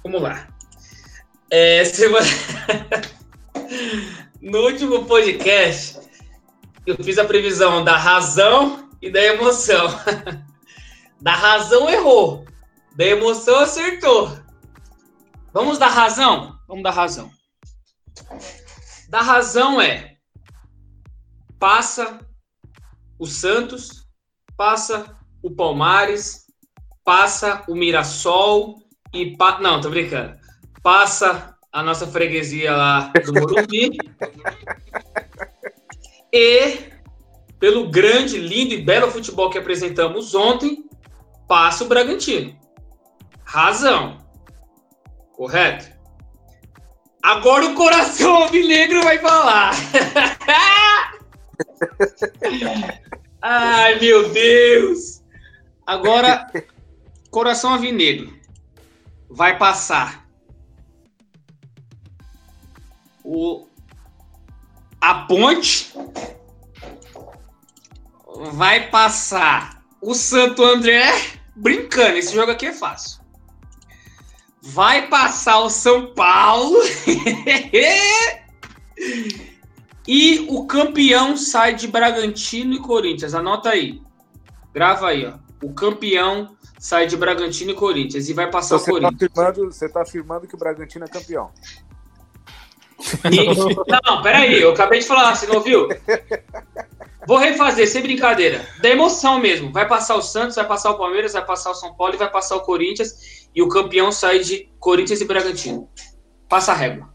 Vamos 0.04 0.22
lá. 0.22 0.48
É, 1.50 1.84
semana- 1.86 2.26
no 4.42 4.60
último 4.60 5.06
podcast, 5.06 6.00
eu 6.86 6.96
fiz 7.04 7.18
a 7.18 7.26
previsão 7.26 7.84
da 7.84 7.98
razão 7.98 8.90
e 9.02 9.10
da 9.10 9.22
emoção. 9.22 9.88
da 11.22 11.34
razão 11.34 11.90
errou, 11.90 12.46
da 12.96 13.06
emoção 13.06 13.60
acertou. 13.60 14.38
Vamos 15.54 15.78
dar 15.78 15.90
razão? 15.90 16.58
Vamos 16.68 16.84
dar 16.84 16.92
razão. 16.92 17.32
Da 19.10 19.22
razão 19.22 19.82
é 19.82 20.18
passa 21.58 22.20
o 23.20 23.26
Santos, 23.26 24.08
passa 24.56 25.18
o 25.42 25.52
Palmares, 25.52 26.46
passa 27.04 27.64
o 27.68 27.76
Mirassol 27.76 28.76
e 29.14 29.36
pa... 29.38 29.60
não, 29.60 29.82
tô 29.82 29.90
brincando. 29.90 30.36
Passa 30.82 31.56
a 31.72 31.84
nossa 31.84 32.08
freguesia 32.08 32.76
lá 32.76 33.12
do 33.26 33.34
Morumbi. 33.34 33.98
e 36.34 36.78
pelo 37.60 37.90
grande, 37.90 38.38
lindo 38.38 38.74
e 38.74 38.82
belo 38.82 39.12
futebol 39.12 39.50
que 39.50 39.58
apresentamos 39.58 40.36
ontem, 40.36 40.86
passa 41.48 41.84
o 41.84 41.88
Bragantino. 41.88 42.56
Razão. 43.44 44.18
Correto? 45.34 45.98
Agora 47.24 47.66
o 47.66 47.76
coração 47.76 48.36
alvinegro 48.44 49.04
vai 49.04 49.18
falar. 49.20 49.74
Ai, 53.42 54.00
meu 54.00 54.30
Deus. 54.30 55.24
Agora, 55.86 56.48
coração 57.30 57.74
alvinegro 57.74 58.38
vai 59.30 59.58
passar 59.58 60.26
o 63.24 63.68
a 65.00 65.14
ponte 65.26 65.94
vai 68.52 68.90
passar 68.90 69.84
o 70.02 70.14
Santo 70.14 70.64
André 70.64 71.12
brincando. 71.56 72.18
Esse 72.18 72.34
jogo 72.34 72.52
aqui 72.52 72.68
é 72.68 72.74
fácil. 72.74 73.22
Vai 74.62 75.08
passar 75.08 75.60
o 75.60 75.70
São 75.70 76.14
Paulo. 76.14 76.78
e 80.08 80.46
o 80.50 80.66
campeão 80.66 81.36
sai 81.36 81.76
de 81.76 81.88
Bragantino 81.88 82.74
e 82.74 82.80
Corinthians. 82.80 83.34
Anota 83.36 83.70
aí. 83.70 84.02
Grava 84.74 85.10
aí, 85.10 85.26
ó. 85.26 85.34
O 85.66 85.74
campeão 85.74 86.56
sai 86.80 87.08
de 87.08 87.18
Bragantino 87.18 87.72
e 87.72 87.74
Corinthians. 87.76 88.30
E 88.30 88.34
vai 88.34 88.50
passar 88.50 88.78
Você 88.78 88.92
o 88.92 88.94
tá, 88.96 89.02
Corinthians. 89.10 89.32
afirmando, 89.32 89.72
você 89.74 89.90
tá 89.90 90.02
afirmando 90.04 90.48
que 90.48 90.56
o 90.56 90.58
Bragantino 90.58 91.06
é 91.06 91.08
campeão. 91.08 91.52
E- 93.32 94.02
Não, 94.06 94.22
peraí, 94.22 94.62
eu 94.62 94.72
acabei 94.72 95.00
de 95.00 95.06
falar, 95.06 95.36
você 95.36 95.46
não 95.48 95.56
ouviu? 95.56 95.88
Vou 97.28 97.38
refazer, 97.38 97.88
sem 97.88 98.02
brincadeira. 98.02 98.66
Da 98.82 98.90
emoção 98.90 99.40
mesmo. 99.40 99.72
Vai 99.72 99.88
passar 99.88 100.16
o 100.16 100.22
Santos, 100.22 100.56
vai 100.56 100.66
passar 100.66 100.92
o 100.92 100.98
Palmeiras, 100.98 101.34
vai 101.34 101.46
passar 101.46 101.72
o 101.72 101.76
São 101.76 101.94
Paulo 101.94 102.14
e 102.16 102.18
vai 102.18 102.30
passar 102.32 102.56
o 102.56 102.62
Corinthians. 102.62 103.48
E 103.54 103.62
o 103.62 103.68
campeão 103.68 104.12
sai 104.12 104.40
de 104.40 104.70
Corinthians 104.80 105.20
e 105.22 105.26
Bragantino. 105.26 105.90
Passa 106.48 106.72
a 106.72 106.76
régua. 106.76 107.10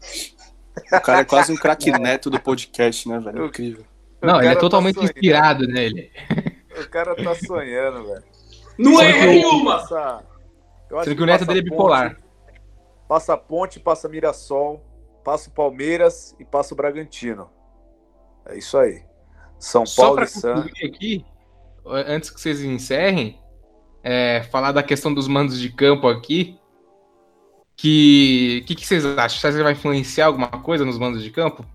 O 0.91 1.01
cara 1.01 1.19
é 1.19 1.25
quase 1.25 1.51
um 1.51 1.55
craque 1.55 1.91
neto 1.91 2.29
do 2.29 2.39
podcast, 2.39 3.07
né, 3.07 3.19
velho? 3.19 3.45
Incrível. 3.45 3.83
Não, 4.21 4.39
ele 4.39 4.47
é 4.47 4.53
tá 4.55 4.59
totalmente 4.59 4.95
sonhando. 4.95 5.11
inspirado 5.13 5.67
nele. 5.67 6.11
O 6.81 6.89
cara 6.89 7.15
tá 7.15 7.35
sonhando, 7.35 8.07
velho. 8.07 8.23
Não 8.77 8.93
Só 8.95 8.99
o- 9.01 9.03
nenhuma! 9.03 9.77
Passa, 9.79 10.23
eu 10.89 10.97
acho 10.97 11.05
Sendo 11.09 11.17
que 11.17 11.23
o 11.23 11.25
neto 11.25 11.45
dele 11.45 11.59
é 11.59 11.61
Ponte, 11.61 11.69
bipolar. 11.71 12.17
Passa 13.07 13.37
Ponte, 13.37 13.79
passa 13.79 14.09
Mirassol, 14.09 14.83
passa 15.23 15.49
o 15.49 15.53
Palmeiras 15.53 16.35
e 16.39 16.45
passa 16.45 16.73
o 16.73 16.77
Bragantino. 16.77 17.49
É 18.45 18.57
isso 18.57 18.77
aí. 18.77 19.03
São 19.59 19.85
Só 19.85 20.01
Paulo 20.03 20.15
para 20.15 20.25
e 20.25 20.27
Santos. 20.27 20.71
aqui, 20.83 21.25
antes 21.85 22.29
que 22.31 22.39
vocês 22.41 22.61
encerrem, 22.61 23.39
é, 24.03 24.41
falar 24.51 24.71
da 24.71 24.81
questão 24.83 25.13
dos 25.13 25.27
mandos 25.27 25.59
de 25.59 25.69
campo 25.71 26.07
aqui. 26.07 26.57
Que 27.75 28.61
o 28.63 28.65
que, 28.65 28.75
que 28.75 28.85
vocês 28.85 29.05
acham? 29.05 29.39
Vocês 29.39 29.57
vai 29.57 29.73
influenciar 29.73 30.27
alguma 30.27 30.47
coisa 30.47 30.85
nos 30.85 30.97
mandos 30.97 31.23
de 31.23 31.31
campo? 31.31 31.65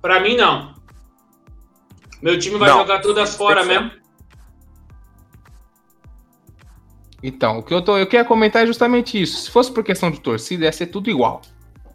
Pra 0.00 0.20
mim, 0.20 0.36
não. 0.36 0.74
Meu 2.22 2.38
time 2.38 2.58
vai 2.58 2.70
Não. 2.70 2.78
jogar 2.78 3.00
todas 3.00 3.34
fora 3.34 3.62
que 3.62 3.68
mesmo. 3.68 3.90
Então, 7.22 7.58
o 7.58 7.62
que 7.62 7.72
eu, 7.72 7.82
tô, 7.82 7.98
eu 7.98 8.06
queria 8.06 8.24
comentar 8.24 8.62
é 8.62 8.66
justamente 8.66 9.20
isso. 9.20 9.42
Se 9.42 9.50
fosse 9.50 9.70
por 9.70 9.84
questão 9.84 10.10
de 10.10 10.20
torcida, 10.20 10.64
ia 10.64 10.72
ser 10.72 10.86
tudo 10.86 11.10
igual. 11.10 11.42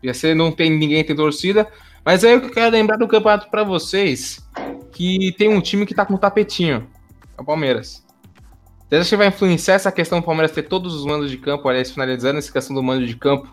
Ia 0.04 0.14
ser, 0.14 0.36
não 0.36 0.52
tem 0.52 0.70
ninguém 0.70 1.04
tem 1.04 1.16
torcida. 1.16 1.68
Mas 2.04 2.24
aí 2.24 2.34
eu 2.34 2.50
quero 2.52 2.72
lembrar 2.72 2.98
do 2.98 3.08
campeonato 3.08 3.50
pra 3.50 3.64
vocês 3.64 4.48
que 4.92 5.34
tem 5.38 5.50
um 5.50 5.62
time 5.62 5.86
que 5.86 5.96
tá 5.96 6.06
com 6.06 6.16
tapetinho. 6.18 6.88
É 7.36 7.42
o 7.42 7.46
Palmeiras. 7.46 8.05
Você 8.90 8.96
acha 8.96 9.10
que 9.10 9.16
vai 9.18 9.28
influenciar 9.28 9.76
essa 9.76 9.92
questão 9.92 10.20
do 10.20 10.26
Palmeiras 10.26 10.52
ter 10.52 10.64
todos 10.64 10.94
os 10.94 11.06
mandos 11.06 11.32
de 11.32 11.38
campo, 11.38 11.68
aliás, 11.68 11.92
finalizando 11.92 12.38
essa 12.38 12.52
questão 12.52 12.76
do 12.76 12.84
mando 12.84 13.06
de 13.06 13.16
campo 13.16 13.50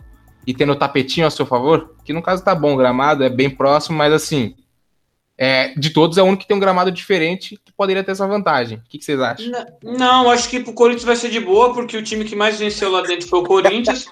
e 0.46 0.52
tendo 0.52 0.72
o 0.72 0.76
tapetinho 0.76 1.26
a 1.26 1.30
seu 1.30 1.46
favor? 1.46 1.94
Que 2.04 2.12
no 2.12 2.22
caso 2.22 2.44
tá 2.44 2.54
bom, 2.54 2.74
o 2.74 2.76
gramado 2.76 3.24
é 3.24 3.30
bem 3.30 3.48
próximo, 3.48 3.96
mas 3.96 4.12
assim, 4.12 4.54
é, 5.38 5.72
de 5.74 5.90
todos 5.90 6.18
é 6.18 6.22
o 6.22 6.26
único 6.26 6.42
que 6.42 6.48
tem 6.48 6.56
um 6.56 6.60
gramado 6.60 6.92
diferente 6.92 7.58
que 7.64 7.72
poderia 7.72 8.04
ter 8.04 8.12
essa 8.12 8.26
vantagem. 8.26 8.78
O 8.78 8.82
que, 8.88 8.98
que 8.98 9.04
vocês 9.04 9.18
acham? 9.18 9.50
Não, 9.82 10.30
acho 10.30 10.48
que 10.48 10.60
pro 10.60 10.74
Corinthians 10.74 11.04
vai 11.04 11.16
ser 11.16 11.30
de 11.30 11.40
boa, 11.40 11.72
porque 11.72 11.96
o 11.96 12.02
time 12.02 12.24
que 12.24 12.36
mais 12.36 12.58
venceu 12.58 12.90
lá 12.90 13.00
dentro 13.00 13.26
foi 13.26 13.40
o 13.40 13.44
Corinthians. 13.44 14.06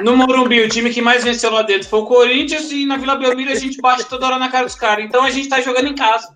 No 0.00 0.16
Morumbi, 0.16 0.60
o 0.60 0.68
time 0.68 0.90
que 0.90 1.00
mais 1.00 1.24
venceu 1.24 1.50
lá 1.50 1.62
dentro 1.62 1.88
foi 1.88 2.00
o 2.00 2.06
Corinthians. 2.06 2.70
E 2.70 2.84
na 2.86 2.96
Vila 2.96 3.16
Belmiro 3.16 3.50
a 3.50 3.54
gente 3.54 3.80
bate 3.80 4.04
toda 4.04 4.26
hora 4.26 4.38
na 4.38 4.50
cara 4.50 4.66
dos 4.66 4.74
caras. 4.74 5.04
Então 5.04 5.24
a 5.24 5.30
gente 5.30 5.48
tá 5.48 5.60
jogando 5.60 5.88
em 5.88 5.94
casa. 5.94 6.32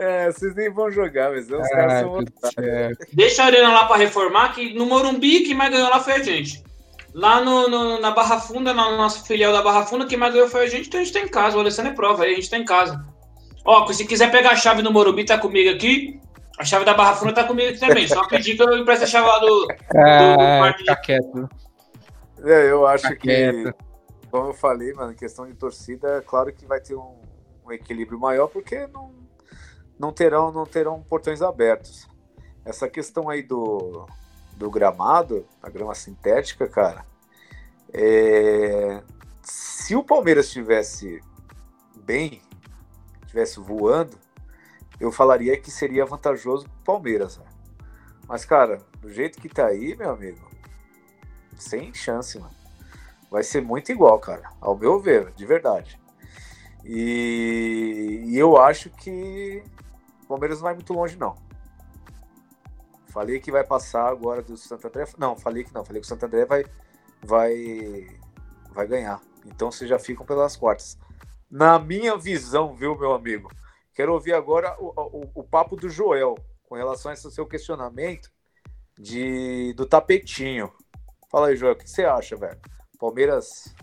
É, 0.00 0.32
vocês 0.32 0.54
nem 0.54 0.70
vão 0.70 0.90
jogar, 0.90 1.30
mas 1.30 1.50
os 1.50 1.68
caras 1.68 2.00
são 2.00 2.12
otários. 2.14 2.56
É, 2.58 2.90
Deixa 3.12 3.42
a 3.42 3.46
arena 3.46 3.68
lá 3.72 3.84
pra 3.84 3.96
reformar, 3.96 4.54
que 4.54 4.72
no 4.72 4.86
Morumbi 4.86 5.40
quem 5.40 5.54
mais 5.54 5.70
ganhou 5.70 5.90
lá 5.90 6.00
foi 6.00 6.14
a 6.14 6.22
gente. 6.22 6.64
Lá 7.12 7.40
no, 7.44 7.68
no- 7.68 8.00
na 8.00 8.10
Barra 8.10 8.38
Funda, 8.40 8.72
na 8.72 8.96
nossa 8.96 9.22
filial 9.26 9.52
da 9.52 9.60
Barra 9.62 9.84
Funda, 9.84 10.06
quem 10.06 10.16
mais 10.16 10.32
ganhou 10.32 10.48
foi 10.48 10.64
a 10.64 10.68
gente, 10.68 10.88
então 10.88 11.00
a 11.00 11.04
gente 11.04 11.12
tá 11.12 11.20
em 11.20 11.28
casa. 11.28 11.56
O 11.56 11.60
Alessandro 11.60 11.92
é 11.92 11.94
prova 11.94 12.24
aí, 12.24 12.32
a 12.32 12.36
gente 12.36 12.48
tá 12.48 12.56
em 12.56 12.64
casa. 12.64 13.04
Ó, 13.64 13.86
se 13.92 14.06
quiser 14.06 14.30
pegar 14.30 14.50
a 14.52 14.56
chave 14.56 14.80
do 14.80 14.90
Morumbi, 14.92 15.24
tá 15.24 15.36
comigo 15.36 15.68
aqui. 15.70 16.18
A 16.58 16.64
chave 16.64 16.84
da 16.84 16.94
Barra 16.94 17.14
Funda 17.16 17.32
tá 17.34 17.44
comigo 17.44 17.68
aqui 17.70 17.80
também. 17.80 18.06
Só 18.08 18.26
pedir 18.26 18.56
que 18.56 18.62
eu 18.62 18.78
empreste 18.78 19.04
a 19.04 19.06
chave 19.06 19.26
lá 19.26 19.38
do. 19.38 19.68
Ah, 19.96 20.58
quarto 20.60 20.78
de- 20.78 20.84
fica 20.84 20.96
quieto. 20.96 21.48
É, 22.44 22.70
eu 22.70 22.86
acho 22.86 23.02
Fica 23.08 23.16
que, 23.20 23.26
quieto. 23.26 23.74
como 24.30 24.48
eu 24.48 24.54
falei, 24.54 24.92
mano, 24.94 25.12
em 25.12 25.16
questão 25.16 25.46
de 25.46 25.52
torcida, 25.54 26.18
é 26.18 26.20
claro 26.22 26.50
que 26.52 26.64
vai 26.64 26.80
ter 26.80 26.94
um, 26.94 27.16
um 27.66 27.72
equilíbrio 27.72 28.18
maior, 28.18 28.46
porque 28.46 28.86
não, 28.86 29.10
não, 30.00 30.10
terão, 30.12 30.50
não 30.50 30.64
terão 30.64 31.02
portões 31.02 31.42
abertos. 31.42 32.08
Essa 32.64 32.88
questão 32.88 33.28
aí 33.28 33.42
do, 33.42 34.06
do 34.56 34.70
gramado, 34.70 35.46
a 35.62 35.68
grama 35.68 35.94
sintética, 35.94 36.66
cara, 36.66 37.04
é, 37.92 39.02
se 39.42 39.94
o 39.94 40.02
Palmeiras 40.02 40.46
estivesse 40.46 41.22
bem, 41.96 42.40
estivesse 43.22 43.60
voando, 43.60 44.18
eu 44.98 45.12
falaria 45.12 45.60
que 45.60 45.70
seria 45.70 46.06
vantajoso 46.06 46.64
pro 46.64 46.94
Palmeiras, 46.94 47.36
né? 47.36 47.44
Mas, 48.26 48.44
cara, 48.46 48.78
do 49.02 49.10
jeito 49.10 49.40
que 49.40 49.48
tá 49.48 49.66
aí, 49.66 49.94
meu 49.96 50.10
amigo, 50.10 50.48
sem 51.58 51.92
chance, 51.92 52.38
mano. 52.38 52.54
Vai 53.30 53.42
ser 53.42 53.60
muito 53.60 53.92
igual, 53.92 54.18
cara. 54.18 54.50
Ao 54.60 54.76
meu 54.76 54.98
ver, 54.98 55.32
de 55.32 55.44
verdade. 55.44 56.00
E, 56.84 58.22
e 58.26 58.38
eu 58.38 58.56
acho 58.56 58.88
que 58.90 59.62
Palmeiras 60.30 60.58
não 60.58 60.62
vai 60.62 60.74
muito 60.74 60.92
longe, 60.92 61.16
não. 61.18 61.34
Falei 63.08 63.40
que 63.40 63.50
vai 63.50 63.64
passar 63.64 64.06
agora 64.08 64.40
do 64.40 64.56
Santo 64.56 64.86
André. 64.86 65.04
Não, 65.18 65.36
falei 65.36 65.64
que 65.64 65.74
não. 65.74 65.84
Falei 65.84 66.00
que 66.00 66.06
o 66.06 66.08
Santo 66.08 66.24
André 66.26 66.44
vai, 66.44 66.64
vai, 67.20 68.06
vai 68.70 68.86
ganhar. 68.86 69.20
Então 69.44 69.72
vocês 69.72 69.90
já 69.90 69.98
ficam 69.98 70.24
pelas 70.24 70.56
quartas. 70.56 70.96
Na 71.50 71.80
minha 71.80 72.16
visão, 72.16 72.76
viu, 72.76 72.96
meu 72.96 73.12
amigo? 73.12 73.50
Quero 73.92 74.12
ouvir 74.12 74.32
agora 74.32 74.76
o, 74.78 74.92
o, 74.96 75.30
o 75.40 75.42
papo 75.42 75.74
do 75.74 75.88
Joel 75.88 76.36
com 76.62 76.76
relação 76.76 77.10
a 77.10 77.14
esse 77.14 77.28
seu 77.32 77.44
questionamento 77.44 78.30
de, 78.96 79.72
do 79.74 79.84
tapetinho. 79.84 80.72
Fala 81.28 81.48
aí, 81.48 81.56
Joel, 81.56 81.72
o 81.72 81.76
que 81.76 81.90
você 81.90 82.04
acha, 82.04 82.36
velho? 82.36 82.60
Palmeiras 83.00 83.74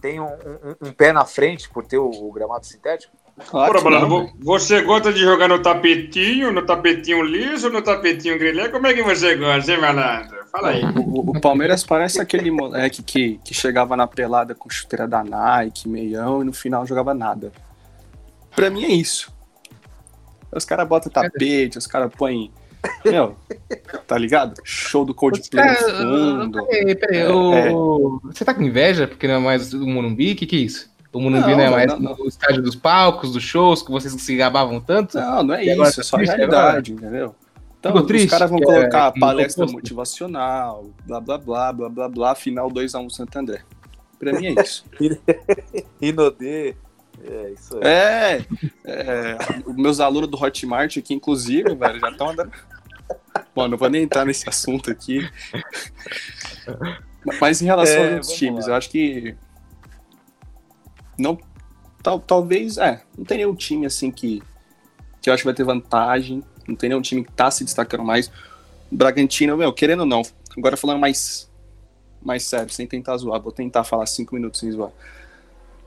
tem 0.00 0.18
um, 0.18 0.26
um- 0.26 0.88
um 0.88 0.92
pé 0.92 1.12
na 1.12 1.24
frente 1.24 1.70
por 1.70 1.86
ter 1.86 1.98
o, 1.98 2.08
o 2.10 2.32
gramado 2.32 2.66
sintético? 2.66 3.16
Claro 3.46 3.70
Ora, 3.72 3.78
que 3.78 3.84
não, 3.84 3.90
Malandro, 3.92 4.18
velho. 4.18 4.32
vo- 4.38 4.44
você 4.44 4.82
gosta 4.82 5.12
de 5.12 5.20
jogar 5.20 5.48
no 5.48 5.60
tapetinho, 5.60 6.52
no 6.52 6.62
tapetinho 6.66 7.22
liso, 7.22 7.70
no 7.70 7.80
tapetinho 7.82 8.38
grilé? 8.38 8.68
Como 8.68 8.86
é 8.86 8.94
que 8.94 9.02
você 9.02 9.36
gosta, 9.36 9.72
hein, 9.72 9.80
malandro? 9.80 10.36
Fala 10.50 10.68
aí. 10.70 10.82
O, 10.84 11.30
o 11.30 11.40
Palmeiras 11.40 11.84
parece 11.84 12.20
aquele 12.20 12.50
moleque 12.50 13.02
que, 13.02 13.38
que 13.44 13.54
chegava 13.54 13.96
na 13.96 14.06
pelada 14.06 14.54
com 14.54 14.68
chuteira 14.68 15.06
da 15.06 15.22
Nike, 15.22 15.88
meião, 15.88 16.42
e 16.42 16.44
no 16.44 16.52
final 16.52 16.84
jogava 16.86 17.14
nada. 17.14 17.52
Pra 18.56 18.70
mim 18.70 18.84
é 18.84 18.88
isso. 18.92 19.32
Os 20.50 20.64
caras 20.64 20.88
botam 20.88 21.12
tapete, 21.12 21.78
os 21.78 21.86
caras 21.86 22.10
põem. 22.16 22.50
Meu, 23.04 23.36
tá 24.06 24.16
ligado? 24.16 24.54
Show 24.64 25.04
do 25.04 25.12
Coldplay 25.14 25.64
no 25.64 25.74
Cara, 25.76 25.94
fundo. 25.96 26.66
Peraí, 26.66 26.94
peraí, 26.94 27.18
É, 27.20 27.28
o- 27.30 28.20
Você 28.24 28.44
tá 28.44 28.54
com 28.54 28.62
inveja 28.62 29.06
porque 29.06 29.26
não 29.28 29.34
é 29.34 29.38
mais 29.38 29.72
o 29.74 29.86
Morumbi? 29.86 30.32
O 30.32 30.36
que, 30.36 30.46
que 30.46 30.56
é 30.56 30.60
isso? 30.60 30.90
O 31.12 31.20
Morumbi 31.20 31.40
não, 31.40 31.56
Não, 31.56 31.60
é 31.60 31.70
mais 31.70 31.86
não, 31.92 31.98
não. 32.00 32.16
no 32.16 32.26
estádio 32.28 32.62
dos 32.62 32.76
palcos, 32.76 33.32
dos 33.32 33.42
shows, 33.42 33.82
que 33.82 33.90
vocês 33.90 34.12
se 34.12 34.36
gabavam 34.36 34.80
tanto? 34.80 35.18
Não, 35.18 35.42
não 35.42 35.54
é 35.54 35.64
E 35.64 35.72
isso, 35.72 36.00
é 36.00 36.04
só 36.04 36.16
a 36.16 36.18
triste 36.18 36.36
realidade, 36.36 36.92
entendeu? 36.92 37.34
Então, 37.80 37.92
Ficou 37.92 38.02
os 38.02 38.08
triste, 38.08 38.28
caras 38.28 38.50
vão 38.50 38.58
é- 38.58 38.62
colocar 38.64 39.12
não 39.14 39.20
palestra 39.20 39.66
motivacional, 39.66 40.90
blá 41.06 41.20
blá 41.20 41.38
blá, 41.38 41.72
blá 41.72 41.88
blá 41.88 42.08
blá, 42.08 42.34
final 42.34 42.68
2x1 42.70 43.08
Santo 43.10 43.38
André. 43.38 43.62
Pra 44.18 44.32
mim 44.32 44.46
é 44.48 44.62
isso. 44.62 44.84
Inodê. 46.02 46.74
É, 47.24 47.50
isso 47.50 47.76
aí. 47.76 47.82
É, 47.84 48.44
é, 48.84 49.38
os 49.66 49.74
meus 49.76 50.00
alunos 50.00 50.28
do 50.28 50.36
Hotmart 50.40 50.96
aqui, 50.98 51.14
inclusive, 51.14 51.74
velho, 51.74 51.98
já 52.00 52.10
estão 52.10 52.30
andando. 52.30 52.52
Bom, 53.54 53.66
não 53.68 53.78
vou 53.78 53.88
nem 53.88 54.02
entrar 54.02 54.24
nesse 54.24 54.48
assunto 54.48 54.90
aqui. 54.90 55.28
Mas 57.40 57.60
em 57.62 57.66
relação 57.66 57.96
É, 58.04 58.16
aos 58.16 58.28
times, 58.28 58.66
lá. 58.66 58.72
eu 58.72 58.76
acho 58.76 58.90
que. 58.90 59.34
Não. 61.18 61.38
tal, 62.02 62.20
talvez, 62.20 62.78
é, 62.78 63.02
não 63.16 63.24
tem 63.24 63.38
nenhum 63.38 63.54
time 63.54 63.84
assim 63.86 64.10
que, 64.10 64.42
que 65.20 65.28
eu 65.28 65.34
acho 65.34 65.42
que 65.42 65.46
vai 65.48 65.54
ter 65.54 65.64
vantagem, 65.64 66.42
não 66.66 66.76
tem 66.76 66.88
nenhum 66.90 67.02
time 67.02 67.24
que 67.24 67.32
tá 67.32 67.50
se 67.50 67.64
destacando 67.64 68.04
mais. 68.04 68.30
Bragantino, 68.90 69.56
meu, 69.56 69.72
querendo 69.72 70.00
ou 70.00 70.06
não, 70.06 70.22
agora 70.56 70.76
falando 70.76 70.98
mais, 71.00 71.50
mais 72.22 72.44
sério, 72.44 72.72
sem 72.72 72.86
tentar 72.86 73.16
zoar, 73.16 73.40
vou 73.40 73.52
tentar 73.52 73.84
falar 73.84 74.06
cinco 74.06 74.34
minutos 74.34 74.60
sem 74.60 74.70
zoar. 74.70 74.90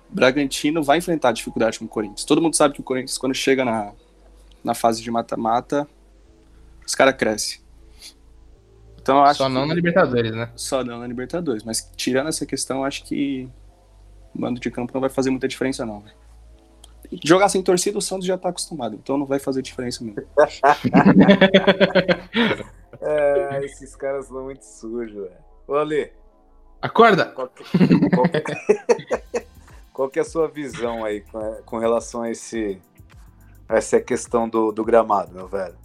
Bragantino 0.10 0.84
vai 0.84 0.98
enfrentar 0.98 1.32
dificuldade 1.32 1.80
com 1.80 1.86
o 1.86 1.88
Corinthians. 1.88 2.26
Todo 2.26 2.41
mundo 2.41 2.56
sabe 2.56 2.74
que 2.74 2.82
o 2.82 2.84
Corinthians, 2.84 3.18
quando 3.18 3.34
chega 3.34 3.64
na, 3.64 3.94
na 4.64 4.74
fase 4.74 5.02
de 5.02 5.10
mata-mata, 5.10 5.88
os 6.86 6.94
caras 6.94 7.16
crescem. 7.16 7.60
Então, 9.02 9.24
acho 9.24 9.38
Só 9.40 9.49
não 9.49 9.64
que- 9.64 9.68
na 9.70 9.74
Libertadores, 9.74 10.36
né? 10.36 10.49
Só 10.56 10.84
não 10.84 10.99
na 10.99 11.08
Libertadores. 11.08 11.64
Mas 11.64 11.90
tirando 11.95 12.28
essa 12.28 12.45
questão, 12.45 12.80
eu 12.80 12.84
acho 12.84 13.03
que 13.06 13.49
mando 14.34 14.60
de 14.60 14.72
campo 14.72 14.91
não 14.94 15.02
vai 15.02 15.10
fazer 15.10 15.30
muita 15.30 15.48
diferença, 15.48 15.86
não. 15.86 15.99
velho. 15.99 16.16
Jogar 17.24 17.49
sem 17.49 17.62
torcida, 17.62 17.98
o 17.98 18.02
Santos 18.02 18.26
já 18.26 18.38
tá 18.38 18.49
acostumado, 18.49 18.95
então 18.95 19.18
não 19.18 19.26
vai 19.26 19.40
fazer 19.40 19.62
diferença 19.62 20.03
mesmo. 20.03 20.24
É, 23.03 23.66
esses 23.66 23.95
caras 23.95 24.28
são 24.28 24.44
muito 24.44 24.62
sujos, 24.64 25.14
velho. 25.16 25.32
Ô, 25.68 25.74
Ale, 25.76 26.14
Acorda! 26.82 27.26
qual 27.28 27.48
que, 27.48 27.64
qual 28.10 28.28
que- 28.30 29.41
qual 29.91 30.10
que 30.10 30.20
é 30.20 30.22
a 30.22 30.26
sua 30.26 30.48
visão 30.48 31.03
aí 31.03 31.22
com, 31.22 31.40
com 31.66 31.78
relação 31.80 32.22
a 32.24 32.30
esse 32.30 32.80
a 33.68 33.78
essa 33.78 33.99
questão 33.99 34.48
do, 34.48 34.72
do 34.72 34.84
gramado, 34.86 35.34
meu 35.34 35.48
velho? 35.48 35.76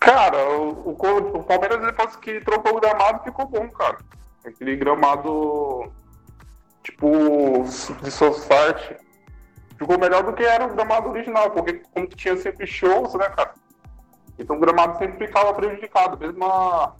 Cara, 0.00 0.50
o, 0.58 0.70
o, 0.90 1.36
o 1.38 1.44
Palmeiras 1.44 1.80
depois 1.84 2.16
que 2.16 2.40
trocou 2.40 2.76
o 2.76 2.80
gramado 2.80 3.22
ficou 3.22 3.46
bom, 3.46 3.68
cara. 3.68 3.98
Aquele 4.44 4.74
gramado 4.74 5.84
tipo 6.82 7.64
de 8.02 8.10
Society 8.10 8.96
ficou 9.78 9.98
melhor 9.98 10.22
do 10.22 10.32
que 10.32 10.44
era 10.44 10.66
o 10.66 10.74
gramado 10.74 11.10
original, 11.10 11.50
porque 11.50 11.82
como 11.92 12.06
tinha 12.08 12.36
sempre 12.36 12.66
shows, 12.66 13.14
né, 13.14 13.28
cara? 13.30 13.54
Então 14.38 14.56
o 14.56 14.60
gramado 14.60 14.98
sempre 14.98 15.26
ficava 15.26 15.52
prejudicado, 15.54 16.18
mesmo 16.18 16.44
a, 16.44 16.94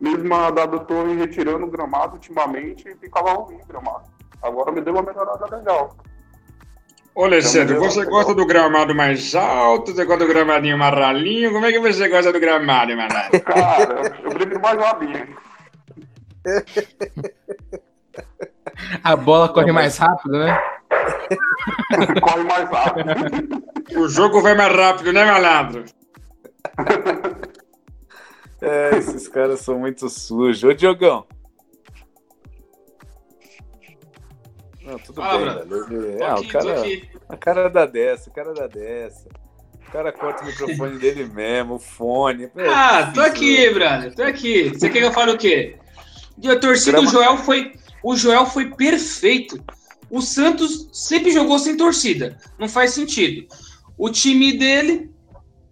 mesmo 0.00 0.34
a 0.34 0.50
da 0.50 0.66
Torre 0.66 1.16
retirando 1.16 1.66
o 1.66 1.70
gramado 1.70 2.14
ultimamente, 2.14 2.96
ficava 3.00 3.32
ruim 3.32 3.56
o 3.56 3.66
gramado. 3.66 4.04
Agora 4.42 4.72
me 4.72 4.80
deu 4.80 4.92
uma 4.92 5.02
melhorada 5.02 5.56
legal. 5.56 5.96
Ô, 7.14 7.24
Alessandro, 7.24 7.76
Então, 7.76 7.88
você 7.88 8.04
gosta 8.04 8.34
do 8.34 8.44
gramado 8.44 8.94
mais 8.94 9.34
alto? 9.36 9.92
Você 9.92 10.04
gosta 10.04 10.26
do 10.26 10.32
gramadinho 10.32 10.76
mais 10.76 10.94
ralinho? 10.94 11.52
Como 11.52 11.64
é 11.64 11.70
que 11.70 11.78
você 11.78 12.08
gosta 12.08 12.32
do 12.32 12.40
gramado, 12.40 12.96
malandro? 12.96 13.40
Cara, 13.40 14.12
eu 14.22 14.30
prefiro 14.30 14.60
mais 14.60 14.76
uma 14.76 14.92
linha. 14.94 15.28
A 19.02 19.16
bola 19.16 19.48
corre 19.48 19.72
mais 19.72 19.96
rápido, 19.98 20.32
né? 20.38 20.58
Corre 22.22 22.44
mais 22.44 22.68
rápido. 22.70 23.64
O 23.96 24.08
jogo 24.08 24.40
vai 24.40 24.54
mais 24.54 24.74
rápido, 24.74 25.12
né, 25.12 25.24
malandro? 25.24 25.84
É, 28.60 28.96
esses 28.96 29.28
caras 29.28 29.60
são 29.60 29.78
muito 29.78 30.08
sujos. 30.08 30.62
Ô, 30.64 30.72
Diogão. 30.72 31.26
Não, 34.82 34.98
tudo 34.98 35.20
Fala, 35.22 35.64
bem, 35.64 35.84
velho. 35.88 36.24
Ah, 36.24 36.34
aqui, 36.34 36.46
o 36.46 36.48
cara, 36.52 36.74
a 37.30 37.36
cara 37.36 37.70
dá 37.70 37.86
dessa, 37.86 38.30
o 38.30 38.32
cara 38.32 38.52
dá 38.52 38.66
dessa. 38.66 39.28
O 39.88 39.90
cara 39.92 40.12
corta 40.12 40.42
o 40.42 40.46
microfone 40.46 40.98
dele 40.98 41.24
mesmo, 41.24 41.74
o 41.74 41.78
fone. 41.78 42.50
É 42.56 42.68
Ah, 42.68 43.10
tô 43.14 43.20
aqui, 43.20 43.70
brother. 43.70 44.14
Tô 44.14 44.22
aqui. 44.22 44.70
Você 44.70 44.90
quer 44.90 44.98
que 45.00 45.04
eu 45.06 45.12
fale 45.12 45.32
o 45.32 45.38
quê? 45.38 45.76
A 46.44 46.56
torcida 46.56 46.98
do 47.00 47.02
Grama- 47.08 47.24
Joel 47.26 47.36
foi. 47.38 47.72
O 48.04 48.14
Joel 48.14 48.44
foi 48.44 48.66
perfeito. 48.66 49.58
O 50.10 50.20
Santos 50.20 50.90
sempre 50.92 51.30
jogou 51.32 51.58
sem 51.58 51.74
torcida. 51.74 52.38
Não 52.58 52.68
faz 52.68 52.90
sentido. 52.90 53.46
O 53.96 54.10
time 54.10 54.52
dele 54.52 55.10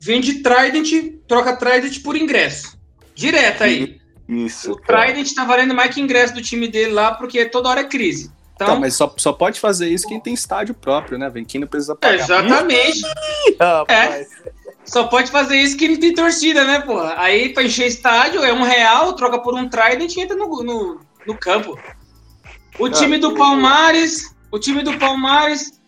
vende 0.01 0.43
Trident, 0.43 1.21
troca 1.29 1.55
Trident 1.55 2.03
por 2.03 2.17
ingresso. 2.17 2.79
Direto 3.15 3.65
aí. 3.65 4.01
Isso, 4.27 4.73
O 4.73 4.81
cara. 4.81 5.05
Trident 5.13 5.35
tá 5.35 5.45
valendo 5.45 5.75
mais 5.75 5.95
que 5.95 6.01
ingresso 6.01 6.33
do 6.33 6.41
time 6.41 6.67
dele 6.69 6.93
lá, 6.93 7.13
porque 7.13 7.45
toda 7.45 7.69
hora 7.69 7.81
é 7.81 7.85
crise. 7.85 8.33
Tá, 8.57 8.65
Então, 8.65 8.81
mas 8.81 8.95
só, 8.95 9.13
só 9.19 9.35
pode 9.35 9.61
fazer 9.61 9.91
isso 9.91 10.09
quem 10.09 10.19
tem 10.19 10.33
estádio 10.33 10.75
próprio, 10.75 11.19
né? 11.19 11.29
Vem 11.29 11.45
quem 11.45 11.61
não 11.61 11.69
precisa 11.69 11.95
pagar. 11.95 12.15
exatamente. 12.15 13.03
Rapaz, 13.61 14.29
Só 14.87 15.05
pode 15.05 15.31
fazer 15.31 15.59
isso 15.59 15.77
que 15.77 15.87
não 15.87 16.01
tem 16.01 16.15
torcida, 16.15 16.65
né, 16.65 16.81
porra? 16.81 17.15
Aí 17.19 17.51
pra 17.51 17.63
encher 17.63 17.89
estádio 17.89 18.43
é 18.43 18.55
um 18.55 18.63
real, 18.63 19.13
troca 19.15 19.39
por 19.39 19.55
um 19.55 19.69
Trident 19.69 20.17
e 20.17 20.21
entra 20.21 20.35
no, 20.35 20.47
no, 20.63 21.01
no 21.27 21.37
campo. 21.37 21.79
O 22.83 22.91
time 22.91 23.17
do 23.17 23.35
Palmares, 23.35 24.35
o 24.51 24.59
time 24.59 24.83
do 24.83 24.99
Palmares, 24.99 25.81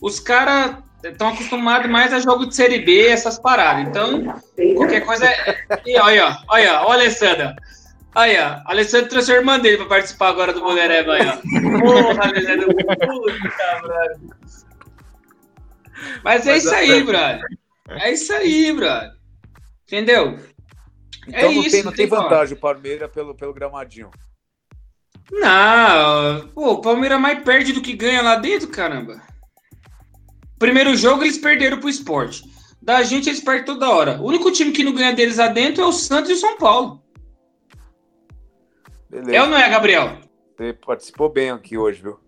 os 0.00 0.20
caras 0.20 0.76
estão 1.02 1.28
acostumados 1.28 1.90
mais 1.90 2.12
a 2.12 2.18
jogo 2.20 2.44
de 2.46 2.54
Série 2.54 2.80
B, 2.80 3.06
essas 3.06 3.38
paradas. 3.38 3.88
Então, 3.88 4.34
qualquer 4.76 5.00
coisa 5.00 5.24
é. 5.26 5.64
E 5.86 5.98
olha, 5.98 6.36
olha, 6.48 6.82
ó, 6.82 6.88
o 6.88 6.92
Alessandro. 6.92 7.54
Olha, 8.14 8.62
ó, 8.66 8.70
Alessandro 8.70 9.08
trouxe 9.08 9.32
a 9.32 9.36
irmã 9.36 9.58
dele 9.58 9.78
pra 9.78 9.86
participar 9.86 10.28
agora 10.28 10.52
do 10.52 10.60
Bolereba 10.60 11.14
aí, 11.14 11.26
ó. 11.26 11.80
Porra, 11.80 12.24
Alessandro. 12.28 12.68
Puta, 12.74 13.80
brother. 13.80 14.18
Mas 16.22 16.46
é 16.46 16.58
isso 16.58 16.74
a- 16.74 16.76
aí, 16.76 17.02
brother. 17.02 17.40
É 17.88 18.12
isso 18.12 18.32
aí, 18.32 18.72
brother. 18.72 19.12
Entendeu? 19.86 20.38
então 21.28 21.50
é 21.50 21.54
não, 21.54 21.62
isso, 21.62 21.70
tem, 21.70 21.82
não 21.82 21.92
tem 21.92 22.08
tem 22.08 22.18
vantagem 22.18 22.56
o 22.56 22.60
Palmeiras 22.60 23.10
pelo, 23.10 23.34
pelo 23.34 23.54
gramadinho. 23.54 24.10
Não, 25.30 26.48
pô, 26.48 26.72
o 26.72 26.80
Palmeiras 26.80 27.20
mais 27.20 27.42
perde 27.42 27.72
do 27.72 27.80
que 27.80 27.92
ganha 27.92 28.22
lá 28.22 28.36
dentro, 28.36 28.68
caramba. 28.68 29.22
Primeiro 30.58 30.96
jogo 30.96 31.22
eles 31.22 31.38
perderam 31.38 31.78
pro 31.78 31.88
esporte. 31.88 32.42
Da 32.80 33.02
gente 33.02 33.28
eles 33.28 33.40
perdem 33.40 33.64
toda 33.64 33.90
hora. 33.90 34.20
O 34.20 34.26
único 34.26 34.50
time 34.50 34.72
que 34.72 34.84
não 34.84 34.92
ganha 34.92 35.12
deles 35.12 35.36
lá 35.36 35.48
dentro 35.48 35.82
é 35.82 35.86
o 35.86 35.92
Santos 35.92 36.30
e 36.30 36.34
o 36.34 36.36
São 36.36 36.56
Paulo. 36.58 37.02
Beleza. 39.08 39.36
É 39.36 39.42
ou 39.42 39.48
não 39.48 39.58
é, 39.58 39.68
Gabriel? 39.68 40.18
Você 40.56 40.72
participou 40.72 41.28
bem 41.28 41.50
aqui 41.50 41.76
hoje, 41.76 42.02
viu? 42.02 42.18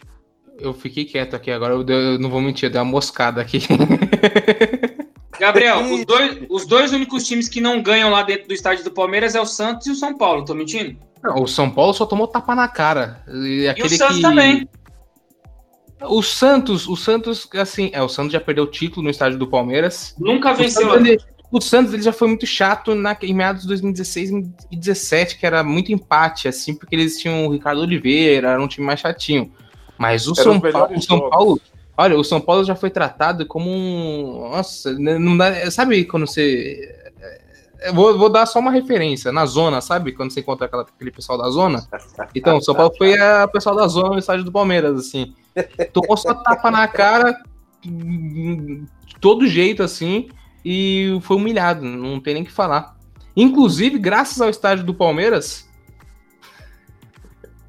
Eu 0.59 0.73
fiquei 0.73 1.05
quieto 1.05 1.35
aqui 1.35 1.51
agora, 1.51 1.75
eu, 1.75 2.19
não 2.19 2.31
vou 2.31 2.41
mentir, 2.41 2.69
eu 2.69 2.73
dei 2.73 2.81
uma 2.81 2.91
moscada 2.91 3.41
aqui. 3.41 3.59
Gabriel, 5.39 5.81
os 5.81 6.05
dois, 6.05 6.47
os 6.49 6.67
dois 6.67 6.93
únicos 6.93 7.27
times 7.27 7.49
que 7.49 7.61
não 7.61 7.83
ganham 7.83 8.11
lá 8.11 8.23
dentro 8.23 8.47
do 8.47 8.55
estádio 8.55 8.85
do 8.85 8.93
Palmeiras 8.93 9.35
é 9.35 9.41
o 9.41 9.47
Santos 9.47 9.87
e 9.87 9.91
o 9.91 9.95
São 9.95 10.17
Paulo, 10.17 10.45
tô 10.45 10.55
mentindo? 10.55 10.97
Não, 11.25 11.43
o 11.43 11.49
São 11.49 11.71
Paulo 11.71 11.95
só 11.95 12.05
tomou 12.05 12.29
tapa 12.29 12.55
na 12.55 12.69
cara. 12.69 13.23
E, 13.29 13.63
E 13.63 13.69
aquele 13.69 13.95
o 13.95 13.99
Santos 13.99 14.17
que... 14.17 14.23
também. 14.23 14.69
O 16.03 16.23
Santos, 16.23 16.87
o 16.87 16.97
Santos, 16.97 17.49
assim, 17.55 17.91
é, 17.95 18.03
o 18.03 18.09
Santos 18.09 18.33
já 18.33 18.41
perdeu 18.41 18.65
o 18.65 18.71
título 18.71 19.05
no 19.05 19.11
estádio 19.11 19.39
do 19.39 19.47
Palmeiras. 19.47 20.15
Nunca 20.19 20.53
O 20.53 20.55
venceu. 20.55 20.83
Santos, 20.91 21.09
ele, 21.09 21.19
o 21.51 21.61
Santos 21.63 21.95
ele 21.95 22.03
já 22.03 22.13
foi 22.13 22.29
muito 22.29 22.47
chato 22.47 22.95
na, 22.95 23.17
em 23.23 23.33
meados 23.33 23.63
de 23.63 23.69
2016 23.69 24.29
e 24.29 24.33
2017, 24.33 25.39
que 25.39 25.47
era 25.47 25.65
muito 25.65 25.93
empate, 25.93 26.47
assim, 26.47 26.75
porque 26.75 26.95
eles 26.95 27.19
tinham 27.19 27.47
o 27.47 27.53
Ricardo 27.53 27.81
Oliveira, 27.81 28.49
era 28.51 28.63
um 28.63 28.69
time 28.69 28.87
mais 28.87 29.01
chatinho. 29.01 29.51
Mas 29.97 30.27
o 30.27 30.35
São 30.35 30.61
melhores 30.61 30.99
o 30.99 31.07
São. 31.07 31.31
Paulo, 31.31 31.61
olha, 31.97 32.19
o 32.19 32.25
São 32.25 32.41
Paulo 32.41 32.65
já 32.65 32.75
foi 32.75 32.91
tratado 32.91 33.47
como 33.47 33.71
um. 33.71 34.51
Nossa, 34.51 34.93
não 34.99 35.37
dá. 35.37 35.71
Sabe 35.71 36.05
quando 36.05 36.27
você. 36.27 37.03
Eu 37.85 37.95
vou, 37.95 38.17
vou 38.17 38.31
dar 38.31 38.47
só 38.47 38.59
uma 38.59 38.71
referência. 38.71 39.31
Na 39.31 39.45
zona, 39.45 39.81
sabe? 39.81 40.13
Quando 40.13 40.33
você 40.33 40.41
encontra 40.41 40.67
aquela, 40.67 40.83
aquele 40.83 41.11
pessoal 41.11 41.39
da 41.39 41.51
zona. 41.51 41.87
Então, 42.35 42.61
São 42.61 42.75
Paulo 42.75 42.93
foi 42.97 43.19
a 43.21 43.47
pessoal 43.47 43.77
da 43.77 43.87
zona 43.87 44.11
no 44.11 44.19
estádio 44.19 44.45
do 44.45 44.51
Palmeiras, 44.51 44.99
assim. 44.99 45.35
Tomou 45.93 46.17
só 46.17 46.35
tapa 46.35 46.71
na 46.71 46.89
cara, 46.89 47.37
de 47.85 48.85
todo 49.21 49.47
jeito, 49.47 49.83
assim, 49.83 50.29
e 50.65 51.19
foi 51.23 51.37
humilhado. 51.37 51.85
Não 51.85 52.19
tem 52.19 52.35
nem 52.35 52.43
o 52.43 52.47
que 52.47 52.53
falar. 52.53 52.97
Inclusive, 53.37 53.99
graças 53.99 54.41
ao 54.41 54.49
estádio 54.49 54.85
do 54.85 54.95
Palmeiras. 54.95 55.69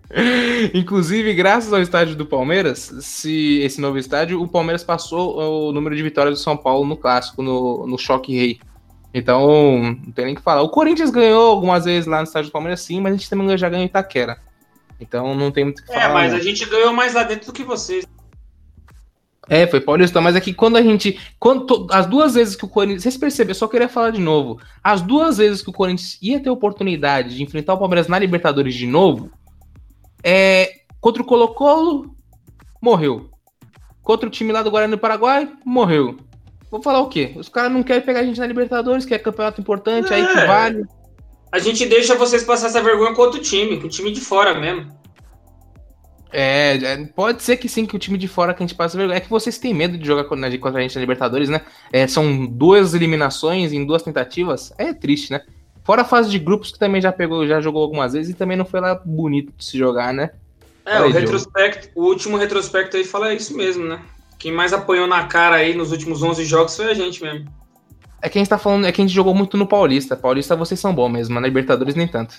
Inclusive, 0.73 1.33
graças 1.33 1.73
ao 1.73 1.81
estádio 1.81 2.15
do 2.15 2.25
Palmeiras, 2.25 2.93
se 3.01 3.59
esse 3.59 3.81
novo 3.81 3.97
estádio, 3.97 4.41
o 4.41 4.47
Palmeiras 4.47 4.83
passou 4.83 5.67
o 5.67 5.73
número 5.73 5.95
de 5.95 6.03
vitórias 6.03 6.39
do 6.39 6.41
São 6.41 6.55
Paulo 6.55 6.85
no 6.85 6.95
clássico, 6.95 7.41
no, 7.41 7.85
no 7.85 7.97
choque 7.97 8.33
rei. 8.33 8.59
Então, 9.17 9.95
não 10.05 10.11
tem 10.11 10.25
nem 10.25 10.33
o 10.33 10.37
que 10.37 10.43
falar. 10.43 10.61
O 10.61 10.67
Corinthians 10.67 11.09
ganhou 11.09 11.49
algumas 11.49 11.85
vezes 11.85 12.05
lá 12.05 12.17
no 12.17 12.25
estádio 12.25 12.49
do 12.49 12.51
Palmeiras, 12.51 12.81
sim, 12.81 12.99
mas 12.99 13.13
a 13.13 13.15
gente 13.15 13.29
também 13.29 13.57
já 13.57 13.69
ganhou 13.69 13.83
em 13.83 13.87
Itaquera. 13.87 14.37
Então 14.99 15.33
não 15.33 15.51
tem 15.51 15.63
muito 15.63 15.79
o 15.79 15.83
que 15.83 15.87
falar. 15.87 16.03
É, 16.03 16.13
mas 16.13 16.31
não. 16.33 16.39
a 16.39 16.41
gente 16.41 16.65
ganhou 16.65 16.91
mais 16.91 17.13
lá 17.13 17.23
dentro 17.23 17.45
do 17.45 17.53
que 17.53 17.63
vocês. 17.63 18.05
É, 19.47 19.65
foi 19.67 19.79
Paulista, 19.79 20.19
mas 20.19 20.35
é 20.35 20.41
que 20.41 20.53
quando 20.53 20.75
a 20.75 20.81
gente. 20.81 21.17
Quando, 21.39 21.87
as 21.91 22.05
duas 22.05 22.33
vezes 22.33 22.57
que 22.57 22.65
o 22.65 22.67
Corinthians. 22.67 23.03
Vocês 23.03 23.15
perceberam, 23.15 23.51
eu 23.51 23.55
só 23.55 23.69
queria 23.69 23.87
falar 23.87 24.09
de 24.09 24.19
novo. 24.19 24.59
As 24.83 25.01
duas 25.01 25.37
vezes 25.37 25.61
que 25.61 25.69
o 25.69 25.73
Corinthians 25.73 26.17
ia 26.21 26.41
ter 26.41 26.49
oportunidade 26.49 27.37
de 27.37 27.41
enfrentar 27.41 27.73
o 27.73 27.77
Palmeiras 27.77 28.09
na 28.09 28.19
Libertadores 28.19 28.75
de 28.75 28.85
novo, 28.85 29.31
é, 30.21 30.81
contra 30.99 31.21
o 31.21 31.25
Colo-Colo, 31.25 32.13
morreu. 32.81 33.29
Contra 34.01 34.27
o 34.27 34.31
time 34.31 34.51
lá 34.51 34.61
do 34.61 34.69
Guarani 34.69 34.91
do 34.91 34.99
Paraguai, 34.99 35.49
morreu. 35.63 36.17
Vou 36.69 36.81
falar 36.81 36.99
o 36.99 37.09
quê? 37.09 37.33
Os 37.35 37.49
caras 37.49 37.71
não 37.71 37.83
querem 37.83 38.01
pegar 38.01 38.21
a 38.21 38.23
gente 38.23 38.39
na 38.39 38.47
Libertadores, 38.47 39.05
que 39.05 39.13
é 39.13 39.19
campeonato 39.19 39.61
importante, 39.61 40.13
aí 40.13 40.25
que 40.25 40.39
É. 40.39 40.45
vale. 40.47 40.85
A 41.51 41.59
gente 41.59 41.85
deixa 41.85 42.15
vocês 42.15 42.43
passar 42.43 42.67
essa 42.67 42.81
vergonha 42.81 43.13
com 43.13 43.21
outro 43.21 43.39
time, 43.39 43.79
com 43.79 43.87
o 43.87 43.89
time 43.89 44.11
de 44.11 44.19
fora 44.19 44.59
mesmo. 44.59 44.93
É, 46.37 46.75
é, 46.83 47.05
pode 47.15 47.41
ser 47.43 47.55
que 47.55 47.69
sim, 47.69 47.85
que 47.85 47.95
o 47.95 47.99
time 47.99 48.17
de 48.17 48.27
fora 48.27 48.53
que 48.53 48.61
a 48.61 48.67
gente 48.67 48.75
passa 48.75 48.97
vergonha. 48.97 49.17
É 49.17 49.21
que 49.21 49.29
vocês 49.29 49.57
têm 49.57 49.73
medo 49.73 49.97
de 49.97 50.05
jogar 50.05 50.25
contra 50.25 50.47
a 50.47 50.81
gente 50.81 50.95
na 50.95 51.01
Libertadores, 51.01 51.47
né? 51.47 51.61
É, 51.93 52.05
são 52.07 52.45
duas 52.45 52.93
eliminações 52.93 53.71
em 53.71 53.85
duas 53.85 54.03
tentativas. 54.03 54.73
É 54.77 54.93
triste, 54.93 55.31
né? 55.31 55.41
Fora 55.85 56.01
a 56.01 56.05
fase 56.05 56.29
de 56.29 56.39
grupos 56.39 56.71
que 56.71 56.79
também 56.79 56.99
já 56.99 57.11
pegou, 57.11 57.47
já 57.47 57.61
jogou 57.61 57.83
algumas 57.83 58.11
vezes 58.13 58.31
e 58.31 58.37
também 58.37 58.57
não 58.57 58.65
foi 58.65 58.81
lá 58.81 58.95
bonito 58.95 59.53
de 59.55 59.63
se 59.63 59.77
jogar, 59.77 60.13
né? 60.13 60.31
É, 60.85 61.01
o 61.01 61.09
retrospecto, 61.09 61.89
o 61.95 62.03
último 62.03 62.37
retrospecto 62.37 62.97
aí 62.97 63.05
fala 63.05 63.33
isso 63.33 63.55
mesmo, 63.55 63.85
né? 63.85 64.01
Quem 64.45 64.51
mais 64.51 64.73
apanhou 64.73 65.07
na 65.07 65.23
cara 65.23 65.55
aí 65.55 65.73
nos 65.73 65.91
últimos 65.91 66.21
11 66.21 66.45
jogos 66.45 66.75
foi 66.75 66.91
a 66.91 66.93
gente 66.93 67.19
mesmo. 67.19 67.51
É 68.21 68.29
que 68.29 68.37
a 68.37 68.39
gente 68.39 68.47
tá 68.47 68.59
falando, 68.59 68.85
é 68.85 68.91
que 68.91 69.01
a 69.01 69.03
gente 69.03 69.11
jogou 69.11 69.33
muito 69.33 69.57
no 69.57 69.65
Paulista. 69.65 70.15
Paulista 70.15 70.55
vocês 70.55 70.79
são 70.79 70.93
bons 70.93 71.09
mesmo, 71.09 71.33
na 71.33 71.47
Libertadores 71.47 71.95
nem 71.95 72.07
tanto. 72.07 72.35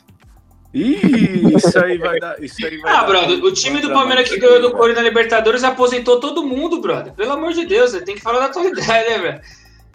Ih, 0.72 1.56
isso 1.56 1.76
aí 1.84 1.98
vai 1.98 2.20
dar. 2.20 2.40
Isso 2.40 2.64
aí 2.64 2.78
vai 2.78 2.92
ah, 2.92 3.00
dar 3.00 3.06
brother, 3.08 3.42
o 3.42 3.52
time 3.52 3.80
do 3.80 3.90
Palmeiras 3.90 4.28
que 4.28 4.38
ganhou 4.38 4.62
do 4.62 4.70
Corinthians 4.70 4.98
na 4.98 5.08
Libertadores 5.08 5.64
aposentou 5.64 6.20
todo 6.20 6.46
mundo, 6.46 6.80
brother. 6.80 7.12
Pelo 7.12 7.32
amor 7.32 7.52
de 7.52 7.66
Deus, 7.66 7.90
tem 8.04 8.14
que 8.14 8.22
falar 8.22 8.38
da 8.38 8.44
atualidade, 8.44 8.86
né, 9.10 9.18
velho? 9.18 9.40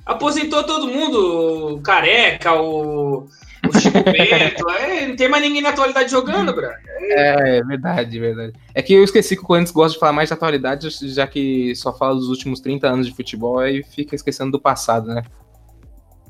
Aposentou 0.05 0.65
todo 0.65 0.89
mundo, 0.89 1.75
o 1.75 1.81
Careca, 1.81 2.61
o, 2.61 3.29
o 3.71 3.79
Chico 3.79 4.03
Bento, 4.03 4.69
é, 4.69 5.07
não 5.07 5.15
tem 5.15 5.27
mais 5.27 5.43
ninguém 5.43 5.61
na 5.61 5.69
atualidade 5.69 6.11
jogando, 6.11 6.53
brother. 6.53 6.79
É, 6.99 7.57
é 7.57 7.63
verdade, 7.63 8.19
verdade. 8.19 8.53
É 8.73 8.81
que 8.81 8.93
eu 8.93 9.03
esqueci 9.03 9.35
que 9.35 9.41
o 9.41 9.45
Corinthians 9.45 9.71
gosta 9.71 9.93
de 9.93 9.99
falar 9.99 10.13
mais 10.13 10.29
de 10.29 10.33
atualidade, 10.33 10.89
já 11.13 11.25
que 11.25 11.75
só 11.75 11.91
fala 11.91 12.15
dos 12.15 12.29
últimos 12.29 12.59
30 12.59 12.87
anos 12.87 13.07
de 13.07 13.15
futebol 13.15 13.65
e 13.65 13.83
fica 13.83 14.15
esquecendo 14.15 14.51
do 14.51 14.59
passado, 14.59 15.07
né? 15.07 15.23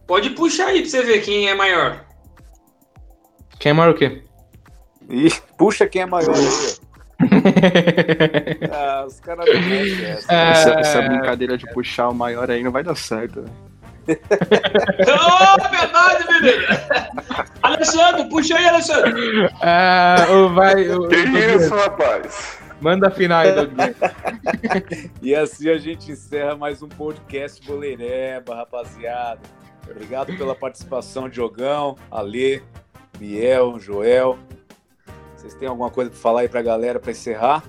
Pode 0.07 0.31
puxar 0.31 0.67
aí 0.67 0.81
pra 0.81 0.89
você 0.89 1.03
ver 1.03 1.21
quem 1.21 1.49
é 1.49 1.55
maior. 1.55 2.05
Quem 3.59 3.69
é 3.69 3.73
maior 3.73 3.91
o 3.91 3.97
quê? 3.97 4.23
Ih, 5.09 5.33
puxa 5.57 5.87
quem 5.87 6.01
é 6.01 6.05
maior 6.05 6.35
aí. 6.35 6.91
ah, 8.71 9.05
os 9.07 9.19
caras 9.19 9.45
não. 9.45 9.53
É... 9.53 10.51
Essa, 10.51 10.69
essa 10.79 11.01
brincadeira 11.03 11.57
de 11.57 11.71
puxar 11.71 12.09
o 12.09 12.13
maior 12.15 12.49
aí 12.49 12.63
não 12.63 12.71
vai 12.71 12.83
dar 12.83 12.95
certo. 12.95 13.41
Né? 13.41 13.49
Oh, 15.07 15.69
verdade, 15.69 16.25
menino! 16.27 16.63
Alessandro, 17.61 18.29
puxa 18.29 18.57
aí, 18.57 18.67
Alessandro! 18.67 19.13
Ah, 19.61 20.25
vai, 20.53 20.89
o, 20.89 21.07
que 21.07 21.17
isso, 21.17 21.73
rapaz? 21.75 22.59
Manda 22.81 23.09
a 23.09 23.11
final 23.11 23.41
aí, 23.41 23.53
Douglas. 23.53 23.95
e 25.21 25.35
assim 25.35 25.69
a 25.69 25.77
gente 25.77 26.11
encerra 26.11 26.55
mais 26.55 26.81
um 26.81 26.89
podcast 26.89 27.63
Boleireba, 27.65 28.55
rapaziada. 28.55 29.41
Obrigado 29.89 30.35
pela 30.35 30.55
participação, 30.55 31.29
Diogão, 31.29 31.95
Alê, 32.09 32.61
Biel, 33.19 33.79
Joel. 33.79 34.37
Vocês 35.35 35.53
têm 35.53 35.67
alguma 35.67 35.91
coisa 35.91 36.09
para 36.09 36.19
falar 36.19 36.41
aí 36.41 36.49
para 36.49 36.59
a 36.59 36.63
galera 36.63 36.99
para 36.99 37.11
encerrar? 37.11 37.63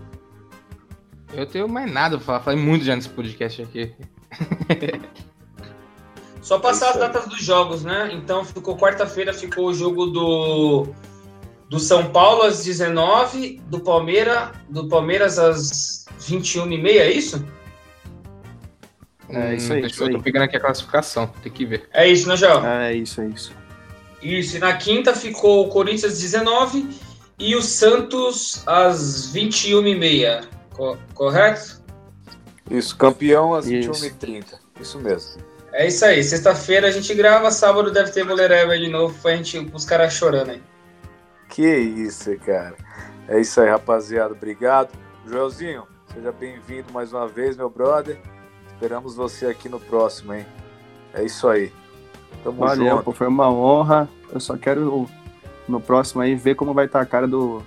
Eu 1.35 1.47
tenho 1.47 1.69
mais 1.69 1.91
nada 1.91 2.17
para 2.17 2.25
falar. 2.25 2.41
Falei 2.41 2.63
muito 2.63 2.85
já 2.85 2.95
nesse 2.95 3.09
podcast 3.09 3.63
aqui. 3.63 3.95
Só 6.43 6.59
passar 6.59 6.91
as 6.91 6.97
datas 6.97 7.27
dos 7.27 7.43
jogos, 7.43 7.85
né? 7.85 8.11
Então 8.13 8.45
ficou 8.45 8.77
quarta-feira, 8.77 9.33
ficou 9.33 9.69
o 9.69 9.75
jogo 9.75 10.07
do 10.07 10.89
do 11.71 11.81
São 11.81 12.11
Paulo 12.11 12.43
às 12.43 12.63
19, 12.63 13.63
do 13.67 13.81
Palmeiras, 13.81 14.51
do 14.69 14.89
Palmeiras 14.89 15.39
às 15.39 16.05
21h30, 16.21 16.87
é 16.87 17.11
isso? 17.11 17.47
É 19.31 19.55
isso 19.55 19.73
aí. 19.73 19.83
Hum, 19.83 19.87
isso 19.87 20.05
aí. 20.05 20.11
Eu 20.11 20.19
tô 20.19 20.23
pegando 20.23 20.43
aqui 20.43 20.57
a 20.57 20.61
classificação, 20.61 21.29
tem 21.43 21.51
que 21.51 21.65
ver. 21.65 21.89
É 21.95 22.07
isso, 22.07 22.29
né, 22.29 22.37
João? 22.37 22.67
É 22.67 22.93
isso, 22.93 23.23
é 23.23 23.29
isso. 23.29 23.53
Isso, 24.21 24.57
e 24.57 24.59
na 24.59 24.77
quinta 24.77 25.15
ficou 25.15 25.67
o 25.67 25.69
Corinthians 25.71 26.13
às 26.13 26.21
19 26.21 26.89
e 27.39 27.57
o 27.57 27.63
Santos 27.63 28.63
às 28.67 29.33
21h30, 29.33 30.45
co 30.75 30.99
correto? 31.15 31.83
Isso, 32.71 32.95
campeão 32.97 33.55
às 33.55 33.67
21h30. 33.67 34.45
Isso 34.79 34.99
mesmo. 34.99 35.43
É 35.73 35.87
isso 35.87 36.05
aí. 36.05 36.23
Sexta-feira 36.23 36.89
a 36.89 36.91
gente 36.91 37.15
grava, 37.15 37.51
sábado 37.51 37.91
deve 37.91 38.11
ter 38.11 38.25
Boleireba 38.25 38.79
de 38.79 38.89
novo 38.89 39.19
pra 39.21 39.37
gente, 39.37 39.59
os 39.73 39.85
caras 39.85 40.13
chorando 40.13 40.51
aí. 40.51 40.63
Que 41.49 41.67
isso, 41.67 42.37
cara. 42.39 42.75
É 43.29 43.41
isso 43.41 43.61
aí, 43.61 43.69
rapaziada. 43.69 44.35
Obrigado. 44.35 44.91
Joelzinho, 45.27 45.87
seja 46.13 46.33
bem-vindo 46.33 46.93
mais 46.93 47.13
uma 47.13 47.27
vez, 47.27 47.57
meu 47.57 47.71
brother. 47.71 48.19
Esperamos 48.73 49.15
você 49.17 49.47
aqui 49.47 49.69
no 49.69 49.79
próximo, 49.79 50.35
hein? 50.35 50.47
É 51.15 51.25
isso 51.25 51.49
aí. 51.49 51.73
Tamo 52.43 52.59
Valeu, 52.59 52.91
junto. 52.91 53.05
Pô, 53.05 53.13
foi 53.13 53.29
uma 53.29 53.51
honra. 53.51 54.09
Eu 54.33 54.41
só 54.41 54.57
quero 54.57 55.09
no 55.69 55.81
próximo 55.81 56.21
aí 56.21 56.35
ver 56.35 56.55
como 56.55 56.75
vai 56.75 56.87
estar 56.87 57.01
a 57.01 57.07
cara 57.07 57.27
do, 57.27 57.63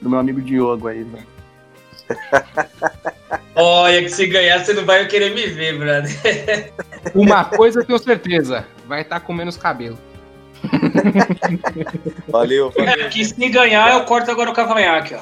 do 0.00 0.08
meu 0.08 0.18
amigo 0.18 0.40
Diogo 0.40 0.88
aí, 0.88 1.02
velho. 1.02 1.26
Olha, 3.56 4.02
que 4.02 4.08
se 4.10 4.26
ganhar, 4.26 4.64
você 4.64 4.72
não 4.74 4.84
vai 4.84 5.06
querer 5.08 5.34
me 5.34 5.46
ver, 5.46 5.78
brother. 5.78 6.72
Uma 7.14 7.44
coisa 7.44 7.80
eu 7.80 7.84
tenho 7.84 7.98
certeza: 7.98 8.66
vai 8.86 9.02
estar 9.02 9.20
com 9.20 9.32
menos 9.32 9.56
cabelo. 9.56 9.98
Valeu, 12.28 12.70
valeu. 12.70 13.06
É, 13.06 13.08
que 13.08 13.24
se 13.24 13.48
ganhar, 13.48 13.92
eu 13.92 14.04
corto 14.04 14.30
agora 14.30 14.50
o 14.50 14.54
cavanhaque, 14.54 15.14
ó. 15.14 15.20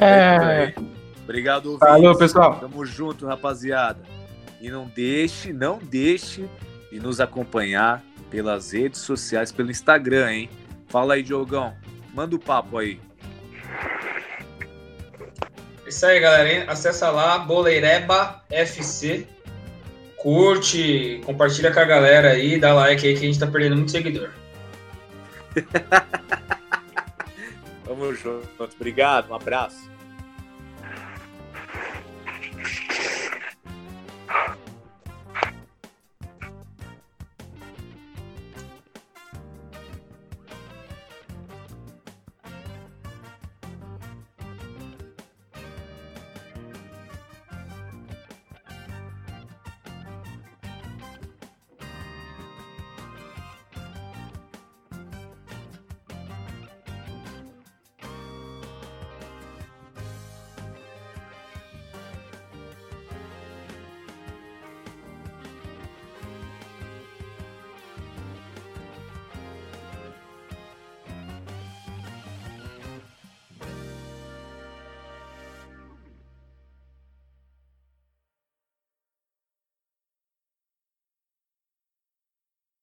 É. 0.00 0.74
Obrigado, 1.24 1.66
ouvintes. 1.66 1.88
Falou, 1.88 2.16
pessoal. 2.16 2.56
Tamo 2.60 2.84
junto, 2.84 3.26
rapaziada. 3.26 4.00
E 4.60 4.70
não 4.70 4.86
deixe, 4.86 5.52
não 5.52 5.78
deixe 5.78 6.48
de 6.90 7.00
nos 7.00 7.20
acompanhar 7.20 8.02
pelas 8.30 8.72
redes 8.72 9.00
sociais, 9.00 9.50
pelo 9.50 9.70
Instagram, 9.70 10.30
hein? 10.30 10.50
Fala 10.88 11.14
aí, 11.14 11.22
Diogão. 11.22 11.74
Manda 12.14 12.36
o 12.36 12.38
papo 12.38 12.78
aí. 12.78 13.00
Isso 15.92 16.06
aí, 16.06 16.20
galera. 16.20 16.72
Acessa 16.72 17.10
lá, 17.10 17.38
Boleireba 17.38 18.42
FC. 18.48 19.26
Curte, 20.16 21.20
compartilha 21.26 21.70
com 21.70 21.80
a 21.80 21.84
galera 21.84 22.30
aí, 22.30 22.58
dá 22.58 22.72
like 22.72 23.06
aí 23.06 23.12
que 23.12 23.20
a 23.20 23.26
gente 23.26 23.38
tá 23.38 23.46
perdendo 23.46 23.76
muito 23.76 23.90
seguidor. 23.90 24.30
Tamo 27.84 28.14
junto. 28.14 28.48
Obrigado, 28.74 29.30
um 29.30 29.34
abraço. 29.34 29.92